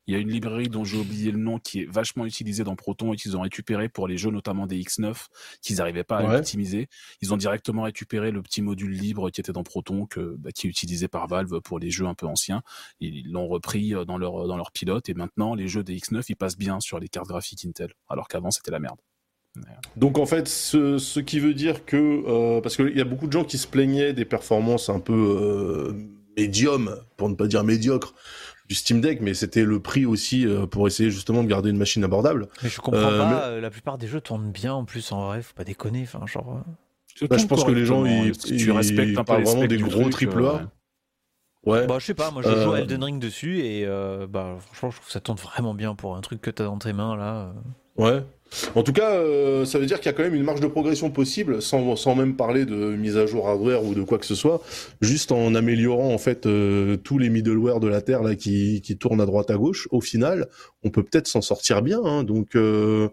Il 0.10 0.14
y 0.14 0.16
a 0.16 0.20
une 0.22 0.30
librairie 0.30 0.70
dont 0.70 0.86
j'ai 0.86 0.98
oublié 0.98 1.32
le 1.34 1.38
nom 1.38 1.60
qui 1.60 1.82
est 1.82 1.86
vachement 1.86 2.26
utilisée 2.26 2.64
dans 2.64 2.78
Proton 2.78 3.12
et 3.12 3.18
qu'ils 3.18 3.36
ont 3.36 3.42
récupéré 3.42 3.90
pour 3.90 4.08
les 4.08 4.18
jeux, 4.18 4.32
notamment 4.32 4.66
des 4.66 4.80
X9, 4.80 5.26
qu'ils 5.62 5.76
n'arrivaient 5.78 6.06
pas 6.06 6.20
à 6.20 6.26
Ouais. 6.30 6.38
optimiser. 6.38 6.88
Ils 7.22 7.34
ont 7.34 7.38
directement 7.38 7.82
récupéré 7.84 8.32
le 8.32 8.42
petit 8.42 8.62
module 8.62 8.94
libre 8.94 9.30
qui 9.32 9.42
était 9.42 9.52
dans 9.52 9.64
Proton, 9.64 10.06
que, 10.06 10.38
bah, 10.40 10.52
qui 10.54 10.68
est 10.68 10.70
utilisé 10.70 11.10
par 11.10 11.28
Valve 11.28 11.60
pour 11.60 11.78
les 11.78 11.92
jeux 11.92 12.06
un 12.06 12.14
peu 12.14 12.26
anciens. 12.26 12.62
Ils 13.02 13.30
l'ont 13.30 13.50
repris 13.50 13.94
euh, 13.94 14.06
dans 14.06 14.18
leur, 14.18 14.48
dans 14.48 14.56
leur 14.56 14.72
pilote 14.72 15.10
et 15.10 15.14
maintenant 15.14 15.56
les 15.56 15.68
jeux 15.68 15.84
des 15.84 15.98
X9 15.98 16.24
ils 16.30 16.38
passent 16.38 16.58
bien 16.58 16.80
sur 16.80 17.00
les 17.00 17.10
cartes 17.10 17.28
graphiques 17.28 17.66
Intel, 17.66 17.92
alors 18.08 18.30
qu'avant 18.30 18.50
c'était 18.50 18.72
la 18.72 18.80
merde. 18.80 19.00
Donc 19.98 20.20
en 20.20 20.26
fait, 20.26 20.48
ce, 20.48 21.00
ce 21.00 21.20
qui 21.20 21.40
veut 21.42 21.54
dire 21.56 21.84
que 21.86 21.98
euh, 21.98 22.62
parce 22.62 22.78
qu'il 22.78 22.96
y 22.96 23.02
a 23.02 23.06
beaucoup 23.06 23.28
de 23.28 23.32
gens 23.34 23.44
qui 23.44 23.58
se 23.58 23.68
plaignaient 23.68 24.14
des 24.14 24.24
performances 24.26 24.88
un 24.88 25.00
peu 25.02 25.14
euh, 25.14 25.94
médium, 26.38 26.96
pour 27.18 27.28
ne 27.30 27.36
pas 27.36 27.48
dire 27.48 27.64
médiocre, 27.64 28.14
du 28.68 28.76
Steam 28.76 29.00
Deck, 29.02 29.22
mais 29.22 29.34
c'était 29.34 29.64
le 29.64 29.80
prix 29.80 30.06
aussi 30.06 30.46
euh, 30.46 30.66
pour 30.68 30.88
essayer 30.88 31.10
justement 31.10 31.44
de 31.44 31.48
garder 31.48 31.70
une 31.70 31.78
machine 31.78 32.04
abordable. 32.04 32.48
Mais 32.64 32.70
je 32.70 32.82
comprends 32.82 33.02
Euh, 33.02 33.18
pas, 33.20 33.30
mais- 33.30 33.42
euh, 33.58 33.62
la 33.62 33.70
plupart 33.70 33.98
des 33.98 34.08
jeux 34.08 34.22
tournent 34.22 34.52
bien 34.52 34.74
en 34.74 34.84
plus 34.86 35.12
en 35.12 35.28
vrai, 35.28 35.42
faut 35.42 35.54
pas 35.54 35.64
déconner, 35.64 36.04
enfin 36.04 36.26
genre... 36.26 36.62
Bah, 37.30 37.38
je 37.38 37.46
pense 37.48 37.64
que 37.64 37.72
les 37.72 37.86
gens, 37.86 38.06
ils- 38.06 38.36
si 38.36 38.58
tu 38.58 38.66
ils 38.66 38.72
respectes 38.72 39.18
un 39.18 39.22
peu 39.22 39.26
parlent 39.26 39.40
les 39.40 39.46
vraiment 39.46 39.66
des 39.66 39.78
gros 39.78 40.02
truc, 40.02 40.12
triple 40.12 40.46
A. 40.46 40.70
Ouais. 41.66 41.86
Bah 41.88 41.98
je 42.00 42.06
sais 42.06 42.14
pas, 42.14 42.32
moi 42.32 42.42
je 42.44 42.50
joue 42.64 42.72
à 42.72 42.80
Elden 42.80 43.04
Ring 43.04 43.20
dessus 43.22 43.60
et 43.60 43.86
euh, 43.86 44.26
bah 44.28 44.56
franchement 44.60 44.92
je 44.92 44.96
trouve 44.98 45.08
que 45.08 45.12
ça 45.12 45.20
tourne 45.20 45.38
vraiment 45.38 45.74
bien 45.74 45.96
pour 45.96 46.16
un 46.16 46.22
truc 46.22 46.40
que 46.40 46.50
t'as 46.52 46.64
dans 46.64 46.78
tes 46.78 46.94
mains 46.94 47.16
là. 47.18 47.52
Ouais. 47.98 48.24
En 48.76 48.84
tout 48.84 48.94
cas, 48.94 49.12
euh, 49.12 49.66
ça 49.66 49.80
veut 49.80 49.86
dire 49.86 49.98
qu'il 49.98 50.08
y 50.08 50.10
a 50.10 50.14
quand 50.14 50.24
même 50.24 50.36
une 50.36 50.44
marge 50.44 50.62
de 50.62 50.68
progression 50.68 51.10
possible, 51.10 51.62
sans, 51.62 51.96
sans 51.96 52.16
même 52.16 52.36
parler 52.36 52.66
de 52.66 52.96
mise 52.96 53.18
à 53.18 53.26
jour 53.26 53.48
hardware 53.48 53.84
ou 53.84 53.94
de 53.94 54.04
quoi 54.04 54.18
que 54.18 54.26
ce 54.26 54.36
soit, 54.36 54.62
juste 55.02 55.32
en 55.32 55.56
améliorant 55.56 56.14
en 56.14 56.18
fait 56.18 56.46
euh, 56.46 56.98
tous 56.98 57.18
les 57.18 57.30
middleware 57.30 57.80
de 57.80 57.88
la 57.88 58.02
terre 58.02 58.24
là 58.24 58.36
qui, 58.36 58.82
qui 58.82 58.98
tournent 58.98 59.22
à 59.22 59.26
droite 59.26 59.52
à 59.52 59.56
gauche. 59.56 59.88
Au 59.92 60.02
final, 60.02 60.48
on 60.84 60.90
peut 60.90 61.04
peut-être 61.04 61.28
s'en 61.28 61.42
sortir 61.42 61.82
bien. 61.82 62.00
hein. 62.04 62.24
donc, 62.24 62.56
euh, 62.56 63.10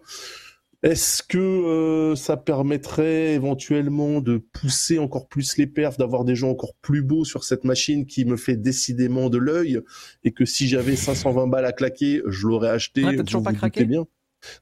est-ce 0.84 1.22
que 1.22 1.38
euh, 1.38 2.14
ça 2.14 2.36
permettrait 2.36 3.32
éventuellement 3.32 4.20
de 4.20 4.36
pousser 4.36 4.98
encore 4.98 5.28
plus 5.28 5.56
les 5.56 5.66
perfs, 5.66 5.96
d'avoir 5.96 6.26
des 6.26 6.36
gens 6.36 6.50
encore 6.50 6.74
plus 6.82 7.00
beaux 7.00 7.24
sur 7.24 7.42
cette 7.42 7.64
machine 7.64 8.04
qui 8.04 8.26
me 8.26 8.36
fait 8.36 8.56
décidément 8.56 9.30
de 9.30 9.38
l'œil, 9.38 9.80
et 10.24 10.32
que 10.32 10.44
si 10.44 10.68
j'avais 10.68 10.94
520 10.94 11.46
balles 11.46 11.64
à 11.64 11.72
claquer, 11.72 12.20
je 12.26 12.46
l'aurais 12.46 12.68
acheté. 12.68 13.02
Ouais, 13.02 13.16
toujours 13.16 13.40
vous 13.40 13.44
pas 13.46 13.52
vous 13.52 13.56
craqué? 13.56 13.86
bien? 13.86 14.06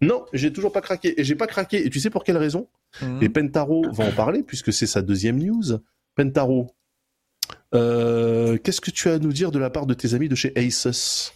Non, 0.00 0.24
j'ai 0.32 0.52
toujours 0.52 0.72
pas 0.72 0.80
craqué. 0.80 1.20
Et 1.20 1.24
j'ai 1.24 1.34
pas 1.34 1.46
craqué. 1.46 1.84
Et 1.86 1.90
tu 1.90 2.00
sais 2.00 2.10
pour 2.10 2.24
quelle 2.24 2.36
raison? 2.38 2.68
Mhm. 3.00 3.22
Et 3.22 3.28
Pentaro 3.28 3.84
va 3.92 4.04
en 4.06 4.12
parler 4.12 4.42
puisque 4.42 4.72
c'est 4.72 4.86
sa 4.86 5.02
deuxième 5.02 5.38
news. 5.38 5.78
Pentaro, 6.14 6.74
euh, 7.74 8.58
qu'est-ce 8.58 8.80
que 8.80 8.90
tu 8.90 9.08
as 9.08 9.14
à 9.14 9.18
nous 9.18 9.32
dire 9.32 9.50
de 9.50 9.58
la 9.58 9.70
part 9.70 9.86
de 9.86 9.94
tes 9.94 10.14
amis 10.14 10.28
de 10.28 10.34
chez 10.34 10.52
Asus? 10.56 11.32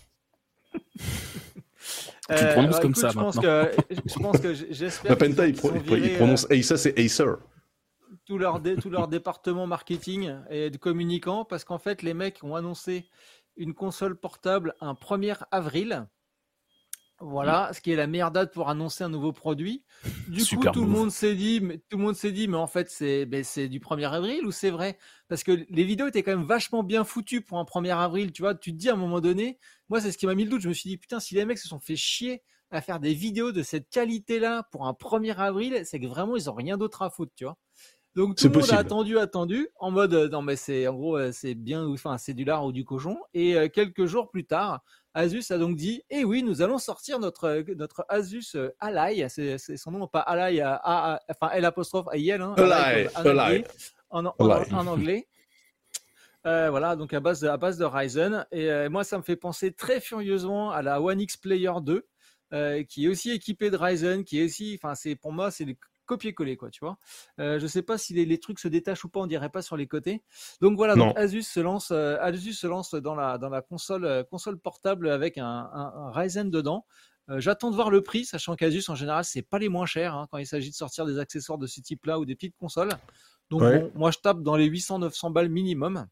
Tu 2.29 2.45
le 2.45 2.53
prononces 2.53 2.81
comme 2.81 2.95
ça 2.95 3.09
Euh, 3.09 3.11
je 3.11 3.15
pense 3.19 3.37
maintenant. 3.37 3.67
que, 3.69 4.01
je 4.07 4.19
pense 4.19 4.41
que 4.41 4.55
j'espère. 4.71 5.17
Bah, 5.17 5.27
qu'ils 5.27 5.35
Penta, 5.37 5.43
ont- 5.43 5.47
il, 5.47 5.53
qu'ils 5.53 5.61
pro- 5.61 5.71
ont 5.71 5.77
il 5.77 5.83
pro- 5.85 5.97
il 5.97 6.03
viré, 6.03 6.21
euh, 6.23 6.35
Asus 6.61 6.89
et 6.97 7.05
Acer. 7.05 7.25
tout 8.27 8.39
leur, 8.39 8.59
dé- 8.61 8.77
tout 8.77 8.91
leur 8.91 9.07
département 9.09 9.67
marketing 9.69 10.35
et 10.51 10.71
de 10.71 10.77
communicants 10.77 11.45
parce 11.45 11.65
qu'en 11.65 11.79
fait, 11.79 12.03
les 12.03 12.15
mecs 12.15 12.41
ont 12.43 12.57
annoncé 12.57 13.07
une 13.57 13.73
console 13.75 14.17
portable 14.17 14.75
un 14.81 14.95
1er 14.95 15.37
avril. 15.53 16.07
Voilà, 17.21 17.71
ce 17.73 17.81
qui 17.81 17.93
est 17.93 17.97
la 17.97 18.07
meilleure 18.07 18.31
date 18.31 18.53
pour 18.53 18.69
annoncer 18.69 19.03
un 19.03 19.09
nouveau 19.09 19.33
produit. 19.33 19.85
Du 20.29 20.41
Super 20.41 20.73
coup, 20.73 20.81
tout 20.81 20.85
le 20.85 20.91
monde 20.91 21.11
s'est 21.11 21.35
dit, 21.35 21.61
mais 21.63 21.79
tout 21.79 21.97
le 21.97 22.03
monde 22.05 22.15
s'est 22.15 22.33
dit, 22.33 22.47
mais 22.47 22.59
en 22.59 22.67
fait, 22.67 22.91
c'est 22.91 23.25
ben, 23.25 23.43
c'est 23.43 23.69
du 23.69 23.81
1er 23.81 24.05
avril 24.13 24.45
ou 24.45 24.51
c'est 24.53 24.71
vrai? 24.71 24.99
Parce 25.29 25.43
que 25.43 25.53
les 25.71 25.85
vidéos 25.85 26.09
étaient 26.09 26.23
quand 26.23 26.37
même 26.37 26.47
vachement 26.47 26.83
bien 26.83 27.05
foutues 27.05 27.41
pour 27.41 27.59
un 27.59 27.65
1er 27.65 27.97
avril. 27.97 28.33
Tu 28.33 28.43
vois, 28.43 28.55
tu 28.55 28.73
te 28.73 28.77
dis 28.77 28.91
à 28.91 28.93
un 28.93 28.97
moment 28.97 29.21
donné, 29.21 29.59
moi, 29.89 30.01
c'est 30.01 30.13
ce 30.13 30.19
qui 30.19 30.27
m'a 30.27 30.35
mis 30.35 30.45
le 30.45 30.51
doute. 30.51 30.61
Je 30.61 30.69
me 30.69 30.75
suis 30.75 30.91
dit, 30.91 30.99
putain, 30.99 31.19
si 31.19 31.35
les 31.35 31.47
mecs 31.47 31.59
se 31.59 31.69
sont 31.69 31.81
fait 31.81 31.97
chier 31.97 32.43
à 32.71 32.83
faire 32.83 33.01
des 33.01 33.15
vidéos 33.15 33.53
de 33.53 33.63
cette 33.63 33.89
qualité-là 33.89 34.65
pour 34.71 34.87
un 34.87 34.93
1er 34.93 35.37
avril, 35.37 35.83
c'est 35.85 36.01
que 36.01 36.07
vraiment, 36.07 36.37
ils 36.37 36.51
ont 36.51 36.55
rien 36.55 36.77
d'autre 36.77 37.01
à 37.01 37.09
foutre, 37.09 37.33
tu 37.35 37.45
vois? 37.45 37.57
Donc 38.17 38.37
tout 38.37 38.45
le 38.45 38.51
monde 38.51 38.61
possible. 38.63 38.77
a 38.77 38.81
attendu, 38.81 39.19
attendu, 39.19 39.69
en 39.77 39.91
mode 39.91 40.15
euh, 40.15 40.29
non 40.29 40.41
mais 40.43 40.57
c'est 40.57 40.89
en 40.89 40.95
gros 40.95 41.17
euh, 41.19 41.31
c'est 41.33 41.55
bien, 41.55 41.85
ou- 41.85 41.93
enfin 41.95 42.17
c'est 42.19 42.35
du 42.35 42.45
lard 42.45 42.65
ou 42.65 42.73
du 42.73 42.85
cochon. 42.85 43.19
Et 43.35 43.55
euh, 43.57 43.69
quelques 43.69 44.07
jours 44.07 44.31
plus 44.31 44.47
tard, 44.47 44.83
Asus 45.13 45.45
a 45.51 45.59
donc 45.59 45.77
dit 45.77 46.03
eh 46.11 46.25
oui 46.25 46.43
nous 46.43 46.63
allons 46.63 46.79
sortir 46.79 47.19
notre 47.19 47.63
notre 47.77 48.05
Asus 48.09 48.57
Ally, 48.81 49.25
c'est 49.29 49.59
son 49.77 49.91
nom 49.93 50.09
pas 50.09 50.21
Ally, 50.21 50.61
A, 50.63 50.81
A- 50.83 51.21
enfin 51.31 51.51
L 51.53 51.65
apostrophe 51.67 52.07
A 52.11 52.17
I 52.17 52.31
L, 52.31 52.41
hein, 52.43 52.55
Ally, 52.57 53.07
en 53.15 53.21
Ally. 53.21 53.41
anglais, 53.41 53.65
en, 54.11 54.25
en- 54.27 54.35
Ally. 54.51 54.73
en 54.73 54.87
anglais. 54.87 55.29
Euh, 56.47 56.71
voilà, 56.71 56.95
donc 56.95 57.13
à 57.13 57.19
base 57.21 57.41
de, 57.41 57.49
à 57.49 57.57
base 57.57 57.77
de 57.77 57.85
Ryzen. 57.85 58.47
Et 58.53 58.71
euh, 58.71 58.89
moi, 58.89 59.03
ça 59.03 59.19
me 59.19 59.23
fait 59.25 59.35
penser 59.35 59.73
très 59.73 60.01
furieusement 60.01 60.71
à 60.71 60.81
la 60.81 61.03
One 61.03 61.21
X 61.21 61.37
Player 61.37 61.73
2, 61.83 62.07
euh, 62.53 62.85
qui 62.85 63.07
est 63.07 63.09
aussi 63.09 63.33
équipée 63.33 63.69
de 63.69 63.77
Ryzen, 63.77 64.23
qui 64.23 64.41
est 64.41 64.45
aussi, 64.45 64.79
enfin, 64.81 64.95
c'est 64.95 65.17
pour 65.17 65.33
moi, 65.33 65.51
c'est 65.51 65.67
copier-coller, 66.07 66.57
quoi, 66.57 66.71
tu 66.71 66.81
vois. 66.81 66.97
Euh, 67.41 67.59
je 67.59 67.67
sais 67.67 67.83
pas 67.83 67.99
si 67.99 68.15
les, 68.15 68.25
les 68.25 68.39
trucs 68.39 68.59
se 68.59 68.69
détachent 68.69 69.05
ou 69.05 69.09
pas, 69.09 69.21
on 69.21 69.27
dirait 69.27 69.51
pas 69.51 69.61
sur 69.63 69.77
les 69.77 69.87
côtés. 69.87 70.23
Donc 70.61 70.77
voilà, 70.77 70.95
donc. 70.95 71.19
Asus 71.19 71.43
se 71.43 71.61
lance, 71.61 71.91
euh, 71.91 72.17
Asus 72.21 72.55
se 72.55 72.67
lance 72.67 72.95
dans 72.95 73.15
la 73.15 73.37
dans 73.39 73.51
la 73.51 73.61
console 73.63 74.05
euh, 74.05 74.25
console 74.25 74.59
portable 74.59 75.09
avec 75.11 75.37
un, 75.39 75.45
un- 75.45 75.93
un 75.97 76.11
Ryzen 76.13 76.51
dedans. 76.51 76.87
Euh, 77.29 77.41
J'attends 77.41 77.71
de 77.71 77.75
voir 77.77 77.91
le 77.91 78.03
prix, 78.03 78.25
sachant 78.25 78.55
qu'Asus 78.55 78.85
en 78.89 78.95
général 78.95 79.25
c'est 79.25 79.43
pas 79.43 79.59
les 79.59 79.69
moins 79.69 79.85
chers 79.87 80.15
hein, 80.15 80.29
quand 80.31 80.39
il 80.39 80.47
s'agit 80.47 80.71
de 80.71 80.75
sortir 80.77 81.05
des 81.07 81.19
accessoires 81.19 81.59
de 81.59 81.67
ce 81.67 81.81
type-là 81.81 82.19
ou 82.21 82.25
des 82.25 82.37
petites 82.37 82.57
consoles. 82.57 82.93
Donc 83.51 83.63
Ouais. 83.63 83.81
bon, 83.81 83.93
moi 83.97 84.11
je 84.13 84.19
tape 84.19 84.43
dans 84.43 84.55
les 84.57 84.67
800-900 84.71 85.33
balles 85.33 85.49
minimum. 85.49 86.07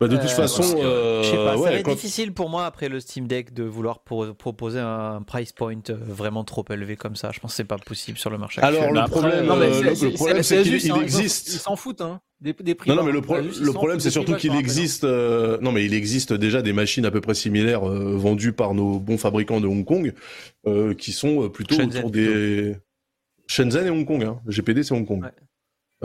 Bah, 0.00 0.08
de 0.08 0.16
toute 0.16 0.24
Euh, 0.24 0.28
façon, 0.28 0.62
que, 0.62 0.78
euh, 0.80 1.22
Je 1.22 1.30
sais 1.30 1.36
pas, 1.36 1.52
ça 1.54 1.58
ouais, 1.58 1.70
va 1.70 1.76
être 1.76 1.84
quand- 1.84 1.92
difficile 1.94 2.32
pour 2.32 2.48
moi 2.48 2.66
après 2.66 2.88
le 2.88 3.00
Steam 3.00 3.26
Deck 3.26 3.52
de 3.52 3.64
vouloir 3.64 4.00
pro- 4.00 4.32
proposer 4.34 4.78
un 4.80 5.22
price 5.26 5.52
point 5.52 5.74
euh, 5.90 5.96
vraiment 6.00 6.44
trop 6.44 6.64
élevé 6.70 6.96
comme 6.96 7.16
ça. 7.16 7.30
Je 7.32 7.40
pense 7.40 7.52
que 7.52 7.56
c'est 7.56 7.64
pas 7.64 7.78
possible 7.78 8.16
sur 8.18 8.30
le 8.30 8.38
marché. 8.38 8.60
Alors 8.62 8.82
actuel. 8.82 8.94
le 8.94 9.00
après, 9.00 9.10
problème, 9.20 9.46
Non, 9.46 9.56
euh, 9.60 9.82
le- 9.82 10.14
problème, 10.14 10.42
c'est 10.42 10.62
qu'il 10.62 10.92
hein, 10.92 11.00
existe. 11.02 11.48
Ils 11.48 11.58
s'en 11.58 11.76
foutent, 11.76 12.00
hein. 12.00 12.20
Des, 12.40 12.52
des 12.52 12.74
prix 12.74 12.90
Non, 12.90 13.02
mais 13.02 13.12
le, 13.12 13.22
pro- 13.22 13.36
s'en 13.40 13.72
problème, 13.72 14.00
c'est 14.00 14.10
surtout 14.10 14.34
qu'il 14.36 14.50
hein. 14.50 14.58
existe. 14.58 15.04
euh, 15.04 15.56
non, 15.62 15.72
mais 15.72 15.84
il 15.84 15.94
existe 15.94 16.32
déjà 16.34 16.60
des 16.62 16.72
machines 16.74 17.06
à 17.06 17.10
peu 17.10 17.20
près 17.22 17.34
similaires 17.34 17.88
euh, 17.88 18.16
vendues 18.16 18.52
par 18.52 18.74
nos 18.74 18.98
bons 18.98 19.16
fabricants 19.16 19.60
de 19.60 19.66
Hong 19.66 19.84
Kong, 19.84 20.12
euh, 20.66 20.92
qui 20.94 21.12
sont 21.12 21.48
plutôt 21.48 21.74
Shenzhen, 21.76 21.98
autour 21.98 22.10
des 22.10 22.76
Shenzhen 23.46 23.86
et 23.86 23.90
Hong 23.90 24.04
Kong. 24.04 24.24
Hein. 24.24 24.40
GPD, 24.46 24.82
c'est 24.82 24.92
Hong 24.94 25.06
Kong. 25.06 25.22
Ouais. 25.22 25.30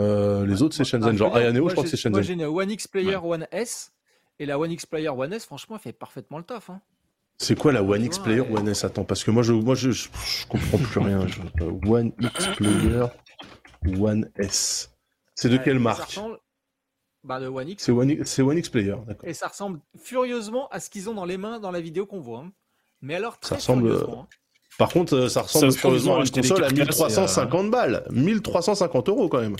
Euh, 0.00 0.46
les 0.46 0.62
autres, 0.62 0.74
c'est 0.74 0.80
Moi, 0.82 1.00
Shenzhen. 1.00 1.12
je 1.12 1.18
Genre 1.18 1.36
Ayaneo, 1.36 1.60
moi, 1.62 1.68
je 1.70 1.74
crois 1.74 1.84
que 1.84 1.90
c'est 1.96 2.08
Moi, 2.10 2.20
Shenzhen. 2.22 2.38
j'ai 2.38 2.44
une 2.44 2.44
One 2.44 2.70
X 2.70 2.86
Player 2.88 3.16
One 3.16 3.46
S. 3.52 3.92
Et 4.38 4.46
la 4.46 4.58
One 4.58 4.70
X 4.72 4.86
Player 4.86 5.08
One 5.10 5.32
S, 5.34 5.44
franchement, 5.44 5.76
elle 5.76 5.82
fait 5.82 5.92
parfaitement 5.92 6.38
le 6.38 6.44
taf. 6.44 6.70
Hein. 6.70 6.80
C'est 7.36 7.58
quoi 7.58 7.72
la 7.72 7.82
One 7.82 8.02
X 8.04 8.18
Player 8.18 8.40
ouais. 8.40 8.58
One 8.58 8.68
S? 8.68 8.84
Attends, 8.84 9.04
parce 9.04 9.22
que 9.24 9.30
moi, 9.30 9.42
je, 9.42 9.52
moi, 9.52 9.74
je, 9.74 9.90
je, 9.90 10.08
je 10.24 10.46
comprends 10.46 10.78
plus 10.78 11.00
rien. 11.00 11.26
Je- 11.26 11.40
euh, 11.62 11.72
One 11.86 12.12
X 12.20 12.46
Player 12.56 13.04
One 14.00 14.30
S. 14.38 14.90
C'est 15.34 15.48
de 15.50 15.56
Ouais, 15.58 15.62
quelle 15.64 15.76
ça 15.76 15.80
marque? 15.80 16.02
ressemble- 16.04 16.38
Bah, 17.22 17.38
de 17.40 17.46
One 17.48 17.68
X. 17.68 17.84
C'est 17.84 17.92
One, 17.92 18.10
X- 18.10 18.30
c'est 18.30 18.40
One 18.42 18.56
X 18.58 18.68
Player, 18.70 18.94
d'accord. 19.06 19.28
Et 19.28 19.34
ça 19.34 19.48
ressemble 19.48 19.80
furieusement 20.02 20.68
à 20.68 20.80
ce 20.80 20.88
qu'ils 20.88 21.10
ont 21.10 21.14
dans 21.14 21.26
les 21.26 21.36
mains 21.36 21.60
dans 21.60 21.70
la 21.70 21.80
vidéo 21.82 22.06
qu'on 22.06 22.20
voit. 22.20 22.40
hein. 22.40 22.52
Mais 23.02 23.14
alors, 23.14 23.38
très 23.38 23.56
ressemble, 23.56 23.88
furieusement, 23.90 24.22
hein. 24.22 24.36
Par 24.78 24.88
contre, 24.90 25.14
euh, 25.14 25.28
ça 25.28 25.42
ressemble 25.42 25.70
se 25.72 25.78
trouve, 25.78 25.92
ils 25.94 26.00
sérieusement 26.00 26.12
ont 26.14 26.20
à 26.20 26.24
une 26.24 26.30
console 26.30 26.64
à 26.64 26.68
carcasses, 26.68 26.76
1350 26.98 27.70
balles. 27.70 28.06
1350 28.10 29.08
euros 29.10 29.28
quand 29.28 29.40
même. 29.40 29.56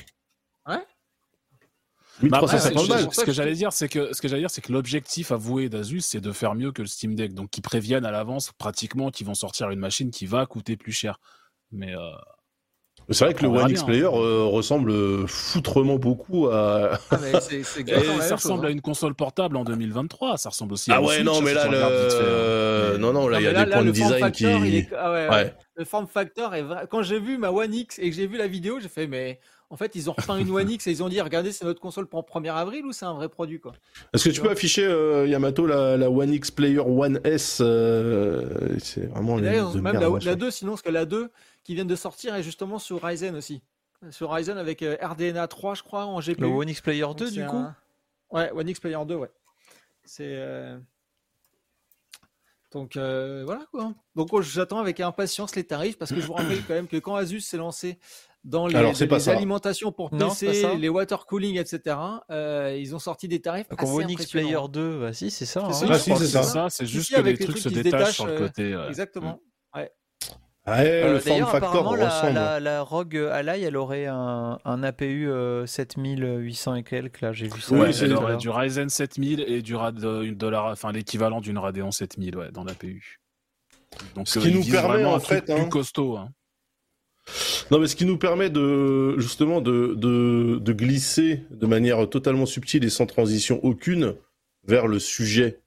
Ouais. 2.22 2.28
Mais 2.30 2.36
après, 2.36 2.56
1350 2.56 2.82
c'est- 2.84 2.88
balles. 3.04 3.08
ce 3.14 3.24
que 3.24 3.32
j'allais 3.32 3.54
dire, 3.54 3.72
c'est 3.72 3.88
que 3.88 4.12
ce 4.12 4.20
que 4.20 4.28
j'allais 4.28 4.42
dire, 4.42 4.50
c'est 4.50 4.60
que 4.60 4.72
l'objectif 4.72 5.32
avoué 5.32 5.68
d'Asus, 5.68 6.00
c'est 6.00 6.20
de 6.20 6.32
faire 6.32 6.54
mieux 6.54 6.72
que 6.72 6.82
le 6.82 6.88
Steam 6.88 7.14
Deck, 7.14 7.34
donc 7.34 7.50
qu'ils 7.50 7.62
préviennent 7.62 8.04
à 8.04 8.10
l'avance 8.10 8.52
pratiquement 8.58 9.10
qu'ils 9.10 9.26
vont 9.26 9.34
sortir 9.34 9.70
une 9.70 9.78
machine 9.80 10.10
qui 10.10 10.26
va 10.26 10.46
coûter 10.46 10.76
plus 10.76 10.92
cher. 10.92 11.18
Mais 11.72 11.94
euh, 11.94 12.00
C'est 13.10 13.24
vrai 13.24 13.34
que 13.34 13.42
le 13.42 13.48
One 13.48 13.70
X 13.70 13.80
bien. 13.80 13.86
Player 13.86 14.04
euh, 14.04 14.44
ressemble 14.44 14.90
euh, 14.90 15.26
foutrement 15.26 15.96
beaucoup 15.96 16.48
à. 16.48 16.98
Ah, 17.10 17.18
mais 17.22 17.32
ça 17.40 18.34
ressemble 18.36 18.38
chose, 18.38 18.64
à 18.64 18.66
hein. 18.68 18.70
une 18.70 18.80
console 18.82 19.14
portable 19.14 19.56
en 19.56 19.64
2023. 19.64 20.36
Ça 20.36 20.50
ressemble 20.50 20.74
aussi. 20.74 20.90
à 20.92 20.96
Ah 20.96 21.00
ouais, 21.02 21.14
Switch, 21.16 21.24
non, 21.26 21.40
mais 21.40 21.54
là, 21.54 21.66
hein. 21.66 21.70
le... 21.70 22.96
Non, 22.98 23.12
non, 23.12 23.28
là, 23.28 23.38
Non, 23.38 23.40
il 23.40 23.44
y 23.44 23.48
a 23.48 23.52
là- 23.52 23.64
des 23.64 23.70
là, 23.70 23.76
points 23.76 23.84
de 23.86 23.90
design 23.92 24.14
qui. 24.32 24.44
factor, 24.44 24.64
il 24.66 24.74
est- 24.74 24.88
ah 24.96 25.12
ouais, 25.12 25.28
ouais. 25.28 25.34
Ouais. 25.34 25.54
Le 25.76 25.84
form 25.84 26.06
factor 26.06 26.54
est 26.54 26.62
vrai. 26.62 26.86
Quand 26.90 27.02
j'ai 27.02 27.18
vu 27.18 27.38
ma 27.38 27.50
One 27.50 27.72
X 27.72 27.98
et 27.98 28.10
que 28.10 28.14
j'ai 28.16 28.26
vu 28.26 28.36
la 28.36 28.46
vidéo, 28.46 28.78
j'ai 28.80 28.88
fait, 28.88 29.06
mais 29.06 29.40
en 29.72 29.76
fait, 29.76 29.94
ils 29.94 30.10
ont 30.10 30.14
repeint 30.14 30.36
une 30.36 30.50
One 30.50 30.68
X 30.68 30.86
et 30.88 30.90
ils 30.90 31.02
ont 31.02 31.08
dit, 31.08 31.20
regardez, 31.20 31.52
c'est 31.52 31.64
notre 31.64 31.80
console 31.80 32.06
pour 32.06 32.22
1er 32.24 32.52
avril 32.52 32.84
ou 32.84 32.92
c'est 32.92 33.04
un 33.06 33.14
vrai 33.14 33.28
produit, 33.28 33.60
quoi. 33.60 33.72
Est-ce 34.12 34.24
que 34.28 34.34
tu 34.34 34.40
peux 34.40 34.50
afficher, 34.50 34.84
euh, 34.84 35.26
Yamato, 35.28 35.64
la, 35.66 35.96
la 35.96 36.10
One 36.10 36.32
X 36.32 36.50
Player 36.50 36.80
One 36.80 37.20
S 37.24 37.58
euh, 37.62 38.76
C'est 38.80 39.06
vraiment 39.06 39.36
de 39.36 39.42
même 39.42 39.52
merde, 39.98 40.22
la, 40.24 40.30
la 40.30 40.34
2, 40.34 40.50
sinon, 40.50 40.72
parce 40.72 40.82
que 40.82 40.90
la 40.90 41.04
2 41.06 41.30
qui 41.62 41.74
vient 41.76 41.84
de 41.84 41.94
sortir 41.96 42.34
est 42.34 42.42
justement 42.42 42.78
sur 42.80 43.00
Ryzen 43.02 43.36
aussi. 43.36 43.62
Sur 44.10 44.32
Ryzen 44.32 44.58
avec 44.58 44.82
euh, 44.82 44.96
RDNA 45.00 45.46
3, 45.46 45.74
je 45.74 45.82
crois, 45.84 46.04
en 46.06 46.18
GPU. 46.20 46.40
Le 46.40 46.46
One 46.48 46.68
X 46.68 46.80
Player 46.80 47.02
2 47.02 47.06
Donc, 47.06 47.28
du 47.28 47.34
c'est 47.40 47.46
coup 47.46 47.56
un- 47.56 47.76
Ouais, 48.30 48.50
One 48.52 48.68
X 48.68 48.80
Player 48.80 48.98
2, 49.06 49.14
ouais. 49.14 49.30
C'est. 50.04 50.24
euh, 50.24 50.78
Donc 52.72 52.96
euh, 52.96 53.42
voilà 53.44 53.66
quoi. 53.70 53.92
Donc 54.14 54.28
oh, 54.32 54.40
j'attends 54.42 54.78
avec 54.78 55.00
impatience 55.00 55.54
les 55.56 55.64
tarifs 55.64 55.98
parce 55.98 56.12
que 56.12 56.20
je 56.20 56.26
vous 56.26 56.32
rappelle 56.34 56.62
quand 56.66 56.74
même 56.74 56.86
que 56.88 56.96
quand 56.98 57.16
Asus 57.16 57.40
s'est 57.40 57.56
lancé 57.56 57.98
dans 58.43 58.66
les, 58.66 58.74
Alors, 58.76 58.93
alimentations 59.28 59.93
pour 59.93 60.11
PC, 60.11 60.76
les 60.78 60.88
water 60.88 61.26
cooling, 61.26 61.59
etc., 61.59 61.97
euh, 62.30 62.74
ils 62.78 62.95
ont 62.95 62.99
sorti 62.99 63.28
des 63.28 63.41
tarifs 63.41 63.68
Donc 63.68 63.82
assez 63.82 63.93
One 63.93 64.11
X 64.11 64.22
impressionnants. 64.22 64.49
Player 64.49 64.68
2, 64.72 65.01
bah 65.01 65.12
si, 65.12 65.30
c'est 65.30 65.45
ça. 65.47 65.68
C'est 65.72 65.84
hein. 65.84 65.88
ça, 65.88 65.95
Ah, 65.95 65.99
c'est 65.99 66.14
ça. 66.14 66.43
C'est 66.43 66.49
ça, 66.49 66.66
c'est 66.70 66.86
Si, 66.86 66.93
juste 66.93 67.14
que 67.14 67.20
les 67.20 67.34
trucs 67.34 67.59
se 67.59 67.62
trucs 67.68 67.72
qui 67.74 67.78
se 67.78 67.82
détachent 67.82 68.14
sur 68.14 68.26
le 68.26 68.32
euh, 68.32 68.38
côté. 68.38 68.76
ouais. 68.76 68.88
Exactement. 68.88 69.41
Ouais, 69.76 69.91
Euh, 70.68 71.12
le 71.14 71.18
form 71.20 71.32
D'ailleurs, 71.34 71.51
factor 71.51 71.70
apparemment, 71.70 71.95
la, 71.97 72.09
ressemble. 72.09 72.34
la, 72.34 72.61
la 72.61 72.82
ROG 72.82 73.16
Ally, 73.16 73.62
elle 73.64 73.76
aurait 73.76 74.07
un, 74.07 74.59
un 74.64 74.82
APU 74.82 75.28
euh, 75.28 75.66
7800 75.66 76.74
et 76.76 76.82
quelques, 76.82 77.20
là, 77.22 77.32
j'ai 77.32 77.49
vu 77.49 77.61
ça. 77.61 77.74
Oui, 77.74 77.80
Ouais, 77.80 77.93
c'est 77.93 78.05
elle 78.07 78.14
aurait 78.14 78.36
du 78.36 78.49
Ryzen 78.51 78.88
7000 78.88 79.41
et 79.47 79.62
du 79.62 79.74
Rad, 79.74 80.03
enfin 80.05 80.93
l'équivalent 80.93 81.41
d'une 81.41 81.59
Radeon 81.59 81.91
7000 81.91 82.36
ouais, 82.36 82.51
dans 82.53 82.64
l'APU. 82.64 83.20
Donc 84.14 84.28
Ce 84.28 84.38
qui 84.38 84.53
nous 84.55 84.64
permet, 84.64 85.05
en 85.05 85.16
un 85.16 85.18
truc 85.18 85.45
fait, 85.47 85.51
hein. 85.53 85.57
plus 85.62 85.68
costaud. 85.68 86.16
hein. 86.16 86.28
Non, 87.70 87.78
mais 87.78 87.87
ce 87.87 87.97
qui 87.97 88.05
nous 88.05 88.18
permet 88.18 88.51
de 88.51 89.18
justement 89.18 89.61
de, 89.61 89.95
de, 89.97 90.59
de 90.61 90.72
glisser 90.72 91.43
de 91.51 91.66
manière 91.66 92.09
totalement 92.09 92.47
subtile 92.47 92.85
et 92.85 92.91
sans 92.91 93.07
transition 93.07 93.61
aucune 93.64 94.14
vers 94.66 94.87
le 94.87 94.99
sujet 94.99 95.61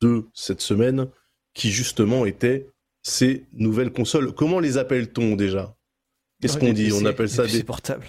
de 0.00 0.24
cette 0.34 0.60
semaine, 0.60 1.08
qui 1.54 1.70
justement 1.70 2.24
était 2.26 2.68
ces 3.02 3.44
nouvelles 3.52 3.90
consoles. 3.92 4.32
Comment 4.32 4.60
les 4.60 4.78
appelle-t-on 4.78 5.36
déjà? 5.36 5.74
Qu'est-ce 6.40 6.54
Ouais, 6.54 6.60
qu'on 6.60 6.66
des 6.66 6.72
dit? 6.72 6.92
On 6.92 6.98
PC, 6.98 7.06
appelle 7.06 7.28
ça 7.28 7.42
PC 7.44 7.58
des, 7.58 7.64
portables. 7.64 8.06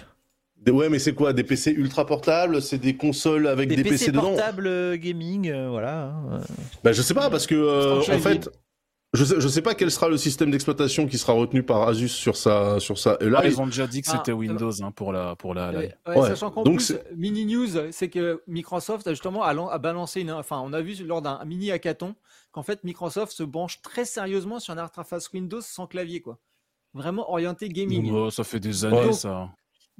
des- 0.58 0.70
Ouais, 0.72 0.88
mais 0.88 0.98
c'est 0.98 1.12
quoi? 1.14 1.32
Des 1.32 1.44
PC 1.44 1.72
ultra 1.72 2.06
portables? 2.06 2.62
C'est 2.62 2.78
des 2.78 2.96
consoles 2.96 3.46
avec 3.46 3.68
des, 3.68 3.76
Des, 3.76 3.84
PC, 3.84 4.06
dedans? 4.06 4.22
portables 4.34 4.66
euh, 4.66 4.96
gaming, 4.96 5.50
euh, 5.50 5.68
voilà. 5.68 6.14
hein. 6.30 6.40
Bah, 6.84 6.92
je 6.92 7.02
sais 7.02 7.14
pas, 7.14 7.28
parce 7.30 7.46
que 7.46 7.54
euh, 7.54 7.98
en 7.98 8.18
fait, 8.20 8.48
je 9.14 9.24
sais, 9.24 9.40
je 9.40 9.48
sais 9.48 9.60
pas 9.62 9.74
quel 9.74 9.90
sera 9.90 10.08
le 10.08 10.16
système 10.16 10.50
d'exploitation 10.50 11.06
qui 11.06 11.18
sera 11.18 11.34
retenu 11.34 11.62
par 11.62 11.86
Asus 11.86 12.08
sur 12.08 12.36
sa 12.36 12.80
sur 12.80 12.98
sa. 12.98 13.18
Ah, 13.36 13.46
ils 13.46 13.60
ont 13.60 13.66
déjà 13.66 13.86
dit 13.86 14.00
que 14.00 14.08
Ah, 14.10 14.16
c'était 14.16 14.32
euh, 14.32 14.34
Windows 14.34 14.70
hein, 14.82 14.90
pour 14.90 15.12
la 15.12 15.36
pour 15.36 15.52
la. 15.54 15.70
la- 15.72 15.78
Ouais, 15.80 15.94
ouais. 16.06 16.28
Sachant 16.28 16.50
qu'en 16.50 16.62
plus, 16.62 16.94
mini 17.14 17.44
news, 17.44 17.68
c'est 17.90 18.08
que 18.08 18.42
Microsoft 18.46 19.06
a 19.06 19.10
justement 19.12 19.42
a, 19.42 19.52
lan- 19.52 19.68
a 19.68 19.78
balancé 19.78 20.22
une. 20.22 20.30
Enfin, 20.32 20.60
on 20.64 20.72
a 20.72 20.80
vu 20.80 20.94
lors 21.04 21.20
d'un 21.20 21.44
mini 21.44 21.70
hackathon 21.70 22.14
qu'en 22.52 22.62
fait 22.62 22.84
Microsoft 22.84 23.32
se 23.32 23.42
branche 23.42 23.82
très 23.82 24.04
sérieusement 24.04 24.58
sur 24.60 24.72
une 24.72 24.80
interface 24.80 25.30
Windows 25.32 25.60
sans 25.60 25.86
clavier, 25.86 26.20
quoi. 26.22 26.38
Vraiment 26.94 27.30
orienté 27.30 27.68
gaming. 27.68 28.10
Oh, 28.12 28.30
ça 28.30 28.44
fait 28.44 28.60
des 28.60 28.84
années 28.84 28.98
Ouais. 29.06 29.12
ça. 29.12 29.48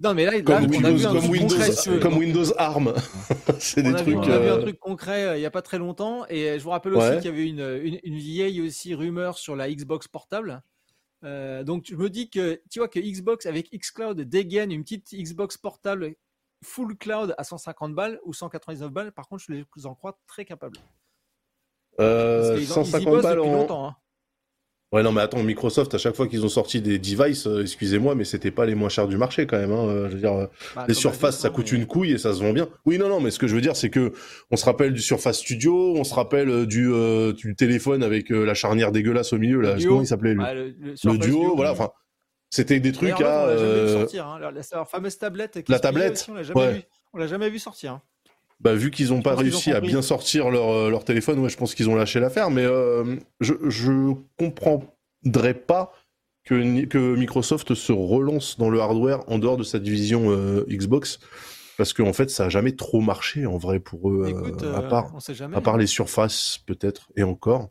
Non, 0.02 0.14
mais 0.14 0.24
là, 0.24 0.32
là, 0.32 0.42
comme 0.42 0.56
on 0.56 0.58
a 0.58 0.68
Windows, 0.68 0.96
vu 0.96 1.06
un 1.06 1.12
comme 1.12 1.30
Windows, 1.30 1.48
concret. 1.56 1.72
si 1.72 1.82
tu 1.82 1.90
veux. 1.90 1.98
comme 2.00 2.16
Windows 2.18 2.44
ARM. 2.58 2.94
c'est 3.60 3.82
des 3.82 3.90
vu, 3.90 3.96
trucs. 3.96 4.16
on 4.16 4.22
a 4.22 4.38
vu 4.38 4.48
un 4.48 4.58
euh, 4.58 4.62
truc 4.62 4.78
concret 4.80 5.24
euh, 5.24 5.36
il 5.36 5.40
n'y 5.40 5.46
a 5.46 5.50
pas 5.50 5.62
très 5.62 5.78
longtemps. 5.78 6.24
Et 6.28 6.58
je 6.58 6.64
vous 6.64 6.70
rappelle 6.70 6.94
aussi 6.94 7.16
qu'il 7.20 7.26
y 7.26 7.28
avait 7.28 7.46
une, 7.48 7.80
une, 7.84 8.00
une 8.02 8.16
vieille 8.18 8.60
aussi 8.60 8.94
rumeur 8.94 9.38
sur 9.38 9.54
la 9.54 9.70
Xbox 9.70 10.08
portable. 10.08 10.60
Euh, 11.24 11.62
donc 11.62 11.84
je 11.88 11.94
me 11.94 12.10
dis 12.10 12.30
que 12.30 12.60
tu 12.68 12.80
vois 12.80 12.88
que 12.88 12.98
Xbox 12.98 13.46
avec 13.46 13.70
xCloud 13.70 14.20
dégaine 14.22 14.72
une 14.72 14.82
petite 14.82 15.14
Xbox 15.14 15.56
portable 15.56 16.16
full 16.64 16.96
cloud 16.96 17.34
à 17.38 17.44
150 17.44 17.94
balles 17.94 18.18
ou 18.24 18.32
199 18.32 18.90
balles. 18.90 19.12
Par 19.12 19.28
contre, 19.28 19.44
je 19.46 19.52
les 19.52 19.86
en 19.86 19.94
crois 19.94 20.18
très 20.26 20.44
capables. 20.44 20.78
euh, 22.00 22.40
Parce 22.48 22.58
qu'ils 22.60 22.72
ont- 22.72 22.82
ils 22.82 22.88
y 22.88 22.90
150 23.04 23.04
bossent 23.12 23.22
balles 23.22 23.36
depuis 23.36 23.48
en. 23.50 23.52
longtemps. 23.54 23.86
hein. 23.86 23.96
Ouais, 24.92 25.02
non, 25.02 25.10
mais 25.10 25.22
attends, 25.22 25.42
Microsoft, 25.42 25.94
à 25.94 25.98
chaque 25.98 26.14
fois 26.14 26.28
qu'ils 26.28 26.44
ont 26.44 26.50
sorti 26.50 26.82
des 26.82 26.98
devices, 26.98 27.46
euh, 27.46 27.62
excusez-moi, 27.62 28.14
mais 28.14 28.24
c'était 28.24 28.50
pas 28.50 28.66
les 28.66 28.74
moins 28.74 28.90
chers 28.90 29.08
du 29.08 29.16
marché 29.16 29.46
quand 29.46 29.58
même. 29.58 29.72
Hein, 29.72 29.86
euh, 29.88 30.08
je 30.08 30.14
veux 30.14 30.18
dire, 30.20 30.34
euh, 30.34 30.46
Bah, 30.76 30.84
les 30.86 30.92
surfaces, 30.94 31.38
ça 31.38 31.48
hein, 31.48 31.50
coûte 31.50 31.72
mais- 31.72 31.78
une 31.78 31.86
couille 31.86 32.12
et 32.12 32.18
ça 32.18 32.34
se 32.34 32.40
vend 32.42 32.52
bien. 32.52 32.68
Oui, 32.84 32.98
non, 32.98 33.08
non, 33.08 33.18
mais 33.20 33.30
ce 33.30 33.38
que 33.38 33.46
je 33.46 33.54
veux 33.54 33.62
dire, 33.62 33.74
c'est 33.74 33.88
que 33.88 34.12
on 34.50 34.56
se 34.56 34.64
rappelle 34.66 34.92
du 34.92 35.00
Surface 35.00 35.38
Studio, 35.38 35.94
on 35.96 36.04
se 36.04 36.12
rappelle 36.14 36.66
du, 36.66 36.90
du 37.34 37.54
téléphone 37.56 38.02
avec 38.02 38.28
la 38.28 38.52
charnière 38.54 38.92
dégueulasse 38.92 39.32
au 39.32 39.38
milieu, 39.38 39.60
là. 39.62 39.76
Comment 39.82 40.02
il 40.02 40.06
s'appelait 40.06 40.34
lui 40.34 40.42
Ah, 40.44 40.52
le, 40.54 40.68
le 40.78 40.90
Le 40.90 40.96
Surface 40.96 41.18
duo, 41.20 41.56
voilà. 41.56 41.72
Enfin, 41.72 41.90
c'était 42.50 42.78
des 42.78 42.92
trucs 42.92 43.18
à. 43.22 43.44
on 43.44 43.46
l'a 43.46 44.26
hein. 44.26 44.38
Leur, 44.38 44.52
leur 44.52 44.88
fameuse 44.90 45.16
tablette. 45.16 45.62
qui 45.62 45.72
La 45.72 45.78
tablette, 45.80 46.12
aussi, 46.12 46.30
on 46.30 46.34
l'a 46.34 46.42
jamais 46.42 46.60
ouais. 46.60 46.86
l'a 47.18 47.26
jamais 47.26 47.48
vu 47.48 47.58
sortir. 47.58 47.92
hein. 47.92 48.02
Bah, 48.62 48.74
vu 48.74 48.92
qu'ils 48.92 49.08
n'ont 49.08 49.22
pas 49.22 49.34
réussi 49.34 49.72
à 49.72 49.80
bien 49.80 50.02
sortir 50.02 50.50
leur, 50.50 50.70
euh, 50.70 50.90
leur 50.90 51.04
téléphone, 51.04 51.40
ouais, 51.40 51.48
je 51.48 51.56
pense 51.56 51.74
qu'ils 51.74 51.90
ont 51.90 51.96
lâché 51.96 52.20
l'affaire. 52.20 52.50
Mais 52.50 52.64
euh, 52.64 53.16
je, 53.40 53.54
je 53.68 54.12
comprendrais 54.38 55.54
pas 55.54 55.92
que, 56.44 56.84
que 56.84 57.16
Microsoft 57.16 57.74
se 57.74 57.92
relance 57.92 58.58
dans 58.58 58.70
le 58.70 58.80
hardware 58.80 59.28
en 59.28 59.38
dehors 59.38 59.56
de 59.56 59.64
sa 59.64 59.80
division 59.80 60.30
euh, 60.30 60.64
Xbox. 60.68 61.18
Parce 61.82 61.94
qu'en 61.94 62.12
fait, 62.12 62.30
ça 62.30 62.44
a 62.44 62.48
jamais 62.48 62.76
trop 62.76 63.00
marché 63.00 63.44
en 63.44 63.56
vrai 63.56 63.80
pour 63.80 64.08
eux, 64.08 64.22
euh, 64.32 64.72
à 64.72 64.78
euh, 64.78 64.88
part. 64.88 65.10
on 65.16 65.18
sait 65.18 65.34
jamais. 65.34 65.56
À 65.56 65.60
part 65.60 65.78
les 65.78 65.88
surfaces, 65.88 66.60
peut-être, 66.64 67.08
et 67.16 67.24
encore. 67.24 67.70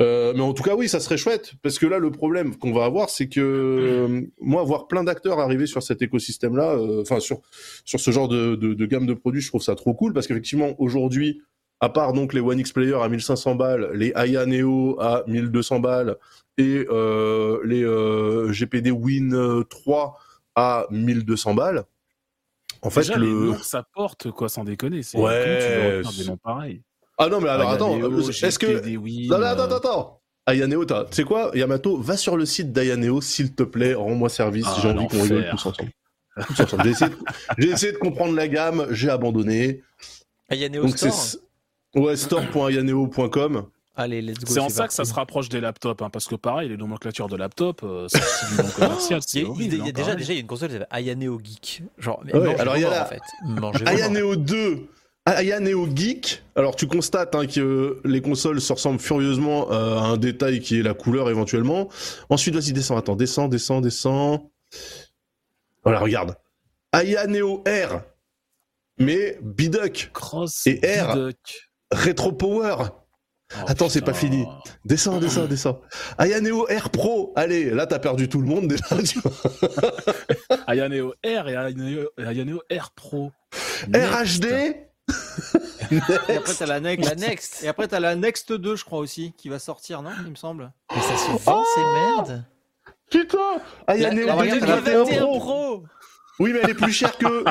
Euh, 0.00 0.32
mais 0.34 0.40
en 0.40 0.54
tout 0.54 0.62
cas, 0.62 0.74
oui, 0.74 0.88
ça 0.88 0.98
serait 0.98 1.18
chouette. 1.18 1.52
Parce 1.62 1.78
que 1.78 1.84
là, 1.84 1.98
le 1.98 2.10
problème 2.10 2.56
qu'on 2.56 2.72
va 2.72 2.86
avoir, 2.86 3.10
c'est 3.10 3.28
que 3.28 3.38
euh, 3.38 4.22
moi, 4.40 4.62
voir 4.62 4.88
plein 4.88 5.04
d'acteurs 5.04 5.40
arriver 5.40 5.66
sur 5.66 5.82
cet 5.82 6.00
écosystème-là, 6.00 6.70
euh, 6.70 7.02
enfin, 7.02 7.20
sur, 7.20 7.42
sur 7.84 8.00
ce 8.00 8.10
genre 8.10 8.28
de, 8.28 8.54
de, 8.54 8.72
de 8.72 8.86
gamme 8.86 9.04
de 9.04 9.12
produits, 9.12 9.42
je 9.42 9.48
trouve 9.48 9.60
ça 9.60 9.74
trop 9.74 9.92
cool. 9.92 10.14
Parce 10.14 10.26
qu'effectivement, 10.26 10.70
aujourd'hui, 10.78 11.42
à 11.80 11.90
part 11.90 12.14
donc 12.14 12.32
les 12.32 12.40
One 12.40 12.60
X 12.60 12.72
Player 12.72 12.94
à 12.94 13.10
1500 13.10 13.56
balles, 13.56 13.90
les 13.92 14.10
Aya 14.14 14.46
Neo 14.46 14.98
à 15.02 15.22
1200 15.26 15.80
balles, 15.80 16.16
et 16.56 16.86
les 17.64 17.84
GPD 18.52 18.90
Win 18.90 19.34
euh, 19.34 19.64
3 19.64 20.16
à 20.54 20.86
1200 20.90 21.54
balles, 21.54 21.84
en 22.82 22.90
fait, 22.90 23.00
Déjà, 23.00 23.16
le... 23.16 23.26
les 23.26 23.32
noms 23.32 23.54
que 23.54 23.64
ça 23.64 23.84
porte, 23.94 24.30
quoi, 24.30 24.48
sans 24.48 24.64
déconner. 24.64 25.02
C'est 25.02 25.18
Ouais, 25.18 26.00
comment 26.02 26.10
tu 26.10 26.16
veux 26.18 26.24
des 26.24 26.30
noms 26.30 26.36
pareils 26.36 26.82
Ah 27.18 27.28
non, 27.28 27.40
mais 27.40 27.48
alors 27.48 27.68
Aya 27.68 27.74
attends, 27.76 28.00
euh, 28.00 28.30
est-ce 28.30 28.58
que... 28.58 29.28
Non, 29.28 29.38
non, 29.38 29.44
attends, 29.44 29.60
euh, 29.62 29.64
attends, 29.66 29.76
attends. 29.76 30.20
Ayaneo, 30.46 30.84
t'as- 30.84 31.04
tu 31.04 31.14
sais 31.16 31.24
quoi, 31.24 31.50
Yamato, 31.54 31.96
va 31.98 32.16
sur 32.16 32.36
le 32.36 32.46
site 32.46 32.72
d'Ayaneo, 32.72 33.20
s'il 33.20 33.54
te 33.54 33.62
plaît, 33.62 33.94
rends-moi 33.94 34.28
service, 34.28 34.66
Ah, 34.68 34.78
j'ai 34.82 34.88
envie 34.88 35.06
qu'on 35.06 35.22
rigole 35.22 35.48
tous 35.50 35.66
ensemble. 35.66 35.90
Tous 36.46 36.60
ensemble. 36.60 36.82
J'ai 36.84 36.90
essayé, 36.90 37.10
de... 37.10 37.64
essayé 37.72 37.92
de 37.92 37.98
comprendre 37.98 38.34
la 38.34 38.48
gamme, 38.48 38.86
j'ai 38.90 39.10
abandonné. 39.10 39.82
Ayaneo 40.48 40.82
Donc 40.82 40.96
Store 40.96 41.12
c'est 41.12 41.38
ouais 42.00 42.16
store.ayaneo.com. 42.16 43.66
Allez, 44.02 44.22
let's 44.22 44.38
go. 44.44 44.52
C'est 44.52 44.60
en 44.60 44.68
ça 44.68 44.86
que 44.88 44.94
ça 44.94 45.04
se 45.04 45.12
rapproche 45.12 45.48
des 45.48 45.60
laptops, 45.60 46.00
hein, 46.02 46.10
parce 46.10 46.26
que 46.26 46.34
pareil, 46.36 46.68
les 46.68 46.76
nomenclatures 46.76 47.28
de 47.28 47.36
laptops, 47.36 47.82
euh, 47.84 48.06
c'est 48.08 48.18
du 48.56 48.62
nom 48.62 48.68
commercial. 48.70 49.20
Il 49.34 49.40
y 49.40 49.42
a, 49.42 49.42
il 49.42 49.44
y 49.44 49.46
a- 49.46 49.50
horrible, 49.50 49.74
il 49.74 49.86
y 49.86 49.88
a 49.88 49.92
déjà, 49.92 50.14
déjà, 50.14 50.32
il 50.32 50.36
y 50.36 50.38
a 50.38 50.40
une 50.40 50.46
console 50.46 50.68
qui 50.68 50.74
s'appelle 50.74 50.88
Ayaneo 50.90 51.40
Geek. 51.42 51.82
Genre, 51.98 52.20
mais 52.24 52.34
Ouais, 52.34 52.46
mangez 52.46 52.60
alors 52.60 52.76
il 52.76 52.82
y 52.82 52.84
a 52.86 52.90
la- 52.90 53.02
en 53.04 53.72
fait. 53.72 53.84
Ayaneo 53.86 54.36
2, 54.36 54.88
Ayaneo 55.26 55.86
Geek. 55.94 56.42
Alors 56.56 56.76
tu 56.76 56.86
constates 56.86 57.34
hein, 57.34 57.46
que 57.46 58.00
les 58.04 58.20
consoles 58.22 58.60
se 58.60 58.72
ressemblent 58.72 58.98
furieusement 59.00 59.70
euh, 59.70 59.98
à 59.98 60.02
un 60.02 60.16
détail 60.16 60.60
qui 60.60 60.78
est 60.80 60.82
la 60.82 60.94
couleur 60.94 61.28
éventuellement. 61.28 61.88
Ensuite, 62.30 62.54
vas-y, 62.54 62.72
descends, 62.72 62.96
attends, 62.96 63.16
descends, 63.16 63.48
descends, 63.48 63.80
descends. 63.80 64.50
Voilà, 65.84 66.00
regarde. 66.00 66.36
Ayaneo 66.92 67.62
R, 67.66 68.00
mais 68.98 69.38
Biduck, 69.42 70.10
Cross 70.12 70.66
Et 70.66 70.80
R. 71.00 71.30
Retro 71.92 72.32
Power. 72.32 72.76
Oh, 73.52 73.64
Attends, 73.66 73.88
c'est 73.88 74.00
pas 74.00 74.14
fini. 74.14 74.46
Descends, 74.84 75.18
descends, 75.18 75.46
descends. 75.46 75.80
Ayaneo 76.18 76.66
R 76.70 76.90
Pro. 76.90 77.32
Allez, 77.34 77.70
là 77.70 77.86
t'as 77.86 77.98
perdu 77.98 78.28
tout 78.28 78.40
le 78.40 78.46
monde 78.46 78.68
déjà. 78.68 78.84
Ayaneo 80.68 81.14
R 81.24 81.48
et 81.48 81.56
Ayaneo, 81.56 82.08
Ayaneo 82.18 82.62
R 82.70 82.90
Pro. 82.92 83.32
RHD. 83.92 84.46
Et 86.28 86.36
après, 86.36 86.54
t'as 86.54 86.66
la 86.66 86.78
Next. 86.80 87.08
La 87.08 87.14
Next. 87.16 87.64
Et 87.64 87.68
après, 87.68 87.88
t'as 87.88 87.98
la 87.98 88.14
Next 88.14 88.52
2, 88.52 88.76
je 88.76 88.84
crois 88.84 89.00
aussi, 89.00 89.32
qui 89.36 89.48
va 89.48 89.58
sortir, 89.58 90.02
non 90.02 90.10
Il 90.24 90.30
me 90.30 90.36
semble. 90.36 90.70
Mais 90.94 91.02
ça 91.02 91.16
se 91.16 91.44
vend, 91.44 91.64
ces 91.74 91.80
merdes. 91.80 92.44
Putain. 93.10 93.60
Ayaneo 93.88 94.26
la 94.26 94.34
regarde, 94.34 94.60
2021 94.60 95.04
2021 95.04 95.24
Pro. 95.24 95.38
Pro. 95.40 95.84
Oui, 96.38 96.52
mais 96.52 96.60
elle 96.62 96.70
est 96.70 96.74
plus 96.74 96.92
chère 96.92 97.18
que. 97.18 97.44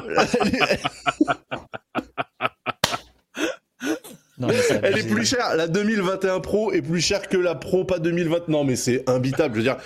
Non, 4.40 4.48
mais 4.48 4.56
c'est 4.62 4.80
Elle 4.84 4.98
est 4.98 5.08
plus 5.08 5.26
chère. 5.26 5.56
La 5.56 5.68
2021 5.68 6.40
Pro 6.40 6.72
est 6.72 6.82
plus 6.82 7.02
chère 7.02 7.28
que 7.28 7.38
la 7.38 7.56
Pro 7.56 7.84
pas 7.84 8.00
2020. 8.00 8.48
Non, 8.48 8.64
mais 8.64 8.76
c'est 8.76 9.08
imbitable. 9.10 9.56
Je 9.56 9.60
veux 9.60 9.64
dire, 9.64 9.78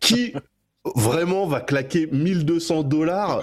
qui 0.00 0.34
vraiment 0.94 1.46
va 1.46 1.60
claquer 1.62 2.06
1200 2.12 2.82
dollars 2.82 3.40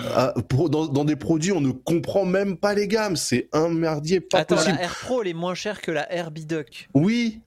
dans, 0.69 0.85
dans 0.85 1.03
des 1.05 1.15
produits 1.15 1.51
on 1.51 1.61
ne 1.61 1.71
comprend 1.71 2.23
même 2.25 2.55
pas 2.57 2.75
les 2.75 2.87
gammes. 2.87 3.15
C'est 3.15 3.49
un 3.53 3.69
merdier 3.69 4.19
pas 4.21 4.39
Attends, 4.39 4.55
possible. 4.57 4.77
la 4.79 4.87
R 4.87 4.95
Pro, 5.01 5.21
elle 5.23 5.29
est 5.29 5.33
moins 5.33 5.55
chère 5.55 5.81
que 5.81 5.89
la 5.91 6.03
R 6.03 6.29
Biduck. 6.29 6.89
Oui, 6.93 7.39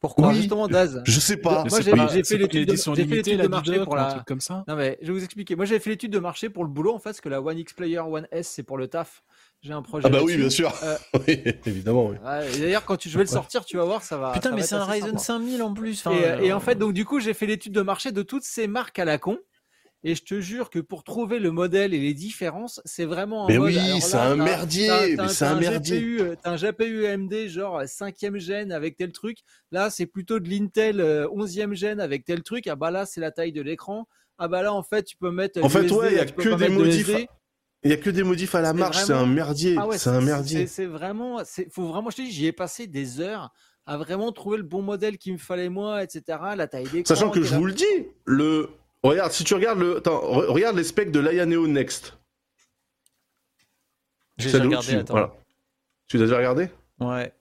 Pourquoi 0.00 0.28
Oui. 0.28 0.34
Justement, 0.36 0.68
Daz. 0.68 1.02
je 1.06 1.18
sais 1.20 1.38
pas. 1.38 1.64
Moi, 1.70 1.80
j'ai- 1.80 2.22
fait 2.24 2.36
l'étude 2.36 2.68
de- 2.68 3.48
marché 3.48 3.78
pour 3.78 3.94
ou 3.94 3.96
la- 3.96 4.08
un 4.08 4.10
truc 4.10 4.26
comme 4.26 4.42
ça. 4.42 4.62
Non, 4.68 4.76
mais 4.76 4.98
je 5.00 5.06
vais 5.06 5.12
vous 5.18 5.24
expliquer. 5.24 5.56
Moi, 5.56 5.64
j'ai 5.64 5.78
fait 5.78 5.88
l'étude 5.88 6.12
de 6.12 6.18
marché 6.18 6.50
pour 6.50 6.62
le 6.64 6.68
boulot, 6.68 6.92
en 6.92 6.98
fait, 6.98 7.04
parce 7.04 7.22
que 7.22 7.30
la 7.30 7.40
One 7.40 7.56
X 7.56 7.72
Player 7.72 8.00
One 8.00 8.28
S, 8.30 8.48
c'est 8.48 8.62
pour 8.62 8.76
le 8.76 8.88
taf. 8.88 9.22
J'ai 9.64 9.72
un 9.72 9.80
projet. 9.80 10.06
Ah 10.06 10.10
bah 10.10 10.20
oui, 10.22 10.36
bien 10.36 10.50
sûr. 10.50 10.72
Euh, 10.82 10.96
Oui, 11.26 11.40
évidemment. 11.64 12.08
Oui. 12.08 12.16
D'ailleurs, 12.60 12.84
quand 12.84 12.96
tu, 12.98 13.08
je 13.08 13.16
vais 13.16 13.24
le 13.24 13.30
sortir, 13.30 13.64
tu 13.64 13.78
vas 13.78 13.84
voir, 13.84 14.02
ça 14.02 14.18
va. 14.18 14.32
Putain, 14.32 14.50
ça 14.50 14.56
mais 14.56 14.62
c'est 14.62 14.74
un 14.74 14.84
Ryzen 14.84 15.06
sympa. 15.18 15.18
5000 15.18 15.62
en 15.62 15.72
plus. 15.72 16.06
Enfin, 16.06 16.16
Et, 16.16 16.24
euh, 16.24 16.38
et 16.40 16.52
en 16.52 16.60
fait, 16.60 16.74
donc 16.74 16.92
du 16.92 17.06
coup, 17.06 17.18
j'ai 17.18 17.32
fait 17.32 17.46
l'étude 17.46 17.72
de 17.72 17.80
marché 17.80 18.12
de 18.12 18.20
toutes 18.22 18.42
ces 18.44 18.66
marques 18.66 18.98
à 18.98 19.06
la 19.06 19.16
con. 19.16 19.38
Et 20.06 20.14
je 20.14 20.22
te 20.22 20.38
jure 20.38 20.68
que 20.68 20.80
pour 20.80 21.02
trouver 21.02 21.38
le 21.38 21.50
modèle 21.50 21.94
et 21.94 21.98
les 21.98 22.12
différences, 22.12 22.82
c'est 22.84 23.06
vraiment 23.06 23.46
un 23.46 23.48
Mais 23.48 23.56
mode- 23.56 23.72
oui, 23.72 24.00
c'est 24.02 24.16
un 24.18 24.36
merdier, 24.36 25.16
c'est 25.30 25.44
un 25.46 25.54
merdier. 25.58 26.20
Euh, 26.20 26.36
T'as 26.42 26.50
un 26.50 26.56
GPU 26.56 27.06
AMD 27.06 27.48
genre 27.48 27.80
5e 27.86 28.36
gène 28.36 28.70
avec 28.70 28.98
tel 28.98 29.12
truc. 29.12 29.38
Là, 29.72 29.88
c'est 29.88 30.04
plutôt 30.04 30.40
de 30.40 30.48
l'Intel 30.50 31.00
euh, 31.00 31.26
11e 31.28 31.72
gène 31.72 32.00
avec 32.00 32.26
tel 32.26 32.42
truc. 32.42 32.66
Ah 32.66 32.76
bah 32.76 32.90
là, 32.90 33.06
c'est 33.06 33.22
la 33.22 33.30
taille 33.30 33.52
de 33.52 33.62
l'écran. 33.62 34.06
Ah 34.36 34.46
bah 34.46 34.62
là, 34.62 34.74
en 34.74 34.82
fait, 34.82 35.04
tu 35.04 35.16
peux 35.16 35.30
mettre. 35.30 35.64
En 35.64 35.70
fait, 35.70 35.90
ouais, 35.90 36.10
il 36.12 36.16
y 36.18 36.20
a 36.20 36.26
que 36.26 36.54
des 36.54 36.68
modifs. 36.68 37.10
Il 37.84 37.90
y 37.90 37.92
a 37.92 37.96
que 37.98 38.08
des 38.10 38.22
modifs 38.22 38.54
à 38.54 38.60
la 38.62 38.72
marche. 38.72 39.04
C'est 39.04 39.12
un 39.12 39.26
merdier. 39.26 39.76
Ah 39.78 39.86
ouais, 39.86 39.98
c'est 39.98 40.10
un 40.10 40.20
merdier. 40.20 40.66
C'est 40.66 40.86
vraiment, 40.86 41.42
faut 41.70 41.86
vraiment, 41.86 42.10
je 42.10 42.16
te 42.16 42.22
dis, 42.22 42.30
j'y 42.32 42.46
ai 42.46 42.52
passé 42.52 42.86
des 42.86 43.20
heures 43.20 43.52
à 43.86 43.98
vraiment 43.98 44.32
trouver 44.32 44.56
le 44.56 44.62
bon 44.62 44.80
modèle 44.80 45.18
qu'il 45.18 45.34
me 45.34 45.38
fallait 45.38 45.68
moi, 45.68 46.02
etc. 46.02 46.38
La 46.56 46.66
taille 46.66 46.84
d'écran. 46.88 47.14
Sachant 47.14 47.30
que 47.30 47.42
je 47.42 47.54
vous 47.54 47.66
le 47.66 47.72
dis, 47.74 47.84
le 48.24 48.70
regarde 49.02 49.32
si 49.32 49.44
tu 49.44 49.52
regardes 49.54 49.78
le 49.80 49.98
attends, 49.98 50.22
re- 50.22 50.46
regarde 50.46 50.76
les 50.76 50.84
specs 50.84 51.10
de 51.10 51.20
l'Ayaneo 51.20 51.66
Next. 51.66 52.16
J'ai 54.38 54.50
déjà 54.50 54.64
regardé, 54.64 54.94
attends. 54.94 55.12
voilà. 55.12 55.34
Tu 56.08 56.16
l'as 56.16 56.24
déjà 56.24 56.36
regardé? 56.38 56.68
Ouais. 57.00 57.32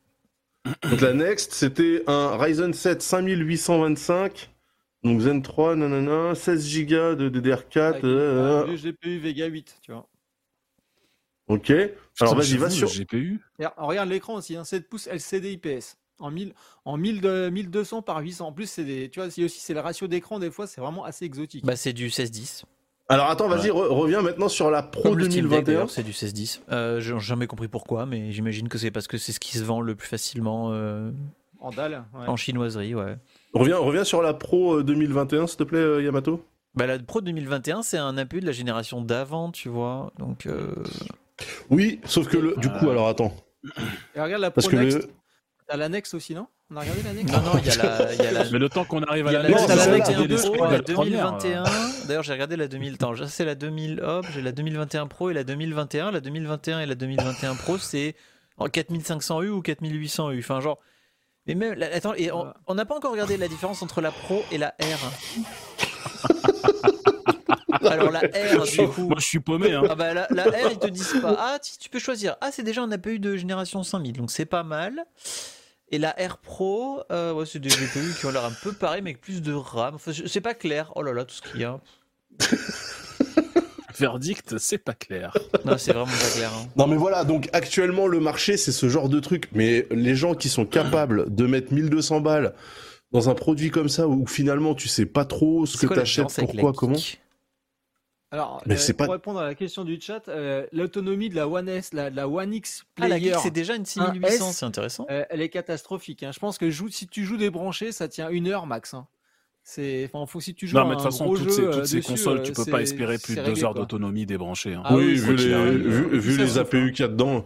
Donc 0.90 1.02
la 1.02 1.14
Next, 1.14 1.54
c'était 1.54 2.04
un 2.08 2.38
Ryzen 2.38 2.74
7 2.74 3.02
5825 3.02 4.50
donc 5.04 5.20
Zen 5.20 5.42
3 5.42 5.76
nanana 5.76 6.34
16 6.34 6.86
Go 6.86 7.16
de 7.16 7.30
DDR4 7.30 7.80
avec 7.80 8.04
euh, 8.06 8.62
un 8.62 8.66
vieux 8.66 8.78
GPU 8.92 9.20
Vega 9.20 9.48
8, 9.48 9.80
tu 9.82 9.92
vois. 9.92 10.08
OK. 11.48 11.72
Alors 12.22 12.36
vas-y, 12.36 12.58
va 12.58 12.70
sur 12.70 12.90
GPU. 12.90 13.40
Alors, 13.60 13.74
regarde 13.80 14.10
l'écran 14.10 14.36
aussi, 14.36 14.56
hein, 14.56 14.64
7 14.64 14.88
pouces 14.90 15.08
LCD 15.08 15.52
IPS. 15.54 15.98
En, 16.20 16.32
1000, 16.32 16.54
en 16.86 16.96
1000 16.96 17.22
de- 17.22 17.50
1200 17.50 18.02
par 18.02 18.20
800. 18.20 18.48
En 18.48 18.52
plus, 18.54 18.70
c'est 18.70 18.84
des, 18.86 19.10
tu 19.10 19.20
vois, 19.20 19.30
c'est 19.30 19.44
aussi 19.44 19.60
c'est 19.60 19.74
le 19.74 19.80
ratio 19.82 20.08
d'écran 20.08 20.40
des 20.40 20.52
fois, 20.52 20.68
c'est 20.68 20.80
vraiment 20.80 21.04
assez 21.04 21.26
exotique. 21.26 21.66
Bah, 21.66 21.76
c'est 21.76 21.92
du 21.92 22.04
1610. 22.04 22.66
Alors 23.10 23.30
attends, 23.30 23.50
vas-y, 23.50 23.68
re- 23.70 23.88
reviens 23.90 24.22
maintenant 24.22 24.48
sur 24.48 24.72
la 24.72 24.82
Pro 24.84 25.04
Comme 25.10 25.18
le 25.18 25.26
Steam 25.26 25.42
Deck, 25.50 25.66
2021. 25.66 25.74
d'ailleurs, 25.74 25.90
c'est 25.90 26.04
du 26.04 26.12
1610. 26.12 26.62
Euh, 26.72 27.02
J'ai 27.02 27.20
jamais 27.20 27.48
compris 27.48 27.68
pourquoi, 27.68 28.06
mais 28.06 28.32
j'imagine 28.32 28.70
que 28.70 28.78
c'est 28.78 28.92
parce 28.92 29.08
que 29.08 29.18
c'est 29.18 29.34
ce 29.34 29.40
qui 29.42 29.58
se 29.58 29.64
vend 29.64 29.82
le 29.82 29.96
plus 29.96 30.08
facilement 30.08 30.70
euh, 30.72 31.12
En 31.60 31.72
dalle. 31.72 32.06
ouais. 32.14 32.28
en 32.28 32.38
chinoiserie, 32.38 32.96
ouais. 32.96 33.18
Reviens 33.54 33.78
reviens 33.78 34.06
sur 34.06 34.22
la 34.22 34.34
Pro 34.34 34.76
euh, 34.78 34.84
2021 34.84 35.48
s'il 35.48 35.58
te 35.58 35.64
plaît 35.64 35.80
euh, 35.80 36.02
Yamato. 36.02 36.46
Bah, 36.76 36.88
la 36.88 36.98
Pro 37.00 37.20
2021, 37.22 37.82
c'est 37.82 37.98
un 37.98 38.18
APU 38.18 38.40
de 38.40 38.46
la 38.46 38.52
génération 38.54 39.02
d'avant, 39.02 39.52
tu 39.52 39.68
vois. 39.68 40.14
Donc, 40.18 40.46
euh, 40.46 40.74
Oui, 41.70 42.00
sauf 42.06 42.28
que 42.28 42.38
le 42.38 42.56
du 42.58 42.70
coup 42.70 42.90
alors 42.90 43.08
attends 43.08 43.34
Et 44.16 44.22
regarde 44.22 44.42
la 44.42 44.52
parce 44.52 44.68
Pro 44.68 44.76
que 44.78 44.82
Next. 44.82 44.98
le 44.98 45.10
T'as 45.68 45.78
la 45.78 45.88
Next 45.90 46.14
aussi, 46.14 46.36
non? 46.36 46.48
On 46.72 46.76
a 46.76 46.82
regardé 46.82 47.04
la 47.04 47.14
Next 47.14 47.34
non, 47.34 47.42
non, 47.42 47.52
il 47.58 47.66
y 47.66 47.70
a 47.70 47.76
la. 47.78 48.14
y 48.16 48.22
a 48.28 48.32
la- 48.32 48.50
Mais 48.52 48.60
le 48.60 48.68
temps 48.70 48.84
qu'on 48.84 49.02
arrive 49.04 49.28
à 49.28 49.32
Il 49.32 49.34
y 49.34 49.38
a 49.38 49.42
la 49.44 49.50
la 49.50 49.56
la 49.56 49.62
on 49.64 49.70
a 49.70 49.76
Next 49.76 50.08
regardé 50.10 50.28
les 50.28 50.38
2021 50.38 50.38
specs 50.38 50.54
Pro, 50.58 50.66
de 50.68 50.72
la 50.72 50.78
la 50.78 50.84
première, 50.84 51.32
2021. 51.32 51.64
D'ailleurs, 52.08 52.24
j'ai 52.24 52.34
regardé 52.34 52.56
la 52.58 52.68
2000. 52.68 52.94
Attends, 52.96 53.14
j'ai- 53.14 53.28
c'est 53.28 53.46
la 53.46 53.56
2000. 53.56 54.02
Hop, 54.04 54.26
j'ai 54.34 54.42
la 54.42 54.52
2021 54.52 55.08
Pro 55.08 55.30
et 55.30 55.34
la 55.34 55.44
2021. 55.46 56.12
La 56.12 56.20
2021 56.20 56.80
et 56.82 56.86
la 56.86 56.96
2021 56.96 57.56
Pro, 57.56 57.78
c'est 57.78 58.16
en 58.58 58.68
4500U 58.68 59.48
ou 59.50 59.62
4800U. 59.62 60.38
Enfin, 60.40 60.60
genre. 60.60 60.80
Mais 61.48 61.56
même. 61.56 61.74
la- 61.76 61.94
Attends, 61.96 62.14
et 62.16 62.32
on 62.32 62.54
on 62.68 62.76
n'a 62.76 62.86
pas 62.86 62.96
encore 62.96 63.12
regardé 63.14 63.38
la 63.38 63.48
différence 63.48 63.82
entre 63.82 64.02
la 64.02 64.12
Pro 64.12 64.44
et 64.52 64.58
la 64.58 64.74
R. 64.82 65.44
Alors, 67.90 68.12
la 68.12 68.20
R, 68.20 68.64
du 68.64 68.88
coup. 68.88 69.08
Moi, 69.10 69.18
je 69.20 69.26
suis 69.26 69.40
paumé. 69.40 69.74
Hein. 69.74 69.84
Ah 69.90 69.96
bah 69.96 70.14
la, 70.14 70.28
la 70.30 70.44
R 70.44 70.72
ils 70.72 70.80
te 70.80 70.88
disent 70.88 71.16
pas 71.22 71.36
ah 71.38 71.60
tu, 71.60 71.78
tu 71.78 71.90
peux 71.90 72.00
choisir 72.00 72.36
ah 72.42 72.50
c'est 72.52 72.64
déjà 72.64 72.82
un 72.82 72.92
APU 72.92 73.20
de 73.20 73.36
génération 73.36 73.84
5000 73.84 74.14
donc 74.14 74.32
c'est 74.32 74.46
pas 74.46 74.64
mal 74.64 75.06
et 75.90 75.98
la 75.98 76.12
R 76.12 76.38
Pro 76.38 77.02
euh, 77.12 77.34
ouais, 77.34 77.46
c'est 77.46 77.60
des 77.60 77.70
GPU 77.70 78.14
qui 78.18 78.26
ont 78.26 78.32
l'air 78.32 78.46
un 78.46 78.54
peu 78.64 78.72
pareil 78.72 79.02
mais 79.02 79.12
avec 79.12 79.22
plus 79.22 79.42
de 79.42 79.54
RAM 79.54 79.96
enfin, 79.96 80.12
c'est 80.26 80.42
pas 80.42 80.54
clair 80.54 80.92
oh 80.96 81.04
là 81.04 81.14
là 81.14 81.26
tout 81.26 81.36
ce 81.36 81.42
qu'il 81.42 81.62
y 81.62 81.64
a 81.64 81.80
Verdict, 84.00 84.58
c'est 84.58 84.80
pas 84.80 84.96
clair. 84.96 85.38
non 85.66 85.78
c'est 85.78 85.94
vraiment 85.94 86.08
pas 86.08 86.36
clair 86.36 86.50
hein. 86.52 86.68
Non 86.76 86.88
mais 86.88 86.96
voilà, 86.96 87.24
donc 87.24 87.48
actuellement 87.54 88.08
le 88.08 88.20
marché 88.20 88.58
c'est 88.58 88.72
ce 88.72 88.90
genre 88.90 89.08
de 89.08 89.20
truc, 89.20 89.50
mais 89.54 89.86
les 89.92 90.16
gens 90.16 90.34
qui 90.34 90.50
sont 90.50 90.66
capables 90.66 91.34
de 91.34 91.46
mettre 91.46 91.72
1200 91.72 92.22
balles 92.22 92.56
dans 93.12 93.30
un 93.30 93.36
produit 93.36 93.70
comme 93.70 93.90
ça 93.90 94.08
où 94.08 94.26
finalement 94.26 94.74
tu 94.74 94.88
sais 94.88 95.06
pas 95.06 95.26
trop 95.26 95.68
ce 95.68 95.78
que 95.78 95.86
t'achètes, 95.94 96.36
pourquoi, 96.40 96.74
comment. 96.74 96.98
Alors, 98.34 98.64
Mais 98.66 98.74
euh, 98.76 98.94
pour 98.98 99.06
pas- 99.06 99.14
répondre 99.14 99.40
à 99.40 99.46
la 99.46 99.54
question 99.54 99.84
du 99.86 100.02
chat, 100.02 100.28
euh, 100.28 100.66
l'autonomie 100.72 101.30
de 101.30 101.36
la 101.36 101.48
One 101.48 101.70
S, 101.70 101.94
la, 101.94 102.10
la 102.10 102.28
One 102.28 102.52
X 102.52 102.84
ah 103.00 103.08
la 103.08 103.16
Player, 103.18 103.36
c'est 103.44 103.52
déjà 103.52 103.76
une 103.76 103.86
6800 103.86 104.50
S. 104.50 104.56
c'est 104.58 104.66
intéressant 104.66 105.06
euh, 105.12 105.24
elle 105.30 105.40
est 105.42 105.50
catastrophique. 105.50 106.24
hein. 106.24 106.32
Je 106.34 106.40
pense 106.40 106.58
que 106.58 106.72
joue, 106.72 106.90
si 106.90 107.08
tu 107.08 107.26
joues 107.26 107.38
débranché, 107.38 107.92
ça 107.92 108.08
tient 108.08 108.30
une 108.30 108.48
heure 108.48 108.66
max. 108.66 108.96
hein. 108.96 109.06
C'est, 109.64 110.10
enfin, 110.12 110.26
faut 110.26 110.42
si 110.42 110.56
tu 110.56 110.66
joues 110.68 110.76
Non, 110.78 110.82
à 110.82 110.86
mais 110.86 110.90
de 110.92 110.96
toute 110.96 111.04
façon, 111.06 111.26
toutes 111.30 111.44
jeu, 111.44 111.50
ces, 111.52 111.62
toutes 111.62 111.86
ces 111.86 111.98
dessus, 111.98 112.12
consoles, 112.12 112.40
euh, 112.40 112.42
tu 112.42 112.54
peux 112.54 112.66
pas 112.66 112.82
espérer 112.82 113.18
plus 113.20 113.36
de 113.36 113.44
deux 113.44 113.64
heures 113.64 113.76
d'autonomie 113.76 114.26
débranchée. 114.26 114.74
hein. 114.74 114.82
Ah 114.84 114.96
oui, 114.96 115.04
oui, 115.06 115.16
vu, 115.20 115.36
les, 115.38 115.78
vu, 115.78 116.20
vu 116.20 116.58
APU 116.60 116.78
hein. 116.88 116.90
qu'il 116.92 117.00
y 117.02 117.04
a 117.04 117.08
dedans. 117.10 117.46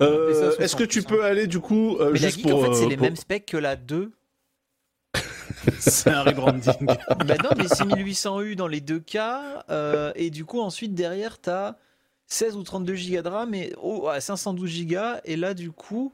Euh, 0.00 0.56
Est-ce 0.58 0.76
que 0.76 0.84
tu 0.84 1.02
peux 1.02 1.24
aller 1.24 1.46
du 1.46 1.58
coup 1.58 1.96
euh, 1.98 2.14
juste 2.14 2.36
Geek 2.36 2.48
pour, 2.48 2.62
en 2.62 2.62
fait 2.66 2.74
c'est 2.74 2.88
les 2.88 2.96
mêmes 2.96 3.16
specs 3.16 3.46
que 3.46 3.56
la 3.56 3.76
2 3.76 4.12
C'est 5.78 6.10
un 6.10 6.22
rebranding. 6.22 6.86
bah 6.86 7.36
non 7.42 7.50
mais 7.56 7.64
6800U 7.64 8.54
dans 8.54 8.68
les 8.68 8.80
deux 8.80 9.00
cas 9.00 9.64
euh, 9.70 10.12
et 10.14 10.30
du 10.30 10.44
coup 10.44 10.60
ensuite 10.60 10.94
derrière 10.94 11.38
t'as 11.38 11.76
16 12.26 12.56
ou 12.56 12.62
32 12.62 12.94
Go 12.94 13.22
de 13.22 13.28
RAM 13.28 13.54
et 13.54 13.72
oh, 13.80 14.08
à 14.08 14.20
512 14.20 14.86
Go 14.86 14.98
et 15.24 15.36
là 15.36 15.54
du 15.54 15.70
coup 15.70 16.12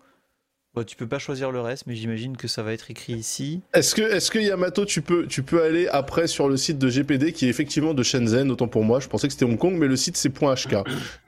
bah, 0.75 0.85
tu 0.85 0.95
peux 0.95 1.09
pas 1.09 1.19
choisir 1.19 1.51
le 1.51 1.61
reste 1.61 1.87
mais 1.87 1.97
j'imagine 1.97 2.37
que 2.37 2.47
ça 2.47 2.63
va 2.63 2.73
être 2.73 2.91
écrit 2.91 3.15
ici 3.15 3.61
Est-ce 3.75 3.95
que, 3.95 4.03
est-ce 4.03 4.31
que 4.31 4.39
Yamato, 4.39 4.85
tu 4.85 5.03
peux, 5.03 5.27
tu 5.27 5.43
peux 5.43 5.63
aller 5.63 5.89
après 5.89 6.29
sur 6.29 6.49
le 6.49 6.57
site 6.57 6.79
de 6.79 6.89
GPD 6.89 7.33
qui 7.33 7.47
est 7.47 7.49
effectivement 7.49 7.93
de 7.93 8.05
Shenzhen, 8.05 8.51
autant 8.53 8.69
pour 8.69 8.85
moi. 8.85 9.01
Je 9.01 9.09
pensais 9.09 9.27
que 9.27 9.33
c'était 9.33 9.47
Hong 9.47 9.59
Kong, 9.59 9.75
mais 9.75 9.89
le 9.89 9.97
site 9.97 10.17
c'est 10.17 10.29
.hk. 10.29 10.77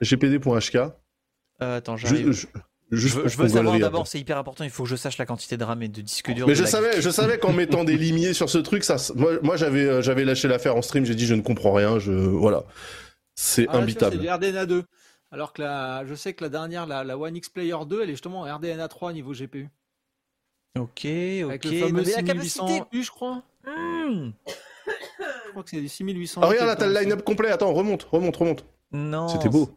gpd.hk. 0.01 0.77
Euh, 0.77 1.77
attends 1.77 1.97
j'arrive 1.97 2.31
je, 2.31 2.47
Juste 2.93 3.27
je 3.27 3.37
veux 3.39 3.49
savoir 3.49 3.79
d'abord 3.79 4.07
c'est 4.07 4.21
hyper 4.21 4.37
important 4.37 4.65
il 4.65 4.71
faut 4.71 4.83
que 4.83 4.89
je 4.91 4.97
sache 4.97 5.17
la 5.17 5.25
quantité 5.25 5.57
de 5.57 5.65
RAM 5.65 5.83
et 5.83 5.89
de 5.89 6.03
disque 6.03 6.31
dur 6.33 6.47
Mais 6.47 6.55
je 6.55 6.65
savais, 6.65 7.01
je 7.01 7.09
savais 7.09 7.39
qu'en 7.39 7.55
mettant 7.55 7.85
des 7.85 7.97
limiers 7.97 8.35
sur 8.35 8.51
ce 8.51 8.59
truc, 8.59 8.85
ça, 8.85 8.97
moi, 9.15 9.33
moi 9.43 9.57
j'avais, 9.57 9.87
euh, 9.87 10.03
j'avais 10.03 10.25
lâché 10.25 10.47
l'affaire 10.47 10.77
en 10.77 10.83
stream. 10.83 11.07
J'ai 11.07 11.15
dit 11.15 11.25
je 11.25 11.35
ne 11.35 11.41
comprends 11.41 11.73
rien. 11.73 11.99
Je, 11.99 12.13
voilà, 12.13 12.65
c'est 13.35 13.67
Ah, 13.71 13.79
imbitable. 13.79 14.19
C'est 14.21 14.31
RDNA 14.31 14.67
2. 14.67 14.85
Alors 15.31 15.55
que 15.55 15.63
la, 15.63 16.05
je 16.05 16.15
sais 16.15 16.35
que 16.35 16.45
la 16.45 16.51
dernière, 16.51 16.87
la, 16.87 17.03
la 17.03 17.17
One 17.17 17.35
X 17.35 17.49
Player 17.49 17.77
2, 17.87 18.03
elle 18.03 18.11
est 18.11 18.13
justement 18.13 18.41
en 18.43 18.55
RDNA 18.57 18.87
3 18.89 19.15
niveau 19.15 19.33
GPU. 19.33 19.71
Ok, 20.79 20.85
ok. 20.85 21.07
Avec 21.07 21.65
le 21.65 21.71
fameux 21.81 22.03
Mais 22.03 22.11
la 22.11 22.19
6800 22.19 22.27
capacité. 22.27 22.83
U, 22.93 23.03
je 23.03 23.11
crois. 23.11 23.43
Hmm. 23.65 24.33
Je 24.87 25.51
crois 25.51 25.63
que 25.63 25.71
c'est 25.71 25.81
du 25.81 25.89
6800. 25.89 26.41
Ah, 26.43 26.47
regarde 26.47 26.67
là, 26.67 26.77
t'as 26.77 26.87
le 26.87 26.99
line-up 26.99 27.23
complet. 27.23 27.51
Attends, 27.51 27.73
remonte, 27.73 28.03
remonte, 28.05 28.37
remonte. 28.37 28.67
Non. 28.93 29.29
C'était 29.29 29.49
beau. 29.49 29.71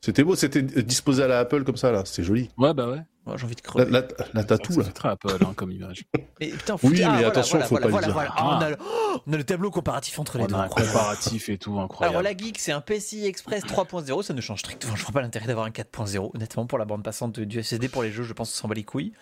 C'était- 0.00 0.24
beau, 0.24 0.34
c'était 0.36 0.62
disposé 0.62 1.22
à 1.22 1.28
la 1.28 1.38
Apple 1.40 1.64
comme 1.64 1.76
ça 1.76 1.90
là. 1.92 2.02
C'était 2.04 2.22
joli. 2.24 2.50
Ouais, 2.58 2.74
bah 2.74 2.88
ouais. 2.88 3.00
Oh, 3.26 3.32
J'ai 3.36 3.44
envie 3.44 3.54
de 3.54 3.60
crever. 3.60 3.88
là, 3.90 4.02
t'as 4.02 4.56
tout 4.58 4.72
Ça 4.72 4.80
là. 4.80 4.86
très 4.88 5.08
Apple 5.10 5.28
hein, 5.42 5.52
comme 5.54 5.70
image. 5.70 6.04
Mais 6.40 6.48
putain, 6.48 6.74
Oui, 6.82 6.90
foutez- 6.90 7.02
ah, 7.04 7.08
mais 7.10 7.12
voilà, 7.16 7.28
attention, 7.28 7.58
voilà, 7.58 7.66
faut 7.68 7.74
voilà, 7.76 7.86
pas 7.90 8.00
le 8.00 8.04
dire. 8.06 8.12
voilà. 8.14 8.30
Ah, 8.34 8.56
on, 8.58 8.60
a 8.64 8.70
le... 8.70 8.76
oh, 8.80 9.18
on 9.26 9.32
a 9.32 9.36
le 9.36 9.44
tableau 9.44 9.70
comparatif 9.70 10.18
entre 10.18 10.38
les 10.38 10.44
On 10.44 10.46
deux. 10.46 10.54
a 10.54 10.62
un 10.62 10.68
comparatif 10.68 11.48
et 11.50 11.58
tout 11.58 11.78
incroyable. 11.80 12.16
Alors 12.16 12.22
la 12.22 12.34
Geek, 12.36 12.58
c'est 12.58 12.72
un 12.72 12.80
PCI 12.80 13.26
Express 13.26 13.64
3.0, 13.66 14.22
ça 14.22 14.32
ne 14.32 14.40
change 14.40 14.60
strictement. 14.60 14.96
Je 14.96 15.02
vois 15.02 15.12
pas 15.12 15.20
l'intérêt 15.20 15.46
d'avoir 15.46 15.66
un 15.66 15.70
4.0. 15.70 16.30
Honnêtement, 16.34 16.66
pour 16.66 16.78
la 16.78 16.86
bande 16.86 17.04
passante 17.04 17.38
du 17.38 17.62
SSD 17.62 17.88
pour 17.90 18.02
les 18.02 18.10
jeux, 18.10 18.22
je 18.22 18.32
pense 18.32 18.50
qu'on 18.52 18.56
s'en 18.62 18.68
bat 18.68 18.74
les 18.74 18.84
couilles. 18.84 19.12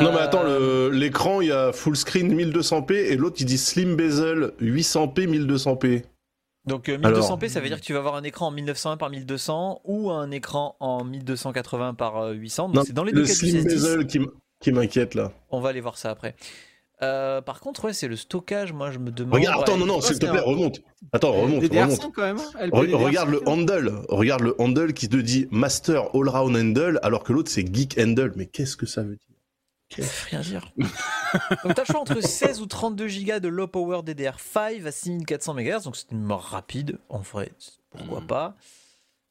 Non 0.00 0.10
mais 0.12 0.18
Euh, 0.18 0.24
attends, 0.24 0.42
le- 0.42 0.90
l'écran 0.90 1.40
il 1.42 1.48
y 1.48 1.52
a 1.52 1.72
full 1.72 1.96
screen 1.96 2.34
1200p 2.34 2.92
et 2.92 3.16
l'autre 3.16 3.36
il 3.40 3.46
dit 3.46 3.56
slim 3.58 3.94
bezel 3.96 4.52
800p 4.60 5.26
1200p. 5.26 6.02
Donc 6.66 6.88
euh, 6.88 6.98
1200p, 6.98 7.48
ça 7.48 7.60
veut 7.60 7.68
dire 7.68 7.80
que 7.80 7.84
tu 7.86 7.92
vas 7.92 8.00
avoir 8.00 8.16
un 8.16 8.22
écran 8.24 8.48
en 8.48 8.50
1901 8.50 8.96
par 8.96 9.10
1200 9.10 9.80
ou 9.84 10.10
un 10.10 10.30
écran 10.30 10.76
en 10.80 11.04
1280 11.04 11.94
par 11.94 12.16
euh, 12.18 12.32
800. 12.32 12.66
Donc 12.68 12.74
Non, 12.74 12.82
c'est 12.84 12.92
dans 12.92 13.04
les 13.04 13.12
deux 13.12 13.20
le 13.22 13.26
cas 13.26 13.34
slim 13.34 13.54
1610. 13.62 13.74
bezel 14.06 14.28
qui 14.60 14.72
m'inquiète 14.72 15.14
là. 15.14 15.32
On 15.50 15.60
va 15.60 15.68
aller 15.68 15.80
voir 15.80 15.96
ça 15.98 16.10
après. 16.10 16.34
Euh, 17.02 17.42
par 17.42 17.60
contre, 17.60 17.84
ouais, 17.84 17.92
c'est 17.92 18.08
le 18.08 18.16
stockage. 18.16 18.72
Moi, 18.72 18.90
je 18.90 18.98
me 18.98 19.10
demande. 19.10 19.34
Regarde, 19.34 19.58
ouais, 19.58 19.62
attends, 19.64 19.76
non, 19.76 19.84
non, 19.84 20.00
ça, 20.00 20.08
s'il 20.08 20.18
te 20.18 20.24
c'est 20.24 20.32
plaît, 20.32 20.40
un- 20.40 20.44
remonte. 20.44 20.80
Attends, 21.12 21.32
remonte, 21.32 21.62
remonte. 21.62 21.90
DDR5 22.00 22.10
quand 22.12 22.22
même. 22.22 22.38
hein, 22.38 22.58
Re- 22.68 22.86
LPDDR5. 22.86 23.04
regarde 23.04 23.28
le 23.30 23.46
handle, 23.46 23.92
regarde 24.08 24.40
le 24.40 24.54
handle 24.58 24.94
qui 24.94 25.08
te 25.10 25.16
dit 25.18 25.46
Master 25.50 26.04
All 26.14 26.28
Round 26.28 26.56
Handle, 26.56 26.98
alors 27.02 27.22
que 27.22 27.34
l'autre 27.34 27.50
c'est 27.50 27.66
Geek 27.70 27.98
Handle. 28.00 28.32
Mais 28.36 28.46
qu'est-ce 28.46 28.78
que 28.78 28.86
ça 28.86 29.02
veut 29.02 29.16
dire? 29.16 29.35
Rien 30.30 30.40
dire. 30.40 30.72
donc, 31.64 31.74
t'as 31.74 31.82
le 31.82 31.86
choix 31.86 32.00
entre 32.00 32.20
16 32.20 32.60
ou 32.60 32.66
32 32.66 33.06
Go 33.24 33.38
de 33.38 33.48
low 33.48 33.66
power 33.66 34.00
DDR5 34.02 34.86
à 34.86 34.90
6400 34.92 35.54
MHz. 35.54 35.84
Donc, 35.84 35.96
c'est 35.96 36.10
une 36.10 36.20
mémoire 36.20 36.42
rapide. 36.42 36.98
En 37.08 37.18
vrai, 37.18 37.52
pourquoi 37.90 38.20
Hmm. 38.20 38.26
pas. 38.26 38.56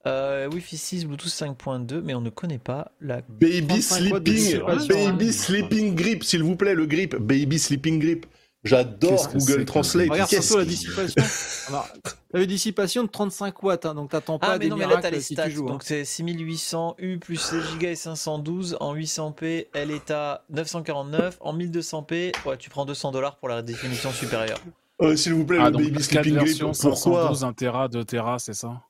Euh, 0.08 0.48
Wi-Fi 0.52 0.78
6, 0.78 1.06
Bluetooth 1.06 1.32
5.2, 1.32 2.00
mais 2.02 2.14
on 2.14 2.22
ne 2.22 2.30
connaît 2.30 2.60
pas 2.60 2.92
la. 3.02 3.22
Baby 3.28 3.66
35 3.68 4.12
watts 4.14 4.24
de 4.24 4.32
Sleeping, 4.36 5.12
Baby. 5.12 5.34
Sleeping 5.34 5.96
Grip, 5.96 6.24
s'il 6.24 6.44
vous 6.44 6.56
plaît, 6.56 6.76
le 6.76 6.86
grip, 6.86 7.16
Baby 7.16 7.58
Sleeping 7.58 8.00
Grip. 8.00 8.26
J'adore 8.66 9.30
Google 9.32 9.58
que- 9.58 9.62
Translate. 9.64 10.10
Regarde 10.10 10.30
surtout 10.30 10.58
la 10.58 10.66
dissipation. 10.66 11.24
Alors, 11.70 11.88
T'as 12.32 12.40
une 12.42 12.46
dissipation 12.48 13.04
de 13.04 13.08
35 13.10 13.64
watts, 13.64 13.86
hein, 13.86 13.96
donc 13.96 14.10
t'attends 14.12 14.40
pas 14.40 14.48
Ah, 14.48 14.54
mais 14.54 14.66
des 14.66 14.70
non, 14.70 14.76
mais 14.76 14.82
là, 14.84 14.90
t'as 14.96 14.98
miracles 14.98 15.16
les 15.16 15.22
si 15.22 15.34
stats. 15.36 15.46
tu 15.46 15.52
joues. 15.52 15.64
hein. 15.68 15.72
Donc, 15.72 15.84
c'est 15.84 16.04
6800 16.04 16.96
U 17.00 17.18
plus 17.18 17.38
16 17.38 17.64
Go 17.80 17.86
et 17.88 17.96
512. 17.96 18.76
En 18.82 18.94
800p, 18.94 19.68
elle 19.74 19.92
est 19.92 20.12
à 20.12 20.44
949. 20.50 21.38
En 21.40 21.54
1200p, 21.58 22.34
ouais, 22.46 22.58
tu 22.58 22.70
prends 22.70 22.86
200 22.86 23.12
dollars 23.12 23.38
pour 23.38 23.48
la 23.50 23.62
définition 23.62 24.12
supérieure. 24.12 24.60
Euh, 25.02 25.16
S'il 25.16 25.34
vous 25.34 25.46
plaît, 25.46 25.60
Ah, 25.62 25.66
le 25.66 25.72
donc 25.72 25.82
Baby 25.84 25.94
4 26.00 26.04
Sleeping 26.04 26.36
Grip. 26.36 26.48
versions, 26.48 26.72
Pourquoi? 26.72 26.96
512, 26.96 27.44
1 27.46 27.54
Tera, 27.54 27.88
2 27.88 28.04
Tera, 28.04 28.40
c'est 28.40 28.54
ça? 28.54 28.82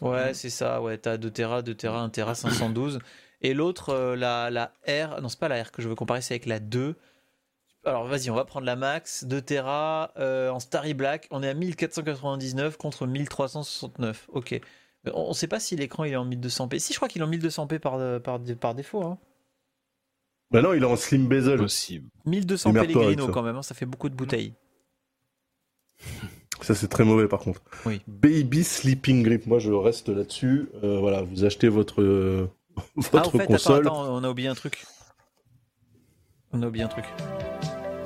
Ouais, 0.00 0.34
c'est 0.34 0.50
ça, 0.50 0.82
ouais, 0.82 0.98
t'as 0.98 1.16
2 1.16 1.30
Tera, 1.30 1.62
2 1.62 1.74
Tera, 1.74 2.00
1 2.00 2.08
Tera, 2.10 2.34
512. 2.34 2.98
Et 3.42 3.54
l'autre, 3.54 3.90
euh, 3.90 4.14
la, 4.16 4.50
la 4.50 4.72
R, 4.86 5.20
non, 5.22 5.28
c'est 5.28 5.38
pas 5.38 5.48
la 5.48 5.62
R 5.62 5.70
que 5.72 5.82
je 5.82 5.88
veux 5.88 5.94
comparer, 5.94 6.20
c'est 6.20 6.34
avec 6.34 6.46
la 6.46 6.58
2. 6.60 6.94
Alors 7.86 8.04
vas-y, 8.04 8.30
on 8.30 8.34
va 8.34 8.44
prendre 8.44 8.66
la 8.66 8.74
max, 8.74 9.24
2 9.24 9.40
Tera 9.42 10.12
euh, 10.18 10.50
en 10.50 10.58
Starry 10.58 10.92
Black, 10.92 11.28
on 11.30 11.42
est 11.42 11.48
à 11.48 11.54
1499 11.54 12.76
contre 12.76 13.06
1369. 13.06 14.26
Ok. 14.32 14.52
Euh, 14.52 14.58
On, 15.14 15.30
on 15.30 15.32
sait 15.32 15.46
pas 15.46 15.60
si 15.60 15.76
l'écran 15.76 16.02
il 16.04 16.12
est 16.12 16.16
en 16.16 16.26
1200p. 16.28 16.80
Si, 16.80 16.92
je 16.92 16.98
crois 16.98 17.08
qu'il 17.08 17.22
est 17.22 17.24
en 17.24 17.30
1200p 17.30 17.78
par, 17.78 17.94
euh, 17.94 18.18
par, 18.18 18.40
par 18.60 18.74
défaut. 18.74 19.04
Hein. 19.04 19.18
Bah 20.50 20.62
non, 20.62 20.72
il 20.74 20.82
est 20.82 20.86
en 20.86 20.96
Slim 20.96 21.28
Bezel. 21.28 21.58
Possible. 21.58 22.08
1200 22.24 22.70
Démerde-toi 22.70 23.02
avec 23.02 23.08
Pellegrino 23.16 23.32
quand 23.32 23.42
même, 23.42 23.56
hein, 23.56 23.62
ça 23.62 23.74
fait 23.74 23.86
beaucoup 23.86 24.08
de 24.08 24.14
bouteilles. 24.14 24.54
Ça, 26.62 26.74
c'est 26.74 26.88
très 26.88 27.04
mauvais 27.04 27.28
par 27.28 27.40
contre. 27.40 27.62
Oui. 27.84 28.00
Baby 28.08 28.64
Sleeping 28.64 29.22
Grip. 29.22 29.46
Moi, 29.46 29.58
je 29.60 29.70
reste 29.70 30.08
là-dessus. 30.08 30.68
Euh, 30.82 30.98
voilà, 30.98 31.22
vous 31.22 31.44
achetez 31.44 31.68
votre, 31.68 32.02
euh, 32.02 32.48
Ah, 32.76 32.82
votre 33.12 33.34
au 33.34 33.38
fait, 33.38 33.46
console. 33.46 33.86
attends, 33.86 34.02
attends, 34.02 34.14
on 34.14 34.24
a 34.24 34.28
oublié 34.28 34.48
un 34.48 34.54
truc. 34.54 34.84
On 36.52 36.62
a 36.62 36.66
oublié 36.66 36.84
un 36.84 36.88
truc. 36.88 37.04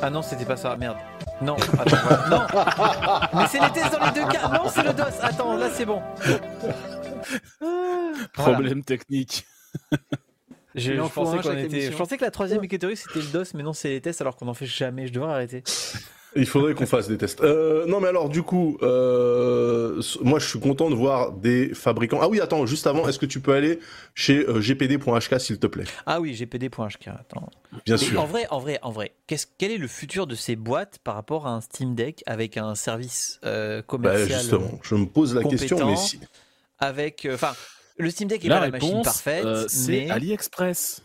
Ah 0.03 0.11
non, 0.11 0.23
c'était 0.23 0.45
pas 0.45 0.57
ça, 0.57 0.77
merde. 0.77 0.97
Non, 1.43 1.57
attends, 1.79 1.97
voilà. 2.03 2.29
non. 2.29 3.39
Mais 3.41 3.47
c'est 3.49 3.61
les 3.61 3.71
tests 3.73 3.93
dans 3.93 4.05
les 4.07 4.13
deux 4.13 4.27
cas. 4.29 4.49
Non, 4.49 4.69
c'est 4.69 4.83
le 4.83 4.93
DOS. 4.93 5.05
Attends, 5.23 5.57
là 5.57 5.69
c'est 5.73 5.85
bon. 5.87 6.03
Voilà. 7.61 8.27
Problème 8.33 8.83
technique. 8.83 9.47
Je, 10.75 10.93
pensais 11.09 11.39
qu'on 11.39 11.57
était- 11.57 11.91
je 11.93 11.97
pensais 11.97 12.17
que 12.17 12.25
la 12.25 12.31
troisième 12.31 12.61
catégorie 12.63 12.97
c'était 12.97 13.21
le 13.21 13.27
DOS, 13.27 13.55
mais 13.55 13.63
non, 13.63 13.73
c'est 13.73 13.89
les 13.89 14.01
tests 14.01 14.21
alors 14.21 14.37
qu'on 14.37 14.49
en 14.49 14.55
fait 14.55 14.67
jamais. 14.67 15.07
Je 15.07 15.13
devrais 15.13 15.33
arrêter. 15.33 15.63
Il 16.37 16.47
faudrait 16.47 16.75
qu'on 16.75 16.87
fasse 16.87 17.09
des 17.09 17.19
tests. 17.19 17.41
Euh, 17.41 17.87
non, 17.87 18.01
mais 18.01 18.07
alors, 18.09 18.29
du 18.29 18.43
coup, 18.43 18.79
euh, 18.83 20.01
moi, 20.23 20.39
je 20.39 20.47
suis 20.49 20.61
content 20.61 20.89
de 20.89 20.95
voir 20.95 21.33
des 21.33 21.75
fabricants. 21.75 22.21
Ah 22.23 22.29
oui, 22.29 22.41
attends, 22.41 22.67
juste 22.67 22.87
avant, 22.87 23.09
est-ce 23.09 23.19
que 23.19 23.27
tu 23.27 23.41
peux 23.41 23.53
aller 23.53 23.81
chez 24.15 24.47
euh, 24.49 24.61
gpd.hk, 24.61 25.41
s'il 25.41 25.59
te 25.59 25.67
plaît? 25.67 25.85
Ah 26.07 26.21
oui, 26.21 26.35
GPD.hk. 26.35 27.09
Attends. 27.09 27.49
Bien 27.85 27.97
Mais 27.97 27.99
sûr. 27.99 28.21
En 28.21 28.27
vrai, 28.27 28.47
en 28.51 28.61
vrai, 28.61 28.79
en 28.83 28.91
vrai, 28.93 29.13
qu'est-ce- 29.27 29.47
quel 29.59 29.73
est 29.73 29.79
le 29.79 29.89
futur 29.89 30.27
de 30.29 30.35
ces 30.37 30.55
boîtes 30.57 30.99
par 31.03 31.17
rapport 31.17 31.47
à 31.49 31.51
un 31.51 31.61
Steam 31.61 31.95
Deck 31.97 32.23
avec 32.27 32.57
un 32.57 32.75
service 32.77 33.41
euh, 33.45 33.79
Bah, 33.79 33.83
commercial 33.87 34.41
justement, 34.41 34.79
je 34.83 34.95
me 34.95 35.07
pose 35.07 35.35
la 35.35 35.43
question, 35.43 35.85
mais 35.85 35.97
si. 35.97 36.21
avec, 36.79 37.27
euh, 37.27 37.35
enfin, 37.35 37.55
le 37.99 38.09
Steam 38.11 38.29
Deck 38.29 38.45
est 38.45 38.49
La 38.49 38.59
pas 38.59 38.65
la 38.67 38.71
machine 38.71 39.03
parfaite, 39.03 39.45
euh, 39.45 39.65
c'est 39.69 39.91
mais 39.91 40.11
AliExpress. 40.11 41.03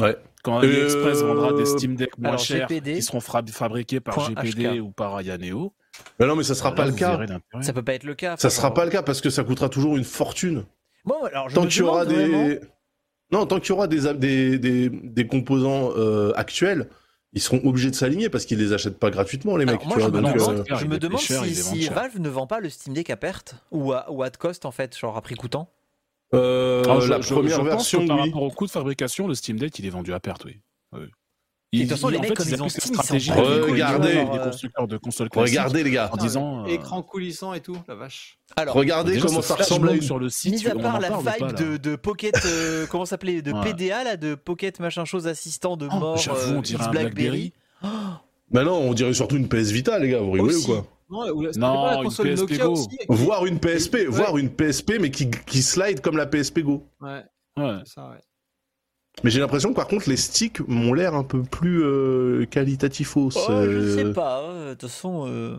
Ouais. 0.00 0.16
Quand 0.44 0.58
Euh, 0.58 0.62
AliExpress 0.62 1.22
vendra 1.22 1.52
des 1.52 1.66
Steam 1.66 1.96
Deck 1.96 2.16
moins 2.18 2.30
alors, 2.30 2.40
chers 2.40 2.68
GPD, 2.68 2.94
qui 2.94 3.02
seront 3.02 3.20
fra- 3.20 3.42
fabriqués 3.50 4.00
par 4.00 4.14
point 4.14 4.28
GPD 4.28 4.78
HK. 4.78 4.82
ou 4.82 4.90
par 4.90 5.18
Ayaneo, 5.18 5.72
Mais 6.20 6.26
non, 6.26 6.36
mais 6.36 6.44
ça 6.44 6.54
sera 6.54 6.70
là, 6.70 6.76
pas 6.76 6.86
le 6.86 6.92
cas. 6.92 7.18
ça 7.60 7.72
peut 7.72 7.82
pas 7.82 7.94
être 7.94 8.04
le 8.04 8.14
cas. 8.14 8.36
Ça 8.36 8.48
Enfin, 8.48 8.56
sera 8.56 8.74
pas 8.74 8.84
le 8.84 8.90
cas 8.90 9.02
parce 9.02 9.20
que 9.20 9.30
ça 9.30 9.42
coûtera 9.44 9.68
toujours 9.68 9.96
une 9.96 10.04
fortune. 10.04 10.64
Bon, 11.04 11.22
alors 11.24 11.48
je 11.48 11.54
tant 11.54 11.66
qu'il 11.66 11.78
y 11.80 11.82
aura 11.82 12.04
vraiment- 12.04 12.46
des 12.48 12.60
non 13.32 13.46
tant 13.46 13.60
qu'il 13.60 13.70
y 13.70 13.72
aura 13.72 13.86
des 13.88 14.14
des, 14.14 14.58
des, 14.58 14.88
des 14.90 15.26
composants 15.26 15.90
euh, 15.96 16.32
actuels 16.36 16.88
ils 17.34 17.42
seront 17.42 17.60
obligés 17.64 17.90
de 17.90 17.94
s'aligner 17.94 18.30
parce 18.30 18.46
qu'ils 18.46 18.58
les 18.58 18.72
achètent 18.72 18.98
pas 18.98 19.10
gratuitement 19.10 19.56
les 19.58 19.64
Alors, 19.68 19.74
mecs 19.74 19.84
moi, 19.86 19.96
tu 19.96 20.00
je 20.02 20.08
vois, 20.08 20.18
me 20.18 20.22
donc, 20.26 20.34
demande, 20.34 20.58
euh, 20.70 20.76
je 20.76 20.86
me 20.86 21.48
si. 21.82 21.88
Valve 21.88 22.18
ne 22.20 22.28
vend 22.30 22.46
pas 22.46 22.58
le 22.60 22.70
Steam 22.70 22.94
Deck 22.94 23.10
à 23.10 23.16
perte 23.18 23.56
ou 23.70 23.92
à, 23.92 24.10
ou 24.10 24.22
à 24.22 24.30
cost 24.30 24.64
en 24.64 24.70
fait, 24.70 24.96
genre 24.98 25.14
à 25.16 25.20
prix 25.20 25.34
coûtant. 25.34 25.68
Euh, 26.34 26.82
Alors, 26.84 27.00
je- 27.00 27.10
la 27.10 27.20
je- 27.20 27.32
première 27.34 27.56
je 27.56 27.60
pense 27.60 27.66
version 27.68 28.06
par 28.06 28.16
oui. 28.18 28.24
rapport 28.26 28.42
au 28.42 28.50
coût 28.50 28.66
de 28.66 28.70
fabrication, 28.70 29.26
le 29.28 29.34
Steam 29.34 29.58
Deck, 29.58 29.78
il 29.78 29.86
est 29.86 29.90
vendu 29.90 30.12
à 30.12 30.20
perte, 30.20 30.44
oui. 30.44 30.60
Oui. 30.92 31.06
Et 31.74 31.78
de 31.80 31.82
toute 31.82 31.90
façon, 31.92 32.08
les 32.08 32.18
mecs, 32.18 32.32
ils 32.46 32.62
ont 32.62 32.68
stratégie 32.70 33.30
les 33.30 33.36
Regardez 33.42 34.16
euh, 34.16 34.44
constructeurs 34.44 34.88
de 34.88 34.96
consoles 34.96 35.28
regardez 35.34 35.84
les 35.84 35.90
gars 35.90 36.08
en 36.10 36.16
disant 36.16 36.64
euh, 36.64 36.68
Écran 36.68 37.02
coulissant 37.02 37.52
et 37.52 37.60
tout, 37.60 37.76
la 37.86 37.94
vache. 37.94 38.38
Alors, 38.56 38.74
regardez 38.74 39.12
déjà, 39.12 39.26
comment 39.26 39.42
ça 39.42 39.54
ressemble 39.56 39.88
à 39.88 39.90
mode 39.92 39.96
une 40.00 40.02
sur 40.06 40.18
le 40.18 40.30
site. 40.30 40.54
mis 40.54 40.66
à 40.66 40.74
part 40.74 40.98
la 40.98 41.10
vibe 41.10 41.52
de, 41.58 41.76
de 41.76 41.96
Pocket, 41.96 42.34
euh, 42.46 42.86
comment 42.90 43.04
ça 43.04 43.10
s'appelait, 43.10 43.42
de 43.42 43.52
Ouais. 43.52 43.64
PDA 43.74 44.02
là, 44.02 44.16
de 44.16 44.34
Pocket 44.34 44.80
machin 44.80 45.04
chose 45.04 45.26
assistant 45.26 45.76
de 45.76 45.86
Oh, 45.92 45.98
mort, 45.98 46.16
J'avoue, 46.16 46.52
euh, 46.54 46.56
on 46.56 46.62
dirait 46.62 46.78
X 46.78 46.86
un 46.86 46.90
BlackBerry. 46.90 47.52
Bah 48.50 48.64
non 48.64 48.76
on 48.78 48.94
dirait 48.94 49.12
surtout 49.12 49.36
une 49.36 49.46
PS 49.46 49.70
Vita 49.70 49.98
les 49.98 50.08
gars 50.08 50.20
vous 50.20 50.30
rigolez 50.32 50.56
ou 50.56 50.64
quoi 50.64 50.86
Non, 51.10 51.30
ou 51.32 51.42
la- 51.42 51.52
c'était 51.52 51.66
Non, 51.66 51.74
pas 51.74 51.90
la 51.92 51.96
une 51.98 52.04
console 52.04 52.26
PSP 52.28 52.40
Nokia 52.50 52.64
Go. 52.66 52.72
aussi 52.72 52.88
voir 53.08 53.46
une 53.46 53.58
PSP 53.60 53.94
Ouais. 53.94 54.04
voir 54.06 54.36
une 54.38 54.50
PSP 54.50 54.98
mais 55.00 55.10
qui, 55.10 55.30
qui 55.30 55.62
slide 55.62 56.00
comme 56.00 56.16
la 56.16 56.26
PSP 56.26 56.60
Go 56.62 56.86
Ouais, 57.00 57.22
Ouais. 57.56 57.78
ça, 57.86 58.10
ouais. 58.10 58.18
mais 59.24 59.30
j'ai 59.30 59.40
l'impression 59.40 59.70
que 59.70 59.74
par 59.76 59.88
contre 59.88 60.08
les 60.08 60.16
sticks 60.18 60.60
m'ont 60.68 60.92
l'air 60.92 61.14
un 61.14 61.24
peu 61.24 61.42
plus 61.42 61.82
euh, 61.82 62.44
qualitatifos 62.46 63.30
Oh, 63.36 63.40
je 63.48 63.52
euh, 63.52 63.96
sais 63.96 64.12
pas. 64.12 64.42
De 64.68 64.74
toute 64.74 64.82
façon, 64.90 65.26
euh, 65.26 65.56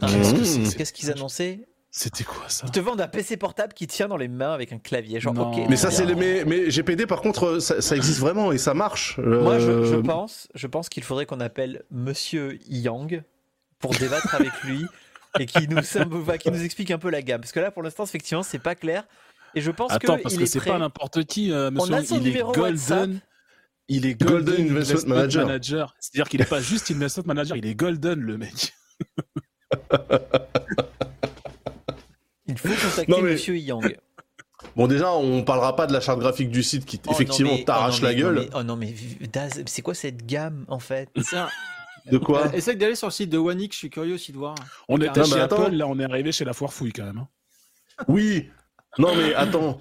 Mmh. 0.00 0.70
qu'est-ce 0.76 0.92
qu'ils 0.92 1.10
annonçaient? 1.10 1.66
C'était 1.90 2.22
quoi 2.22 2.44
ça? 2.48 2.66
Ils 2.66 2.70
te 2.70 2.78
vendent 2.78 3.00
un 3.00 3.08
PC 3.08 3.36
portable 3.36 3.72
qui 3.72 3.86
tient 3.88 4.06
dans 4.08 4.16
les 4.18 4.28
mains 4.28 4.52
avec 4.52 4.72
un 4.72 4.78
clavier. 4.78 5.18
Genre, 5.20 5.34
Non. 5.34 5.50
ok. 5.50 5.66
mais 5.68 5.76
ça 5.76 5.90
c'est 5.90 6.04
les 6.04 6.14
mais, 6.14 6.44
mais 6.44 6.70
GPD 6.70 7.06
par 7.06 7.20
contre 7.22 7.58
ça, 7.60 7.80
ça 7.80 7.96
existe 7.96 8.20
vraiment 8.20 8.52
et 8.52 8.58
ça 8.58 8.74
marche 8.74 9.18
Moi, 9.18 9.58
je, 9.58 9.84
je 9.84 9.94
Euh, 9.96 10.02
pense, 10.02 10.48
je 10.54 10.66
pense 10.68 10.88
qu'il 10.88 11.02
faudrait 11.02 11.26
qu'on 11.26 11.40
appelle 11.40 11.82
Monsieur 11.90 12.58
Yang 12.68 13.22
pour 13.78 13.92
débattre 13.94 14.34
avec 14.34 14.52
lui 14.64 14.86
et 15.38 15.46
qui 15.46 15.68
nous, 15.68 15.78
enfin, 16.12 16.38
qui 16.38 16.50
nous 16.50 16.62
explique 16.62 16.90
un 16.90 16.98
peu 16.98 17.10
la 17.10 17.22
gamme. 17.22 17.40
Parce 17.40 17.52
que 17.52 17.60
là, 17.60 17.70
pour 17.70 17.82
l'instant, 17.82 18.04
effectivement, 18.04 18.42
c'est 18.42 18.58
pas 18.58 18.74
clair. 18.74 19.04
Et 19.54 19.60
je 19.60 19.70
pense 19.70 19.90
Attends, 19.92 20.16
que 20.18 20.22
parce 20.22 20.34
il 20.34 20.38
que 20.38 20.44
est 20.44 20.46
c'est 20.46 20.60
pas 20.60 20.78
n'importe 20.78 21.24
qui, 21.24 21.52
euh, 21.52 21.70
monsieur. 21.70 21.94
a 21.94 22.04
son 22.04 22.20
il 22.20 22.36
est 22.36 22.42
WhatsApp. 22.42 22.98
Golden. 22.98 23.20
Il 23.90 24.04
est 24.06 24.14
Golden 24.14 24.44
Golden, 24.56 24.70
Investment 24.76 25.14
Manager. 25.14 25.94
C'est-à-dire 25.98 26.28
qu'il 26.28 26.42
est 26.42 26.48
pas 26.48 26.60
juste 26.60 26.90
Investment 26.90 27.24
Manager, 27.26 27.56
il 27.56 27.66
est 27.66 27.74
Golden, 27.74 28.20
le 28.20 28.36
mec. 28.36 28.74
Il 32.46 32.56
faut 32.58 32.68
contacter 32.68 33.10
Non, 33.12 33.20
mais- 33.22 33.32
Monsieur 33.32 33.56
Yang. 33.56 33.98
Bon, 34.74 34.86
déjà, 34.86 35.12
on 35.12 35.42
parlera 35.44 35.76
pas 35.76 35.86
de 35.86 35.92
la 35.92 36.00
charte 36.00 36.18
graphique 36.18 36.50
du 36.50 36.62
site 36.62 36.84
qui 36.84 37.00
Oh, 37.06 37.12
effectivement 37.12 37.56
t'arrache 37.64 37.98
oh, 38.00 38.04
la 38.04 38.10
mais- 38.10 38.16
gueule. 38.16 38.34
non, 38.34 38.40
mais- 38.42 38.50
oh 38.54 38.62
non, 38.62 38.76
mais 38.76 38.94
Daz, 39.32 39.62
c'est 39.66 39.82
quoi 39.82 39.94
cette 39.94 40.24
gamme 40.26 40.64
en 40.68 40.78
fait? 40.78 41.08
De 42.10 42.18
quoi 42.18 42.46
Euh, 42.46 42.52
Essaye 42.52 42.76
d'aller 42.76 42.94
sur 42.94 43.06
le 43.08 43.12
site 43.12 43.30
de 43.30 43.38
X, 43.38 43.74
je 43.74 43.78
suis 43.78 43.90
curieux 43.90 44.14
aussi 44.14 44.32
de 44.32 44.38
voir. 44.38 44.54
On 44.88 44.98
était 45.00 45.24
chez. 45.24 45.40
Apple, 45.40 45.70
là 45.72 45.86
on 45.86 45.98
est 45.98 46.04
arrivé 46.04 46.32
chez 46.32 46.44
la 46.44 46.52
foire 46.52 46.72
fouille 46.72 46.92
quand 46.92 47.04
même. 47.04 47.18
hein. 47.18 47.28
Oui. 48.08 48.48
Non 48.98 49.14
mais 49.14 49.34
attends. 49.34 49.80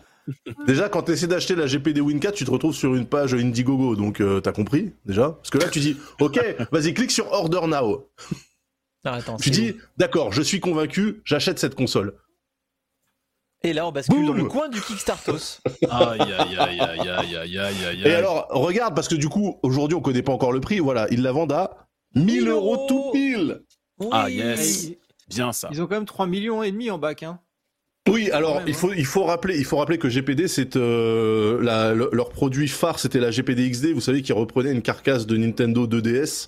Déjà, 0.65 0.89
quand 0.89 1.03
tu 1.03 1.13
essaies 1.13 1.27
d'acheter 1.27 1.55
la 1.55 1.67
GPD 1.67 2.01
Win 2.01 2.19
4, 2.19 2.35
tu 2.35 2.43
te 2.43 2.51
retrouves 2.51 2.75
sur 2.75 2.95
une 2.95 3.05
page 3.05 3.33
Indiegogo, 3.33 3.95
donc 3.95 4.19
euh, 4.19 4.41
t'as 4.41 4.51
compris 4.51 4.93
déjà? 5.05 5.31
Parce 5.31 5.49
que 5.49 5.57
là, 5.57 5.69
tu 5.69 5.79
dis, 5.79 5.95
ok, 6.19 6.37
vas-y, 6.69 6.93
clique 6.93 7.11
sur 7.11 7.31
Order 7.31 7.61
Now. 7.65 8.09
Ah, 9.05 9.13
attends, 9.13 9.37
Tu 9.37 9.51
dis, 9.51 9.75
d'accord, 9.95 10.33
je 10.33 10.41
suis 10.41 10.59
convaincu, 10.59 11.21
j'achète 11.23 11.59
cette 11.59 11.75
console. 11.75 12.13
Et 13.63 13.71
là, 13.71 13.87
on 13.87 13.93
bascule 13.93 14.25
dans 14.25 14.33
le 14.33 14.43
coin 14.43 14.67
du 14.67 14.81
Kickstartos. 14.81 15.61
Aïe, 15.89 16.19
aïe, 16.21 16.57
aïe, 16.57 16.79
aïe, 16.79 16.79
aïe, 16.79 17.35
aïe, 17.37 17.57
aïe, 17.59 17.85
aïe. 17.85 18.01
Et 18.03 18.13
alors, 18.13 18.47
regarde, 18.49 18.95
parce 18.95 19.07
que 19.07 19.15
du 19.15 19.29
coup, 19.29 19.57
aujourd'hui, 19.63 19.95
on 19.95 20.01
connaît 20.01 20.21
pas 20.23 20.33
encore 20.33 20.51
le 20.51 20.59
prix. 20.59 20.79
Voilà, 20.79 21.07
ils 21.09 21.21
la 21.21 21.31
vendent 21.31 21.53
à 21.53 21.86
1000 22.15 22.25
1000 22.25 22.47
euros 22.49 22.85
tout 22.87 23.11
pile. 23.11 23.61
Oui. 23.99 24.07
Ah, 24.11 24.29
yes. 24.29 24.91
Bien 25.29 25.51
ça. 25.51 25.69
ils 25.71 25.81
ont 25.81 25.87
quand 25.87 25.95
même 25.95 26.05
3 26.05 26.25
millions 26.27 26.63
et 26.63 26.71
demi 26.71 26.89
en 26.89 26.97
bac. 26.97 27.23
Hein. 27.23 27.39
Oui, 28.07 28.31
alors 28.31 28.61
il 28.65 28.73
faut 28.73 28.93
il 28.93 29.05
faut 29.05 29.25
rappeler 29.25 29.57
il 29.57 29.65
faut 29.65 29.75
rappeler 29.77 29.97
que 29.97 30.07
GPD 30.07 30.47
c'est 30.47 30.77
euh, 30.77 31.61
la- 31.61 31.93
le- 31.93 32.09
leur 32.13 32.29
produit 32.29 32.69
phare 32.69 32.99
c'était 32.99 33.19
la 33.19 33.31
GPD 33.31 33.69
XD, 33.69 33.87
vous 33.91 33.99
savez 33.99 34.21
qui 34.21 34.31
reprenait 34.31 34.71
une 34.71 34.81
carcasse 34.81 35.27
de 35.27 35.35
Nintendo 35.35 35.85
2DS 35.87 36.47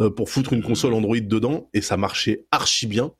euh, 0.00 0.10
pour 0.10 0.30
foutre 0.30 0.52
une 0.52 0.62
console 0.62 0.94
Android 0.94 1.18
dedans 1.20 1.68
et 1.74 1.80
ça 1.80 1.96
marchait 1.96 2.44
archi 2.52 2.86
bien. 2.86 3.10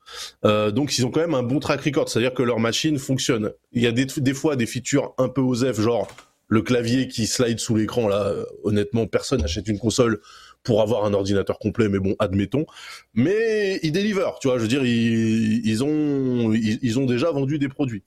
Euh, 0.45 0.71
donc 0.71 0.97
ils 0.97 1.05
ont 1.05 1.11
quand 1.11 1.19
même 1.21 1.35
un 1.35 1.43
bon 1.43 1.59
track 1.59 1.81
record, 1.81 2.09
c'est-à-dire 2.09 2.35
que 2.35 2.45
leur 2.45 2.61
machine 2.61 2.99
fonctionne. 3.01 3.51
Il 3.73 3.83
y 3.83 3.89
a 3.89 3.93
des 3.93 4.07
des 4.07 4.35
fois 4.35 4.55
des 4.55 4.67
features 4.67 5.13
un 5.19 5.29
peu 5.29 5.41
osef 5.41 5.81
genre 5.81 6.07
le 6.47 6.63
clavier 6.63 7.09
qui 7.09 7.27
slide 7.27 7.59
sous 7.59 7.75
l'écran 7.75 8.07
là, 8.07 8.33
honnêtement 8.63 9.09
personne 9.09 9.41
n'achète 9.41 9.67
une 9.67 9.79
console 9.81 10.21
pour 10.63 10.81
avoir 10.83 11.05
un 11.05 11.15
ordinateur 11.15 11.59
complet, 11.59 11.89
mais 11.89 11.99
bon, 11.99 12.15
admettons. 12.19 12.67
Mais 13.15 13.81
ils 13.83 13.93
deliver, 13.93 14.29
tu 14.41 14.49
vois, 14.49 14.59
je 14.59 14.63
veux 14.63 14.69
dire, 14.69 14.85
ils, 14.85 15.67
ils 15.67 15.85
ont, 15.85 16.53
ils, 16.53 16.99
ont 16.99 17.07
déjà 17.07 17.31
vendu 17.31 17.59
des 17.59 17.69
produits. 17.69 18.05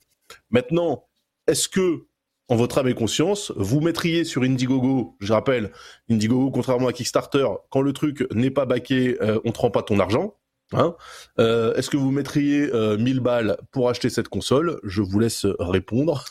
Maintenant, 0.50 1.04
est-ce 1.46 1.68
que, 1.68 2.06
en 2.48 2.56
votre 2.56 2.78
âme 2.78 2.88
et 2.88 2.94
conscience, 2.94 3.52
vous 3.56 3.80
mettriez 3.80 4.24
sur 4.24 4.42
Indiegogo, 4.42 5.16
je 5.20 5.32
rappelle, 5.32 5.72
Indiegogo, 6.10 6.50
contrairement 6.50 6.88
à 6.88 6.92
Kickstarter, 6.92 7.46
quand 7.70 7.82
le 7.82 7.92
truc 7.92 8.26
n'est 8.32 8.50
pas 8.50 8.66
baqué, 8.66 9.16
euh, 9.20 9.40
on 9.44 9.52
te 9.52 9.58
rend 9.58 9.70
pas 9.70 9.82
ton 9.82 9.98
argent. 9.98 10.34
Hein 10.72 10.96
Euh, 11.38 11.74
Est-ce 11.74 11.90
que 11.90 11.96
vous 11.96 12.10
mettriez 12.10 12.72
euh, 12.74 12.96
1000 12.98 13.20
balles 13.20 13.56
pour 13.70 13.88
acheter 13.88 14.10
cette 14.10 14.28
console? 14.28 14.80
Je 14.82 15.02
vous 15.02 15.18
laisse 15.18 15.46
répondre. 15.58 16.24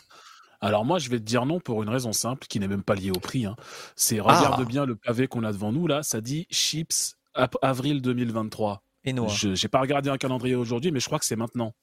Alors 0.65 0.83
moi, 0.85 0.99
je 0.99 1.09
vais 1.09 1.17
te 1.19 1.23
dire 1.23 1.45
non 1.45 1.59
pour 1.59 1.83
une 1.83 1.89
raison 1.89 2.11
simple 2.13 2.47
qui 2.47 2.59
n'est 2.59 2.67
même 2.67 2.83
pas 2.83 2.95
liée 2.95 3.11
au 3.11 3.19
prix. 3.19 3.45
hein. 3.45 3.55
C'est 3.95 4.19
regarde 4.19 4.59
Ah. 4.61 4.65
bien 4.65 4.85
le 4.85 4.95
pavé 4.95 5.27
qu'on 5.27 5.43
a 5.43 5.51
devant 5.51 5.71
nous 5.71 5.87
là, 5.87 6.03
ça 6.03 6.21
dit 6.21 6.47
chips 6.51 7.15
avril 7.61 8.01
2023. 8.01 8.81
Et 9.07 9.13
noir. 9.13 9.29
Je 9.29 9.53
j'ai 9.53 9.67
pas 9.67 9.79
regardé 9.81 10.09
un 10.09 10.17
calendrier 10.17 10.55
aujourd'hui, 10.55 10.91
mais 10.91 10.99
je 10.99 11.05
crois 11.05 11.19
que 11.19 11.25
c'est 11.25 11.35
maintenant. 11.35 11.73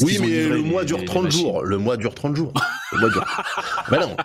Oui, 0.00 0.18
mais 0.20 0.46
le 0.48 0.56
les- 0.56 0.62
mois 0.62 0.84
dure 0.84 0.98
les 0.98 1.04
30 1.04 1.24
machines 1.24 1.40
jours. 1.40 1.62
Le 1.64 1.78
mois 1.78 1.96
dure 1.96 2.14
30 2.14 2.36
jours. 2.36 2.52
Le 2.92 2.98
mois 3.00 3.10
dure... 3.10 3.24
bah 3.90 3.98
non. 3.98 4.16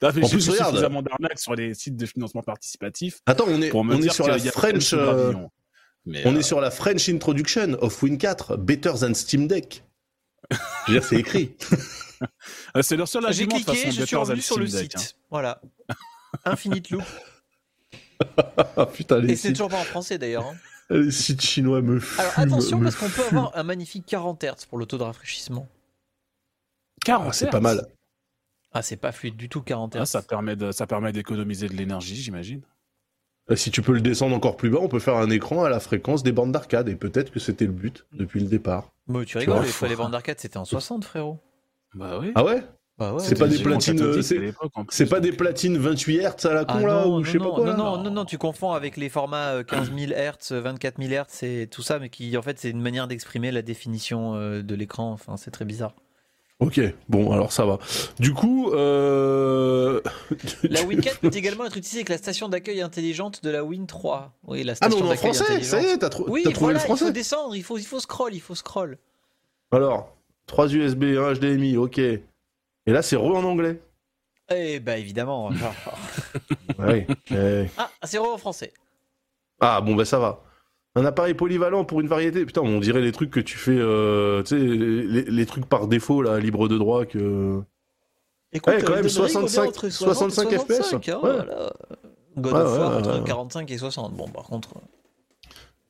T'as 0.00 0.12
fait 0.12 0.22
En 0.24 0.28
plus, 0.28 0.48
regarde. 0.50 0.70
suffisamment 0.70 1.02
d'arnaques 1.02 1.38
sur 1.38 1.54
les 1.54 1.74
sites 1.74 1.96
de 1.96 2.06
financement 2.06 2.42
participatif 2.42 3.18
Attends, 3.26 3.46
on 3.48 3.60
est, 3.60 3.70
pour 3.70 3.84
me 3.84 3.94
on 3.94 3.98
est 3.98 4.02
dire 4.02 4.14
sur 4.14 4.24
qu'il 4.26 4.32
la 4.34 4.38
y 4.38 4.48
a 4.48 4.52
French. 4.52 4.90
quelques 4.90 4.92
euh, 5.02 5.14
gravillons. 5.30 5.50
Mais, 6.06 6.22
On 6.26 6.34
euh, 6.34 6.38
est 6.38 6.42
sur 6.42 6.60
la 6.60 6.70
French 6.70 7.08
Introduction 7.08 7.72
of 7.80 8.00
Win 8.02 8.18
4, 8.18 8.56
Better 8.58 8.92
than 9.00 9.14
Steam 9.14 9.48
Deck. 9.48 9.82
Je 10.50 10.92
veux 10.92 10.98
dire, 10.98 11.04
c'est 11.08 11.16
écrit. 11.16 11.54
euh, 12.76 12.82
c'est 12.82 12.96
leur 12.96 13.08
seul 13.08 13.24
J'ai 13.32 13.46
cliqué, 13.46 13.64
façon, 13.84 13.90
je 13.90 14.04
suis 14.04 14.16
revenu 14.16 14.40
sur 14.40 14.58
le 14.58 14.66
site. 14.66 14.96
hein. 14.96 15.00
Voilà. 15.30 15.60
Infinite 16.44 16.90
Loop. 16.90 17.02
Putain, 18.94 19.18
les 19.20 19.32
Et 19.32 19.36
c'est 19.36 19.48
sites, 19.48 19.56
toujours 19.56 19.70
pas 19.70 19.80
en 19.80 19.84
français 19.84 20.18
d'ailleurs. 20.18 20.46
hein. 20.46 20.54
les 20.90 21.10
sites 21.10 21.40
chinois 21.40 21.80
me 21.82 21.98
fument. 22.00 22.20
Alors 22.20 22.38
attention 22.38 22.80
parce 22.80 22.96
qu'on 22.96 23.08
peut 23.08 23.24
avoir 23.24 23.56
un 23.56 23.62
magnifique 23.62 24.04
40 24.06 24.42
Hz 24.44 24.66
pour 24.68 24.78
le 24.78 24.86
taux 24.86 24.98
de 24.98 25.02
rafraîchissement. 25.02 25.66
40 27.04 27.26
Ah, 27.28 27.32
c'est 27.32 27.46
Hz. 27.46 27.50
pas 27.50 27.60
mal. 27.60 27.86
Ah, 28.72 28.82
c'est 28.82 28.96
pas 28.96 29.12
fluide 29.12 29.36
du 29.36 29.48
tout 29.48 29.62
40 29.62 29.94
Hz. 29.96 29.98
Ah, 30.00 30.06
ça 30.06 30.22
permet 30.22 30.56
de- 30.56 30.72
ça 30.72 30.86
permet 30.86 31.12
d'économiser 31.12 31.68
de 31.68 31.74
l'énergie, 31.74 32.16
j'imagine. 32.16 32.62
Euh, 33.50 33.56
Si 33.56 33.70
tu 33.70 33.82
peux 33.82 33.92
le 33.92 34.00
descendre 34.00 34.34
encore 34.34 34.56
plus 34.56 34.70
bas, 34.70 34.78
on 34.80 34.88
peut 34.88 34.98
faire 35.00 35.16
un 35.16 35.30
écran 35.30 35.64
à 35.64 35.68
la 35.68 35.80
fréquence 35.80 36.22
des 36.22 36.32
bandes 36.32 36.52
d'arcade. 36.52 36.88
Et 36.88 36.96
peut-être 36.96 37.30
que 37.30 37.40
c'était 37.40 37.66
le 37.66 37.72
but 37.72 38.06
depuis 38.12 38.40
le 38.40 38.46
départ. 38.46 38.90
Mais 39.06 39.24
tu 39.24 39.38
rigoles, 39.38 39.64
les 39.88 39.96
bandes 39.96 40.12
d'arcade, 40.12 40.38
c'était 40.40 40.56
en 40.56 40.64
60, 40.64 41.04
frérot. 41.04 41.38
Bah 41.94 42.18
oui. 42.20 42.32
Ah 42.34 42.44
ouais 42.44 42.62
Bah 42.98 43.12
ouais. 43.14 43.20
C'est 43.20 43.38
pas 43.38 43.46
des 43.48 43.58
platines, 43.62 43.94
mon 43.94 44.02
euh, 44.02 44.06
cathodique 44.06 44.24
c'est- 44.24 44.36
à 44.38 44.40
l'époque, 44.40 44.72
en 44.74 44.84
plus, 44.84 44.96
C'est 44.96 45.06
pas 45.06 45.20
donc, 45.20 45.30
des 45.30 45.36
platines 45.36 45.76
28 45.78 46.18
Hz 46.20 46.46
à 46.46 46.54
la 46.54 46.64
con 46.64 46.74
Ah 46.78 46.80
là 46.86 47.04
non, 47.04 47.06
ou 47.06 47.10
non, 47.18 47.24
je 47.24 47.30
sais 47.32 47.38
pas 47.38 47.44
non, 47.44 47.54
quoi 47.54 47.64
non, 47.66 47.76
non, 47.76 48.02
non, 48.02 48.10
non, 48.10 48.24
tu 48.24 48.38
confonds 48.38 48.72
avec 48.72 48.96
les 48.96 49.08
formats 49.08 49.54
euh, 49.56 49.62
15 49.62 49.92
000 49.94 50.12
Hz, 50.12 50.52
24 50.52 51.00
000 51.02 51.12
Hz 51.24 51.42
et 51.44 51.66
tout 51.68 51.82
ça, 51.82 51.98
mais 51.98 52.08
qui 52.08 52.36
en 52.36 52.42
fait 52.42 52.58
c'est 52.58 52.70
une 52.70 52.80
manière 52.80 53.06
d'exprimer 53.06 53.50
la 53.52 53.62
définition 53.62 54.34
euh, 54.36 54.62
de 54.62 54.74
l'écran. 54.74 55.12
Enfin, 55.12 55.36
c'est 55.36 55.50
très 55.50 55.64
bizarre. 55.64 55.94
Ok, 56.64 56.80
bon 57.10 57.30
alors 57.30 57.52
ça 57.52 57.66
va. 57.66 57.78
Du 58.18 58.32
coup, 58.32 58.70
euh... 58.72 60.00
La 60.62 60.82
Win 60.86 60.98
4 60.98 61.20
peut 61.20 61.30
également 61.34 61.66
être 61.66 61.76
utilisée 61.76 61.98
avec 61.98 62.08
la 62.08 62.16
station 62.16 62.48
d'accueil 62.48 62.80
intelligente 62.80 63.44
de 63.44 63.50
la 63.50 63.62
Win 63.62 63.86
3. 63.86 64.32
Oui, 64.46 64.62
la 64.64 64.72
Ah 64.72 64.76
station 64.76 65.04
non, 65.04 65.10
en 65.10 65.14
français, 65.14 65.62
ça 65.62 65.82
y 65.82 65.84
est, 65.84 65.98
t'as 65.98 66.08
Oui, 66.26 66.42
trouvé 66.44 66.54
voilà, 66.54 66.78
le 66.78 66.78
il 66.78 66.80
faut 66.80 66.96
français 66.96 67.12
descendre, 67.12 67.54
il 67.54 67.62
faut, 67.62 67.76
il 67.76 67.84
faut 67.84 68.00
scroll, 68.00 68.34
il 68.34 68.40
faut 68.40 68.54
scroll. 68.54 68.96
Alors, 69.72 70.16
3 70.46 70.72
USB, 70.72 71.02
1 71.02 71.34
HDMI, 71.34 71.76
ok. 71.76 71.98
Et 71.98 72.22
là, 72.86 73.02
c'est 73.02 73.16
re 73.16 73.26
en 73.26 73.44
anglais. 73.44 73.82
Eh 74.50 74.80
bah 74.80 74.96
évidemment. 74.96 75.50
Ouais. 76.78 77.06
ouais. 77.30 77.70
ah, 77.76 77.90
c'est 78.04 78.18
re 78.18 78.34
en 78.34 78.38
français. 78.38 78.72
Ah 79.60 79.80
bon 79.80 79.94
bah 79.94 80.04
ça 80.04 80.18
va. 80.18 80.42
Un 80.96 81.04
appareil 81.04 81.34
polyvalent 81.34 81.84
pour 81.84 82.00
une 82.00 82.06
variété. 82.06 82.46
Putain, 82.46 82.60
on 82.60 82.78
dirait 82.78 83.00
les 83.00 83.10
trucs 83.12 83.30
que 83.30 83.40
tu 83.40 83.56
fais, 83.58 83.76
euh, 83.76 84.42
tu 84.44 84.50
sais, 84.50 84.58
les, 84.58 85.22
les 85.24 85.46
trucs 85.46 85.66
par 85.66 85.88
défaut 85.88 86.22
là, 86.22 86.38
libre 86.38 86.68
de 86.68 86.78
droit 86.78 87.04
que. 87.04 87.60
Écoute, 88.52 88.72
Ouais, 88.72 88.80
quand 88.82 88.92
euh, 88.92 88.96
même, 88.96 89.06
Dead 89.06 89.12
Ring, 89.18 89.36
on 89.36 89.46
est 89.46 89.48
65 89.48 89.68
entre 89.68 89.88
60 89.88 90.28
et 90.28 90.34
65 90.34 90.58
FPS, 90.60 90.76
65, 90.76 91.08
hein, 91.08 91.14
ouais. 91.14 91.20
voilà. 91.32 91.72
God 92.36 92.52
Ouais, 92.52 92.60
of 92.60 92.78
War 92.78 92.96
entre 92.98 93.18
ouais. 93.18 93.24
45 93.24 93.70
et 93.72 93.78
60. 93.78 94.14
Bon, 94.14 94.28
par 94.28 94.44
contre, 94.44 94.74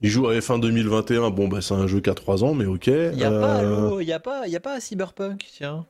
Il 0.00 0.08
joue 0.10 0.26
à 0.28 0.34
F1 0.34 0.60
2021. 0.60 1.30
Bon 1.30 1.48
bah 1.48 1.60
c'est 1.60 1.74
un 1.74 1.86
jeu 1.86 2.00
qui 2.00 2.08
a 2.10 2.14
3 2.14 2.42
ans, 2.44 2.54
mais 2.54 2.64
ok. 2.66 2.86
il 2.86 3.10
n'y 3.12 3.24
a, 3.24 3.30
pas 3.30 3.62
Euh, 3.62 4.02
y 4.02 4.12
a, 4.12 4.20
pas, 4.20 4.46
y 4.48 4.56
a 4.56 4.60
pas 4.60 4.80
Cyberpunk, 4.80 5.44
tiens. 5.52 5.86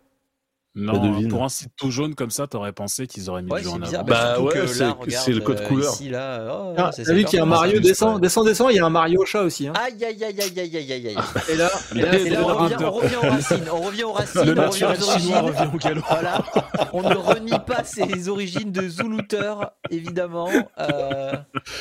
Non, 0.76 1.28
pour 1.28 1.44
un 1.44 1.48
site 1.48 1.70
tout 1.76 1.92
jaune 1.92 2.16
comme 2.16 2.30
ça, 2.30 2.48
t'aurais 2.48 2.72
pensé 2.72 3.06
qu'ils 3.06 3.30
auraient 3.30 3.42
mis 3.42 3.50
Ouais, 3.52 3.60
le 3.60 3.64
jeu 3.64 3.70
en 3.70 3.78
bizarre. 3.78 4.00
avant. 4.00 4.08
Bah 4.08 4.40
ouais, 4.40 4.52
que 4.52 4.66
c'est- 4.66 5.30
le 5.32 5.40
code 5.40 5.60
euh, 5.60 5.68
couleur. 5.68 5.92
Ici, 5.92 6.08
là, 6.08 6.46
oh, 6.50 6.74
Ah, 6.76 6.90
c'est 6.92 7.04
T'as 7.04 7.12
vu 7.12 7.22
qu'il 7.24 7.36
y 7.36 7.40
a 7.40 7.44
un. 7.44 7.46
Mario, 7.46 7.74
ça 7.76 7.80
descend, 7.80 8.20
descend, 8.20 8.44
descend, 8.44 8.72
il 8.72 8.76
y 8.76 8.80
a 8.80 8.84
un 8.84 8.90
Mario 8.90 9.24
chat 9.24 9.42
aussi. 9.42 9.68
Hein. 9.68 9.72
Aïe, 9.76 10.04
aïe, 10.04 10.24
aïe, 10.24 10.34
aïe, 10.40 10.52
aïe, 10.58 10.76
aïe, 10.76 10.92
aïe, 10.92 11.06
aïe. 11.08 11.16
Et 11.48 11.54
là, 11.54 11.70
et 11.94 11.98
là, 12.00 12.14
Et 12.16 12.18
c'est 12.24 12.30
là, 12.30 12.40
on 12.42 12.46
revient, 12.46 12.74
Raptor. 12.74 12.94
on 12.94 12.98
revient 12.98 13.14
aux 13.16 13.20
racines, 13.30 13.64
on 13.72 13.80
revient 13.82 14.02
aux 14.04 14.12
racines, 14.14 14.40
Le 14.42 14.50
on 14.58 14.68
revient 14.68 14.80
naturel 14.84 14.98
aux 14.98 15.18
chinois 15.20 15.38
origines. 15.38 15.58
revient 15.60 15.70
au 15.72 15.78
galop. 15.78 16.02
Voilà, 16.08 16.44
on 16.92 17.02
ne 17.08 17.14
renie 17.14 17.58
pas 17.66 17.84
ses 17.84 18.28
origines 18.28 18.72
de 18.72 18.88
Zouluter, 18.88 19.54
évidemment. 19.90 20.48
Euh, 20.80 21.32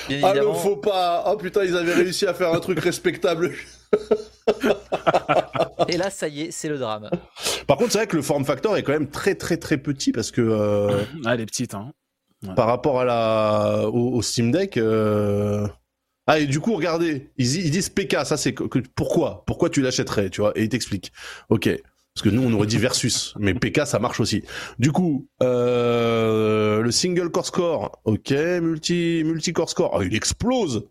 bien 0.08 0.22
Ah 0.24 0.34
le 0.36 0.54
faux 0.54 0.76
pas. 0.76 1.24
Oh 1.32 1.36
putain, 1.38 1.64
ils 1.64 1.76
avaient 1.76 1.94
réussi 1.96 2.28
à 2.28 2.36
faire 2.36 2.54
un 2.54 2.60
truc 2.60 2.80
respectable. 2.80 3.54
Et 5.88 5.98
là, 5.98 6.10
ça 6.10 6.28
y 6.28 6.42
est, 6.44 6.52
c'est 6.52 6.70
le 6.70 6.78
drame. 6.78 7.10
Par 7.68 7.78
contre, 7.78 7.92
c'est 7.92 7.98
vrai 8.00 8.08
que 8.08 8.16
le 8.16 8.22
form 8.22 8.46
factor 8.46 8.78
est 8.78 8.84
quand 8.84 8.94
même 8.94 9.10
très 9.10 9.36
très 9.36 9.58
très 9.58 9.78
petit 9.78 10.12
parce 10.12 10.32
que 10.32 10.42
euh, 10.42 11.04
Ah, 11.26 11.34
elle 11.36 11.42
est 11.42 11.46
petite, 11.46 11.74
hein. 11.74 11.92
par 12.56 12.68
rapport 12.68 13.00
à 13.00 13.06
la 13.06 13.88
au, 13.88 14.14
au 14.16 14.22
Steam 14.22 14.52
Deck. 14.52 14.78
euh, 14.78 15.68
Ah 16.28 16.40
et 16.40 16.46
du 16.46 16.60
coup, 16.60 16.74
regardez, 16.76 17.30
ils, 17.38 17.56
ils 17.66 17.72
disent 17.72 17.90
PK, 17.90 18.26
ça 18.26 18.38
c'est 18.38 18.54
pourquoi? 18.96 19.44
Pourquoi 19.46 19.70
tu 19.70 19.82
l'achèterais, 19.82 20.30
tu 20.30 20.42
vois? 20.42 20.52
Et 20.56 20.64
ils 20.64 20.70
t'expliquent. 20.70 21.12
Ok. 21.50 21.70
Parce 22.16 22.24
que 22.26 22.30
nous, 22.30 22.44
on 22.44 22.54
aurait 22.54 22.68
dit 22.68 22.78
versus, 22.78 23.34
mais 23.40 23.54
PK, 23.56 23.88
ça 23.88 23.98
marche 24.00 24.20
aussi. 24.20 24.44
Du 24.78 24.92
coup, 24.92 25.28
euh, 25.42 26.82
le 26.82 26.92
single 26.92 27.30
core 27.32 27.46
score, 27.48 28.00
ok, 28.06 28.32
multi 28.62 29.24
multi 29.26 29.52
core 29.52 29.70
score, 29.70 29.98
ah, 30.00 30.04
il 30.04 30.16
explose, 30.16 30.88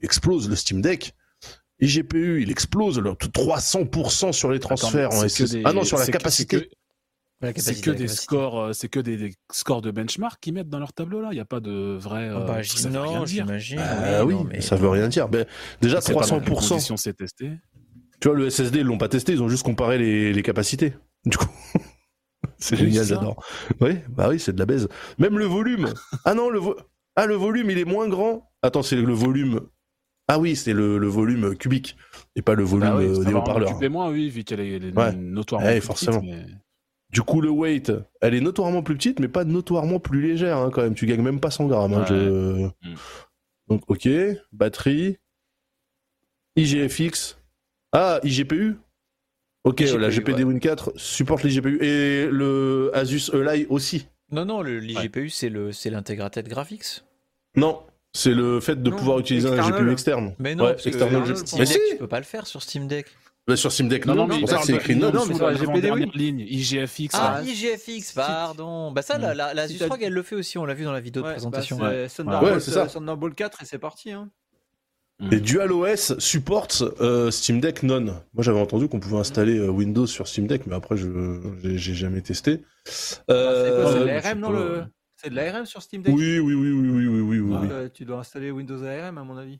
il 0.00 0.04
explose 0.06 0.48
le 0.48 0.56
Steam 0.56 0.80
Deck. 0.82 1.14
IGPU, 1.84 2.42
il 2.42 2.50
explose, 2.50 2.98
le 2.98 3.12
300% 3.12 4.32
sur 4.32 4.50
les 4.50 4.60
transferts 4.60 5.08
Attends, 5.08 5.18
en 5.18 5.22
mais 5.22 5.28
SS. 5.28 5.50
des- 5.52 5.62
Ah 5.64 5.72
non, 5.72 5.84
sur 5.84 5.98
la 5.98 6.06
capacité. 6.06 6.56
c'est 6.58 6.64
que- 7.52 7.60
C'est 7.60 7.94
des 7.94 8.08
scores, 8.08 8.58
euh, 8.60 8.72
c'est 8.72 8.88
que 8.88 9.00
des, 9.00 9.16
des 9.16 9.34
scores 9.52 9.82
de 9.82 9.90
benchmark 9.90 10.40
qu'ils 10.40 10.54
mettent 10.54 10.68
dans 10.70 10.78
leur 10.78 10.92
tableau 10.92 11.20
là. 11.20 11.28
Il 11.32 11.34
n'y 11.34 11.40
a 11.40 11.44
pas 11.44 11.60
de 11.60 11.96
vrai. 12.00 12.28
Ah 12.30 12.38
euh, 12.38 12.46
bah, 12.46 12.62
ça 12.64 12.88
veut 12.88 12.98
rien 13.00 13.18
non, 13.18 13.24
dire. 13.24 13.44
j'imagine. 13.46 13.78
Ah 13.80 14.24
oui, 14.24 14.34
non, 14.34 14.44
mais- 14.44 14.60
ça 14.60 14.76
veut 14.76 14.88
rien 14.88 15.08
dire. 15.08 15.28
Ben, 15.28 15.44
déjà 15.82 16.00
C'est 16.00 16.14
pas 16.14 16.20
dans 16.26 16.40
quelles 16.40 16.54
300%. 16.54 16.68
conditions 16.70 16.96
c'est 16.96 17.12
testé. 17.14 17.50
Tu 18.20 18.28
vois, 18.28 18.36
le 18.36 18.48
SSD, 18.48 18.78
ils 18.80 18.86
l'ont 18.86 18.96
pas 18.98 19.08
testé, 19.08 19.32
ils 19.32 19.42
ont 19.42 19.48
juste 19.48 19.64
comparé 19.64 19.98
les, 19.98 20.32
les 20.32 20.42
capacités. 20.42 20.94
Du 21.26 21.36
coup, 21.36 21.46
c'est 22.58 22.76
Oui, 22.80 22.86
génial, 22.90 23.04
j'adore. 23.04 23.44
Oui, 23.80 23.98
bah 24.08 24.28
oui, 24.30 24.38
c'est 24.40 24.52
de 24.54 24.58
la 24.58 24.66
baise. 24.66 24.88
Même 25.18 25.38
le 25.38 25.44
volume. 25.44 25.92
Ah 26.24 26.32
non, 26.34 26.48
le 26.48 26.58
vo- 26.60 26.76
ah 27.16 27.26
le 27.26 27.34
volume, 27.34 27.68
il 27.70 27.78
est 27.78 27.84
moins 27.84 28.08
grand. 28.08 28.50
Attends, 28.62 28.82
c'est 28.82 28.96
le 28.96 29.12
volume. 29.12 29.60
Ah 30.28 30.38
oui, 30.38 30.56
c'est 30.56 30.72
le, 30.72 30.98
le 30.98 31.06
volume 31.06 31.54
cubique 31.56 31.96
et 32.34 32.42
pas 32.42 32.54
le 32.54 32.64
volume 32.64 32.88
Bah 32.88 32.96
oui, 32.96 33.24
des 33.24 33.34
haut-parleurs. 33.34 33.70
occuper 33.70 33.88
moins, 33.90 34.10
oui, 34.10 34.30
vu 34.30 34.42
qu'elle 34.44 34.60
est, 34.60 34.70
elle 34.76 34.84
est 34.86 34.96
Ouais. 34.98 35.12
notoirement 35.14 35.66
Ouais, 35.66 35.78
plus 35.80 35.86
forcément. 35.86 36.20
petite, 36.20 36.30
mais- 36.34 36.46
Du 37.10 37.22
coup, 37.22 37.40
le 37.40 37.50
weight, 37.50 37.92
elle 38.22 38.34
est 38.34 38.40
notoirement 38.40 38.82
plus 38.82 38.96
petite, 38.96 39.20
mais 39.20 39.28
pas 39.28 39.44
notoirement 39.44 40.00
plus 40.00 40.20
légère 40.22 40.56
hein, 40.58 40.70
quand 40.72 40.82
même. 40.82 40.94
Tu 40.94 41.06
gagnes 41.06 41.22
même 41.22 41.40
pas 41.40 41.50
100 41.50 41.66
grammes. 41.66 41.94
hein, 41.94 42.04
je- 42.08 42.66
Mm. 42.88 42.94
Donc, 43.68 43.82
ok, 43.88 44.08
batterie, 44.52 45.18
IGFX. 46.56 47.38
Ah, 47.92 48.20
IGPU 48.22 48.76
Ok, 49.64 49.80
la 49.80 50.10
GPU, 50.10 50.10
GPD 50.10 50.44
Win 50.44 50.60
4 50.60 50.92
supporte 50.96 51.42
les 51.42 51.50
GPU 51.50 51.78
et 51.82 52.26
le 52.30 52.90
Asus 52.92 53.30
Eli 53.32 53.66
aussi. 53.70 54.06
Non, 54.30 54.44
non, 54.44 54.60
le 54.62 54.78
l'IGPU, 54.78 55.30
c'est 55.30 55.48
le 55.48 55.72
c'est 55.72 55.88
l'intégrated 55.90 56.46
graphics? 56.48 57.02
Non, 57.56 57.82
c'est 58.14 58.32
le 58.32 58.60
fait 58.60 58.82
de 58.82 58.90
Non, 58.90 58.96
pouvoir 58.96 59.18
utiliser 59.18 59.48
un 59.48 59.56
external. 59.56 59.82
GPU 59.82 59.92
externe. 59.92 60.34
Mais 60.38 60.54
non, 60.54 60.64
Ouais, 60.64 60.70
parce 60.72 60.84
que 60.84 60.88
external 60.88 61.22
euh, 61.22 61.34
GPU. 61.34 61.56
Mais 61.58 61.66
si 61.66 61.78
tu 61.90 61.96
peux 61.98 62.06
pas 62.06 62.18
le 62.20 62.24
faire 62.24 62.46
sur 62.46 62.62
Steam 62.62 62.86
Deck. 62.88 63.06
Bah, 63.46 63.56
Sur 63.56 63.70
Steam 63.70 63.88
Deck, 63.88 64.06
Non, 64.06 64.14
non, 64.14 64.22
non, 64.22 64.28
mais 64.28 64.34
c'est 64.36 64.40
pour 64.40 64.48
ça 64.48 64.60
c'est 64.64 64.72
écrit 64.72 64.96
non, 64.96 65.08
non, 65.12 65.20
non, 65.20 65.26
mais 65.26 65.34
sur 65.34 65.46
la 65.46 65.54
GPD, 65.54 65.90
oui. 65.90 66.10
ligne, 66.14 66.40
IGFX. 66.40 67.10
Ah. 67.12 67.42
IGFX, 67.44 68.12
pardon. 68.14 68.90
Bah 68.90 69.02
ça, 69.02 69.18
la, 69.18 69.34
la, 69.34 69.52
la 69.52 69.68
Si 69.68 69.74
Asus 69.74 69.80
t'as- 69.80 69.88
ROG, 69.88 70.02
elle 70.02 70.14
le 70.14 70.22
fait 70.22 70.34
aussi, 70.34 70.56
on 70.56 70.64
l'a 70.64 70.72
vu 70.72 70.84
dans 70.84 70.92
la 70.92 71.00
vidéo 71.00 71.20
de 71.20 71.26
Ouais, 71.26 71.34
présentation. 71.34 71.76
bah, 71.76 72.08
c'est 72.08 72.22
Thunderbolt, 72.22 72.54
Ouais, 72.54 72.60
c'est 72.60 72.70
ça. 72.70 72.84
euh, 72.84 72.86
Thunderbolt 72.86 73.34
4 73.34 73.62
et 73.62 73.66
c'est 73.66 73.78
parti. 73.78 74.12
Hein. 74.12 74.30
Et 75.30 75.40
DualOS 75.40 76.18
supporte 76.18 76.82
euh, 77.00 77.30
Steam 77.30 77.60
Deck 77.60 77.82
non. 77.84 78.00
Moi 78.00 78.16
j'avais 78.40 78.58
entendu 78.58 78.88
qu'on 78.88 78.98
pouvait 78.98 79.18
installer 79.18 79.58
euh, 79.58 79.68
Windows 79.68 80.06
sur 80.08 80.26
Steam 80.26 80.46
Deck, 80.48 80.62
mais 80.66 80.74
après 80.74 80.96
je 80.96 81.06
j'ai 81.62 81.94
jamais 81.94 82.20
testé. 82.22 82.62
Ah, 82.64 82.90
c'est 82.90 83.22
quoi, 83.26 83.34
Euh, 83.34 83.92
c'est 84.20 84.22
l'ARM 84.28 84.40
non 84.40 84.50
le... 84.50 84.84
C'est 85.24 85.30
de 85.30 85.36
l'ARM 85.36 85.64
sur 85.64 85.80
Steam 85.80 86.02
Deck 86.02 86.14
Oui, 86.14 86.38
oui, 86.38 86.54
oui, 86.54 86.70
oui, 86.70 86.90
oui, 86.90 87.06
oui, 87.06 87.20
oui, 87.20 87.38
oui. 87.40 87.68
euh, 87.72 87.88
Tu 87.92 88.04
dois 88.04 88.18
installer 88.18 88.50
Windows 88.50 88.82
ARM 88.84 89.16
à 89.16 89.24
mon 89.24 89.38
avis. 89.38 89.58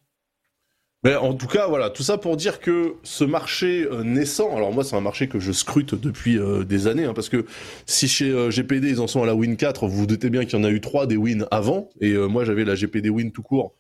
Mais 1.03 1.17
en 1.17 1.35
tout 1.35 1.47
cas, 1.47 1.67
voilà, 1.69 1.91
tout 1.91 2.03
ça 2.03 2.17
pour 2.17 2.37
dire 2.37 2.61
que 2.61 2.95
ce 3.03 3.25
marché 3.25 3.87
euh, 3.91 4.03
naissant, 4.03 4.57
alors 4.57 4.73
moi 4.73 4.85
c'est 4.85 4.97
un 4.97 5.03
marché 5.03 5.29
que 5.29 5.39
je 5.39 5.53
scrute 5.53 5.95
depuis 5.95 6.39
euh, 6.39 6.65
des 6.65 6.87
années, 6.87 7.05
hein, 7.05 7.13
parce 7.13 7.29
que 7.29 7.45
si 7.85 8.09
chez 8.09 8.31
euh, 8.31 8.51
GPD 8.51 8.89
ils 8.89 9.01
en 9.01 9.07
sont 9.07 9.23
à 9.23 9.27
la 9.27 9.35
Win 9.35 9.57
4, 9.59 9.87
vous 9.87 9.97
vous 9.99 10.07
doutez 10.07 10.31
bien 10.31 10.47
qu'il 10.47 10.59
y 10.59 10.63
en 10.63 10.65
a 10.65 10.71
eu 10.71 10.81
trois 10.81 11.07
des 11.07 11.19
Win 11.19 11.47
avant, 11.51 11.91
et 12.01 12.15
moi 12.15 12.45
j'avais 12.45 12.65
la 12.65 12.75
GPD 12.75 13.11
Win 13.11 13.33
tout 13.33 13.43
court. 13.43 13.75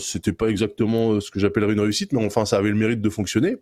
C'était 0.00 0.32
pas 0.32 0.48
exactement 0.48 1.20
ce 1.20 1.30
que 1.30 1.38
j'appellerais 1.40 1.74
une 1.74 1.80
réussite, 1.80 2.12
mais 2.12 2.24
enfin 2.24 2.46
ça 2.46 2.56
avait 2.56 2.70
le 2.70 2.74
mérite 2.76 3.02
de 3.02 3.10
fonctionner. 3.10 3.56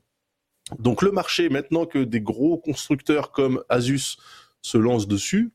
Donc 0.78 1.02
le 1.02 1.10
marché, 1.10 1.48
maintenant 1.48 1.84
que 1.84 1.98
des 1.98 2.20
gros 2.20 2.58
constructeurs 2.58 3.32
comme 3.32 3.62
Asus 3.68 4.18
se 4.62 4.78
lancent 4.78 5.08
dessus, 5.08 5.50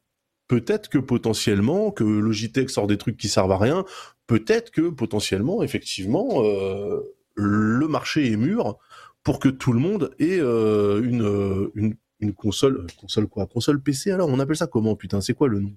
peut-être 0.54 0.88
que 0.88 1.00
potentiellement, 1.00 1.90
que 1.90 2.04
Logitech 2.04 2.70
sort 2.70 2.86
des 2.86 3.00
trucs 3.00 3.18
qui 3.18 3.28
servent 3.28 3.52
à 3.52 3.58
rien, 3.58 3.86
peut-être 4.28 4.70
que 4.70 4.90
potentiellement, 4.90 5.64
effectivement, 5.64 6.44
euh, 6.44 7.02
le 7.34 7.88
marché 7.88 8.32
est 8.32 8.38
mûr 8.38 8.78
pour 9.24 9.40
que 9.40 9.50
tout 9.50 9.74
le 9.74 9.80
monde 9.80 10.12
ait 10.20 10.40
euh, 10.40 11.02
une, 11.04 11.24
euh, 11.24 11.72
une, 11.74 11.96
une 12.20 12.34
console, 12.34 12.86
console 13.00 13.28
quoi, 13.28 13.48
console 13.48 13.82
PC 13.82 14.12
alors, 14.12 14.30
on 14.30 14.38
appelle 14.38 14.56
ça 14.56 14.68
comment 14.68 14.96
putain, 14.96 15.22
c'est 15.22 15.34
quoi 15.34 15.48
le 15.48 15.60
nom? 15.60 15.74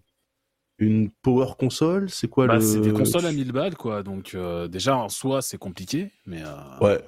Une 0.79 1.09
power 1.23 1.53
console, 1.59 2.11
c'est 2.11 2.29
quoi 2.29 2.47
Bah, 2.47 2.57
le 2.57 2.61
c'est 2.61 2.81
des 2.81 2.93
consoles 2.93 3.25
à 3.25 3.33
1000 3.33 3.53
balles, 3.53 3.77
quoi. 3.77 4.03
Donc, 4.03 4.35
euh, 4.35 4.69
déjà, 4.69 4.95
en 4.99 5.09
soi, 5.09 5.41
c'est 5.41 5.57
compliqué, 5.57 6.11
mais 6.27 6.43
Ouais. 6.83 7.03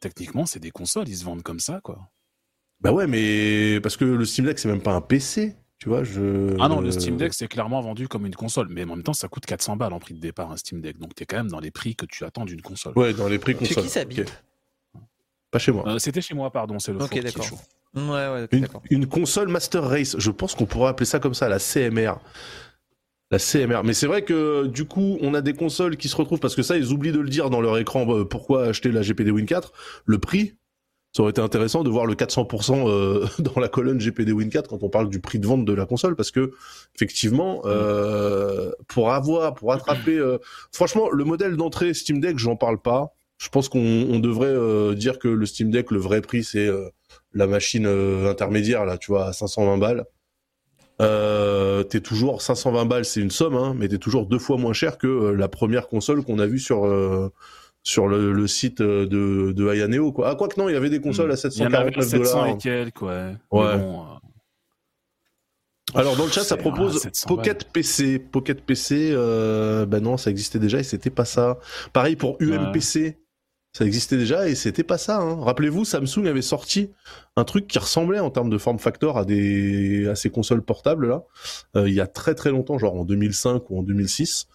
techniquement, 0.00 0.46
c'est 0.46 0.58
des 0.58 0.72
consoles, 0.72 1.08
ils 1.08 1.18
se 1.18 1.24
vendent 1.24 1.44
comme 1.44 1.60
ça, 1.60 1.80
quoi. 1.80 2.08
Bah 2.80 2.90
ouais, 2.92 3.06
mais 3.06 3.78
parce 3.80 3.96
que 3.96 4.04
le 4.04 4.24
Steam 4.24 4.46
Deck 4.46 4.58
c'est 4.58 4.66
même 4.68 4.82
pas 4.82 4.92
un 4.94 5.00
PC, 5.00 5.54
tu 5.82 5.88
vois, 5.88 6.04
je 6.04 6.54
Ah 6.60 6.68
non, 6.68 6.80
le 6.80 6.92
Steam 6.92 7.16
Deck, 7.16 7.34
c'est 7.34 7.48
clairement 7.48 7.80
vendu 7.80 8.06
comme 8.06 8.24
une 8.24 8.36
console, 8.36 8.68
mais 8.70 8.84
en 8.84 8.94
même 8.94 9.02
temps, 9.02 9.14
ça 9.14 9.26
coûte 9.26 9.46
400 9.46 9.74
balles 9.74 9.92
en 9.92 9.98
prix 9.98 10.14
de 10.14 10.20
départ, 10.20 10.52
un 10.52 10.56
Steam 10.56 10.80
Deck. 10.80 10.96
Donc, 10.96 11.12
t'es 11.16 11.26
quand 11.26 11.38
même 11.38 11.48
dans 11.48 11.58
les 11.58 11.72
prix 11.72 11.96
que 11.96 12.06
tu 12.06 12.22
attends 12.24 12.44
d'une 12.44 12.62
console. 12.62 12.92
Ouais, 12.96 13.12
dans 13.12 13.26
les 13.26 13.40
prix 13.40 13.54
Chez 13.54 13.58
console. 13.66 13.82
qui 13.82 13.88
ça 13.88 14.02
ok. 14.02 14.06
bite 14.06 14.44
Pas 15.50 15.58
chez 15.58 15.72
moi. 15.72 15.82
Euh, 15.88 15.98
C'était 15.98 16.20
chez 16.20 16.34
moi, 16.34 16.52
pardon, 16.52 16.78
c'est 16.78 16.92
le 16.92 16.98
Ok, 16.98 17.02
four 17.02 17.10
qui 17.10 17.18
est 17.18 17.22
d'accord. 17.22 17.44
chaud. 17.44 17.58
Ouais, 17.96 18.02
ouais, 18.04 18.42
ok, 18.44 18.48
Une, 18.52 18.60
d'accord. 18.60 18.82
une 18.90 19.06
console 19.08 19.48
Master 19.48 19.82
Race, 19.82 20.14
je 20.20 20.30
pense 20.30 20.54
qu'on 20.54 20.66
pourrait 20.66 20.90
appeler 20.90 21.04
ça 21.06 21.18
comme 21.18 21.34
ça, 21.34 21.48
la 21.48 21.58
CMR. 21.58 22.12
La 23.32 23.40
CMR. 23.40 23.80
Mais 23.82 23.92
c'est 23.92 24.06
vrai 24.06 24.22
que 24.22 24.68
du 24.68 24.84
coup, 24.84 25.18
on 25.20 25.34
a 25.34 25.40
des 25.40 25.52
consoles 25.54 25.96
qui 25.96 26.08
se 26.08 26.14
retrouvent, 26.14 26.38
parce 26.38 26.54
que 26.54 26.62
ça, 26.62 26.76
ils 26.76 26.92
oublient 26.92 27.10
de 27.10 27.18
le 27.18 27.28
dire 27.28 27.50
dans 27.50 27.60
leur 27.60 27.76
écran, 27.78 28.06
euh, 28.16 28.24
pourquoi 28.24 28.66
acheter 28.66 28.92
la 28.92 29.02
GPD 29.02 29.32
Win 29.32 29.46
4, 29.46 29.72
le 30.04 30.18
prix. 30.18 30.54
Ça 31.12 31.22
aurait 31.22 31.30
été 31.30 31.42
intéressant 31.42 31.84
de 31.84 31.90
voir 31.90 32.06
le 32.06 32.14
400% 32.14 32.88
euh, 32.88 33.26
dans 33.38 33.60
la 33.60 33.68
colonne 33.68 34.00
GPD 34.00 34.32
Win 34.32 34.48
4 34.48 34.68
quand 34.68 34.82
on 34.82 34.88
parle 34.88 35.10
du 35.10 35.20
prix 35.20 35.38
de 35.38 35.46
vente 35.46 35.64
de 35.64 35.72
la 35.72 35.84
console, 35.84 36.16
parce 36.16 36.30
que 36.30 36.52
effectivement, 36.94 37.62
euh, 37.66 38.72
pour 38.88 39.12
avoir, 39.12 39.54
pour 39.54 39.72
attraper, 39.72 40.16
euh, 40.16 40.38
franchement, 40.72 41.10
le 41.10 41.24
modèle 41.24 41.56
d'entrée 41.56 41.92
Steam 41.92 42.20
Deck, 42.20 42.38
j'en 42.38 42.56
parle 42.56 42.80
pas. 42.80 43.14
Je 43.42 43.48
pense 43.48 43.68
qu'on 43.68 43.80
on 43.80 44.20
devrait 44.20 44.46
euh, 44.46 44.94
dire 44.94 45.18
que 45.18 45.28
le 45.28 45.46
Steam 45.46 45.70
Deck, 45.70 45.90
le 45.90 45.98
vrai 45.98 46.22
prix, 46.22 46.44
c'est 46.44 46.66
euh, 46.66 46.88
la 47.34 47.46
machine 47.46 47.86
euh, 47.86 48.30
intermédiaire 48.30 48.86
là, 48.86 48.96
tu 48.96 49.10
vois, 49.10 49.26
à 49.26 49.32
520 49.32 49.78
balles. 49.78 50.04
Euh, 51.00 51.82
t'es 51.82 52.00
toujours 52.00 52.40
520 52.40 52.84
balles, 52.86 53.04
c'est 53.04 53.20
une 53.20 53.32
somme, 53.32 53.56
hein, 53.56 53.74
mais 53.76 53.88
t'es 53.88 53.98
toujours 53.98 54.26
deux 54.26 54.38
fois 54.38 54.56
moins 54.56 54.72
cher 54.72 54.96
que 54.96 55.30
la 55.32 55.48
première 55.48 55.88
console 55.88 56.22
qu'on 56.22 56.38
a 56.38 56.46
vue 56.46 56.60
sur 56.60 56.86
sur 57.82 58.06
le, 58.06 58.32
le 58.32 58.46
site 58.46 58.80
euh, 58.80 59.06
de 59.06 59.52
de 59.52 59.68
Ayaneo 59.68 60.12
quoi. 60.12 60.30
Ah 60.30 60.34
quoi 60.36 60.48
que 60.48 60.60
non, 60.60 60.68
il 60.68 60.72
y 60.72 60.76
avait 60.76 60.90
des 60.90 61.00
consoles 61.00 61.30
à 61.32 61.34
Hmm. 61.34 61.74
Avait 61.74 61.92
749 61.92 62.04
700 62.08 62.18
dollars. 62.40 62.46
et 62.48 62.58
quelques, 62.58 63.02
ouais. 63.02 63.34
Ouais. 63.50 63.78
Bon, 63.78 64.02
euh, 64.02 65.98
Alors 65.98 66.16
dans 66.16 66.24
le 66.24 66.30
chat, 66.30 66.44
ça 66.44 66.56
propose 66.56 67.00
700 67.00 67.28
Pocket 67.28 67.64
PC. 67.72 68.18
Pocket 68.18 68.62
PC, 68.64 69.10
euh, 69.12 69.84
bah 69.84 70.00
non, 70.00 70.16
ça 70.16 70.30
existait 70.30 70.58
déjà 70.58 70.78
et 70.78 70.84
c'était 70.84 71.10
pas 71.10 71.24
ça. 71.24 71.58
Pareil 71.92 72.16
pour 72.16 72.36
UMPC, 72.40 73.18
ça 73.72 73.84
existait 73.84 74.16
déjà 74.16 74.48
et 74.48 74.54
c'était 74.54 74.84
pas 74.84 74.96
ça. 74.98 75.18
Hein. 75.18 75.42
Rappelez-vous, 75.42 75.84
Samsung 75.84 76.26
avait 76.28 76.40
sorti 76.42 76.90
un 77.36 77.44
truc 77.44 77.66
qui 77.66 77.78
ressemblait 77.78 78.20
en 78.20 78.30
termes 78.30 78.50
de 78.50 78.58
form 78.58 78.78
factor 78.78 79.18
à 79.18 79.24
des 79.24 80.06
à 80.08 80.14
ces 80.14 80.30
consoles 80.30 80.62
portables 80.62 81.08
là, 81.08 81.24
euh, 81.76 81.88
il 81.88 81.94
y 81.94 82.00
a 82.00 82.06
très 82.06 82.34
très 82.34 82.50
longtemps, 82.50 82.78
genre 82.78 82.94
en 82.94 83.04
2005 83.04 83.68
ou 83.70 83.78
en 83.80 83.82
2006. 83.82 84.46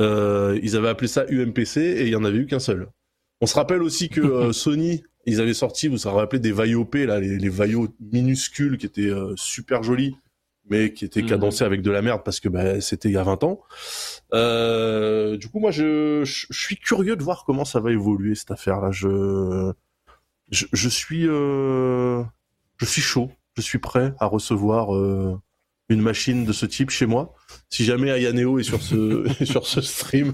Euh, 0.00 0.58
ils 0.62 0.76
avaient 0.76 0.88
appelé 0.88 1.08
ça 1.08 1.24
UMPC 1.28 1.78
et 1.80 2.02
il 2.02 2.08
y 2.08 2.16
en 2.16 2.24
avait 2.24 2.38
eu 2.38 2.46
qu'un 2.46 2.58
seul. 2.58 2.88
On 3.40 3.46
se 3.46 3.54
rappelle 3.54 3.82
aussi 3.82 4.08
que 4.08 4.20
euh, 4.20 4.52
Sony, 4.52 5.04
ils 5.26 5.40
avaient 5.40 5.54
sorti, 5.54 5.86
vous 5.88 5.96
vous 5.96 6.10
rappelez 6.10 6.40
des 6.40 6.52
Vaio 6.52 6.84
P 6.84 7.06
là, 7.06 7.20
les, 7.20 7.38
les 7.38 7.48
Vaio 7.48 7.88
minuscules 8.00 8.78
qui 8.78 8.86
étaient 8.86 9.02
euh, 9.10 9.34
super 9.36 9.82
jolis 9.82 10.16
mais 10.68 10.92
qui 10.92 11.04
étaient 11.04 11.22
Mhm. 11.22 11.28
cadencés 11.28 11.64
avec 11.64 11.82
de 11.82 11.90
la 11.90 12.00
merde 12.00 12.22
parce 12.24 12.38
que 12.38 12.48
bah, 12.48 12.80
c'était 12.80 13.08
il 13.08 13.14
y 13.14 13.18
a 13.18 13.24
20 13.24 13.42
ans. 13.44 13.60
Euh, 14.32 15.36
du 15.36 15.48
coup, 15.48 15.58
moi, 15.58 15.72
je, 15.72 16.22
je, 16.24 16.46
je 16.48 16.60
suis 16.60 16.76
curieux 16.76 17.16
de 17.16 17.22
voir 17.24 17.44
comment 17.44 17.64
ça 17.64 17.80
va 17.80 17.90
évoluer 17.90 18.36
cette 18.36 18.52
affaire-là. 18.52 18.90
Je, 18.92 19.72
je, 20.50 20.66
je 20.72 20.88
suis, 20.88 21.26
euh, 21.26 22.22
je 22.78 22.84
suis 22.84 23.02
chaud. 23.02 23.30
Je 23.56 23.62
suis 23.62 23.78
prêt 23.78 24.14
à 24.20 24.26
recevoir 24.26 24.94
euh, 24.94 25.36
une 25.90 26.00
machine 26.00 26.44
de 26.44 26.52
ce 26.52 26.64
type 26.64 26.90
chez 26.90 27.06
moi. 27.06 27.34
Si 27.68 27.84
jamais 27.84 28.10
Ayaneo 28.10 28.58
est 28.58 28.62
sur 28.62 28.80
ce, 28.80 29.26
sur 29.44 29.66
ce 29.66 29.80
stream, 29.82 30.32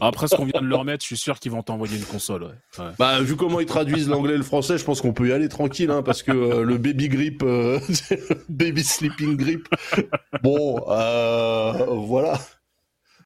Après 0.00 0.28
ce 0.28 0.34
qu'on 0.34 0.44
vient 0.44 0.60
de 0.60 0.66
leur 0.66 0.84
mettre, 0.84 1.02
je 1.02 1.08
suis 1.08 1.16
sûr 1.16 1.38
qu'ils 1.38 1.52
vont 1.52 1.62
t'envoyer 1.62 1.96
une 1.96 2.04
console. 2.04 2.44
Ouais. 2.44 2.84
Ouais. 2.84 2.90
bah 2.98 3.20
vu 3.20 3.36
comment 3.36 3.60
ils 3.60 3.66
traduisent 3.66 4.08
l'anglais 4.08 4.34
et 4.34 4.38
le 4.38 4.42
français, 4.42 4.78
je 4.78 4.84
pense 4.84 5.00
qu'on 5.00 5.12
peut 5.12 5.28
y 5.28 5.32
aller 5.32 5.48
tranquille, 5.48 5.90
hein, 5.90 6.02
parce 6.02 6.22
que 6.22 6.32
euh, 6.32 6.62
le 6.62 6.78
baby 6.78 7.08
grip, 7.08 7.42
euh, 7.42 7.78
baby 8.48 8.82
sleeping 8.82 9.36
grip, 9.36 9.68
bon, 10.42 10.82
euh, 10.88 11.86
voilà. 11.90 12.40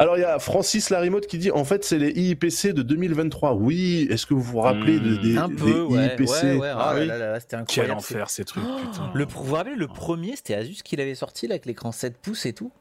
Alors 0.03 0.17
il 0.17 0.23
y 0.23 0.25
a 0.25 0.41
Francis 0.41 0.91
Larimotte 0.91 1.29
qui 1.29 1.39
dit 1.39 1.53
en 1.53 1.65
fait 1.65 1.85
c'est 1.85 1.97
les 1.97 2.11
IIPC 2.11 2.73
de 2.73 2.83
2023. 2.83 3.55
Oui, 3.55 4.09
est-ce 4.11 4.27
que 4.27 4.35
vous 4.35 4.43
vous 4.43 4.59
rappelez 4.59 4.99
de, 4.99 5.15
des, 5.15 5.37
Un 5.37 5.47
des 5.47 5.55
peu, 5.55 5.83
ouais. 5.83 6.07
IIPC 6.07 6.29
ouais, 6.43 6.57
ouais. 6.57 6.69
Ah 6.73 6.89
ah 6.91 6.95
oui. 6.97 7.07
là 7.07 7.19
là 7.19 7.31
là, 7.31 7.39
c'était 7.39 7.57
Quel 7.69 7.85
incroyable. 7.85 7.93
enfer 7.99 8.29
ces 8.31 8.45
trucs, 8.45 8.65
putain. 8.65 9.13
Le, 9.15 9.25
vous 9.27 9.45
vous 9.45 9.55
rappelez, 9.55 9.77
le 9.77 9.87
premier, 9.87 10.35
c'était 10.35 10.55
Asus 10.55 10.83
qui 10.83 10.97
l'avait 10.97 11.15
sorti, 11.15 11.47
là, 11.47 11.53
avec 11.53 11.67
l'écran 11.67 11.93
7 11.93 12.17
pouces 12.19 12.47
et 12.47 12.53
tout 12.53 12.73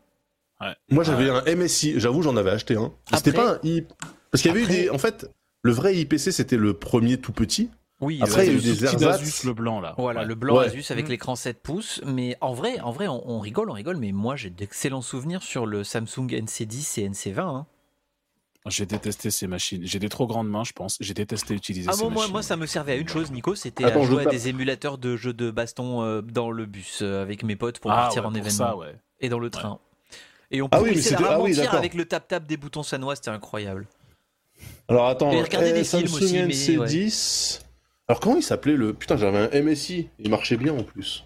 Moi 0.90 1.04
j'avais 1.04 1.30
un 1.30 1.44
MSI, 1.56 2.00
j'avoue 2.00 2.24
j'en 2.24 2.36
avais 2.38 2.50
acheté 2.52 2.76
un. 2.76 2.92
C'était 3.14 3.34
pas 3.34 3.52
un 3.54 3.60
I... 3.64 3.84
Parce 4.32 4.42
qu'il 4.42 4.50
y 4.50 4.56
avait 4.56 4.64
Après- 4.64 4.80
eu 4.80 4.84
des... 4.86 4.90
En 4.90 4.98
fait, 4.98 5.30
le 5.62 5.72
vrai 5.74 5.94
IIPC 5.96 6.32
c'était 6.32 6.58
le 6.58 6.74
premier 6.74 7.18
tout 7.18 7.34
petit. 7.34 7.70
Oui, 8.02 8.20
Après, 8.22 8.48
il 8.48 8.48
y 8.48 8.50
a 8.50 8.54
eu 8.54 8.56
Le 8.58 8.62
des 8.64 8.74
petit 8.74 8.84
ersatz. 8.86 9.00
d'Asus, 9.02 9.46
le 9.48 9.54
blanc 9.54 9.80
là. 9.80 9.94
Voilà, 9.98 10.22
Ouais. 10.22 10.26
le 10.26 10.36
blanc 10.36 10.58
Ouais. 10.58 10.66
Asus 10.66 10.86
avec 10.90 11.06
Mhm. 11.06 11.12
l'écran 11.12 11.36
7 11.36 11.62
pouces. 11.62 12.02
Mais 12.06 12.36
en 12.42 12.54
vrai, 12.54 12.80
en 12.80 12.92
vrai 12.92 13.08
on, 13.08 13.22
on 13.30 13.40
rigole, 13.40 13.70
on 13.70 13.74
rigole, 13.74 13.98
mais 13.98 14.12
moi 14.12 14.36
j'ai 14.36 14.50
d'excellents 14.50 15.02
souvenirs 15.04 15.44
sur 15.44 15.66
le 15.68 15.84
Samsung 15.84 16.28
NC10 16.32 16.98
et 17.00 17.04
NC20. 17.10 17.40
hein. 17.58 17.66
J'ai 18.68 18.86
détesté 18.86 19.32
ces 19.32 19.48
machines. 19.48 19.82
J'ai 19.86 19.98
des 19.98 20.10
trop 20.10 20.28
grandes 20.28 20.48
mains, 20.50 20.64
je 20.64 20.72
pense. 20.74 20.98
J'ai 21.00 21.16
détesté 21.16 21.56
utiliser 21.56 21.90
Ah 21.90 21.94
ces 21.94 22.04
bon, 22.04 22.10
moi, 22.12 22.22
machines. 22.24 22.32
moi, 22.34 22.44
ça 22.44 22.56
me 22.58 22.68
servait 22.68 22.92
à 22.92 22.96
une 22.96 23.08
chose, 23.08 23.32
Nico, 23.32 23.56
c'était 23.56 23.86
à 23.86 24.02
jouer 24.04 24.26
à 24.28 24.30
des 24.30 24.50
émulateurs 24.50 25.00
de 25.00 25.16
jeux 25.16 25.34
de 25.34 25.50
baston 25.50 26.04
euh, 26.04 26.22
dans 26.22 26.52
le 26.52 26.66
bus 26.68 27.00
euh, 27.02 27.24
avec 27.24 27.42
mes 27.44 27.56
potes 27.56 27.80
pour 27.80 27.92
ah, 27.92 27.96
partir 27.96 28.22
ouais, 28.22 28.28
en 28.28 28.32
pour 28.32 28.38
événement 28.38 28.58
ça, 28.58 28.78
ouais. 28.78 28.96
et 29.20 29.30
dans 29.30 29.40
le 29.40 29.50
train. 29.50 29.80
Et 30.52 30.62
on 30.62 30.68
Ah 30.72 30.78
pouvait 30.78 30.92
oui, 30.92 31.04
ah 31.18 31.40
oui, 31.42 31.60
avec 31.60 31.94
le 31.96 32.06
tap-tap 32.06 32.46
des 32.46 32.58
boutons 32.58 32.84
sanois, 32.84 33.16
c'était 33.16 33.30
incroyable. 33.30 33.88
Alors 34.88 35.08
attends, 35.08 35.32
Et 35.32 35.42
regardez 35.42 35.70
eh, 35.70 35.74
des 35.74 35.84
films 35.84 36.06
Samsung 36.08 36.24
aussi, 36.24 36.34
mais, 36.34 36.48
NC10. 36.86 37.62
Alors 38.12 38.20
comment 38.20 38.36
il 38.36 38.44
s'appelait 38.44 38.76
le 38.76 38.94
Putain, 38.94 39.16
j'avais 39.16 39.38
un 39.58 39.62
MSI, 39.64 40.10
il 40.20 40.30
marchait 40.30 40.58
bien 40.58 40.74
en 40.74 40.84
plus. 40.84 41.24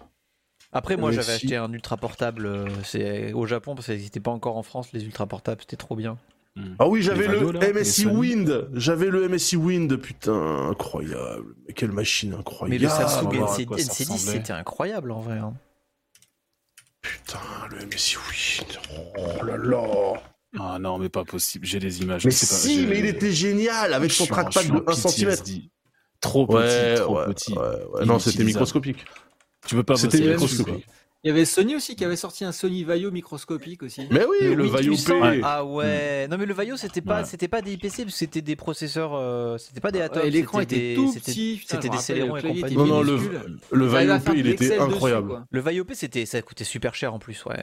Après, 0.70 0.96
moi, 0.96 1.10
Mais 1.10 1.16
j'avais 1.16 1.32
acheté 1.32 1.56
un 1.56 1.72
ultra 1.72 1.96
portable 1.96 2.46
euh, 2.46 2.68
c'est 2.84 3.32
au 3.32 3.44
Japon 3.44 3.74
parce 3.74 3.86
que 3.86 3.92
ça 3.92 3.92
n'existait 3.94 4.20
pas 4.20 4.30
encore 4.30 4.56
en 4.56 4.62
France, 4.62 4.92
les 4.92 5.04
ultra 5.04 5.26
portables, 5.26 5.62
c'était 5.62 5.74
trop 5.74 5.96
bien. 5.96 6.16
Hmm. 6.54 6.76
Ah 6.78 6.86
oui, 6.86 7.02
j'avais 7.02 7.26
le 7.26 7.50
là, 7.50 7.72
MSI. 7.72 8.06
Wind. 8.06 8.68
J'avais 8.74 9.06
le 9.10 9.28
MSI 9.28 9.56
Wind, 9.56 9.96
putain, 9.96 10.68
incroyable. 10.70 11.56
Mais 11.66 11.74
quelle 11.74 11.90
machine 11.90 12.30
Mais 12.30 12.36
incroyable. 12.36 12.84
le 12.84 12.88
Samsung 12.88 13.32
NC, 13.32 13.40
ça 13.40 13.64
NC10, 13.64 14.12
ressemblait. 14.12 14.32
c'était 14.38 14.52
incroyable 14.52 15.10
en 15.10 15.20
vrai. 15.20 15.38
hein. 15.38 15.54
Putain, 17.02 17.40
le 17.72 17.84
MSI 17.84 18.16
Wind. 18.16 18.78
Oh 19.18 19.44
là 19.44 19.56
là. 19.56 20.22
Ah 20.60 20.78
non, 20.78 20.98
mais 20.98 21.08
pas 21.08 21.24
possible. 21.24 21.66
J'ai 21.66 21.80
des 21.80 22.00
images. 22.02 22.24
Mais 22.24 22.30
pas, 22.30 22.36
si, 22.36 22.82
j'ai- 22.82 22.86
mais 22.86 23.00
il 23.00 23.06
était 23.06 23.32
génial 23.32 23.92
avec 23.92 24.12
son 24.12 24.26
trackpad 24.26 24.68
de 24.68 24.72
en 24.72 24.88
1 24.88 24.94
cm. 24.94 25.34
Trop 26.20 26.46
petit, 26.46 27.00
trop 27.00 27.18
ouais, 27.18 27.26
petit. 27.26 27.52
ouais, 27.52 27.84
ouais. 27.94 28.04
Non, 28.06 28.18
c'était 28.18 28.44
microscopique. 28.44 29.04
Tu 29.66 29.74
peux 29.74 29.82
pas 29.82 29.96
C'était 29.96 30.18
bosser 30.18 30.30
microscopique. 30.32 30.86
Il 31.24 31.28
y 31.28 31.30
avait 31.32 31.44
Sony 31.44 31.74
aussi 31.74 31.96
qui 31.96 32.04
avait 32.04 32.14
sorti 32.14 32.44
un 32.44 32.52
Sony 32.52 32.84
Vaio 32.84 33.10
microscopique 33.10 33.82
aussi. 33.82 34.06
Mais 34.12 34.24
oui, 34.24 34.54
le, 34.54 34.62
oui, 34.62 34.68
Vaio 34.70 34.92
P. 34.94 35.40
Ah 35.42 35.64
ouais. 35.64 36.28
Non 36.28 36.36
mais 36.38 36.46
le 36.46 36.54
Vaio 36.54 36.76
c'était 36.76 37.00
pas 37.00 37.20
Ouais. 37.20 37.24
c'était 37.24 37.48
pas 37.48 37.62
des 37.62 37.72
IPC, 37.72 38.04
c'était 38.10 38.42
des 38.42 38.54
processeurs, 38.54 39.12
euh, 39.14 39.58
c'était 39.58 39.80
pas 39.80 39.90
des 39.90 40.02
Atom. 40.02 40.22
et 40.24 40.30
l'écran 40.30 40.60
c'était 40.60 40.76
était 40.76 40.88
des- 40.90 40.94
tout 40.94 41.12
c'était- 41.12 41.32
petit. 41.32 41.62
C'était 41.66 41.88
des 41.88 41.96
Celeron 41.98 42.36
et 42.36 42.42
compagnie. 42.42 42.76
Non, 42.76 42.86
non, 42.86 43.02
le, 43.02 43.18
le 43.72 43.86
Vaio 43.86 44.18
P, 44.20 44.32
il 44.36 44.46
était 44.46 44.68
dessus, 44.68 44.80
incroyable. 44.80 45.44
Le 45.50 45.60
Vaio 45.60 45.84
P 45.84 45.94
c'était 45.96 46.26
ça 46.26 46.40
coûtait 46.42 46.62
super 46.64 46.94
cher 46.94 47.12
en 47.12 47.18
plus, 47.18 47.44
ouais. 47.46 47.60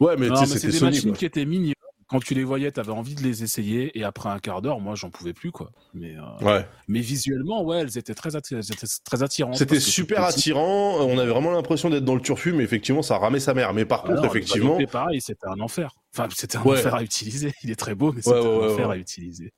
Ouais, 0.00 0.16
mais 0.18 0.28
c'était 0.44 0.66
des 0.66 0.72
Sony. 0.72 0.90
machines 0.90 1.10
quoi. 1.10 1.18
qui 1.18 1.24
étaient 1.24 1.46
mignonnes. 1.46 1.72
Quand 2.08 2.20
tu 2.20 2.32
les 2.34 2.42
voyais, 2.44 2.70
t'avais 2.72 2.90
envie 2.92 3.14
de 3.14 3.22
les 3.22 3.42
essayer. 3.42 3.96
Et 3.98 4.02
après 4.02 4.30
un 4.30 4.38
quart 4.38 4.62
d'heure, 4.62 4.80
moi, 4.80 4.94
j'en 4.94 5.10
pouvais 5.10 5.34
plus, 5.34 5.52
quoi. 5.52 5.70
Mais, 5.92 6.16
euh, 6.16 6.44
Ouais. 6.44 6.66
mais 6.88 7.00
visuellement, 7.00 7.62
ouais, 7.64 7.80
elles 7.80 7.98
étaient 7.98 8.14
très, 8.14 8.30
atti- 8.30 8.54
elles 8.56 8.72
étaient 8.72 8.86
très 9.04 9.22
attirantes. 9.22 9.56
C'était 9.56 9.78
super 9.78 10.24
attirant. 10.24 10.96
On 11.06 11.18
avait 11.18 11.30
vraiment 11.30 11.50
l'impression 11.50 11.90
d'être 11.90 12.06
dans 12.06 12.14
le 12.14 12.22
turfu, 12.22 12.54
mais 12.54 12.64
effectivement, 12.64 13.02
ça 13.02 13.18
ramait 13.18 13.40
sa 13.40 13.52
mère. 13.52 13.74
Mais 13.74 13.84
par 13.84 14.02
contre, 14.04 14.20
Alors, 14.20 14.24
effectivement, 14.36 14.78
P, 14.78 14.86
pareil, 14.86 15.20
c'était 15.20 15.46
un 15.48 15.60
enfer. 15.60 15.92
Enfin, 16.16 16.28
c'était 16.34 16.56
un 16.56 16.62
Ouais. 16.62 16.78
enfer 16.78 16.94
à 16.94 17.02
utiliser. 17.02 17.52
Il 17.62 17.70
est 17.70 17.76
très 17.76 17.94
beau, 17.94 18.12
mais 18.12 18.22
c'était 18.22 18.38
ouais, 18.38 18.64
un 18.64 18.72
enfer 18.72 18.90
à 18.90 18.96
utiliser. 18.96 19.52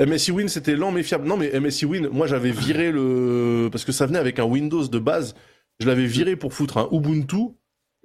MSI 0.00 0.32
Win, 0.32 0.48
c'était 0.48 0.74
lent 0.76 0.90
mais 0.92 1.02
fiable. 1.04 1.26
Non, 1.28 1.36
mais 1.36 1.50
MSI 1.60 1.84
Win, 1.86 2.08
moi, 2.08 2.26
j'avais 2.26 2.50
viré 2.50 2.90
le. 2.92 3.68
Parce 3.70 3.84
que 3.84 3.92
ça 3.92 4.06
venait 4.06 4.18
avec 4.18 4.38
un 4.40 4.44
Windows 4.44 4.86
de 4.86 4.98
base. 4.98 5.34
Je 5.80 5.86
l'avais 5.86 6.06
viré 6.06 6.34
pour 6.34 6.52
foutre 6.54 6.76
un 6.78 6.88
Ubuntu. 6.90 7.54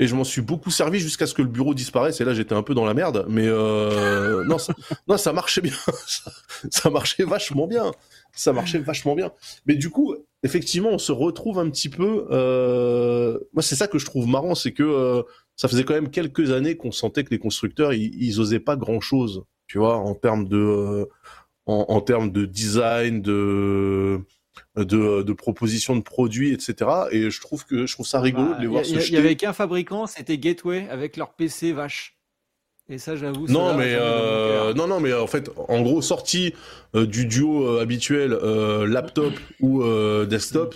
Et 0.04 0.08
je 0.08 0.16
m'en 0.16 0.26
suis 0.26 0.42
beaucoup 0.42 0.70
servi 0.70 1.00
jusqu'à 1.00 1.26
ce 1.26 1.34
que 1.34 1.42
le 1.42 1.48
bureau 1.48 1.74
disparaisse. 1.74 2.20
Et 2.20 2.26
là, 2.26 2.34
j'étais 2.34 2.54
un 2.54 2.62
peu 2.62 2.74
dans 2.74 2.84
la 2.84 2.94
merde. 2.94 3.26
Mais 3.30 3.48
euh... 3.48 4.44
non, 4.50 4.58
ça... 4.58 4.74
non, 5.08 5.16
ça 5.16 5.32
marchait 5.32 5.62
bien. 5.62 5.72
ça... 6.06 6.30
ça 6.70 6.90
marchait 6.90 7.24
vachement 7.24 7.68
bien. 7.68 7.94
Ça 8.34 8.52
marchait 8.52 8.80
vachement 8.80 9.16
bien. 9.16 9.32
Mais 9.66 9.76
du 9.76 9.90
coup, 9.90 10.14
effectivement, 10.44 10.90
on 10.90 10.98
se 10.98 11.14
retrouve 11.14 11.58
un 11.58 11.70
petit 11.70 11.88
peu. 11.88 12.28
Euh... 12.32 13.40
Moi, 13.54 13.64
c'est 13.64 13.78
ça 13.78 13.88
que 13.88 13.98
je 13.98 14.06
trouve 14.06 14.28
marrant, 14.28 14.56
c'est 14.56 14.74
que 14.74 14.84
euh, 14.84 15.24
ça 15.56 15.70
faisait 15.70 15.86
quand 15.86 15.94
même 15.94 16.10
quelques 16.10 16.52
années 16.52 16.76
qu'on 16.76 16.92
sentait 16.92 17.24
que 17.24 17.30
les 17.30 17.40
constructeurs, 17.40 17.94
ils, 17.94 18.14
ils 18.22 18.42
osaient 18.42 18.60
pas 18.60 18.76
grand 18.76 19.00
chose, 19.00 19.46
tu 19.68 19.78
vois, 19.78 19.96
en 19.96 20.16
termes 20.16 20.50
de, 20.50 20.58
euh, 20.58 21.06
en, 21.66 21.86
en 21.88 22.02
termes 22.02 22.30
de 22.30 22.46
design, 22.46 23.22
de, 23.22 24.20
de, 24.76 25.22
de 25.22 25.34
proposition 25.34 25.96
de 25.96 26.02
produits, 26.02 26.52
etc. 26.54 26.90
Et 27.12 27.30
je 27.30 27.42
trouve 27.42 27.66
que 27.66 27.86
je 27.86 27.94
trouve 27.94 28.08
ça 28.08 28.20
rigolo 28.22 28.50
Bah, 28.50 28.56
de 28.56 28.60
les 28.60 28.66
Il 28.66 28.70
voir 28.70 28.82
y, 28.84 28.86
se 28.88 28.96
a- 28.98 29.02
il 29.04 29.14
y 29.14 29.18
avait 29.18 29.36
qu'un 29.36 29.54
fabricant, 29.54 30.08
c'était 30.08 30.38
Gateway 30.38 30.88
avec 30.90 31.16
leur 31.18 31.34
PC 31.34 31.72
vache. 31.74 32.18
Et 32.90 32.98
ça, 32.98 33.16
j'avoue. 33.16 33.48
Non 33.48 33.78
mais 33.78 33.96
euh, 33.98 34.74
non 34.74 34.88
non 34.88 35.00
mais 35.00 35.14
en 35.14 35.26
fait 35.28 35.50
en 35.70 35.82
gros 35.82 36.02
sortie 36.02 36.54
euh, 36.96 37.06
du 37.06 37.26
duo 37.26 37.66
euh, 37.66 37.82
habituel 37.82 38.34
euh, 38.34 38.86
laptop 38.86 39.34
ou 39.62 39.82
euh, 39.84 40.26
desktop 40.26 40.76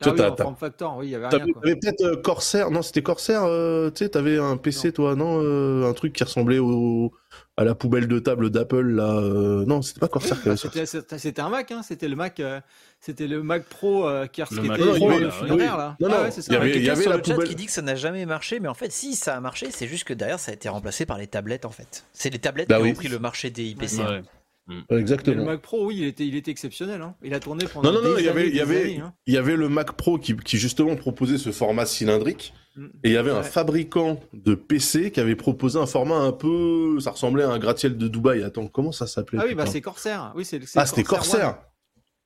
Ah 0.00 0.04
toi, 0.04 0.12
oui, 0.12 0.18
t'as- 0.18 0.30
en 0.30 0.34
t'as- 0.34 0.42
form 0.44 0.56
factor, 0.56 0.96
oui, 0.98 1.06
il 1.08 1.10
y 1.10 1.14
avait 1.14 1.28
rien. 1.28 1.38
T'avais 1.38 1.52
quoi. 1.52 1.62
t'avais 1.62 1.76
peut-être 1.76 2.00
euh, 2.04 2.16
Corsair, 2.16 2.70
non 2.70 2.80
c'était 2.82 3.02
Corsair, 3.02 3.42
euh, 3.44 3.90
tu 3.90 4.04
sais, 4.04 4.08
t'avais 4.10 4.38
un 4.38 4.56
PC 4.56 4.92
toi, 4.92 5.14
non 5.14 5.40
euh, 5.42 5.84
Un 5.88 5.92
truc 5.92 6.12
qui 6.14 6.24
ressemblait 6.24 6.58
au, 6.58 7.12
à 7.58 7.64
la 7.64 7.74
poubelle 7.74 8.08
de 8.08 8.18
table 8.18 8.48
d'Apple 8.50 8.80
là. 8.80 9.16
euh, 9.18 9.64
Non, 9.66 9.82
c'était 9.82 10.00
pas 10.00 10.08
Corsair 10.08 10.38
qui 10.38 10.44
Bah, 10.46 10.50
avait 10.52 10.56
sorti. 10.56 10.86
C'était 10.86 11.18
c'était- 11.18 11.42
un 11.42 11.50
Mac, 11.50 11.70
hein, 11.70 11.82
c'était 11.86 12.08
le 12.08 12.16
Mac, 12.16 12.40
euh, 12.40 12.60
c'était 12.98 13.26
le 13.26 13.42
Mac 13.42 13.64
Pro 13.64 14.08
euh, 14.08 14.26
qui, 14.26 14.42
qui 14.42 14.54
Le 14.54 14.60
était 14.60 14.68
Mac 14.68 14.78
Pro, 14.80 15.08
le 15.10 15.14
oui, 15.16 15.20
là. 15.20 15.96
Non, 16.00 16.08
Ah 16.10 16.16
non, 16.16 16.22
ouais, 16.22 16.30
c'est 16.30 16.40
ça. 16.42 16.52
il 16.52 16.54
y 16.54 16.56
avait- 16.56 16.76
il 16.76 16.82
y 16.84 16.88
avait 16.90 17.02
sur 17.02 17.10
la 17.10 17.18
le 17.18 17.22
chat 17.22 17.34
poubelle- 17.34 17.48
qui 17.48 17.54
dit 17.54 17.66
que 17.66 17.72
ça 17.72 17.82
n'a 17.82 17.94
jamais 17.94 18.24
marché, 18.24 18.58
mais 18.58 18.68
en 18.68 18.74
fait, 18.74 18.90
si 18.92 19.14
ça 19.14 19.36
a 19.36 19.40
marché, 19.40 19.68
c'est 19.70 19.86
juste 19.86 20.04
que 20.04 20.14
derrière 20.14 20.40
ça 20.40 20.50
a 20.50 20.54
été 20.54 20.68
remplacé 20.70 21.04
par 21.04 21.18
les 21.18 21.26
tablettes 21.26 21.66
en 21.66 21.70
fait. 21.70 22.04
C'est 22.14 22.30
les 22.30 22.38
tablettes 22.38 22.68
Bah 22.70 22.76
qui 22.78 22.84
oui. 22.84 22.90
ont 22.92 22.94
pris 22.94 23.08
le 23.08 23.18
marché 23.18 23.50
des 23.50 23.64
IPC. 23.64 23.98
Ouais. 23.98 24.22
Et 24.70 24.94
le 24.94 25.00
Exactement. 25.00 25.44
Mac 25.44 25.60
Pro, 25.62 25.86
oui, 25.86 25.96
il 25.98 26.04
était, 26.04 26.26
il 26.26 26.34
était 26.36 26.50
exceptionnel. 26.50 27.02
Hein. 27.02 27.14
Il 27.22 27.34
a 27.34 27.40
tourné 27.40 27.66
pendant 27.66 27.90
Non 27.92 28.00
non 28.02 28.08
non, 28.10 28.14
des 28.16 28.20
il 28.22 28.26
y 28.26 28.28
avait 28.28 28.40
années, 28.42 28.48
il 28.48 28.54
y 28.54 28.56
des 28.56 28.60
avait 28.62 28.82
années, 28.82 29.00
hein. 29.00 29.14
il 29.26 29.34
y 29.34 29.36
avait 29.36 29.56
le 29.56 29.68
Mac 29.68 29.92
Pro 29.92 30.18
qui, 30.18 30.36
qui 30.36 30.58
justement 30.58 30.94
proposait 30.96 31.38
ce 31.38 31.50
format 31.50 31.86
cylindrique 31.86 32.52
Mm. 32.76 32.86
et 33.02 33.08
il 33.08 33.12
y 33.12 33.16
avait 33.16 33.32
un 33.32 33.42
fabricant 33.42 34.20
de 34.32 34.54
PC 34.54 35.10
qui 35.10 35.18
avait 35.18 35.34
proposé 35.34 35.76
un 35.80 35.86
format 35.86 36.18
un 36.18 36.30
peu 36.30 37.00
ça 37.00 37.10
ressemblait 37.10 37.42
à 37.42 37.50
un 37.50 37.58
gratte-ciel 37.58 37.96
de 37.98 38.06
Dubaï. 38.06 38.44
Attends, 38.44 38.68
comment 38.68 38.92
ça 38.92 39.08
s'appelait 39.08 39.40
Ah 39.42 39.44
oui, 39.48 39.56
bah 39.56 39.66
c'est 39.66 39.80
Corsair. 39.80 40.32
Oui, 40.36 40.44
c'est 40.44 40.60
Ah, 40.76 40.86
c'était 40.86 41.02
Corsair. 41.02 41.58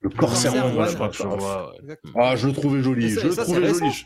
Le 0.03 0.11
Corsair, 0.11 0.53
Corsair 0.53 0.67
One, 0.67 0.79
One. 0.83 0.89
je 0.91 0.95
crois 0.97 1.09
que 1.09 1.17
je 1.17 1.23
vois. 1.23 1.73
ouais. 1.83 1.97
Ah, 2.15 2.37
je 2.37 2.47
le 2.47 2.53
trouvais 2.53 2.83
joli, 2.83 3.09
je 3.09 3.21
le 3.27 3.35
trouvais 3.35 3.73
joli. 3.73 4.05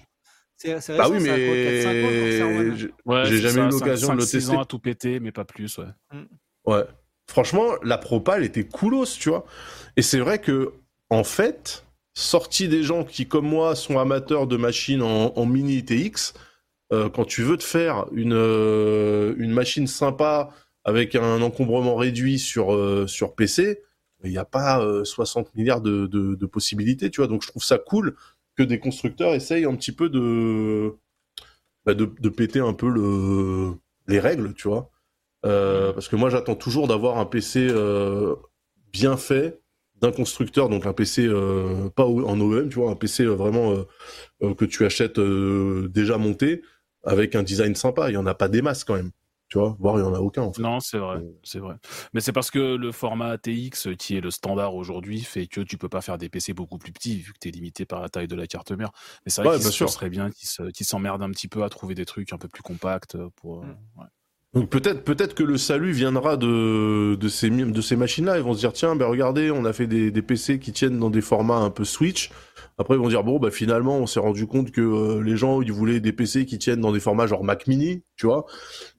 C'est 0.56 0.96
Bah 0.96 1.08
oui, 1.10 1.20
ça 1.24 1.34
a 1.34 1.36
quoi, 1.36 1.54
4-5 1.56 2.04
ans, 2.04 2.20
Corsair 2.20 2.46
mais 2.46 2.76
j'ai- 2.76 2.90
Ouais, 3.04 3.24
jamais 3.24 3.48
ça, 3.50 3.60
eu 3.66 3.70
l'occasion 3.70 4.08
de 4.14 4.18
le 4.18 4.20
5-6 4.24 4.30
tester. 4.30 4.52
ans 4.56 4.60
à 4.60 4.64
tout 4.64 4.78
péter, 4.78 5.18
mais 5.18 5.32
pas 5.32 5.44
plus, 5.44 5.76
ouais. 5.78 5.86
ouais. 6.66 6.84
Franchement, 7.28 7.72
la 7.82 7.98
propale 7.98 8.44
était 8.44 8.64
coolos, 8.64 9.04
tu 9.18 9.28
vois. 9.28 9.44
Et 9.96 10.02
c'est 10.02 10.18
vrai 10.18 10.40
que, 10.40 10.72
en 11.10 11.24
fait, 11.24 11.84
sorti 12.14 12.68
des 12.68 12.82
gens 12.82 13.04
qui, 13.04 13.26
comme 13.26 13.46
moi, 13.46 13.76
sont 13.76 13.98
amateurs 13.98 14.46
de 14.46 14.56
machines 14.56 15.02
en, 15.02 15.46
mini 15.46 15.78
ITX, 15.78 16.34
euh, 16.92 17.08
quand 17.10 17.24
tu 17.24 17.42
veux 17.42 17.56
te 17.58 17.64
faire 17.64 18.06
une, 18.12 18.32
euh, 18.34 19.34
une 19.38 19.52
machine 19.52 19.86
sympa 19.86 20.50
avec 20.84 21.14
un 21.14 21.42
encombrement 21.42 21.96
réduit 21.96 22.38
sur, 22.38 22.74
euh, 22.74 23.06
sur 23.06 23.34
PC, 23.34 23.82
il 24.24 24.30
n'y 24.30 24.38
a 24.38 24.44
pas 24.44 24.80
euh, 24.82 25.04
60 25.04 25.54
milliards 25.54 25.80
de, 25.80 26.06
de, 26.06 26.34
de 26.34 26.46
possibilités, 26.46 27.10
tu 27.10 27.20
vois. 27.20 27.28
Donc 27.28 27.42
je 27.42 27.48
trouve 27.48 27.62
ça 27.62 27.78
cool 27.78 28.16
que 28.56 28.62
des 28.62 28.80
constructeurs 28.80 29.34
essayent 29.34 29.66
un 29.66 29.76
petit 29.76 29.92
peu 29.92 30.08
de, 30.08 30.94
bah, 31.84 31.94
de, 31.94 32.06
de 32.06 32.28
péter 32.28 32.60
un 32.60 32.74
peu 32.74 32.88
le, 32.88 33.74
les 34.08 34.18
règles, 34.20 34.54
tu 34.54 34.68
vois. 34.68 34.90
Euh, 35.46 35.92
parce 35.92 36.08
que 36.08 36.16
moi, 36.16 36.30
j'attends 36.30 36.56
toujours 36.56 36.88
d'avoir 36.88 37.18
un 37.18 37.26
PC 37.26 37.68
euh, 37.70 38.34
bien 38.92 39.16
fait 39.16 39.60
d'un 40.00 40.12
constructeur, 40.12 40.68
donc 40.68 40.86
un 40.86 40.92
PC 40.92 41.26
euh, 41.26 41.88
pas 41.90 42.04
en 42.06 42.40
OEM, 42.40 42.68
tu 42.68 42.76
vois, 42.76 42.90
un 42.90 42.94
PC 42.96 43.24
euh, 43.24 43.30
vraiment 43.34 43.72
euh, 43.72 43.84
euh, 44.42 44.54
que 44.54 44.64
tu 44.64 44.84
achètes 44.86 45.18
euh, 45.18 45.88
déjà 45.88 46.18
monté 46.18 46.62
avec 47.04 47.34
un 47.34 47.42
design 47.42 47.74
sympa. 47.74 48.10
Il 48.10 48.14
y 48.14 48.16
en 48.16 48.26
a 48.26 48.34
pas 48.34 48.48
des 48.48 48.62
masses 48.62 48.84
quand 48.84 48.94
même, 48.94 49.10
tu 49.48 49.58
vois, 49.58 49.76
voire 49.80 49.96
il 49.98 50.02
y 50.02 50.04
en 50.04 50.14
a 50.14 50.20
aucun 50.20 50.42
en 50.42 50.52
fait. 50.52 50.62
Non, 50.62 50.78
c'est 50.78 50.98
vrai, 50.98 51.20
c'est 51.42 51.58
vrai. 51.58 51.74
Mais 52.12 52.20
c'est 52.20 52.32
parce 52.32 52.50
que 52.52 52.76
le 52.76 52.92
format 52.92 53.30
ATX, 53.30 53.88
qui 53.98 54.16
est 54.16 54.20
le 54.20 54.30
standard 54.30 54.76
aujourd'hui, 54.76 55.20
fait 55.22 55.48
que 55.48 55.60
tu 55.60 55.78
peux 55.78 55.88
pas 55.88 56.00
faire 56.00 56.16
des 56.18 56.28
PC 56.28 56.52
beaucoup 56.52 56.78
plus 56.78 56.92
petits, 56.92 57.16
vu 57.18 57.32
que 57.32 57.38
tu 57.40 57.48
es 57.48 57.50
limité 57.50 57.84
par 57.84 58.00
la 58.00 58.08
taille 58.08 58.28
de 58.28 58.36
la 58.36 58.46
carte 58.46 58.70
mère. 58.70 58.90
Mais 59.26 59.30
c'est 59.32 59.42
vrai 59.42 59.56
Ouais, 59.56 59.60
se- 59.60 59.70
sûr. 59.72 59.88
serait 59.90 60.10
bien 60.10 60.30
qu'ils 60.30 60.48
se- 60.48 60.70
qu'ils 60.70 60.86
s'emmerdent 60.86 61.22
un 61.24 61.30
petit 61.30 61.48
peu 61.48 61.64
à 61.64 61.68
trouver 61.68 61.94
des 61.96 62.06
trucs 62.06 62.32
un 62.32 62.38
peu 62.38 62.48
plus 62.48 62.62
compacts 62.62 63.16
pour. 63.36 63.64
Mm. 63.64 63.76
ouais. 63.96 64.06
Donc 64.54 64.70
peut-être 64.70 65.04
peut-être 65.04 65.34
que 65.34 65.42
le 65.42 65.58
salut 65.58 65.92
viendra 65.92 66.38
de, 66.38 67.16
de 67.16 67.28
ces, 67.28 67.50
de 67.50 67.80
ces 67.82 67.96
machines-là. 67.96 68.38
Ils 68.38 68.42
vont 68.42 68.54
se 68.54 68.60
dire, 68.60 68.72
tiens, 68.72 68.96
ben 68.96 69.04
regardez, 69.06 69.50
on 69.50 69.66
a 69.66 69.74
fait 69.74 69.86
des, 69.86 70.10
des 70.10 70.22
PC 70.22 70.58
qui 70.58 70.72
tiennent 70.72 70.98
dans 70.98 71.10
des 71.10 71.20
formats 71.20 71.58
un 71.58 71.68
peu 71.70 71.84
Switch. 71.84 72.30
Après, 72.78 72.94
ils 72.94 73.00
vont 73.00 73.08
dire, 73.08 73.24
bon, 73.24 73.38
bah 73.38 73.50
finalement, 73.50 73.98
on 73.98 74.06
s'est 74.06 74.20
rendu 74.20 74.46
compte 74.46 74.70
que 74.70 74.80
euh, 74.80 75.22
les 75.22 75.36
gens, 75.36 75.60
ils 75.60 75.70
voulaient 75.72 76.00
des 76.00 76.12
PC 76.12 76.46
qui 76.46 76.58
tiennent 76.58 76.80
dans 76.80 76.92
des 76.92 77.00
formats 77.00 77.26
genre 77.26 77.44
Mac 77.44 77.66
Mini, 77.66 78.04
tu 78.16 78.26
vois. 78.26 78.46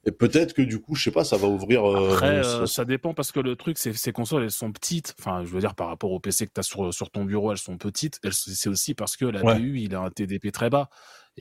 Et 0.06 0.12
peut-être 0.12 0.54
que 0.54 0.62
du 0.62 0.80
coup, 0.80 0.94
je 0.96 1.04
sais 1.06 1.12
pas, 1.12 1.24
ça 1.24 1.36
va 1.38 1.48
ouvrir... 1.48 1.84
euh, 1.84 2.12
Après, 2.14 2.44
ça- 2.44 2.50
euh, 2.62 2.66
ça 2.68 2.86
dépend 2.86 3.14
parce 3.16 3.32
que 3.32 3.40
le 3.40 3.56
truc, 3.56 3.78
c'est 3.80 3.94
ces 3.94 4.12
consoles, 4.12 4.44
elles 4.44 4.52
sont 4.52 4.72
petites. 4.72 5.16
Enfin, 5.20 5.44
je 5.46 5.50
veux 5.50 5.62
dire, 5.62 5.74
par 5.76 5.88
rapport 5.88 6.12
au 6.12 6.20
PC 6.20 6.46
que 6.46 6.52
tu 6.54 6.60
as 6.60 6.64
sur, 6.64 6.94
sur 6.94 7.10
ton 7.10 7.26
bureau, 7.26 7.52
elles 7.52 7.58
sont 7.58 7.78
petites. 7.78 8.20
Elles- 8.24 8.34
C'est 8.34 8.70
aussi 8.70 8.94
parce 8.94 9.18
que 9.18 9.26
la 9.26 9.44
Ouais. 9.44 9.58
BU, 9.58 9.80
il 9.80 9.96
a 9.96 10.02
un 10.02 10.10
TDP 10.12 10.52
très 10.52 10.70
bas. 10.70 10.90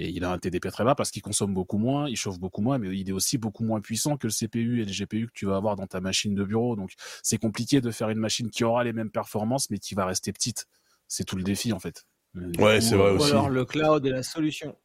Et 0.01 0.11
il 0.11 0.25
a 0.25 0.31
un 0.31 0.39
TDP 0.39 0.71
très 0.71 0.85
bas 0.85 0.95
parce 0.95 1.11
qu'il 1.11 1.23
consomme 1.23 1.53
beaucoup 1.53 1.77
moins, 1.77 2.09
il 2.09 2.15
chauffe 2.17 2.39
beaucoup 2.39 2.61
moins, 2.63 2.79
mais 2.79 2.97
il 2.97 3.09
est 3.09 3.13
aussi 3.13 3.37
beaucoup 3.37 3.65
moins 3.65 3.81
puissant 3.81 4.17
que 4.17 4.29
le 4.29 4.33
CPU 4.33 4.81
et 4.81 4.85
le 4.85 4.93
GPU 4.93 5.27
que 5.27 5.33
tu 5.35 5.45
vas 5.45 5.57
avoir 5.57 5.75
dans 5.75 5.89
ta 5.89 6.01
machine 6.01 6.37
de 6.37 6.45
bureau. 6.45 6.77
Donc, 6.77 6.93
c'est 7.25 7.37
compliqué 7.39 7.81
de 7.81 7.91
faire 7.91 8.09
une 8.09 8.21
machine 8.21 8.49
qui 8.49 8.63
aura 8.63 8.85
les 8.85 8.93
mêmes 8.93 9.11
performances, 9.11 9.71
mais 9.71 9.79
qui 9.79 9.97
va 9.97 10.07
rester 10.07 10.33
petite. 10.33 10.67
C'est 11.09 11.25
tout 11.25 11.35
le 11.35 11.43
défi, 11.43 11.73
en 11.73 11.81
fait. 11.81 12.05
Du 12.35 12.63
Ouais, 12.63 12.81
c'est 12.81 12.95
vrai 12.95 13.09
euh, 13.09 13.15
Ou 13.15 13.17
aussi. 13.17 13.33
alors 13.33 13.49
le 13.51 13.65
cloud 13.65 14.07
est 14.07 14.11
la 14.11 14.23
solution. 14.23 14.77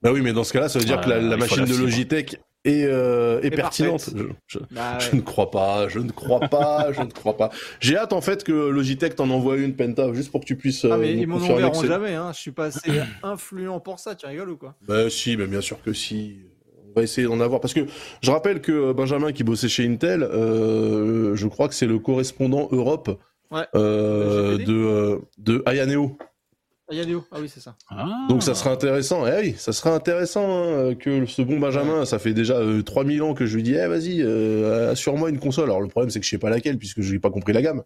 Bah 0.00 0.12
oui, 0.12 0.22
mais 0.22 0.32
dans 0.32 0.44
ce 0.44 0.52
cas-là, 0.54 0.70
ça 0.70 0.78
veut 0.78 0.86
dire 0.86 0.96
Ouais, 0.98 1.04
que 1.04 1.10
la, 1.10 1.36
machine 1.36 1.58
la 1.58 1.66
de 1.66 1.72
fibre. 1.72 1.82
Logitech 1.84 2.40
est, 2.66 2.84
euh, 2.84 3.40
pertinente. 3.50 4.10
Je, 4.14 4.24
je- 4.46 4.58
Bah, 4.70 4.98
je 4.98 5.10
ouais. 5.10 5.16
ne 5.16 5.20
crois 5.22 5.50
pas, 5.50 5.88
je 5.88 5.98
ne 5.98 6.10
crois 6.10 6.40
pas, 6.40 6.92
je 6.92 7.00
ne 7.00 7.10
crois 7.10 7.36
pas. 7.36 7.50
J'ai 7.80 7.96
hâte 7.96 8.12
en 8.12 8.20
fait 8.20 8.44
que 8.44 8.52
Logitech 8.52 9.16
t'en 9.16 9.30
envoie 9.30 9.56
une 9.56 9.74
Penta, 9.74 10.12
juste 10.12 10.30
pour 10.30 10.40
que 10.40 10.46
tu 10.46 10.56
puisses. 10.56 10.84
Ah, 10.84 10.94
euh, 10.94 10.96
mais 10.98 11.14
ils 11.14 11.26
m'en 11.26 11.36
enverront 11.36 11.82
jamais, 11.84 12.14
hein. 12.14 12.32
je 12.34 12.38
suis 12.40 12.52
pas 12.52 12.66
assez 12.66 12.90
influent 13.22 13.80
pour 13.80 13.98
ça, 13.98 14.14
tu 14.14 14.26
rigoles 14.26 14.50
ou 14.50 14.56
quoi? 14.56 14.74
Bah 14.86 15.08
si, 15.10 15.36
mais 15.36 15.46
bien 15.46 15.60
sûr 15.60 15.82
que 15.82 15.92
si. 15.92 16.38
On 16.88 17.00
va 17.00 17.02
essayer 17.02 17.26
d'en 17.26 17.40
avoir. 17.40 17.60
Parce 17.60 17.74
que 17.74 17.80
je 18.22 18.30
rappelle 18.30 18.62
que 18.62 18.92
Benjamin 18.92 19.30
qui 19.32 19.44
bossait 19.44 19.68
chez 19.68 19.86
Intel, 19.86 20.22
euh, 20.22 21.36
je 21.36 21.46
crois 21.46 21.68
que 21.68 21.74
c'est 21.74 21.86
le 21.86 21.98
correspondant 21.98 22.68
Europe 22.72 23.20
Ouais. 23.50 23.64
euh, 23.76 24.52
GPD? 24.52 24.64
de, 24.64 24.72
euh, 24.76 25.18
de 25.38 25.62
Ayaneo. 25.66 26.16
Ah, 26.88 26.94
Yannéo, 26.94 27.24
ah 27.32 27.38
oui, 27.40 27.48
c'est 27.48 27.60
ça. 27.60 27.76
Ah. 27.90 28.26
Donc 28.28 28.44
ça 28.44 28.54
serait 28.54 28.70
intéressant. 28.70 29.26
Eh 29.26 29.40
oui, 29.40 29.54
ça 29.58 29.72
serait 29.72 29.90
intéressant 29.90 30.44
hein, 30.46 30.94
que 30.94 31.26
ce 31.26 31.42
bon 31.42 31.58
Benjamin, 31.58 32.04
ça 32.04 32.20
fait 32.20 32.32
déjà 32.32 32.58
euh, 32.58 32.82
3000 32.82 33.22
ans 33.22 33.34
que 33.34 33.44
je 33.44 33.56
lui 33.56 33.64
dis, 33.64 33.74
eh 33.74 33.88
vas-y, 33.88 34.22
euh, 34.22 34.92
assure-moi 34.92 35.30
une 35.30 35.40
console. 35.40 35.64
Alors 35.64 35.80
le 35.80 35.88
problème 35.88 36.10
c'est 36.10 36.20
que 36.20 36.24
je 36.24 36.30
sais 36.30 36.38
pas 36.38 36.50
laquelle 36.50 36.78
puisque 36.78 37.00
je 37.00 37.12
n'ai 37.12 37.18
pas 37.18 37.30
compris 37.30 37.52
la 37.52 37.62
gamme. 37.62 37.82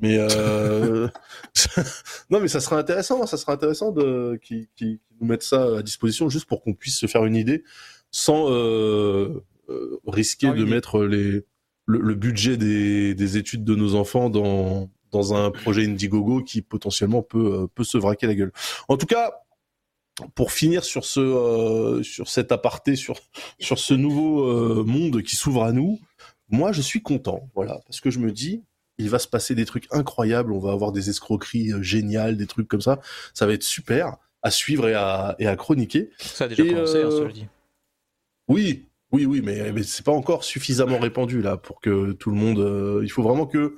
Mais 0.00 0.16
euh... 0.18 1.08
non, 2.30 2.40
mais 2.40 2.48
ça 2.48 2.60
serait 2.60 2.76
intéressant, 2.76 3.26
ça 3.26 3.36
serait 3.36 3.52
intéressant 3.52 3.92
de 3.92 4.38
qui 4.42 4.68
qui 4.74 5.00
nous 5.20 5.26
mettent 5.26 5.42
ça 5.42 5.78
à 5.78 5.82
disposition 5.82 6.28
juste 6.28 6.46
pour 6.46 6.62
qu'on 6.62 6.74
puisse 6.74 6.98
se 6.98 7.06
faire 7.06 7.24
une 7.26 7.36
idée 7.36 7.62
sans 8.10 8.50
euh, 8.50 9.44
euh, 9.68 10.00
risquer 10.06 10.48
de 10.48 10.62
idée. 10.62 10.64
mettre 10.64 11.04
les 11.04 11.44
le, 11.86 11.98
le 11.98 12.14
budget 12.14 12.56
des, 12.56 13.14
des 13.14 13.36
études 13.36 13.64
de 13.64 13.74
nos 13.74 13.94
enfants 13.94 14.30
dans 14.30 14.90
dans 15.12 15.34
un 15.34 15.50
projet 15.50 15.84
Indiegogo 15.84 16.42
qui 16.42 16.62
potentiellement 16.62 17.22
peut, 17.22 17.68
peut 17.74 17.84
se 17.84 17.98
vraquer 17.98 18.26
la 18.26 18.34
gueule. 18.34 18.52
En 18.88 18.96
tout 18.96 19.06
cas, 19.06 19.32
pour 20.34 20.52
finir 20.52 20.84
sur 20.84 21.04
ce 21.04 22.00
sur 22.02 22.28
cet 22.28 22.52
aparté 22.52 22.96
sur 22.96 23.20
sur 23.58 23.78
ce 23.78 23.94
nouveau 23.94 24.84
monde 24.84 25.22
qui 25.22 25.36
s'ouvre 25.36 25.64
à 25.64 25.72
nous, 25.72 25.98
moi 26.48 26.72
je 26.72 26.82
suis 26.82 27.02
content, 27.02 27.48
voilà, 27.54 27.80
parce 27.86 28.00
que 28.00 28.10
je 28.10 28.18
me 28.18 28.32
dis 28.32 28.62
il 29.00 29.08
va 29.08 29.18
se 29.18 29.28
passer 29.28 29.54
des 29.54 29.64
trucs 29.64 29.86
incroyables, 29.92 30.52
on 30.52 30.58
va 30.58 30.72
avoir 30.72 30.92
des 30.92 31.08
escroqueries 31.08 31.72
géniales, 31.80 32.36
des 32.36 32.46
trucs 32.46 32.68
comme 32.68 32.80
ça, 32.80 33.00
ça 33.34 33.46
va 33.46 33.54
être 33.54 33.62
super 33.62 34.16
à 34.42 34.50
suivre 34.50 34.88
et 34.88 34.94
à, 34.94 35.36
et 35.38 35.46
à 35.46 35.56
chroniquer. 35.56 36.10
Ça 36.18 36.44
a 36.44 36.48
déjà 36.48 36.64
commencé, 36.64 37.02
hein, 37.02 37.10
ça 37.10 37.24
le 37.24 37.32
dit. 37.32 37.46
Oui, 38.48 38.86
oui, 39.12 39.26
oui, 39.26 39.42
mais, 39.42 39.72
mais 39.72 39.82
c'est 39.82 40.04
pas 40.04 40.12
encore 40.12 40.44
suffisamment 40.44 40.98
répandu 40.98 41.42
là 41.42 41.56
pour 41.56 41.80
que 41.80 42.12
tout 42.12 42.30
le 42.30 42.36
monde. 42.36 43.02
il 43.02 43.10
faut 43.10 43.22
vraiment 43.22 43.46
que. 43.46 43.76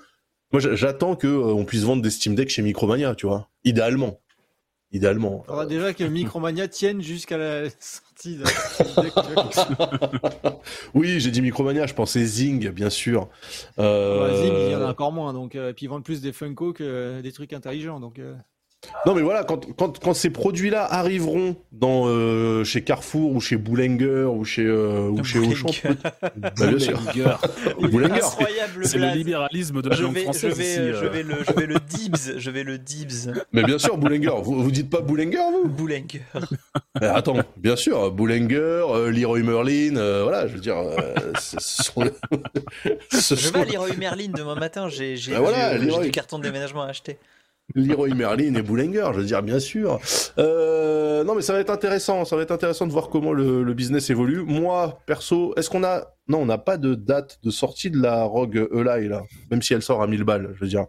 Moi, 0.52 0.60
j'attends 0.60 1.16
que 1.16 1.26
on 1.26 1.64
puisse 1.64 1.84
vendre 1.84 2.02
des 2.02 2.10
Steam 2.10 2.34
Deck 2.34 2.48
chez 2.48 2.62
Micromania, 2.62 3.14
tu 3.14 3.26
vois. 3.26 3.48
Idéalement 3.64 4.18
idéalement. 4.92 5.42
Il 5.44 5.46
faudra 5.46 5.66
déjà 5.66 5.94
que 5.94 6.04
Micromania 6.04 6.68
tienne 6.68 7.00
jusqu'à 7.00 7.38
la 7.38 7.70
sortie 7.80 8.36
de 8.36 8.44
Oui, 10.94 11.18
j'ai 11.18 11.30
dit 11.30 11.40
Micromania, 11.40 11.86
je 11.86 11.94
pensais 11.94 12.24
Zing, 12.24 12.70
bien 12.70 12.90
sûr. 12.90 13.28
Euh... 13.78 14.42
Zing, 14.42 14.54
il 14.54 14.72
y 14.72 14.76
en 14.76 14.82
a 14.82 14.90
encore 14.90 15.12
moins, 15.12 15.32
donc, 15.32 15.56
euh, 15.56 15.70
et 15.70 15.72
puis 15.72 15.86
ils 15.86 15.88
vendent 15.88 16.04
plus 16.04 16.20
des 16.20 16.32
Funko 16.32 16.72
que 16.72 17.20
des 17.22 17.32
trucs 17.32 17.52
intelligents, 17.52 18.00
donc. 18.00 18.20
Non, 19.06 19.14
mais 19.14 19.22
voilà, 19.22 19.44
quand, 19.44 19.64
quand, 19.76 19.98
quand 20.00 20.12
ces 20.14 20.30
produits-là 20.30 20.84
arriveront 20.84 21.56
dans, 21.70 22.04
euh, 22.06 22.64
chez 22.64 22.82
Carrefour 22.82 23.32
ou 23.32 23.40
chez 23.40 23.56
Boulenger 23.56 24.24
ou 24.24 24.44
chez, 24.44 24.64
euh, 24.64 25.08
ou 25.08 25.22
chez 25.22 25.38
Auchan. 25.38 25.68
bah, 26.36 26.50
bien 26.56 26.78
sûr. 26.78 27.00
Boulenger. 27.80 28.20
C'est 28.82 28.98
le 28.98 29.12
libéralisme 29.14 29.82
de 29.82 29.88
la 29.88 29.96
je 29.96 30.04
vais, 30.04 30.22
française. 30.24 30.50
je, 30.50 30.56
vais, 30.56 30.64
ici, 30.64 30.78
euh, 30.80 31.00
je, 31.00 31.06
vais 31.06 31.22
le, 31.22 31.34
je 31.46 31.52
vais 31.52 31.66
le 31.66 31.76
dibs, 31.78 32.16
je 32.38 32.50
vais 32.50 32.64
le 32.64 32.78
dibs. 32.78 33.32
Mais 33.52 33.62
bien 33.62 33.78
sûr, 33.78 33.96
Boulenger. 33.96 34.30
Vous, 34.42 34.62
vous 34.62 34.70
dites 34.70 34.90
pas 34.90 35.00
Boulenger, 35.00 35.38
vous? 35.62 35.68
Boulenger. 35.68 36.22
Mais 37.00 37.06
Attends, 37.06 37.36
bien 37.56 37.76
sûr, 37.76 38.10
Boulenger, 38.10 38.56
euh, 38.88 39.10
Leroy 39.12 39.40
Merlin, 39.42 39.96
euh, 39.96 40.22
voilà, 40.24 40.46
je 40.48 40.54
veux 40.54 40.60
dire. 40.60 40.76
euh, 40.76 41.14
ce 41.38 41.56
sont- 41.60 42.02
ce 43.12 43.34
Je 43.36 43.40
sont- 43.48 43.52
vais 43.54 43.60
à 43.60 43.64
Leroy 43.64 43.96
Merlin 43.96 44.28
demain 44.34 44.54
matin, 44.56 44.88
j'ai 44.88 45.16
j'ai- 45.16 45.32
Bah 45.32 45.40
voilà, 45.40 45.78
du 45.78 46.10
carton 46.10 46.38
de 46.38 46.44
déménagement 46.44 46.82
à 46.82 46.86
acheter. 46.88 47.18
Leroy 47.74 48.14
Merlin 48.14 48.54
et 48.54 48.62
Boulenger, 48.62 49.10
je 49.12 49.18
veux 49.20 49.24
dire, 49.24 49.42
bien 49.42 49.58
sûr. 49.60 49.98
Euh, 50.38 51.24
non, 51.24 51.34
mais 51.34 51.42
ça 51.42 51.52
va 51.52 51.60
être 51.60 51.70
intéressant. 51.70 52.24
Ça 52.24 52.36
va 52.36 52.42
être 52.42 52.50
intéressant 52.50 52.86
de 52.86 52.92
voir 52.92 53.08
comment 53.08 53.32
le, 53.32 53.62
le 53.62 53.74
business 53.74 54.10
évolue. 54.10 54.42
Moi, 54.44 54.98
perso, 55.06 55.54
est-ce 55.56 55.70
qu'on 55.70 55.84
a. 55.84 56.06
Non, 56.28 56.38
on 56.38 56.46
n'a 56.46 56.58
pas 56.58 56.76
de 56.76 56.94
date 56.94 57.38
de 57.42 57.50
sortie 57.50 57.90
de 57.90 58.00
la 58.00 58.24
Rogue 58.24 58.68
Eli, 58.72 59.08
là. 59.08 59.22
Même 59.50 59.62
si 59.62 59.74
elle 59.74 59.82
sort 59.82 60.02
à 60.02 60.06
1000 60.06 60.24
balles, 60.24 60.52
je 60.54 60.60
veux 60.60 60.68
dire. 60.68 60.86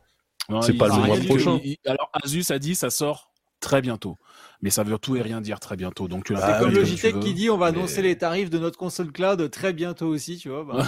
C'est 0.61 0.73
pas 0.77 0.87
le 0.87 1.05
mois 1.05 1.17
prochain. 1.25 1.59
il- 1.63 1.77
alors 1.85 2.09
Asus 2.21 2.45
a 2.51 2.59
dit 2.59 2.75
ça 2.75 2.89
sort 2.89 3.31
très 3.61 3.81
bientôt. 3.81 4.17
Mais 4.61 4.69
ça 4.69 4.83
veut 4.83 4.97
tout 4.97 5.15
et 5.15 5.21
rien 5.21 5.39
dire 5.41 5.59
très 5.59 5.75
bientôt. 5.77 6.07
Donc 6.09 6.25
tu 6.25 6.33
Ah 6.35 6.39
l'interprètes 6.39 6.73
Comme 6.73 7.13
veux. 7.13 7.19
qui 7.25 7.33
dit 7.33 7.49
on 7.49 7.57
va 7.57 7.71
mais- 7.71 7.77
annoncer 7.77 8.01
les 8.01 8.17
tarifs 8.17 8.49
de 8.49 8.59
notre 8.59 8.77
console 8.77 9.11
cloud 9.11 9.49
très 9.51 9.71
bientôt 9.73 10.07
aussi, 10.07 10.37
tu 10.37 10.49
vois. 10.49 10.63
bah, 10.65 10.85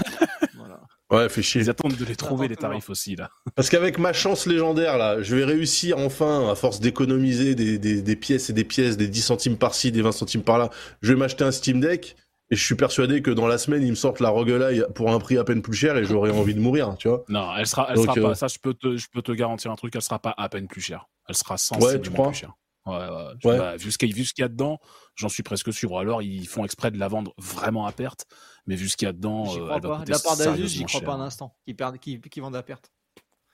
voilà. 0.58 0.82
Ouais, 1.12 1.30
fait 1.30 1.42
chier. 1.44 1.62
Ils 1.62 1.70
attendent 1.70 1.96
de 1.96 2.06
les 2.06 2.16
trouver 2.16 2.48
les 2.48 2.56
tarifs 2.56 2.90
aussi 2.90 3.16
là. 3.16 3.30
Parce 3.56 3.70
qu'avec 3.70 4.00
ma 4.00 4.12
chance 4.14 4.48
légendaire, 4.48 4.98
là, 4.98 5.22
je 5.22 5.36
vais 5.36 5.46
réussir 5.46 6.00
enfin, 6.00 6.50
à 6.50 6.56
force 6.56 6.80
d'économiser 6.80 7.54
des, 7.56 7.78
des, 7.78 8.02
des 8.02 8.16
pièces 8.16 8.50
et 8.50 8.54
des 8.54 8.64
pièces, 8.64 8.98
des 8.98 9.08
10 9.08 9.22
centimes 9.22 9.58
par-ci, 9.58 9.92
des 9.92 10.02
20 10.02 10.12
centimes 10.12 10.42
par-là, 10.44 10.70
je 11.02 11.14
vais 11.14 11.20
m'acheter 11.20 11.44
un 11.44 11.52
Steam 11.52 11.80
Deck. 11.80 12.16
Et 12.52 12.56
je 12.56 12.64
suis 12.64 12.76
persuadé 12.76 13.24
que 13.24 13.32
dans 13.32 13.48
la 13.48 13.58
semaine, 13.58 13.82
ils 13.82 13.90
me 13.90 13.96
sortent 13.96 14.20
la 14.20 14.30
Rogue 14.30 14.52
Ally 14.52 14.84
pour 14.94 15.10
un 15.12 15.18
prix 15.18 15.36
à 15.40 15.44
peine 15.44 15.64
plus 15.64 15.74
cher 15.74 15.98
et 15.98 16.06
j'aurai 16.06 16.30
envie 16.30 16.54
de 16.54 16.60
mourir, 16.60 16.96
tu 17.00 17.08
vois. 17.08 17.24
Non, 17.28 17.50
elle 17.58 17.66
sera, 17.66 17.88
elle 17.90 17.96
Donc, 17.96 18.06
sera 18.06 18.20
euh, 18.20 18.22
pas. 18.22 18.36
Ça, 18.36 18.48
je 18.48 18.60
peux 18.60 18.76
te, 18.76 18.96
je 18.98 19.08
peux 19.12 19.24
te 19.24 19.32
garantir 19.32 19.72
un 19.72 19.76
truc. 19.76 19.96
Elle 19.96 20.04
sera 20.04 20.20
pas 20.20 20.34
à 20.38 20.48
peine 20.48 20.68
plus 20.68 20.80
chère. 20.82 21.08
Elle 21.28 21.34
sera 21.34 21.56
Ouais, 21.56 21.60
tu 21.60 21.66
sensiblement 21.66 22.14
crois 22.14 22.28
plus 22.30 22.38
chère. 22.38 22.54
Ouais, 22.86 22.94
ouais. 22.98 23.52
Ouais. 23.52 23.58
Bah, 23.58 23.76
vu 23.78 23.92
ce 23.92 23.98
qu'il 23.98 24.10
y, 24.10 24.14
a- 24.14 24.16
vu 24.16 24.26
ce 24.26 24.34
qu'il 24.36 24.44
y 24.44 24.46
a 24.46 24.48
dedans, 24.48 24.78
j'en 25.16 25.28
suis 25.28 25.42
presque 25.42 25.74
sûr. 25.74 25.92
Ou 25.94 25.98
alors 25.98 26.22
ils 26.22 26.48
font 26.48 26.64
exprès 26.64 26.92
de 26.92 27.00
la 27.00 27.08
vendre 27.08 27.34
vraiment 27.40 27.88
à 27.88 27.92
perte. 27.92 28.28
Mais 28.68 28.76
vu 28.76 28.90
ce 28.90 28.98
qu'il 28.98 29.06
y 29.06 29.10
a 29.10 29.14
dedans, 29.14 29.44
euh, 29.44 29.46
crois 29.46 29.76
elle 29.76 29.82
va 29.82 29.90
pas. 29.90 29.98
coûter 30.00 30.06
De 30.06 30.12
la 30.12 30.20
part 30.20 30.38
d'Asus, 30.38 30.68
j'y 30.68 30.84
crois 30.86 31.00
cher. 31.00 31.10
pas 31.10 31.14
un 31.16 31.22
instant. 31.22 31.54
Qui 31.68 31.74
perdent, 31.74 31.98
qui, 32.00 32.20
qui 32.20 32.40
vendent 32.40 32.56
à 32.56 32.64
perte. 32.64 32.92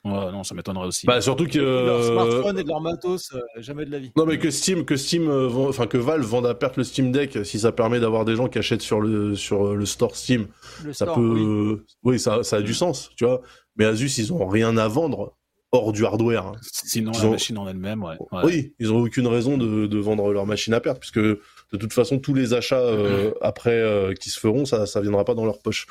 Ouais, 0.04 0.10
non, 0.32 0.42
ça 0.42 0.54
m'étonnerait 0.56 0.86
aussi. 0.88 1.06
Bah, 1.06 1.20
surtout 1.20 1.46
que. 1.46 1.58
Leur 1.60 2.00
euh, 2.00 2.12
smartphone 2.12 2.58
et 2.58 2.64
de 2.64 2.68
leur 2.68 2.80
matos, 2.80 3.32
euh, 3.34 3.40
jamais 3.58 3.84
de 3.84 3.90
la 3.92 4.00
vie. 4.00 4.10
Non 4.16 4.26
mais 4.26 4.36
que 4.38 4.50
Steam, 4.50 4.84
que 4.84 4.96
Steam, 4.96 5.28
euh, 5.28 5.46
vend- 5.46 5.68
enfin 5.68 5.86
que 5.86 5.96
Valve 5.96 6.24
vende 6.24 6.46
à 6.46 6.54
perte 6.54 6.76
le 6.76 6.82
Steam 6.82 7.12
Deck, 7.12 7.44
si 7.46 7.60
ça 7.60 7.70
permet 7.70 8.00
d'avoir 8.00 8.24
des 8.24 8.34
gens 8.34 8.48
qui 8.48 8.58
achètent 8.58 8.82
sur 8.82 9.00
le 9.00 9.36
sur 9.36 9.76
le 9.76 9.86
store 9.86 10.16
Steam, 10.16 10.48
Le 10.84 10.92
ça 10.92 11.04
store, 11.04 11.14
peut, 11.16 11.76
oui. 11.78 11.94
oui, 12.14 12.18
ça, 12.18 12.42
ça 12.42 12.56
a 12.56 12.62
du 12.62 12.74
sens, 12.74 13.10
tu 13.16 13.24
vois. 13.24 13.42
Mais 13.76 13.84
Asus, 13.84 14.18
ils 14.18 14.32
ont 14.32 14.44
rien 14.48 14.76
à 14.76 14.88
vendre 14.88 15.36
hors 15.70 15.92
du 15.92 16.04
hardware. 16.04 16.46
hein. 16.46 16.52
Sinon, 16.62 17.12
Ils 17.14 17.20
la 17.20 17.26
ont- 17.28 17.30
machine 17.30 17.58
en 17.58 17.68
elle-même, 17.68 18.02
ouais. 18.02 18.16
ouais. 18.32 18.40
Oui, 18.44 18.74
ils 18.80 18.92
ont 18.92 18.98
aucune 19.04 19.28
raison 19.28 19.56
de, 19.56 19.86
de 19.86 19.98
vendre 19.98 20.32
leur 20.32 20.46
machine 20.46 20.74
à 20.74 20.80
perte, 20.80 20.98
puisque 20.98 21.20
de 21.72 21.76
toute 21.78 21.92
façon 21.92 22.18
tous 22.18 22.34
les 22.34 22.54
achats 22.54 22.78
euh, 22.80 23.32
après 23.40 23.70
euh, 23.72 24.12
qui 24.14 24.30
se 24.30 24.38
feront, 24.38 24.64
ça, 24.64 24.86
ça 24.86 25.00
viendra 25.00 25.24
pas 25.24 25.34
dans 25.34 25.44
leur 25.44 25.58
poche. 25.60 25.86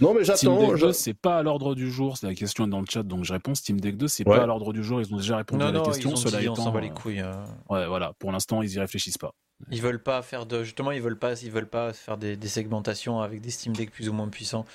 Non 0.00 0.14
mais 0.14 0.24
Steam 0.24 0.52
j'attends. 0.52 0.68
Deck 0.68 0.76
j'a- 0.76 0.86
2, 0.86 0.92
c'est 0.92 1.14
pas 1.14 1.38
à 1.38 1.42
l'ordre 1.42 1.74
du 1.74 1.90
jour. 1.90 2.16
C'est 2.16 2.26
la 2.26 2.34
question 2.34 2.66
est 2.66 2.70
dans 2.70 2.80
le 2.80 2.86
chat, 2.88 3.02
donc 3.02 3.24
je 3.24 3.32
réponds. 3.32 3.54
Steam 3.54 3.80
Deck 3.80 3.96
2, 3.96 4.08
c'est 4.08 4.26
Ouais. 4.26 4.36
pas 4.36 4.42
à 4.42 4.46
l'ordre 4.46 4.72
du 4.72 4.82
jour. 4.82 5.00
Ils 5.00 5.12
ont 5.12 5.18
déjà 5.18 5.36
répondu 5.36 5.60
Non, 5.62 5.68
à 5.68 5.72
la 5.72 5.78
non, 5.78 5.84
question. 5.84 6.10
ils 6.10 6.12
ont 6.14 6.16
Cela 6.16 6.40
dit, 6.40 6.48
on 6.48 6.54
étant, 6.54 6.64
s'en 6.64 6.72
bat 6.72 6.80
les 6.80 6.88
euh, 6.88 6.92
couilles. 6.92 7.20
euh. 7.20 7.32
ouais, 7.68 7.86
voilà. 7.86 8.12
Pour 8.18 8.32
l'instant, 8.32 8.62
ils 8.62 8.72
y 8.72 8.78
réfléchissent 8.80 9.18
pas. 9.18 9.32
Ils 9.70 9.80
veulent 9.82 10.02
pas 10.02 10.20
faire 10.22 10.44
de 10.44 10.64
justement 10.64 10.90
ils 10.92 11.00
veulent 11.00 11.18
pas 11.18 11.40
ils 11.42 11.50
veulent 11.50 11.68
pas 11.68 11.92
faire 11.94 12.18
des, 12.18 12.36
des 12.36 12.48
segmentations 12.48 13.20
avec 13.20 13.40
des 13.40 13.50
Steam 13.50 13.74
Deck 13.74 13.90
plus 13.90 14.08
ou 14.08 14.12
moins 14.12 14.28
puissants. 14.28 14.66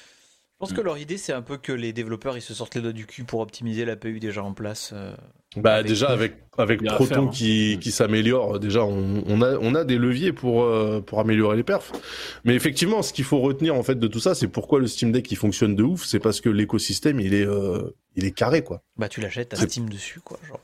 Je 0.61 0.67
pense 0.67 0.73
Mm. 0.73 0.75
que 0.75 0.81
leur 0.81 0.97
idée 0.99 1.17
c'est 1.17 1.33
un 1.33 1.41
peu 1.41 1.57
que 1.57 1.71
les 1.71 1.91
développeurs 1.91 2.37
ils 2.37 2.41
se 2.41 2.53
sortent 2.53 2.75
les 2.75 2.81
doigts 2.81 2.91
du 2.91 3.07
cul 3.07 3.23
pour 3.23 3.39
optimiser 3.39 3.83
l'APU 3.83 4.19
déjà 4.19 4.43
en 4.43 4.53
place. 4.53 4.91
euh. 4.93 5.15
Bah 5.57 5.73
Avec- 5.73 5.87
déjà 5.87 6.07
avec 6.09 6.33
avec 6.57 6.83
Proton 6.83 7.05
faire, 7.05 7.19
hein. 7.23 7.29
qui, 7.33 7.79
qui 7.81 7.91
s'améliore, 7.91 8.59
déjà 8.59 8.85
on, 8.85 9.23
on 9.27 9.41
a 9.41 9.57
on 9.57 9.73
a 9.73 9.83
des 9.83 9.97
leviers 9.97 10.31
pour 10.33 10.61
euh, 10.63 11.01
pour 11.01 11.19
améliorer 11.19 11.57
les 11.57 11.63
perfs. 11.63 11.91
Mais 12.45 12.53
effectivement, 12.53 13.01
ce 13.01 13.11
qu'il 13.11 13.25
faut 13.25 13.39
retenir 13.39 13.73
en 13.75 13.81
fait 13.81 13.95
de 13.99 14.07
tout 14.07 14.19
ça, 14.19 14.35
c'est 14.35 14.47
pourquoi 14.47 14.79
le 14.79 14.85
Steam 14.87 15.11
Deck 15.11 15.29
il 15.31 15.35
fonctionne 15.35 15.75
de 15.75 15.81
ouf, 15.83 16.05
c'est 16.05 16.19
parce 16.19 16.41
que 16.41 16.49
l'écosystème 16.49 17.19
il 17.19 17.33
est 17.33 17.45
euh, 17.47 17.81
il 18.15 18.23
est 18.25 18.31
carré 18.31 18.63
quoi. 18.63 18.83
Bah 18.97 19.09
tu 19.09 19.19
l'achètes 19.19 19.53
à 19.53 19.57
C'est- 19.57 19.67
Steam 19.67 19.89
dessus 19.89 20.19
quoi. 20.21 20.37
Genre. 20.47 20.61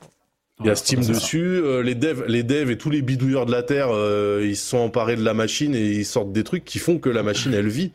Il 0.60 0.66
y 0.66 0.70
a 0.70 0.74
Steam 0.74 1.04
dessus, 1.04 1.38
euh, 1.40 1.82
les 1.84 1.94
devs, 1.94 2.24
les 2.26 2.42
devs 2.42 2.68
et 2.70 2.76
tous 2.78 2.90
les 2.90 3.00
bidouilleurs 3.00 3.46
de 3.46 3.52
la 3.52 3.62
terre, 3.62 3.90
euh, 3.92 4.42
ils 4.44 4.56
se 4.56 4.70
sont 4.70 4.78
emparés 4.78 5.14
de 5.14 5.22
la 5.22 5.32
machine 5.34 5.72
et 5.74 5.86
ils 5.92 6.04
sortent 6.04 6.32
des 6.32 6.42
trucs 6.42 6.64
qui 6.64 6.80
font 6.80 6.98
que 6.98 7.08
la 7.08 7.22
machine 7.22 7.54
elle 7.54 7.68
vit. 7.68 7.92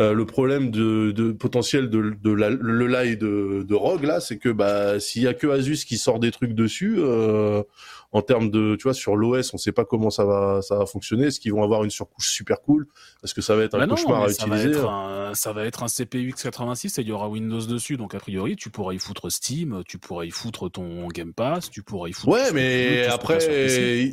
Euh, 0.00 0.14
le 0.14 0.24
problème 0.24 0.70
de, 0.70 1.10
de 1.10 1.32
potentiel 1.32 1.90
de, 1.90 2.14
de 2.22 2.32
la, 2.32 2.48
le 2.48 2.86
lie 2.86 3.18
de, 3.18 3.62
de 3.68 3.74
Rogue 3.74 4.04
là, 4.04 4.20
c'est 4.20 4.38
que 4.38 4.48
bah 4.48 4.98
s'il 4.98 5.20
y 5.22 5.26
a 5.26 5.34
que 5.34 5.46
Asus 5.46 5.84
qui 5.84 5.98
sort 5.98 6.18
des 6.18 6.30
trucs 6.30 6.54
dessus, 6.54 6.94
euh, 6.96 7.62
en 8.10 8.22
termes 8.22 8.50
de, 8.50 8.74
tu 8.76 8.84
vois, 8.84 8.94
sur 8.94 9.16
l'OS, 9.16 9.52
on 9.52 9.58
sait 9.58 9.72
pas 9.72 9.84
comment 9.84 10.08
ça 10.08 10.24
va 10.24 10.62
ça 10.62 10.78
va 10.78 10.86
fonctionner. 10.86 11.26
Est-ce 11.26 11.40
qu'ils 11.40 11.52
vont 11.52 11.62
avoir 11.62 11.84
une 11.84 11.90
surcouche 11.90 12.30
super 12.30 12.62
cool? 12.62 12.86
Est-ce 13.22 13.34
que 13.34 13.42
ça 13.42 13.54
va 13.54 13.64
être 13.64 13.74
un 13.74 13.80
Bah 13.80 13.86
non, 13.86 13.96
cauchemar 13.96 14.22
à 14.22 14.28
ça 14.30 14.46
utiliser? 14.46 14.80
un, 14.80 15.32
ça 15.34 15.52
va 15.52 15.66
être 15.66 15.82
un 15.82 15.88
CPU 15.88 16.30
x86 16.30 16.98
et 16.98 17.02
il 17.02 17.08
y 17.08 17.12
aura 17.12 17.28
Windows 17.28 17.60
dessus. 17.66 17.98
Donc, 17.98 18.14
a 18.14 18.18
priori, 18.18 18.56
tu 18.56 18.70
pourras 18.70 18.94
y 18.94 18.98
foutre 18.98 19.30
Steam, 19.30 19.82
tu 19.86 19.98
pourras 19.98 20.24
y 20.24 20.30
foutre 20.30 20.70
ton 20.70 21.06
Game 21.08 21.34
Pass, 21.34 21.70
tu 21.70 21.82
pourras 21.82 22.08
y 22.08 22.14
foutre. 22.14 22.28
Ouais, 22.32 22.50
mais 22.54 23.04
après, 23.08 23.38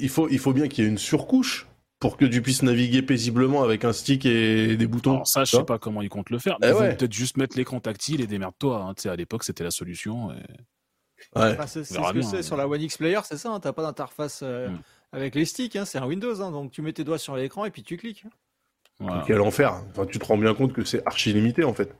il 0.01 0.09
faut, 0.09 0.27
il 0.27 0.39
faut 0.39 0.51
bien 0.51 0.67
qu'il 0.67 0.83
y 0.83 0.87
ait 0.87 0.89
une 0.89 0.97
surcouche 0.97 1.67
pour 1.99 2.15
que 2.17 2.25
tu 2.25 2.41
puisses 2.41 2.63
naviguer 2.63 3.01
paisiblement 3.01 3.61
avec 3.63 3.83
un 3.83 3.91
stick 3.93 4.25
et 4.25 4.77
des 4.77 4.87
boutons. 4.87 5.15
Alors, 5.15 5.27
ça, 5.27 5.43
je 5.43 5.51
sais 5.57 5.63
pas 5.63 5.77
comment 5.79 6.01
ils 6.01 6.09
comptent 6.09 6.29
le 6.29 6.39
faire. 6.39 6.55
Eh 6.61 6.65
Mais 6.65 6.67
ils 6.71 6.73
vont 6.73 6.79
ouais. 6.81 6.95
peut-être 6.95 7.11
juste 7.13 7.35
mettre 7.37 7.57
l'écran 7.57 7.79
tactile 7.81 8.21
et 8.21 8.27
démerde-toi. 8.27 8.81
Hein. 8.81 8.93
Tu 8.95 9.03
sais, 9.03 9.09
à 9.09 9.15
l'époque, 9.15 9.43
c'était 9.43 9.63
la 9.65 9.71
solution. 9.71 10.31
et- 10.31 10.35
Ouais. 11.35 11.51
Enfin, 11.51 11.67
c'est 11.67 11.83
ce 11.83 11.93
que 12.13 12.21
c'est 12.21 12.37
hein. 12.37 12.41
sur 12.41 12.55
la 12.55 12.65
One 12.69 12.81
X 12.81 12.95
Player, 12.97 13.19
c'est 13.25 13.35
ça. 13.37 13.49
hein, 13.51 13.59
T'as 13.59 13.73
pas 13.73 13.81
d'interface 13.81 14.39
euh, 14.41 14.69
Mm. 14.69 14.79
avec 15.11 15.35
les 15.35 15.43
sticks, 15.43 15.75
hein, 15.75 15.83
c'est 15.83 15.97
un 15.97 16.05
Windows. 16.07 16.41
hein, 16.41 16.49
donc 16.51 16.71
tu 16.71 16.81
mets 16.81 16.93
tes 16.93 17.03
doigts 17.03 17.17
sur 17.17 17.35
l'écran 17.35 17.65
et 17.65 17.71
puis 17.71 17.83
tu 17.83 17.97
cliques. 17.97 18.23
Voilà. 19.01 19.23
Quel 19.27 19.41
enfer. 19.41 19.81
Enfin, 19.91 20.05
tu 20.05 20.17
te 20.19 20.25
rends 20.25 20.37
bien 20.37 20.53
compte 20.53 20.71
que 20.71 20.85
c'est 20.85 21.05
archi 21.05 21.33
limité 21.33 21.65
en 21.65 21.73
fait. 21.73 21.93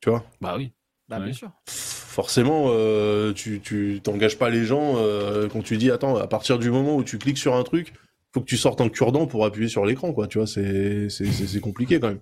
Tu 0.00 0.08
vois? 0.08 0.24
Bah 0.40 0.54
oui. 0.56 0.72
Bah, 1.08 1.18
Ouais. 1.18 1.24
bien 1.26 1.32
sûr. 1.34 1.50
Forcément, 1.68 2.66
euh, 2.68 3.32
tu 3.34 3.60
tu 3.60 4.00
t'engages 4.02 4.38
pas 4.38 4.48
les 4.48 4.64
gens 4.64 4.94
euh, 4.96 5.46
quand 5.48 5.62
tu 5.62 5.76
dis 5.76 5.90
attends, 5.90 6.16
à 6.16 6.26
partir 6.26 6.58
du 6.58 6.70
moment 6.70 6.96
où 6.96 7.04
tu 7.04 7.18
cliques 7.18 7.38
sur 7.38 7.54
un 7.54 7.62
truc, 7.64 7.92
faut 8.34 8.40
que 8.40 8.46
tu 8.46 8.56
sortes 8.56 8.80
un 8.80 8.88
cure-dent 8.88 9.26
pour 9.26 9.44
appuyer 9.44 9.68
sur 9.68 9.86
l'écran, 9.86 10.12
quoi. 10.12 10.26
Tu 10.26 10.38
vois, 10.38 10.46
c'est 10.48 11.08
c'est 11.08 11.24
c'est 11.26 11.60
compliqué 11.60 12.00
quand 12.00 12.08
même. 12.08 12.20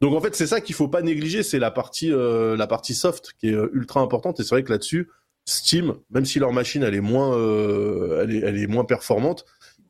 Donc 0.00 0.12
en 0.12 0.20
fait, 0.20 0.34
c'est 0.34 0.48
ça 0.48 0.60
qu'il 0.60 0.74
faut 0.74 0.88
pas 0.88 1.02
négliger, 1.02 1.44
c'est 1.44 1.60
la 1.60 1.70
partie 1.70 2.10
euh, 2.12 2.56
la 2.56 2.66
partie 2.66 2.94
soft 2.94 3.32
qui 3.38 3.48
est 3.48 3.54
euh, 3.54 3.70
ultra 3.72 4.00
importante. 4.00 4.40
Et 4.40 4.42
c'est 4.42 4.56
vrai 4.56 4.64
que 4.64 4.72
là-dessus, 4.72 5.08
Steam, 5.44 5.94
même 6.10 6.24
si 6.24 6.40
leur 6.40 6.52
machine 6.52 6.82
elle 6.82 6.96
est 6.96 7.00
moins 7.00 7.36
euh, 7.38 8.22
elle 8.24 8.34
est 8.34 8.40
elle 8.40 8.58
est 8.58 8.66
moins 8.66 8.84
performante, 8.84 9.44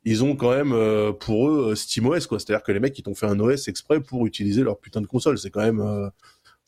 ils 0.05 0.23
ont 0.23 0.35
quand 0.35 0.51
même 0.51 0.73
euh, 0.73 1.11
pour 1.11 1.49
eux 1.49 1.71
euh, 1.71 1.75
SteamOS 1.75 2.27
quoi. 2.27 2.39
C'est-à-dire 2.39 2.63
que 2.63 2.71
les 2.71 2.79
mecs 2.79 2.97
ils 2.99 3.03
t'ont 3.03 3.15
fait 3.15 3.25
un 3.25 3.39
OS 3.39 3.67
exprès 3.67 3.99
pour 3.99 4.27
utiliser 4.27 4.61
leur 4.61 4.77
putain 4.79 5.01
de 5.01 5.07
console. 5.07 5.39
C'est 5.39 5.49
quand 5.49 5.61
même 5.61 5.81
euh, 5.81 6.07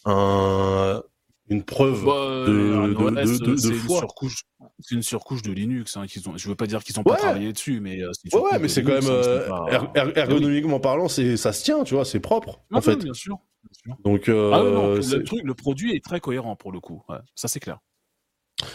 un 0.06 1.04
une 1.48 1.62
preuve 1.64 2.04
Bah, 2.06 2.46
de, 2.48 2.74
un 2.74 2.88
de, 2.88 2.96
OS, 2.96 3.40
de, 3.40 3.46
de, 3.46 3.56
de 3.56 3.74
une 3.76 3.88
surcouche. 3.88 4.46
C'est 4.80 4.96
une 4.96 5.04
surcouche 5.04 5.42
de 5.42 5.52
Linux. 5.52 5.96
Hein, 5.98 6.06
qu'ils 6.08 6.28
ont. 6.30 6.36
Je 6.38 6.48
veux 6.50 6.56
pas 6.56 6.68
dire 6.68 6.84
qu'ils 6.84 7.00
ont 7.00 7.04
pas 7.04 7.16
travaillé 7.16 7.54
dessus, 7.54 7.80
mais 7.80 8.02
euh, 8.02 8.12
c'est 8.14 8.34
Ouais, 8.36 8.60
mais 8.60 8.68
c'est 8.68 8.84
quand 8.84 8.94
même 8.94 9.04
hein, 9.06 9.10
euh, 9.10 9.42
c'est 9.44 9.50
pas- 9.50 9.66
er- 9.96 10.10
er- 10.10 10.18
ergonomiquement 10.20 10.80
parlant, 10.80 11.08
c'est 11.08 11.38
ça 11.38 11.54
se 11.54 11.64
tient, 11.64 11.84
tu 11.84 11.94
vois, 11.94 12.04
c'est 12.06 12.20
propre 12.20 12.60
Ah 12.72 12.76
en 12.76 12.80
oui, 12.80 12.84
fait. 12.84 12.98
bien 12.98 13.14
sûr. 13.14 13.38
bien 13.64 13.94
sûr. 13.94 13.98
Donc 14.04 14.28
euh, 14.30 14.52
Ah 14.54 14.60
non, 14.64 14.94
le 14.96 15.24
truc, 15.24 15.42
le 15.44 15.54
produit 15.54 15.96
est 15.96 16.04
très 16.04 16.20
cohérent 16.20 16.56
pour 16.56 16.72
le 16.72 16.80
coup. 16.82 17.04
Ouais, 17.08 17.18
ça 17.36 17.48
c'est 17.48 17.60
clair. 17.60 17.80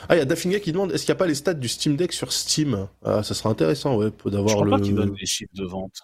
Ah, 0.08 0.14
il 0.14 0.18
y 0.18 0.20
a 0.20 0.24
Daffinga 0.26 0.60
qui 0.60 0.72
demande 0.72 0.92
est-ce 0.92 1.04
qu'il 1.04 1.12
n'y 1.12 1.16
a 1.16 1.18
pas 1.18 1.26
les 1.26 1.34
stats 1.34 1.54
du 1.54 1.68
Steam 1.68 1.96
Deck 1.96 2.12
sur 2.12 2.32
Steam? 2.32 2.88
Ah, 3.04 3.22
ça 3.22 3.34
serait 3.34 3.48
intéressant, 3.48 3.96
ouais, 3.96 4.10
Je 4.24 4.30
d'avoir 4.30 4.54
crois 4.56 4.64
le. 4.66 4.70
pas 4.72 4.80
qu'ils 4.80 4.94
donnent 4.94 5.14
des 5.14 5.26
chiffres 5.26 5.52
de 5.54 5.64
vente. 5.64 6.00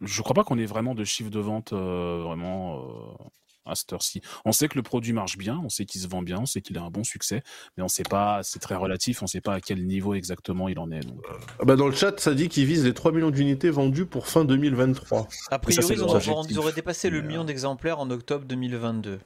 Je 0.00 0.20
crois 0.22 0.34
pas 0.34 0.42
qu'on 0.42 0.58
ait 0.58 0.66
vraiment 0.66 0.94
de 0.96 1.04
chiffres 1.04 1.30
de 1.30 1.38
vente 1.38 1.72
euh, 1.72 2.22
vraiment 2.24 2.80
euh, 2.80 3.24
à 3.64 3.74
cette 3.74 3.92
heure-ci. 3.92 4.20
On 4.44 4.52
sait 4.52 4.68
que 4.68 4.76
le 4.76 4.82
produit 4.82 5.12
marche 5.12 5.38
bien, 5.38 5.60
on 5.64 5.68
sait 5.68 5.84
qu'il 5.84 6.00
se 6.00 6.08
vend 6.08 6.22
bien, 6.22 6.38
on 6.40 6.46
sait 6.46 6.60
qu'il 6.60 6.76
a 6.78 6.82
un 6.82 6.90
bon 6.90 7.04
succès, 7.04 7.42
mais 7.76 7.82
on 7.82 7.88
sait 7.88 8.02
pas, 8.02 8.40
c'est 8.42 8.58
très 8.58 8.74
relatif, 8.74 9.22
on 9.22 9.26
sait 9.26 9.40
pas 9.40 9.54
à 9.54 9.60
quel 9.60 9.86
niveau 9.86 10.14
exactement 10.14 10.68
il 10.68 10.78
en 10.78 10.90
est. 10.90 11.00
Donc, 11.00 11.24
euh, 11.30 11.34
Ah 11.60 11.64
bah, 11.64 11.76
dans 11.76 11.86
le 11.86 11.94
chat, 11.94 12.18
ça 12.20 12.34
dit 12.34 12.48
qu'ils 12.48 12.66
visent 12.66 12.84
les 12.84 12.94
3 12.94 13.12
millions 13.12 13.30
d'unités 13.30 13.70
vendues 13.70 14.06
pour 14.06 14.26
fin 14.28 14.44
2023. 14.44 15.28
A 15.50 15.58
priori, 15.58 15.94
ils, 16.48 16.58
auraient 16.58 16.72
dépassé 16.72 17.10
le 17.10 17.22
million 17.22 17.42
euh, 17.42 17.44
d'exemplaires 17.44 18.00
en 18.00 18.10
octobre 18.10 18.44
2022. 18.46 19.20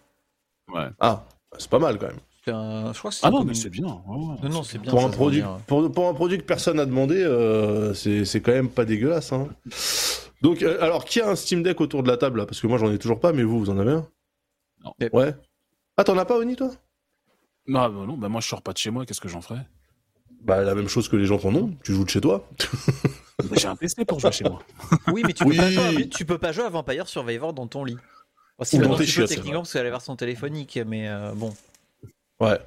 ouais. 0.74 0.88
Ah, 1.00 1.24
c'est 1.58 1.70
pas 1.70 1.78
mal 1.78 1.98
quand 1.98 2.08
même. 2.08 2.20
C'est 2.44 2.52
un- 2.52 2.92
Je 2.92 2.98
crois 2.98 3.10
que 3.10 3.16
c'est 3.16 3.26
Ah 3.26 3.30
non, 3.30 3.42
mais 3.42 3.48
une- 3.48 3.54
c'est 3.54 3.70
bien. 3.70 3.86
ouais, 3.86 4.16
ouais, 4.16 4.34
Non, 4.44 4.48
non, 4.50 4.62
c'est 4.62 4.78
bien. 4.78 4.90
Pour 4.92 5.02
un, 5.04 5.08
produit, 5.10 5.40
vend 5.40 5.54
bien. 5.56 5.62
pour, 5.66 5.90
pour 5.92 6.08
un 6.08 6.14
produit 6.14 6.38
que 6.38 6.44
personne 6.44 6.76
n'a 6.76 6.86
demandé, 6.86 7.16
euh, 7.20 7.92
c'est 7.94 8.24
c'est 8.24 8.40
quand 8.40 8.52
même 8.52 8.68
pas 8.68 8.84
dégueulasse. 8.84 9.32
Hein. 9.32 9.48
Donc, 10.42 10.62
euh, 10.62 10.80
alors, 10.80 11.04
qui 11.04 11.20
a 11.20 11.28
un 11.28 11.34
Steam 11.34 11.62
Deck 11.64 11.80
autour 11.80 12.02
de 12.04 12.08
la 12.08 12.16
table 12.16 12.38
là? 12.38 12.46
Parce 12.46 12.60
que 12.60 12.66
moi, 12.68 12.78
j'en 12.78 12.92
ai 12.92 12.98
toujours 12.98 13.18
pas, 13.18 13.32
mais 13.32 13.42
vous, 13.42 13.58
vous 13.58 13.70
en 13.70 13.78
avez 13.78 13.92
un? 13.92 14.06
Non. 14.84 14.92
Ouais. 15.12 15.34
Ah, 15.96 16.04
t'en 16.04 16.16
as 16.18 16.24
pas, 16.24 16.36
Oni, 16.36 16.56
toi? 16.56 16.70
Non, 17.66 17.88
bah 17.88 18.06
non, 18.06 18.16
bah 18.16 18.28
moi 18.28 18.40
je 18.40 18.46
sors 18.46 18.62
pas 18.62 18.72
de 18.72 18.78
chez 18.78 18.90
moi, 18.90 19.04
qu'est-ce 19.04 19.20
que 19.20 19.28
j'en 19.28 19.40
ferais? 19.40 19.66
Bah, 20.42 20.62
la 20.62 20.74
même 20.74 20.88
chose 20.88 21.08
que 21.08 21.16
les 21.16 21.26
gens 21.26 21.38
qui 21.38 21.46
en 21.46 21.54
ont. 21.54 21.74
Tu 21.82 21.92
joues 21.92 22.04
de 22.04 22.10
chez 22.10 22.20
toi. 22.20 22.48
J'ai 23.52 23.66
un 23.66 23.76
PC 23.76 24.04
pour 24.04 24.20
jouer 24.20 24.32
chez 24.32 24.44
moi. 24.44 24.60
Oui, 25.12 25.22
mais 25.26 25.32
tu 25.32 25.44
Oui. 25.44 25.56
peux, 25.56 25.62
pas 25.62 25.70
jouer, 25.70 26.08
tu 26.08 26.24
peux 26.24 26.38
pas 26.38 26.52
jouer 26.52 26.64
à 26.64 26.68
Vampire 26.68 27.08
Survivor 27.08 27.52
dans 27.52 27.66
ton 27.66 27.84
lit. 27.84 27.96
Bon, 28.58 28.64
si 28.64 28.78
tu 28.78 28.82
peux 28.86 29.26
techniquement 29.26 29.60
parce 29.60 29.68
que 29.68 29.78
c'est 29.78 29.84
la 29.84 29.90
version 29.90 30.16
téléphonique, 30.16 30.78
mais 30.86 31.08
euh, 31.08 31.32
bon. 31.34 31.54
Ouais. 32.40 32.58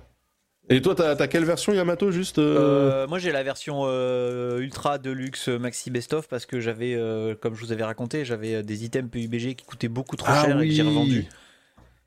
Et 0.71 0.81
toi, 0.83 0.93
t'as 0.93 1.15
t'as 1.15 1.27
quelle 1.27 1.45
version 1.45 1.73
Yamato 1.73 2.11
juste 2.11 2.37
euh 2.37 3.03
Euh, 3.03 3.07
moi 3.07 3.17
j'ai 3.17 3.31
la 3.31 3.41
version 3.41 3.81
euh, 3.85 4.59
ultra 4.59 4.99
deluxe 4.99 5.47
maxi 5.47 5.89
best 5.89 6.13
of 6.13 6.27
parce 6.27 6.45
que 6.45 6.59
j'avais, 6.59 6.93
euh, 6.93 7.33
comme 7.33 7.55
je 7.55 7.65
vous 7.65 7.71
avais 7.71 7.83
raconté, 7.83 8.23
j'avais 8.23 8.55
euh, 8.55 8.61
des 8.61 8.85
items 8.85 9.09
PUBG 9.09 9.55
qui 9.55 9.65
coûtaient 9.65 9.87
beaucoup 9.87 10.15
trop 10.15 10.31
Ah 10.31 10.43
cher 10.45 10.61
et 10.61 10.67
que 10.67 10.73
j'ai 10.73 10.83
revendu. 10.83 11.27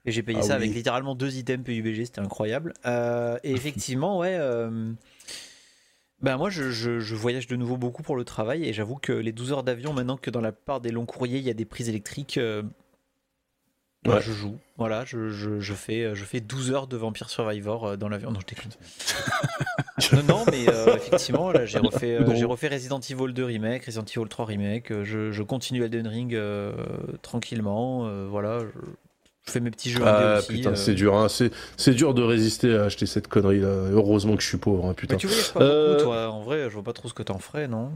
Et 0.04 0.10
j'ai 0.12 0.22
payé 0.22 0.38
Ah 0.40 0.42
ça 0.42 0.48
oui. 0.56 0.64
avec 0.64 0.74
littéralement 0.74 1.14
deux 1.14 1.36
items 1.36 1.64
PUBG, 1.64 2.04
c'était 2.06 2.20
incroyable. 2.20 2.74
Euh, 2.86 3.38
et 3.44 3.52
effectivement, 3.54 4.18
ouais. 4.18 4.36
euh, 4.38 4.92
Ben 6.20 6.36
moi 6.36 6.50
je, 6.50 6.70
je- 6.70 6.98
je 7.00 7.14
voyage 7.14 7.46
de 7.46 7.56
nouveau 7.56 7.76
beaucoup 7.76 8.02
pour 8.02 8.16
le 8.16 8.24
travail 8.24 8.64
et 8.64 8.72
j'avoue 8.72 8.96
que 8.96 9.12
les 9.12 9.32
12 9.32 9.52
heures 9.52 9.62
d'avion, 9.62 9.92
maintenant 9.92 10.16
que 10.16 10.30
dans 10.30 10.40
la 10.40 10.52
plupart 10.52 10.80
des 10.80 10.90
longs 10.90 11.06
courriers 11.06 11.38
il 11.38 11.44
y 11.44 11.50
a 11.50 11.54
des 11.54 11.64
prises 11.64 11.88
électriques, 11.88 12.38
euh, 12.38 12.62
Ouais. 14.04 14.20
je 14.20 14.32
joue. 14.32 14.58
Voilà, 14.78 15.04
je, 15.04 15.28
fais, 15.76 16.12
je 16.16 16.24
fais 16.24 16.40
12 16.40 16.72
heures 16.72 16.88
de 16.88 16.96
Vampire 16.96 17.30
Survivor 17.30 17.86
euh, 17.86 17.96
dans 17.96 18.08
l'avion. 18.08 18.32
Non, 18.32 18.40
je 18.40 18.46
déconne. 18.46 18.72
non, 20.12 20.22
non, 20.38 20.44
mais 20.50 20.68
euh, 20.68 20.96
effectivement, 20.96 21.52
là 21.52 21.66
j'ai 21.66 21.78
refait, 21.78 22.16
euh, 22.16 22.24
Non. 22.24 22.34
j'ai 22.34 22.44
refait 22.44 22.66
Resident 22.66 22.98
Evil 22.98 23.32
2 23.32 23.44
Remake, 23.44 23.84
Resident 23.84 24.04
Evil 24.04 24.28
3 24.28 24.44
Remake, 24.46 24.90
euh, 24.90 25.04
je, 25.04 25.30
je 25.30 25.42
continue 25.44 25.84
Elden 25.84 26.08
Ring 26.08 26.36
tranquillement, 27.22 28.26
voilà. 28.28 28.58
Je, 29.46 29.50
fais 29.52 29.60
mes 29.60 29.70
petits 29.70 29.90
jeux 29.90 30.02
Ah 30.04 30.38
aussi. 30.38 30.48
putain, 30.48 30.70
euh. 30.70 30.74
c'est 30.76 30.94
dur, 30.94 31.16
hein. 31.16 31.28
c'est 31.28 31.50
c'est 31.76 31.94
dur 31.94 32.14
de 32.14 32.22
résister 32.22 32.76
à 32.76 32.84
acheter 32.84 33.06
cette 33.06 33.26
connerie 33.28 33.60
là. 33.60 33.68
Heureusement 33.92 34.36
que 34.36 34.42
je 34.42 34.48
suis 34.48 34.58
pauvre, 34.58 34.86
hein, 34.86 34.94
putain. 34.94 35.14
Mais 35.14 35.18
tu 35.18 35.26
voyages 35.26 35.52
pas 35.52 35.60
Euh, 35.62 35.92
beaucoup, 35.94 36.04
toi. 36.04 36.28
En 36.30 36.42
vrai, 36.42 36.64
je 36.68 36.74
vois 36.74 36.82
pas 36.84 36.92
trop 36.92 37.08
ce 37.08 37.14
que 37.14 37.22
t'en 37.22 37.38
ferais, 37.38 37.66
non? 37.68 37.90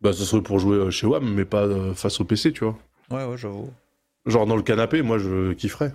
Bah, 0.00 0.12
ce 0.12 0.24
serait 0.24 0.42
pour 0.42 0.58
jouer 0.58 0.76
euh, 0.76 0.90
chez 0.90 1.06
WAM, 1.06 1.24
mais 1.28 1.44
pas 1.44 1.66
face 1.94 2.20
au 2.20 2.24
PC, 2.24 2.52
tu 2.52 2.64
vois. 2.64 2.76
Ouais, 3.10 3.24
ouais, 3.24 3.36
j'avoue. 3.36 3.70
Genre 4.26 4.46
dans 4.46 4.56
le 4.56 4.62
canapé, 4.62 5.02
moi 5.02 5.18
je 5.18 5.52
kifferais. 5.54 5.92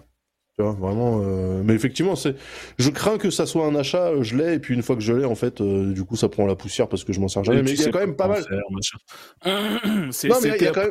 Tu 0.61 0.67
vois, 0.67 0.73
vraiment. 0.73 1.21
euh, 1.23 1.63
Mais 1.63 1.73
effectivement, 1.73 2.15
c'est. 2.15 2.35
Je 2.77 2.89
crains 2.91 3.17
que 3.17 3.31
ça 3.31 3.47
soit 3.47 3.65
un 3.65 3.73
achat, 3.75 4.09
euh, 4.09 4.21
je 4.23 4.37
l'ai, 4.37 4.53
et 4.55 4.59
puis 4.59 4.75
une 4.75 4.83
fois 4.83 4.95
que 4.95 5.01
je 5.01 5.11
l'ai, 5.11 5.25
en 5.25 5.33
fait, 5.33 5.59
euh, 5.59 5.91
du 5.91 6.03
coup, 6.03 6.15
ça 6.15 6.29
prend 6.29 6.45
la 6.45 6.55
poussière 6.55 6.87
parce 6.87 7.03
que 7.03 7.13
je 7.13 7.19
m'en 7.19 7.27
sers 7.27 7.43
jamais. 7.43 7.63
Mais 7.63 7.71
il 7.71 7.81
y 7.81 7.85
a 7.85 7.89
quand 7.89 7.99
même 7.99 8.15
pas 8.15 8.27
mal. 8.27 8.43
C'est 10.11 10.29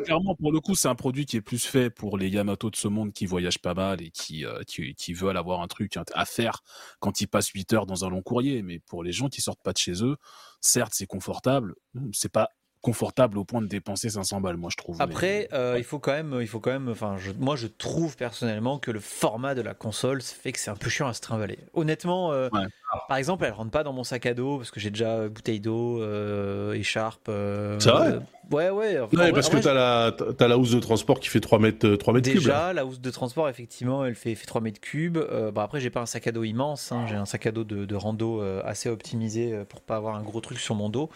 clairement 0.03 0.35
pour 0.35 0.51
le 0.51 0.59
coup, 0.59 0.75
c'est 0.75 0.87
un 0.87 0.95
produit 0.95 1.25
qui 1.25 1.37
est 1.37 1.41
plus 1.41 1.65
fait 1.65 1.89
pour 1.89 2.17
les 2.17 2.27
Yamato 2.27 2.69
de 2.69 2.75
ce 2.75 2.87
monde 2.87 3.13
qui 3.13 3.25
voyagent 3.25 3.59
pas 3.59 3.73
mal 3.73 4.01
et 4.01 4.09
qui, 4.11 4.45
euh, 4.45 4.61
qui, 4.67 4.93
qui 4.95 5.13
veulent 5.13 5.37
avoir 5.37 5.61
un 5.61 5.67
truc 5.67 5.97
à 6.13 6.25
faire 6.25 6.61
quand 6.99 7.21
ils 7.21 7.27
passent 7.27 7.49
8 7.49 7.73
heures 7.73 7.85
dans 7.85 8.03
un 8.03 8.09
long 8.09 8.21
courrier. 8.21 8.61
Mais 8.63 8.79
pour 8.79 9.03
les 9.03 9.11
gens 9.13 9.29
qui 9.29 9.41
sortent 9.41 9.63
pas 9.63 9.73
de 9.73 9.77
chez 9.77 10.03
eux, 10.03 10.17
certes, 10.59 10.93
c'est 10.95 11.07
confortable. 11.07 11.75
C'est 12.11 12.31
pas 12.31 12.49
confortable 12.81 13.37
au 13.37 13.43
point 13.45 13.61
de 13.61 13.67
dépenser 13.67 14.09
500 14.09 14.41
balles, 14.41 14.57
moi 14.57 14.69
je 14.71 14.77
trouve. 14.77 14.97
mais- 14.97 15.03
Après, 15.03 15.47
euh, 15.53 15.75
il 15.77 15.83
faut 15.83 15.99
quand 15.99 16.13
même, 16.13 16.37
il 16.41 16.47
faut 16.47 16.59
quand 16.59 16.71
même, 16.71 16.89
enfin, 16.89 17.15
je- 17.19 17.31
moi 17.37 17.55
je 17.55 17.67
trouve 17.67 18.15
personnellement 18.17 18.79
que 18.79 18.89
le 18.91 18.99
format 18.99 19.53
de 19.55 19.61
la 19.61 19.73
console 19.73 20.21
fait 20.21 20.51
que 20.51 20.59
c'est 20.59 20.71
un 20.71 20.75
peu 20.75 20.89
chiant 20.89 21.07
à 21.07 21.13
se 21.13 21.21
trimballer. 21.21 21.59
Honnêtement, 21.73 22.31
euh, 22.31 22.49
Ouais. 22.51 22.61
par 23.07 23.17
exemple, 23.17 23.45
elle 23.45 23.53
rentre 23.53 23.69
pas 23.71 23.83
dans 23.83 23.93
mon 23.93 24.03
sac 24.03 24.25
à 24.25 24.33
dos 24.33 24.57
parce 24.57 24.71
que 24.71 24.79
j'ai 24.79 24.89
déjà 24.89 25.09
euh, 25.11 25.29
bouteille 25.29 25.59
d'eau, 25.59 26.01
euh, 26.01 26.73
écharpe. 26.73 27.27
euh, 27.29 27.79
C'est 27.79 27.91
vrai 27.91 28.07
euh, 28.13 28.19
Ouais, 28.49 28.69
ouais. 28.69 28.99
enfin, 28.99 29.09
Non, 29.13 29.21
en 29.21 29.25
mais 29.25 29.31
vrai- 29.31 29.31
parce 29.33 29.47
que 29.49 29.57
t'as 29.57 29.73
la, 29.73 30.11
t'as 30.11 30.47
la 30.49 30.57
housse 30.57 30.71
de 30.71 30.79
transport 30.81 31.19
qui 31.21 31.29
fait 31.29 31.39
3 31.39 31.57
mètres, 31.59 31.87
euh, 31.87 31.95
3 31.97 32.13
mètres 32.13 32.29
cubes. 32.29 32.41
là. 32.41 32.41
Déjà, 32.41 32.73
la 32.73 32.85
housse 32.85 32.99
de 32.99 33.09
transport, 33.11 33.47
effectivement, 33.47 34.03
elle 34.03 34.15
fait, 34.15 34.35
fait 34.35 34.45
3 34.45 34.59
mètres 34.59 34.81
cubes. 34.81 35.17
Euh, 35.17 35.51
bon, 35.51 35.61
après, 35.61 35.79
j'ai 35.79 35.89
pas 35.89 36.01
un 36.01 36.05
sac 36.05 36.27
à 36.27 36.31
dos 36.33 36.43
immense. 36.43 36.91
hein. 36.91 37.05
J'ai 37.07 37.15
un 37.15 37.25
sac 37.25 37.45
à 37.45 37.51
dos 37.51 37.63
de, 37.63 37.85
de 37.85 37.95
rando 37.95 38.41
assez 38.65 38.89
optimisé 38.89 39.63
pour 39.69 39.81
pas 39.81 39.95
avoir 39.95 40.15
un 40.15 40.21
gros 40.23 40.41
truc 40.41 40.59
sur 40.59 40.75
mon 40.75 40.89
dos. 40.89 41.09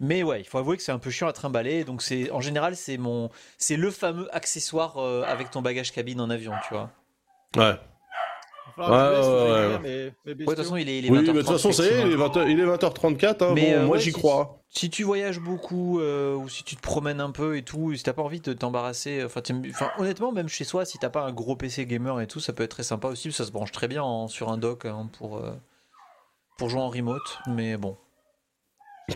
Mais 0.00 0.22
ouais, 0.22 0.40
il 0.40 0.44
faut 0.46 0.58
avouer 0.58 0.76
que 0.78 0.82
c'est 0.82 0.92
un 0.92 0.98
peu 0.98 1.10
chiant 1.10 1.28
à 1.28 1.32
trimballer. 1.32 1.84
Donc, 1.84 2.00
c'est 2.02 2.30
en 2.30 2.40
général, 2.40 2.74
c'est 2.74 2.96
mon, 2.96 3.30
c'est 3.58 3.76
le 3.76 3.90
fameux 3.90 4.34
accessoire 4.34 4.96
euh, 4.98 5.22
avec 5.26 5.50
ton 5.50 5.60
bagage 5.62 5.92
cabine 5.92 6.20
en 6.20 6.30
avion, 6.30 6.52
tu 6.66 6.74
vois. 6.74 6.90
Ouais. 7.56 7.78
Ouais, 8.78 8.86
ouais, 8.86 9.78
ouais. 10.24 10.34
de 10.34 10.44
toute 10.44 10.56
façon, 10.56 10.76
il 10.76 10.88
est, 10.88 10.98
il 11.00 11.06
est 11.06 11.10
Oui, 11.10 11.18
20h30, 11.18 11.26
mais 11.26 11.32
de 11.32 11.38
toute 11.40 11.48
façon, 11.50 11.72
ça 11.72 11.82
y 11.82 11.86
est, 11.86 11.90
il 11.90 11.94
est, 11.94 12.14
effectivement. 12.14 12.28
20, 12.28 12.44
il 12.48 12.60
est 12.60 12.64
20h34. 12.64 13.42
Hein, 13.44 13.54
Mais, 13.54 13.60
bon, 13.60 13.72
euh, 13.78 13.86
moi, 13.86 13.96
ouais, 13.96 14.00
j'y 14.00 14.12
si- 14.12 14.18
crois. 14.18 14.56
Si 14.72 14.88
tu 14.88 15.02
voyages 15.02 15.40
beaucoup 15.40 16.00
euh, 16.00 16.34
ou 16.36 16.48
si 16.48 16.62
tu 16.62 16.76
te 16.76 16.80
promènes 16.80 17.20
un 17.20 17.32
peu 17.32 17.56
et 17.56 17.62
tout, 17.62 17.92
si 17.94 18.02
t'as 18.04 18.12
pas 18.12 18.22
envie 18.22 18.40
de 18.40 18.52
t'embarrasser, 18.52 19.24
enfin, 19.24 19.42
honnêtement, 19.98 20.30
même 20.32 20.48
chez 20.48 20.62
soi, 20.64 20.84
si 20.84 20.96
t'as 20.98 21.10
pas 21.10 21.22
un 21.24 21.32
gros 21.32 21.56
PC 21.56 21.84
gamer 21.86 22.20
et 22.20 22.26
tout, 22.28 22.38
ça 22.40 22.52
peut 22.52 22.62
être 22.62 22.70
très 22.70 22.84
sympa 22.84 23.08
aussi. 23.08 23.32
Ça 23.32 23.44
se 23.44 23.50
branche 23.50 23.72
très 23.72 23.88
bien 23.88 24.02
en- 24.04 24.28
sur 24.28 24.48
un 24.50 24.56
dock 24.58 24.84
hein, 24.86 25.10
pour 25.18 25.38
euh, 25.38 25.50
pour 26.56 26.68
jouer 26.70 26.80
en 26.80 26.88
remote. 26.88 27.38
Mais 27.48 27.76
bon, 27.76 27.96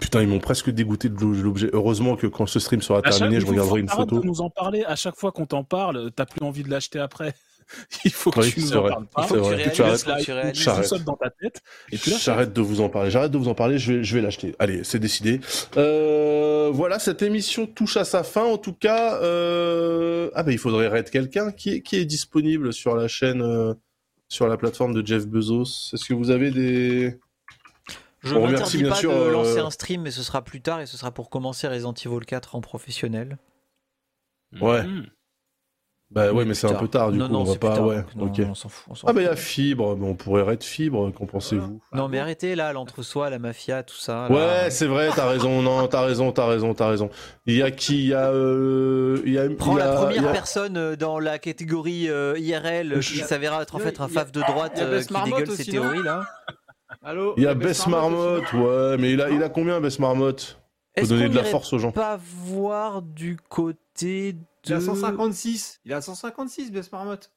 Putain, 0.01 0.23
ils 0.23 0.29
m'ont 0.29 0.41
presque 0.41 0.71
dégoûté 0.71 1.09
de 1.09 1.21
l'objet. 1.25 1.71
Heureusement 1.73 2.17
que 2.17 2.27
quand 2.27 2.47
ce 2.47 2.59
stream 2.61 2.83
sera 2.83 3.03
terminé, 3.03 3.41
je 3.41 3.47
regarderai 3.47 3.81
une 3.81 3.89
photo. 3.89 4.21
de 4.21 4.27
nous 4.27 4.41
en 4.41 4.51
parler. 4.51 4.85
À 4.85 4.97
chaque 4.97 5.17
fois 5.17 5.33
qu'on 5.33 5.47
t'en 5.47 5.65
parle, 5.65 6.11
t'as 6.15 6.27
plus 6.27 6.45
envie 6.45 6.63
de 6.63 6.71
l'acheter 6.71 6.99
après. 6.99 7.35
Il 8.05 8.11
faut 8.13 8.31
que 8.31 8.41
Oui, 8.41 8.53
tu 8.53 8.61
nous 8.61 8.77
en 8.77 8.83
parles 8.83 9.05
il 9.05 9.15
pas. 9.15 9.23
faut 9.23 9.35
que 9.37 9.41
tu 9.41 9.45
vrai. 9.47 9.55
réalises, 9.57 9.73
Tu 9.73 9.81
il 9.81 9.85
arrêtes. 9.87 10.01
faut 10.03 10.15
que 10.19 10.23
tu 10.25 10.33
réalises. 10.33 10.63
J'arrête. 10.63 10.83
tout 10.83 10.89
seul 10.91 11.05
dans 11.05 11.17
ta 11.17 11.31
tête. 11.31 11.63
Et 11.93 11.97
tu. 11.97 12.11
J'arrête 12.11 12.53
de 12.53 12.61
vous 12.61 12.81
en 12.83 12.91
parler. 12.91 13.11
J'arrête 13.11 13.31
de 13.31 13.39
vous 13.39 13.49
en 13.49 13.55
parler. 13.55 13.79
Je 13.79 13.95
vais, 13.95 14.05
je 14.05 14.15
vais 14.17 14.21
l'acheter. 14.21 14.55
Allez, 14.59 14.85
c'est 14.85 14.99
décidé. 14.99 15.41
Euh, 15.79 16.71
voilà, 16.75 16.99
cette 16.99 17.23
émission 17.23 17.67
touche 17.67 17.97
à 17.97 18.05
sa 18.05 18.23
fin. 18.23 18.45
En 18.45 18.59
tout 18.59 18.75
cas, 18.75 19.19
euh... 19.23 20.31
ah 20.35 20.43
ben 20.43 20.53
il 20.53 20.59
faudrait 20.59 20.89
raid 20.89 21.09
quelqu'un 21.09 21.53
qui 21.53 21.71
est, 21.77 21.81
qui 21.81 21.97
est 21.97 22.05
disponible 22.05 22.73
sur 22.75 22.97
la 22.97 23.09
chaîne, 23.09 23.41
euh, 23.41 23.73
sur 24.29 24.47
la 24.47 24.59
plateforme 24.59 24.93
de 24.93 25.07
Jeff 25.07 25.27
Bezos. 25.27 25.91
Est-ce 25.95 26.05
que 26.05 26.13
vous 26.13 26.31
avez 26.31 26.51
des 26.51 27.17
Je 28.25 28.35
On 28.35 28.41
ne 28.41 28.47
remercie 28.47 28.79
m'interdis 28.79 28.83
bien 28.83 28.89
pas 28.91 28.97
sûr, 28.97 29.13
de 29.13 29.17
euh, 29.17 29.31
lancer 29.33 29.59
un 29.61 29.71
stream, 29.71 30.03
mais 30.03 30.11
ce 30.11 30.23
sera 30.23 30.43
plus 30.43 30.61
tard 30.61 30.81
et 30.81 30.87
ce 30.87 30.97
sera 30.97 31.11
pour 31.13 31.31
commencer 31.31 31.69
Resident 31.69 31.93
Evil 31.95 32.25
4 32.27 32.55
en 32.57 32.61
professionnel. 32.61 33.39
Ouais. 34.61 34.85
Bah 36.11 36.27
ouais, 36.33 36.45
Mais 36.45 36.51
mais 36.51 36.55
c'est 36.55 36.69
un 36.71 36.75
peu 36.75 36.87
tard 36.87 37.11
du 37.11 37.19
non, 37.19 37.27
coup. 37.27 37.33
non, 37.33 37.41
on 37.41 37.45
va 37.45 37.57
pas. 37.57 37.75
tard, 37.75 37.87
ouais. 37.87 38.05
non, 38.15 38.27
ok. 38.27 38.41
on 38.49 38.55
s'en 38.55 38.69
fout. 38.69 38.85
on 38.89 38.95
s'en 38.95 39.09
Ah 39.09 39.13
bah 39.13 39.23
il 39.23 39.25
y 39.25 39.29
a. 39.29 39.35
Fibre. 39.35 39.97
Mais 39.97 40.07
on 40.07 40.15
pourrait 40.15 40.43
raid 40.43 40.63
Fibre. 40.63 41.11
Qu'en 41.13 41.27
pensez-vous 41.27 41.81
Non, 41.93 42.07
mais 42.09 42.21
arrêtez 42.21 42.55
là, 42.55 42.73
l'entre-soi, 42.73 43.31
la 43.31 43.41
mafia, 43.41 43.83
tout 43.83 43.97
ça. 43.97 44.29
là. 44.29 44.35
Ouais, 44.65 44.71
c'est 44.71 44.87
vrai. 44.87 45.11
T'as 45.17 45.29
raison. 45.29 45.61
Non, 45.63 45.89
t'as 45.89 46.03
raison. 46.05 46.31
T'as 46.31 46.47
raison. 46.47 46.73
T'as 46.73 46.89
raison. 46.89 47.11
Il 47.47 47.57
y 47.57 47.63
a 47.63 47.73
qui 47.73 48.03
Il 48.05 48.09
y 48.11 48.15
a. 48.15 48.29
Euh... 48.31 49.21
Il 49.27 49.33
y 49.33 49.39
a. 49.39 49.49
Prends 49.51 49.73
il 49.77 49.79
y 49.79 49.83
a- 49.83 49.87
la 49.87 49.95
première 49.97 50.17
il 50.19 50.23
y 50.23 50.27
a- 50.29 50.33
personne 50.33 50.95
dans 50.95 51.19
la 51.19 51.39
catégorie 51.41 52.09
euh, 52.09 52.39
IRL 52.39 53.01
qui 53.01 53.19
s'avéra 53.19 53.63
être 53.63 53.75
en 53.75 53.81
fait 53.81 54.01
un 54.01 54.07
fave 54.07 54.31
de 54.31 54.41
droite 54.43 54.79
euh, 54.81 55.03
qui 55.03 55.15
dégueule 55.25 55.51
ses 55.51 55.65
théories 55.65 56.03
là. 56.05 56.27
Allô 57.03 57.35
Il 57.37 57.43
y 57.43 57.47
a 57.47 57.55
Bess 57.55 57.87
Marmotte 57.87 58.53
ouais, 58.53 58.97
mais 58.99 59.13
il 59.13 59.21
a, 59.21 59.31
il 59.31 59.43
a 59.43 59.49
combien 59.49 59.81
Bess 59.81 59.99
Marmotte 59.99 60.61
Faut 60.99 61.07
donner 61.07 61.29
de 61.29 61.35
la 61.37 61.45
force 61.45 61.73
aux 61.73 61.79
gens. 61.79 61.93
pas 61.93 62.19
voir 62.21 63.03
du 63.03 63.37
côté 63.49 64.33
de. 64.35 64.39
Il 64.67 64.73
a 64.73 64.81
156. 64.81 65.81
Il 65.85 65.93
a 65.93 66.01
156, 66.01 66.71
Bess 66.73 66.91
Marmotte. 66.93 67.31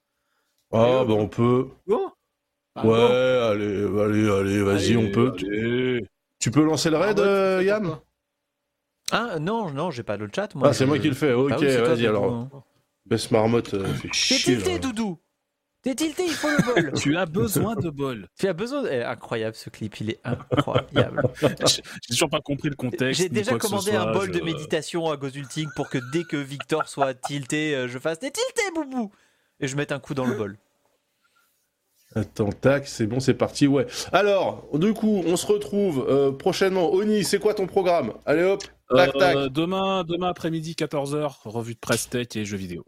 Ah, 0.72 0.84
Allez, 1.00 1.06
bah 1.08 1.14
on 1.14 1.28
peut. 1.28 1.68
Bon 1.86 2.12
Bah, 2.76 2.84
Ouais, 2.84 2.90
bon. 2.90 3.50
allez, 3.52 3.86
allez, 4.02 4.30
allez, 4.30 4.64
vas-y, 4.64 4.98
on 4.98 5.12
peut. 5.12 5.34
Tu, 5.38 5.46
allez. 5.48 6.08
tu 6.40 6.52
peux 6.52 6.64
lancer 6.64 6.90
le 6.90 6.98
raid, 6.98 7.20
euh, 7.20 7.64
pourquoi 7.80 8.04
Ah 9.12 9.40
non, 9.40 9.72
non, 9.72 9.92
j'ai 9.92 10.04
pas 10.04 10.18
le 10.18 10.30
chat 10.34 10.54
moi. 10.56 10.70
Ah, 10.70 10.74
c'est 10.74 10.84
je- 10.86 10.90
moi 10.90 11.00
qui 11.00 11.08
le 11.10 11.16
fais, 11.16 11.34
ok, 11.34 11.52
Ah 11.54 11.58
oui, 11.60 11.66
vas-y 11.68 11.98
Doudou, 12.04 12.08
alors. 12.10 12.34
hein. 12.34 12.50
Bess 13.06 13.32
Marmotte, 13.32 13.74
euh, 13.74 13.86
fait 13.94 14.08
T'es 14.10 14.14
chier. 14.14 14.56
tilté, 14.56 14.74
là. 14.74 14.80
Doudou 14.80 15.18
T'es 15.88 15.96
tilté, 15.96 16.24
il 16.26 16.34
faut 16.34 16.50
le 16.50 16.82
bol 16.90 16.92
Tu 17.00 17.16
as 17.16 17.26
besoin 17.26 17.76
de 17.76 17.90
bol. 17.90 18.28
Tu 18.38 18.46
as 18.50 18.52
besoin. 18.52 18.84
de- 18.84 18.90
eh, 18.90 19.04
incroyable 19.04 19.56
ce 19.56 19.70
clip, 19.70 20.02
il 20.02 20.10
est 20.10 20.20
incroyable. 20.26 21.22
J'ai 21.42 21.82
toujours 22.10 22.30
pas 22.30 22.42
compris 22.42 22.68
le 22.68 22.76
contexte. 22.76 23.22
J'ai 23.22 23.30
déjà 23.30 23.58
commandé 23.58 23.92
soit, 23.92 24.02
un 24.02 24.12
bol 24.12 24.28
je- 24.28 24.38
de 24.38 24.44
méditation 24.44 25.10
à 25.10 25.16
Gozulting 25.16 25.70
pour 25.78 25.88
que 25.90 26.00
dès 26.12 26.26
que 26.26 26.36
Victor 26.36 26.90
soit 26.90 27.14
tilté, 27.14 27.74
euh, 27.74 27.88
je 27.88 28.00
fasse 28.00 28.20
T'es 28.20 28.32
tilté, 28.32 28.64
boubou 28.76 29.14
Et 29.62 29.70
je 29.70 29.78
mette 29.78 29.94
un 29.94 30.00
coup 30.00 30.14
dans 30.14 30.26
le 30.26 30.34
bol. 30.36 30.58
Attends, 32.16 32.52
tac, 32.52 32.86
c'est 32.86 33.08
bon, 33.08 33.22
c'est 33.22 33.34
parti, 33.34 33.66
ouais. 33.68 33.86
Alors, 34.12 34.68
du 34.74 34.94
coup, 34.94 35.24
on 35.26 35.38
se 35.38 35.46
retrouve 35.46 36.06
euh, 36.10 36.34
prochainement. 36.34 36.92
Oni, 36.92 37.24
c'est 37.24 37.40
quoi 37.40 37.54
ton 37.54 37.66
programme? 37.66 38.12
Allez 38.26 38.44
hop, 38.44 38.62
tac, 38.94 39.14
tac. 39.18 39.36
Euh, 39.38 39.48
demain, 39.50 40.04
demain 40.04 40.28
après-midi, 40.28 40.74
14h, 40.78 41.44
revue 41.46 41.76
de 41.76 41.80
presse 41.80 42.10
tech 42.10 42.28
et 42.36 42.44
jeux 42.44 42.58
vidéo. 42.58 42.86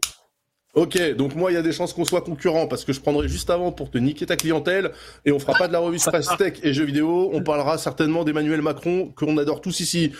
Ok, 0.72 1.00
donc 1.16 1.34
moi, 1.34 1.50
il 1.50 1.54
y 1.54 1.56
a 1.56 1.62
des 1.62 1.72
chances 1.72 1.92
qu'on 1.92 2.04
soit 2.04 2.20
concurrents 2.20 2.68
parce 2.68 2.84
que 2.84 2.92
je 2.92 3.00
prendrai 3.00 3.26
juste 3.26 3.50
avant 3.50 3.72
pour 3.72 3.90
te 3.90 3.98
niquer 3.98 4.24
ta 4.24 4.36
clientèle 4.36 4.92
et 5.24 5.32
on 5.32 5.40
fera 5.40 5.54
pas 5.54 5.66
de 5.66 5.72
la 5.72 5.80
revue 5.80 5.98
Press 5.98 6.28
Tech 6.38 6.60
et 6.62 6.72
jeux 6.72 6.84
vidéo. 6.84 7.28
On 7.32 7.42
parlera 7.42 7.76
certainement 7.76 8.22
d'Emmanuel 8.22 8.62
Macron 8.62 9.12
qu'on 9.16 9.36
adore 9.38 9.60
tous 9.62 9.80
ici. 9.80 10.12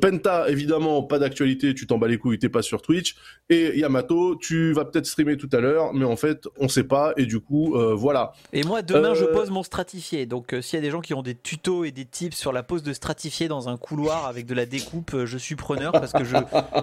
Penta, 0.00 0.48
évidemment, 0.48 1.02
pas 1.02 1.18
d'actualité, 1.18 1.74
tu 1.74 1.86
t'en 1.86 1.98
bats 1.98 2.08
les 2.08 2.16
couilles, 2.16 2.38
t'es 2.38 2.48
pas 2.48 2.62
sur 2.62 2.80
Twitch. 2.80 3.16
Et 3.50 3.78
Yamato, 3.78 4.36
tu 4.36 4.72
vas 4.72 4.86
peut-être 4.86 5.04
streamer 5.04 5.36
tout 5.36 5.50
à 5.52 5.58
l'heure, 5.60 5.92
mais 5.92 6.06
en 6.06 6.16
fait, 6.16 6.44
on 6.58 6.68
sait 6.68 6.84
pas 6.84 7.12
et 7.18 7.26
du 7.26 7.40
coup, 7.40 7.74
euh, 7.76 7.94
voilà. 7.94 8.32
Et 8.54 8.62
moi, 8.64 8.80
demain, 8.80 9.12
je 9.12 9.24
Euh, 9.24 9.32
pose 9.34 9.50
mon 9.50 9.62
stratifié. 9.62 10.24
Donc, 10.24 10.54
euh, 10.54 10.62
s'il 10.62 10.78
y 10.78 10.82
a 10.82 10.84
des 10.86 10.90
gens 10.90 11.02
qui 11.02 11.12
ont 11.12 11.22
des 11.22 11.34
tutos 11.34 11.84
et 11.84 11.90
des 11.90 12.06
tips 12.06 12.34
sur 12.36 12.52
la 12.52 12.62
pose 12.62 12.82
de 12.82 12.94
stratifié 12.94 13.46
dans 13.46 13.68
un 13.68 13.76
couloir 13.76 14.24
avec 14.26 14.46
de 14.46 14.54
la 14.54 14.64
découpe, 14.64 15.24
je 15.26 15.36
suis 15.36 15.54
preneur 15.54 15.92
parce 15.92 16.12
que 16.14 16.24
je, 16.24 16.34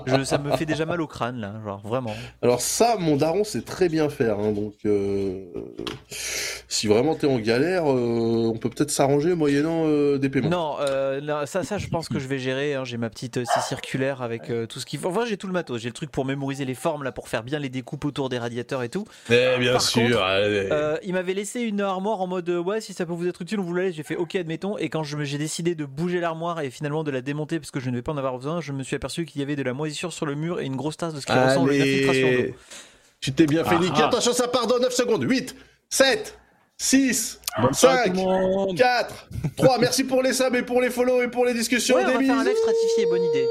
je- 0.06 0.24
ça 0.24 0.38
me 0.38 0.56
fait 0.56 0.68
déjà 0.68 0.86
mal 0.86 1.02
au 1.02 1.08
crâne, 1.08 1.40
là. 1.42 1.54
Genre, 1.66 1.82
vraiment. 1.84 2.14
Alors 2.44 2.62
ça, 2.62 2.98
mon 3.00 3.15
daron 3.16 3.44
sait 3.44 3.62
très 3.62 3.90
bien 3.90 4.10
faire. 4.10 4.40
hein, 4.40 4.52
donc, 4.52 4.74
euh, 4.86 5.40
si 6.68 6.88
vraiment 6.88 7.16
t'es 7.16 7.28
en 7.28 7.40
galère, 7.40 7.84
euh, 7.92 8.52
on 8.54 8.58
peut 8.58 8.70
peut-être 8.70 8.92
s'arranger 8.92 9.36
moyennant 9.36 9.84
euh, 9.86 10.18
des 10.18 10.30
paiements. 10.30 10.50
Non, 10.50 10.76
euh, 10.82 11.22
là, 11.22 11.46
ça, 11.46 11.64
ça, 11.64 11.78
je 11.78 11.88
pense 11.88 12.10
que 12.10 12.20
je 12.20 12.28
vais 12.28 12.40
gérer. 12.40 12.74
hein. 12.76 12.84
J'ai 12.84 12.98
ma 12.98 13.10
petite 13.10 13.44
scie 13.46 13.62
circulaire 13.68 14.22
avec 14.22 14.50
euh, 14.50 14.66
tout 14.66 14.80
ce 14.80 14.86
qu'il 14.86 15.00
faut. 15.00 15.10
Enfin, 15.10 15.26
j'ai 15.26 15.38
tout 15.38 15.48
le 15.48 15.54
matos. 15.54 15.82
J'ai 15.82 15.90
le 15.90 15.94
truc 15.94 16.12
pour 16.12 16.26
mémoriser 16.26 16.66
les 16.66 16.74
formes 16.76 17.04
là, 17.04 17.12
pour 17.12 17.28
faire 17.30 17.44
bien 17.44 17.60
les 17.60 17.70
découpes 17.70 18.06
autour 18.06 18.30
des 18.30 18.38
radiateurs 18.38 18.84
et 18.84 18.90
tout. 18.90 19.06
Eh 19.30 19.58
bien 19.60 19.74
Par 19.74 19.82
sûr. 19.82 20.04
contre, 20.10 20.22
allez. 20.24 20.70
Euh, 20.72 20.98
il 21.04 21.14
m'avait 21.14 21.34
laissé 21.34 21.62
une 21.62 21.82
armoire 21.82 22.22
en 22.22 22.28
mode 22.28 22.50
ouais, 22.50 22.82
si 22.82 22.94
ça 22.94 23.06
peut 23.06 23.14
vous 23.14 23.28
être 23.28 23.42
utile, 23.42 23.60
on 23.60 23.64
vous 23.64 23.74
la 23.74 23.84
laisse. 23.84 23.96
J'ai 23.96 24.04
fait 24.04 24.16
ok, 24.16 24.36
admettons. 24.36 24.78
Et 24.78 24.90
quand 24.90 25.04
je 25.04 25.18
me- 25.18 25.24
j'ai 25.24 25.38
décidé 25.38 25.76
de 25.76 25.86
bouger 25.86 26.20
l'armoire 26.20 26.60
et 26.62 26.70
finalement 26.70 27.04
de 27.04 27.12
la 27.12 27.22
démonter 27.22 27.60
parce 27.60 27.72
que 27.72 27.80
je 27.80 27.90
ne 27.90 27.96
vais 27.96 28.02
pas 28.02 28.12
en 28.12 28.18
avoir 28.18 28.36
besoin, 28.38 28.62
je 28.62 28.72
me 28.72 28.84
suis 28.84 28.96
aperçu 28.96 29.26
qu'il 29.26 29.40
y 29.40 29.44
avait 29.44 29.56
de 29.56 29.64
la 29.64 29.74
moisissure 29.74 30.12
sur 30.14 30.26
le 30.26 30.36
mur 30.36 30.60
et 30.60 30.66
une 30.66 30.76
grosse 30.76 30.98
tasse 30.98 31.14
de 31.14 31.20
ce 31.20 31.26
qui 31.26 31.32
ressemble 31.34 31.72
à 31.72 31.76
une 31.76 31.82
infiltration 31.82 32.32
d'eau. 32.32 32.54
Tu 33.22 33.34
t'es 33.34 33.46
bien 33.46 33.64
fait 33.64 33.76
Ah, 33.78 33.82
niquer. 33.82 34.02
ah. 34.04 34.08
Attention, 34.08 34.34
ça 34.34 34.48
part 34.48 34.68
dans 34.68 34.80
9 34.80 34.94
secondes. 34.94 35.24
8, 35.24 35.56
7, 35.90 36.38
6, 36.78 37.40
Bonne 37.62 37.74
soirée, 37.74 38.04
5, 38.08 38.14
tout 38.14 38.20
le 38.20 38.26
monde. 38.26 38.78
4, 38.78 39.30
3. 39.58 39.78
Merci 39.80 40.04
pour 40.04 40.22
les 40.22 40.34
subs 40.34 40.56
et 40.56 40.62
pour 40.64 40.82
les 40.82 40.90
follow 40.90 41.22
et 41.22 41.28
pour 41.30 41.46
les 41.46 41.54
discussions. 41.54 41.96
Ouais, 41.96 42.04
on 42.06 42.08
Des 42.08 42.14
va 42.14 42.20
faire 42.20 42.40
un 42.40 42.44
live 42.44 42.56
stratifié, 42.58 43.06
bonne 43.10 43.24
idée. 43.24 43.48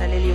Allez, 0.00 0.20
Léo 0.20 0.34